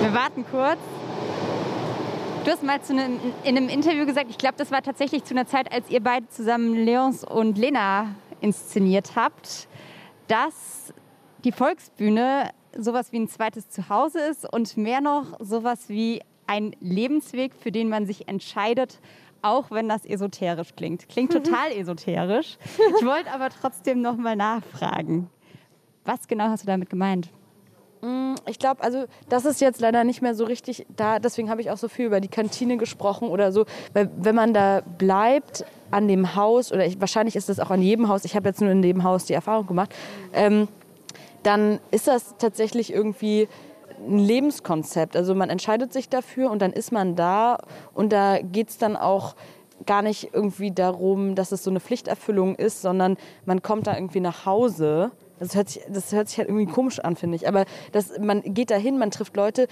wir 0.02 0.14
warten 0.14 0.46
kurz. 0.52 0.78
Du 2.46 2.52
hast 2.52 2.62
mal 2.62 2.80
einem, 2.90 3.20
in 3.44 3.58
einem 3.58 3.70
Interview 3.70 4.06
gesagt, 4.06 4.30
ich 4.30 4.38
glaube, 4.38 4.54
das 4.58 4.70
war 4.70 4.84
tatsächlich 4.84 5.24
zu 5.24 5.34
einer 5.34 5.48
Zeit, 5.48 5.72
als 5.72 5.90
ihr 5.90 6.00
beide 6.00 6.28
zusammen 6.28 6.76
Leons 6.76 7.24
und 7.24 7.58
Lena 7.58 8.14
inszeniert 8.40 9.16
habt, 9.16 9.68
dass 10.28 10.94
die 11.44 11.52
Volksbühne 11.52 12.52
sowas 12.78 13.12
wie 13.12 13.18
ein 13.18 13.28
zweites 13.30 13.70
Zuhause 13.70 14.20
ist 14.20 14.48
und 14.54 14.78
mehr 14.78 15.02
noch 15.02 15.40
sowas 15.40 15.90
wie 15.90 16.22
ein 16.46 16.76
Lebensweg, 16.82 17.56
für 17.56 17.72
den 17.72 17.90
man 17.90 18.06
sich 18.06 18.28
entscheidet, 18.28 19.00
auch 19.42 19.72
wenn 19.72 19.90
das 19.90 20.06
esoterisch 20.06 20.76
klingt. 20.76 21.10
Klingt 21.10 21.34
total 21.34 21.72
esoterisch. 21.72 22.60
Ich 23.00 23.06
wollte 23.08 23.32
aber 23.32 23.50
trotzdem 23.50 24.02
noch 24.02 24.18
mal 24.18 24.36
nachfragen. 24.36 25.32
Was 26.04 26.28
genau 26.28 26.50
hast 26.50 26.62
du 26.62 26.68
damit 26.68 26.92
gemeint? 26.92 27.32
Ich 28.48 28.60
glaube, 28.60 28.84
also 28.84 29.06
das 29.30 29.46
ist 29.46 29.62
jetzt 29.62 29.82
leider 29.82 30.04
nicht 30.04 30.22
mehr 30.22 30.36
so 30.36 30.46
richtig 30.46 30.86
da. 30.96 31.20
Deswegen 31.20 31.50
habe 31.50 31.62
ich 31.62 31.72
auch 31.72 31.78
so 31.78 31.88
viel 31.88 32.06
über 32.06 32.20
die 32.20 32.28
Kantine 32.28 32.78
gesprochen 32.78 33.30
oder 33.30 33.52
so. 33.52 33.66
Weil 33.94 34.10
wenn 34.18 34.36
man 34.36 34.54
da 34.54 34.82
bleibt 34.98 35.66
an 35.92 36.08
dem 36.08 36.36
Haus, 36.36 36.72
oder 36.72 36.86
ich, 36.86 37.00
wahrscheinlich 37.00 37.36
ist 37.36 37.50
das 37.50 37.60
auch 37.60 37.72
an 37.72 37.82
jedem 37.82 38.08
Haus, 38.08 38.26
ich 38.26 38.36
habe 38.36 38.50
jetzt 38.50 38.62
nur 38.62 38.72
in 38.72 38.82
dem 38.82 39.04
Haus 39.04 39.26
die 39.26 39.34
Erfahrung 39.34 39.68
gemacht, 39.68 39.94
ähm, 40.34 40.68
dann 41.44 41.80
ist 41.92 42.08
das 42.08 42.36
tatsächlich 42.38 42.92
irgendwie 42.92 43.48
ein 44.08 44.20
Lebenskonzept. 44.20 45.16
Also 45.16 45.36
man 45.36 45.50
entscheidet 45.50 45.94
sich 45.94 46.10
dafür 46.10 46.52
und 46.52 46.62
dann 46.62 46.74
ist 46.74 46.92
man 46.92 47.16
da 47.16 47.60
und 47.94 48.12
da 48.12 48.40
geht 48.42 48.70
es 48.70 48.78
dann 48.78 48.96
auch 48.96 49.36
gar 49.86 50.02
nicht 50.02 50.34
irgendwie 50.34 50.72
darum, 50.72 51.36
dass 51.36 51.52
es 51.52 51.64
so 51.64 51.70
eine 51.70 51.80
Pflichterfüllung 51.80 52.56
ist, 52.56 52.82
sondern 52.82 53.18
man 53.46 53.62
kommt 53.62 53.88
da 53.88 53.96
irgendwie 53.96 54.22
nach 54.22 54.46
Hause. 54.46 55.12
Das 55.40 55.56
hört 55.56 55.70
sich, 55.70 55.84
das 55.90 56.12
hört 56.12 56.30
sich 56.30 56.38
halt 56.38 56.48
irgendwie 56.48 56.72
komisch 56.72 57.00
an, 57.00 57.16
finde 57.16 57.36
ich. 57.36 57.48
Aber 57.48 57.66
das, 57.92 58.18
man 58.20 58.42
geht 58.42 58.72
da 58.72 58.76
hin, 58.76 58.98
man 58.98 59.12
trifft 59.12 59.36
Leute, 59.36 59.68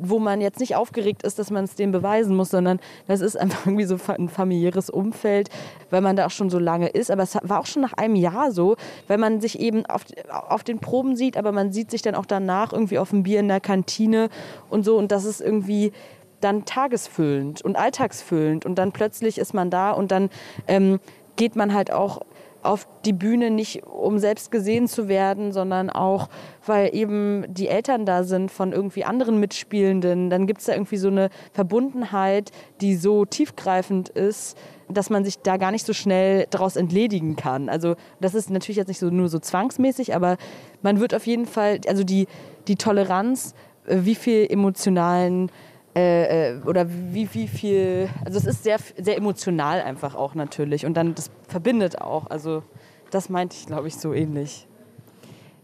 wo 0.00 0.18
man 0.18 0.40
jetzt 0.40 0.58
nicht 0.58 0.74
aufgeregt 0.74 1.22
ist, 1.22 1.38
dass 1.38 1.50
man 1.50 1.64
es 1.64 1.74
denen 1.74 1.92
beweisen 1.92 2.34
muss, 2.34 2.50
sondern 2.50 2.80
das 3.06 3.20
ist 3.20 3.36
einfach 3.36 3.66
irgendwie 3.66 3.84
so 3.84 3.98
ein 4.08 4.28
familiäres 4.28 4.90
Umfeld, 4.90 5.50
weil 5.90 6.00
man 6.00 6.16
da 6.16 6.26
auch 6.26 6.30
schon 6.30 6.50
so 6.50 6.58
lange 6.58 6.88
ist. 6.88 7.10
Aber 7.10 7.22
es 7.22 7.36
war 7.42 7.60
auch 7.60 7.66
schon 7.66 7.82
nach 7.82 7.92
einem 7.92 8.16
Jahr 8.16 8.52
so, 8.52 8.76
weil 9.06 9.18
man 9.18 9.40
sich 9.40 9.60
eben 9.60 9.86
auf, 9.86 10.04
auf 10.30 10.64
den 10.64 10.78
Proben 10.78 11.16
sieht, 11.16 11.36
aber 11.36 11.52
man 11.52 11.72
sieht 11.72 11.90
sich 11.90 12.02
dann 12.02 12.14
auch 12.14 12.26
danach 12.26 12.72
irgendwie 12.72 12.98
auf 12.98 13.10
dem 13.10 13.22
Bier 13.22 13.40
in 13.40 13.48
der 13.48 13.60
Kantine 13.60 14.28
und 14.70 14.84
so. 14.84 14.96
Und 14.96 15.12
das 15.12 15.24
ist 15.24 15.40
irgendwie 15.40 15.92
dann 16.40 16.64
tagesfüllend 16.64 17.62
und 17.62 17.76
alltagsfüllend. 17.76 18.66
Und 18.66 18.76
dann 18.76 18.92
plötzlich 18.92 19.38
ist 19.38 19.54
man 19.54 19.70
da 19.70 19.92
und 19.92 20.10
dann 20.10 20.30
ähm, 20.66 20.98
geht 21.36 21.56
man 21.56 21.72
halt 21.72 21.92
auch 21.92 22.22
auf 22.62 22.86
die 23.04 23.12
Bühne 23.12 23.50
nicht, 23.50 23.84
um 23.84 24.18
selbst 24.18 24.50
gesehen 24.50 24.86
zu 24.86 25.08
werden, 25.08 25.52
sondern 25.52 25.90
auch, 25.90 26.28
weil 26.64 26.94
eben 26.94 27.44
die 27.48 27.68
Eltern 27.68 28.06
da 28.06 28.24
sind 28.24 28.50
von 28.50 28.72
irgendwie 28.72 29.04
anderen 29.04 29.40
Mitspielenden. 29.40 30.30
Dann 30.30 30.46
gibt 30.46 30.60
es 30.60 30.66
da 30.66 30.72
irgendwie 30.72 30.96
so 30.96 31.08
eine 31.08 31.30
Verbundenheit, 31.52 32.50
die 32.80 32.94
so 32.94 33.24
tiefgreifend 33.24 34.08
ist, 34.10 34.56
dass 34.88 35.10
man 35.10 35.24
sich 35.24 35.38
da 35.38 35.56
gar 35.56 35.70
nicht 35.70 35.86
so 35.86 35.92
schnell 35.92 36.46
daraus 36.50 36.76
entledigen 36.76 37.36
kann. 37.36 37.68
Also 37.68 37.96
das 38.20 38.34
ist 38.34 38.50
natürlich 38.50 38.76
jetzt 38.76 38.88
nicht 38.88 38.98
so 38.98 39.10
nur 39.10 39.28
so 39.28 39.38
zwangsmäßig, 39.38 40.14
aber 40.14 40.36
man 40.82 41.00
wird 41.00 41.14
auf 41.14 41.26
jeden 41.26 41.46
Fall, 41.46 41.80
also 41.88 42.04
die, 42.04 42.26
die 42.68 42.76
Toleranz, 42.76 43.54
äh, 43.86 43.98
wie 44.02 44.14
viel 44.14 44.46
emotionalen 44.48 45.50
äh, 45.94 46.52
äh, 46.52 46.62
oder 46.64 46.86
wie, 46.88 47.28
wie 47.34 47.48
viel, 47.48 48.08
also 48.24 48.38
es 48.38 48.46
ist 48.46 48.64
sehr, 48.64 48.78
sehr 48.96 49.16
emotional 49.16 49.82
einfach 49.82 50.14
auch 50.14 50.34
natürlich 50.34 50.86
und 50.86 50.94
dann 50.94 51.14
das 51.14 51.30
verbindet 51.48 52.00
auch, 52.00 52.30
also 52.30 52.62
das 53.10 53.28
meinte 53.28 53.56
ich 53.58 53.66
glaube 53.66 53.88
ich 53.88 53.96
so 53.96 54.14
ähnlich. 54.14 54.66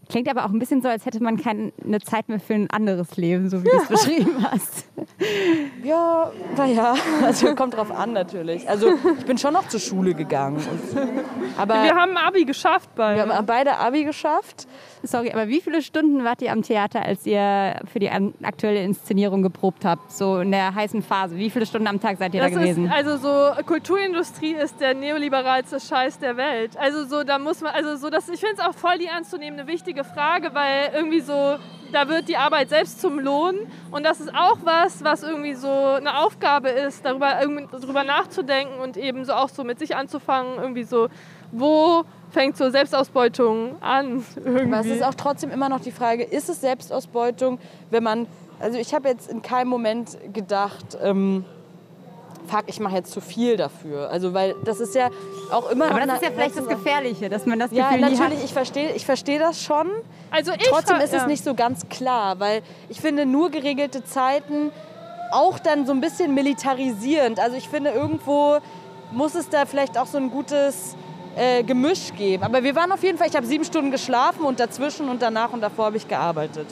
Klingt 0.09 0.27
aber 0.27 0.45
auch 0.45 0.49
ein 0.49 0.57
bisschen 0.57 0.81
so, 0.81 0.87
als 0.87 1.05
hätte 1.05 1.21
man 1.21 1.37
keine 1.37 1.71
Zeit 2.03 2.29
mehr 2.29 2.39
für 2.39 2.55
ein 2.55 2.67
anderes 2.71 3.15
Leben, 3.15 3.47
so 3.47 3.63
wie 3.63 3.69
du 3.69 3.77
es 3.77 3.87
beschrieben 3.89 4.43
hast. 4.43 4.87
Ja, 5.83 6.31
naja, 6.57 6.95
also 7.23 7.53
kommt 7.53 7.75
drauf 7.75 7.91
an 7.91 8.13
natürlich. 8.13 8.67
Also 8.67 8.89
ich 9.19 9.25
bin 9.25 9.37
schon 9.37 9.53
noch 9.53 9.67
zur 9.67 9.79
Schule 9.79 10.15
gegangen. 10.15 10.61
Aber 11.59 11.83
wir 11.83 11.95
haben 11.95 12.17
Abi 12.17 12.45
geschafft 12.45 12.89
beide. 12.95 13.27
Wir 13.27 13.35
haben 13.35 13.45
beide 13.45 13.77
Abi 13.77 14.03
geschafft. 14.03 14.67
Sorry, 15.03 15.31
aber 15.31 15.47
wie 15.47 15.61
viele 15.61 15.81
Stunden 15.81 16.23
wart 16.23 16.41
ihr 16.41 16.51
am 16.51 16.61
Theater, 16.61 17.03
als 17.03 17.25
ihr 17.25 17.79
für 17.91 17.99
die 17.99 18.09
aktuelle 18.09 18.83
Inszenierung 18.83 19.41
geprobt 19.41 19.85
habt? 19.85 20.11
So 20.11 20.39
in 20.39 20.51
der 20.51 20.75
heißen 20.75 21.01
Phase. 21.01 21.37
Wie 21.37 21.49
viele 21.49 21.65
Stunden 21.65 21.87
am 21.87 22.01
Tag 22.01 22.17
seid 22.17 22.33
ihr 22.33 22.41
das 22.41 22.51
da 22.51 22.59
gewesen? 22.59 22.85
Ist, 22.85 22.93
also 22.93 23.17
so 23.17 23.63
Kulturindustrie 23.63 24.53
ist 24.53 24.79
der 24.81 24.93
neoliberalste 24.93 25.79
Scheiß 25.79 26.19
der 26.19 26.37
Welt. 26.37 26.77
Also 26.77 27.05
so 27.05 27.23
da 27.23 27.39
muss 27.39 27.61
man, 27.61 27.73
also 27.73 27.95
so 27.95 28.09
das, 28.09 28.27
ich 28.29 28.39
finde 28.39 28.55
es 28.57 28.59
auch 28.59 28.73
voll 28.73 28.97
die 28.97 29.07
ernstzunehmende 29.07 29.67
wichtige 29.67 30.03
Frage, 30.03 30.53
weil 30.53 30.91
irgendwie 30.93 31.21
so 31.21 31.57
da 31.91 32.07
wird 32.07 32.27
die 32.27 32.37
Arbeit 32.37 32.69
selbst 32.69 33.01
zum 33.01 33.19
Lohn 33.19 33.55
und 33.91 34.03
das 34.03 34.19
ist 34.19 34.33
auch 34.33 34.57
was, 34.63 35.03
was 35.03 35.23
irgendwie 35.23 35.53
so 35.53 35.69
eine 35.69 36.19
Aufgabe 36.19 36.69
ist, 36.69 37.05
darüber, 37.05 37.39
darüber 37.71 38.03
nachzudenken 38.03 38.79
und 38.79 38.97
eben 38.97 39.25
so 39.25 39.33
auch 39.33 39.49
so 39.49 39.63
mit 39.63 39.79
sich 39.79 39.95
anzufangen, 39.95 40.57
irgendwie 40.59 40.83
so, 40.83 41.09
wo 41.51 42.03
fängt 42.31 42.57
so 42.57 42.69
Selbstausbeutung 42.69 43.81
an. 43.81 44.23
Irgendwie. 44.35 44.73
Aber 44.73 44.79
es 44.79 44.87
ist 44.87 45.03
auch 45.03 45.15
trotzdem 45.15 45.51
immer 45.51 45.69
noch 45.69 45.81
die 45.81 45.91
Frage, 45.91 46.23
ist 46.23 46.49
es 46.49 46.61
Selbstausbeutung, 46.61 47.59
wenn 47.89 48.03
man, 48.03 48.27
also 48.59 48.77
ich 48.77 48.93
habe 48.93 49.09
jetzt 49.09 49.29
in 49.29 49.41
keinem 49.41 49.69
Moment 49.69 50.17
gedacht, 50.33 50.97
ähm, 51.01 51.45
fuck, 52.49 52.63
ich 52.67 52.79
mache 52.79 52.95
jetzt 52.95 53.11
zu 53.11 53.21
viel 53.21 53.57
dafür. 53.57 54.09
Also 54.09 54.33
weil 54.33 54.55
das 54.63 54.79
ist 54.79 54.95
ja 54.95 55.09
auch 55.51 55.69
immer. 55.69 55.89
Aber 55.89 56.05
das 56.05 56.15
ist 56.15 56.23
ja 56.23 56.31
vielleicht 56.31 56.57
das 56.57 56.67
Gefährliche, 56.67 57.29
dass 57.29 57.45
man 57.45 57.59
das 57.59 57.69
Gefühl 57.69 57.99
Ja, 58.01 58.09
natürlich, 58.09 58.43
ich 58.43 58.53
verstehe 58.53 58.93
ich 58.93 59.05
versteh 59.05 59.39
das 59.39 59.61
schon. 59.61 59.87
Also 60.31 60.51
ich 60.51 60.67
Trotzdem 60.67 60.97
ist 60.97 61.13
es 61.13 61.25
nicht 61.27 61.43
so 61.43 61.53
ganz 61.53 61.87
klar, 61.89 62.39
weil 62.39 62.61
ich 62.89 62.99
finde 62.99 63.25
nur 63.25 63.49
geregelte 63.49 64.03
Zeiten 64.03 64.71
auch 65.31 65.59
dann 65.59 65.85
so 65.85 65.91
ein 65.91 66.01
bisschen 66.01 66.33
militarisierend. 66.33 67.39
Also 67.39 67.55
ich 67.55 67.69
finde 67.69 67.91
irgendwo 67.91 68.57
muss 69.11 69.35
es 69.35 69.49
da 69.49 69.65
vielleicht 69.65 69.97
auch 69.97 70.05
so 70.05 70.17
ein 70.17 70.29
gutes 70.29 70.95
äh, 71.35 71.63
Gemisch 71.63 72.13
geben. 72.17 72.43
Aber 72.43 72.63
wir 72.63 72.75
waren 72.75 72.91
auf 72.91 73.03
jeden 73.03 73.17
Fall, 73.17 73.27
ich 73.27 73.35
habe 73.35 73.45
sieben 73.45 73.63
Stunden 73.63 73.91
geschlafen 73.91 74.43
und 74.43 74.59
dazwischen 74.59 75.09
und 75.09 75.21
danach 75.21 75.51
und 75.51 75.61
davor 75.61 75.85
habe 75.85 75.97
ich 75.97 76.07
gearbeitet. 76.07 76.67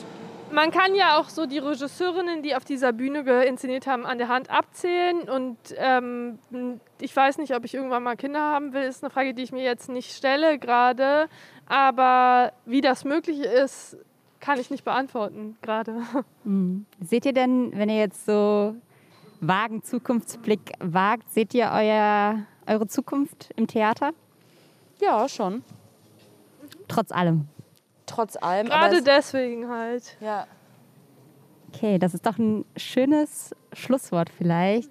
Man 0.50 0.70
kann 0.70 0.94
ja 0.94 1.18
auch 1.18 1.28
so 1.28 1.46
die 1.46 1.58
Regisseurinnen, 1.58 2.42
die 2.42 2.56
auf 2.56 2.64
dieser 2.64 2.92
Bühne 2.92 3.20
inszeniert 3.44 3.86
haben, 3.86 4.06
an 4.06 4.18
der 4.18 4.28
Hand 4.28 4.50
abzählen. 4.50 5.28
Und 5.28 5.56
ähm, 5.76 6.38
ich 7.00 7.14
weiß 7.14 7.38
nicht, 7.38 7.54
ob 7.54 7.64
ich 7.64 7.74
irgendwann 7.74 8.02
mal 8.02 8.16
Kinder 8.16 8.40
haben 8.40 8.72
will, 8.72 8.82
ist 8.82 9.02
eine 9.02 9.10
Frage, 9.10 9.34
die 9.34 9.42
ich 9.42 9.52
mir 9.52 9.62
jetzt 9.62 9.88
nicht 9.88 10.12
stelle 10.16 10.58
gerade. 10.58 11.28
Aber 11.66 12.52
wie 12.64 12.80
das 12.80 13.04
möglich 13.04 13.40
ist, 13.40 13.96
kann 14.40 14.58
ich 14.58 14.70
nicht 14.70 14.84
beantworten 14.84 15.56
gerade. 15.62 16.02
Mhm. 16.44 16.86
Seht 17.00 17.26
ihr 17.26 17.32
denn, 17.32 17.72
wenn 17.74 17.88
ihr 17.88 17.98
jetzt 17.98 18.24
so 18.24 18.74
vagen 19.40 19.82
Zukunftsblick 19.82 20.72
wagt, 20.80 21.30
seht 21.32 21.54
ihr 21.54 21.70
euer, 21.72 22.40
eure 22.66 22.86
Zukunft 22.88 23.50
im 23.56 23.66
Theater? 23.66 24.10
Ja, 25.00 25.28
schon. 25.28 25.62
Trotz 26.88 27.12
allem. 27.12 27.48
Trotz 28.08 28.36
allem. 28.36 28.66
Gerade 28.68 29.02
deswegen 29.02 29.68
halt. 29.68 30.16
Ja. 30.20 30.46
Okay, 31.72 31.98
das 31.98 32.14
ist 32.14 32.26
doch 32.26 32.38
ein 32.38 32.64
schönes 32.76 33.54
Schlusswort 33.72 34.30
vielleicht. 34.36 34.90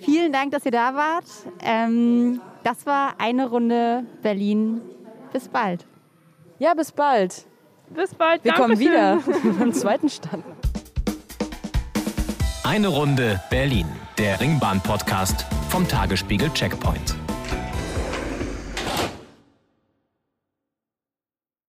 Vielen 0.00 0.32
Dank, 0.32 0.52
dass 0.52 0.64
ihr 0.64 0.72
da 0.72 0.94
wart. 0.94 1.24
Ähm, 1.62 2.40
das 2.64 2.86
war 2.86 3.14
eine 3.18 3.48
Runde 3.48 4.04
Berlin. 4.22 4.80
Bis 5.32 5.48
bald. 5.48 5.86
Ja, 6.58 6.74
bis 6.74 6.92
bald. 6.92 7.46
Bis 7.90 8.14
bald. 8.14 8.44
Wir 8.44 8.52
kommen 8.52 8.78
wieder 8.78 9.20
am 9.60 9.72
zweiten 9.72 10.08
Stand. 10.08 10.44
Eine 12.64 12.88
Runde 12.88 13.40
Berlin, 13.48 13.86
der 14.18 14.40
Ringbahn-Podcast 14.40 15.46
vom 15.70 15.86
Tagesspiegel 15.86 16.50
Checkpoint. 16.52 17.16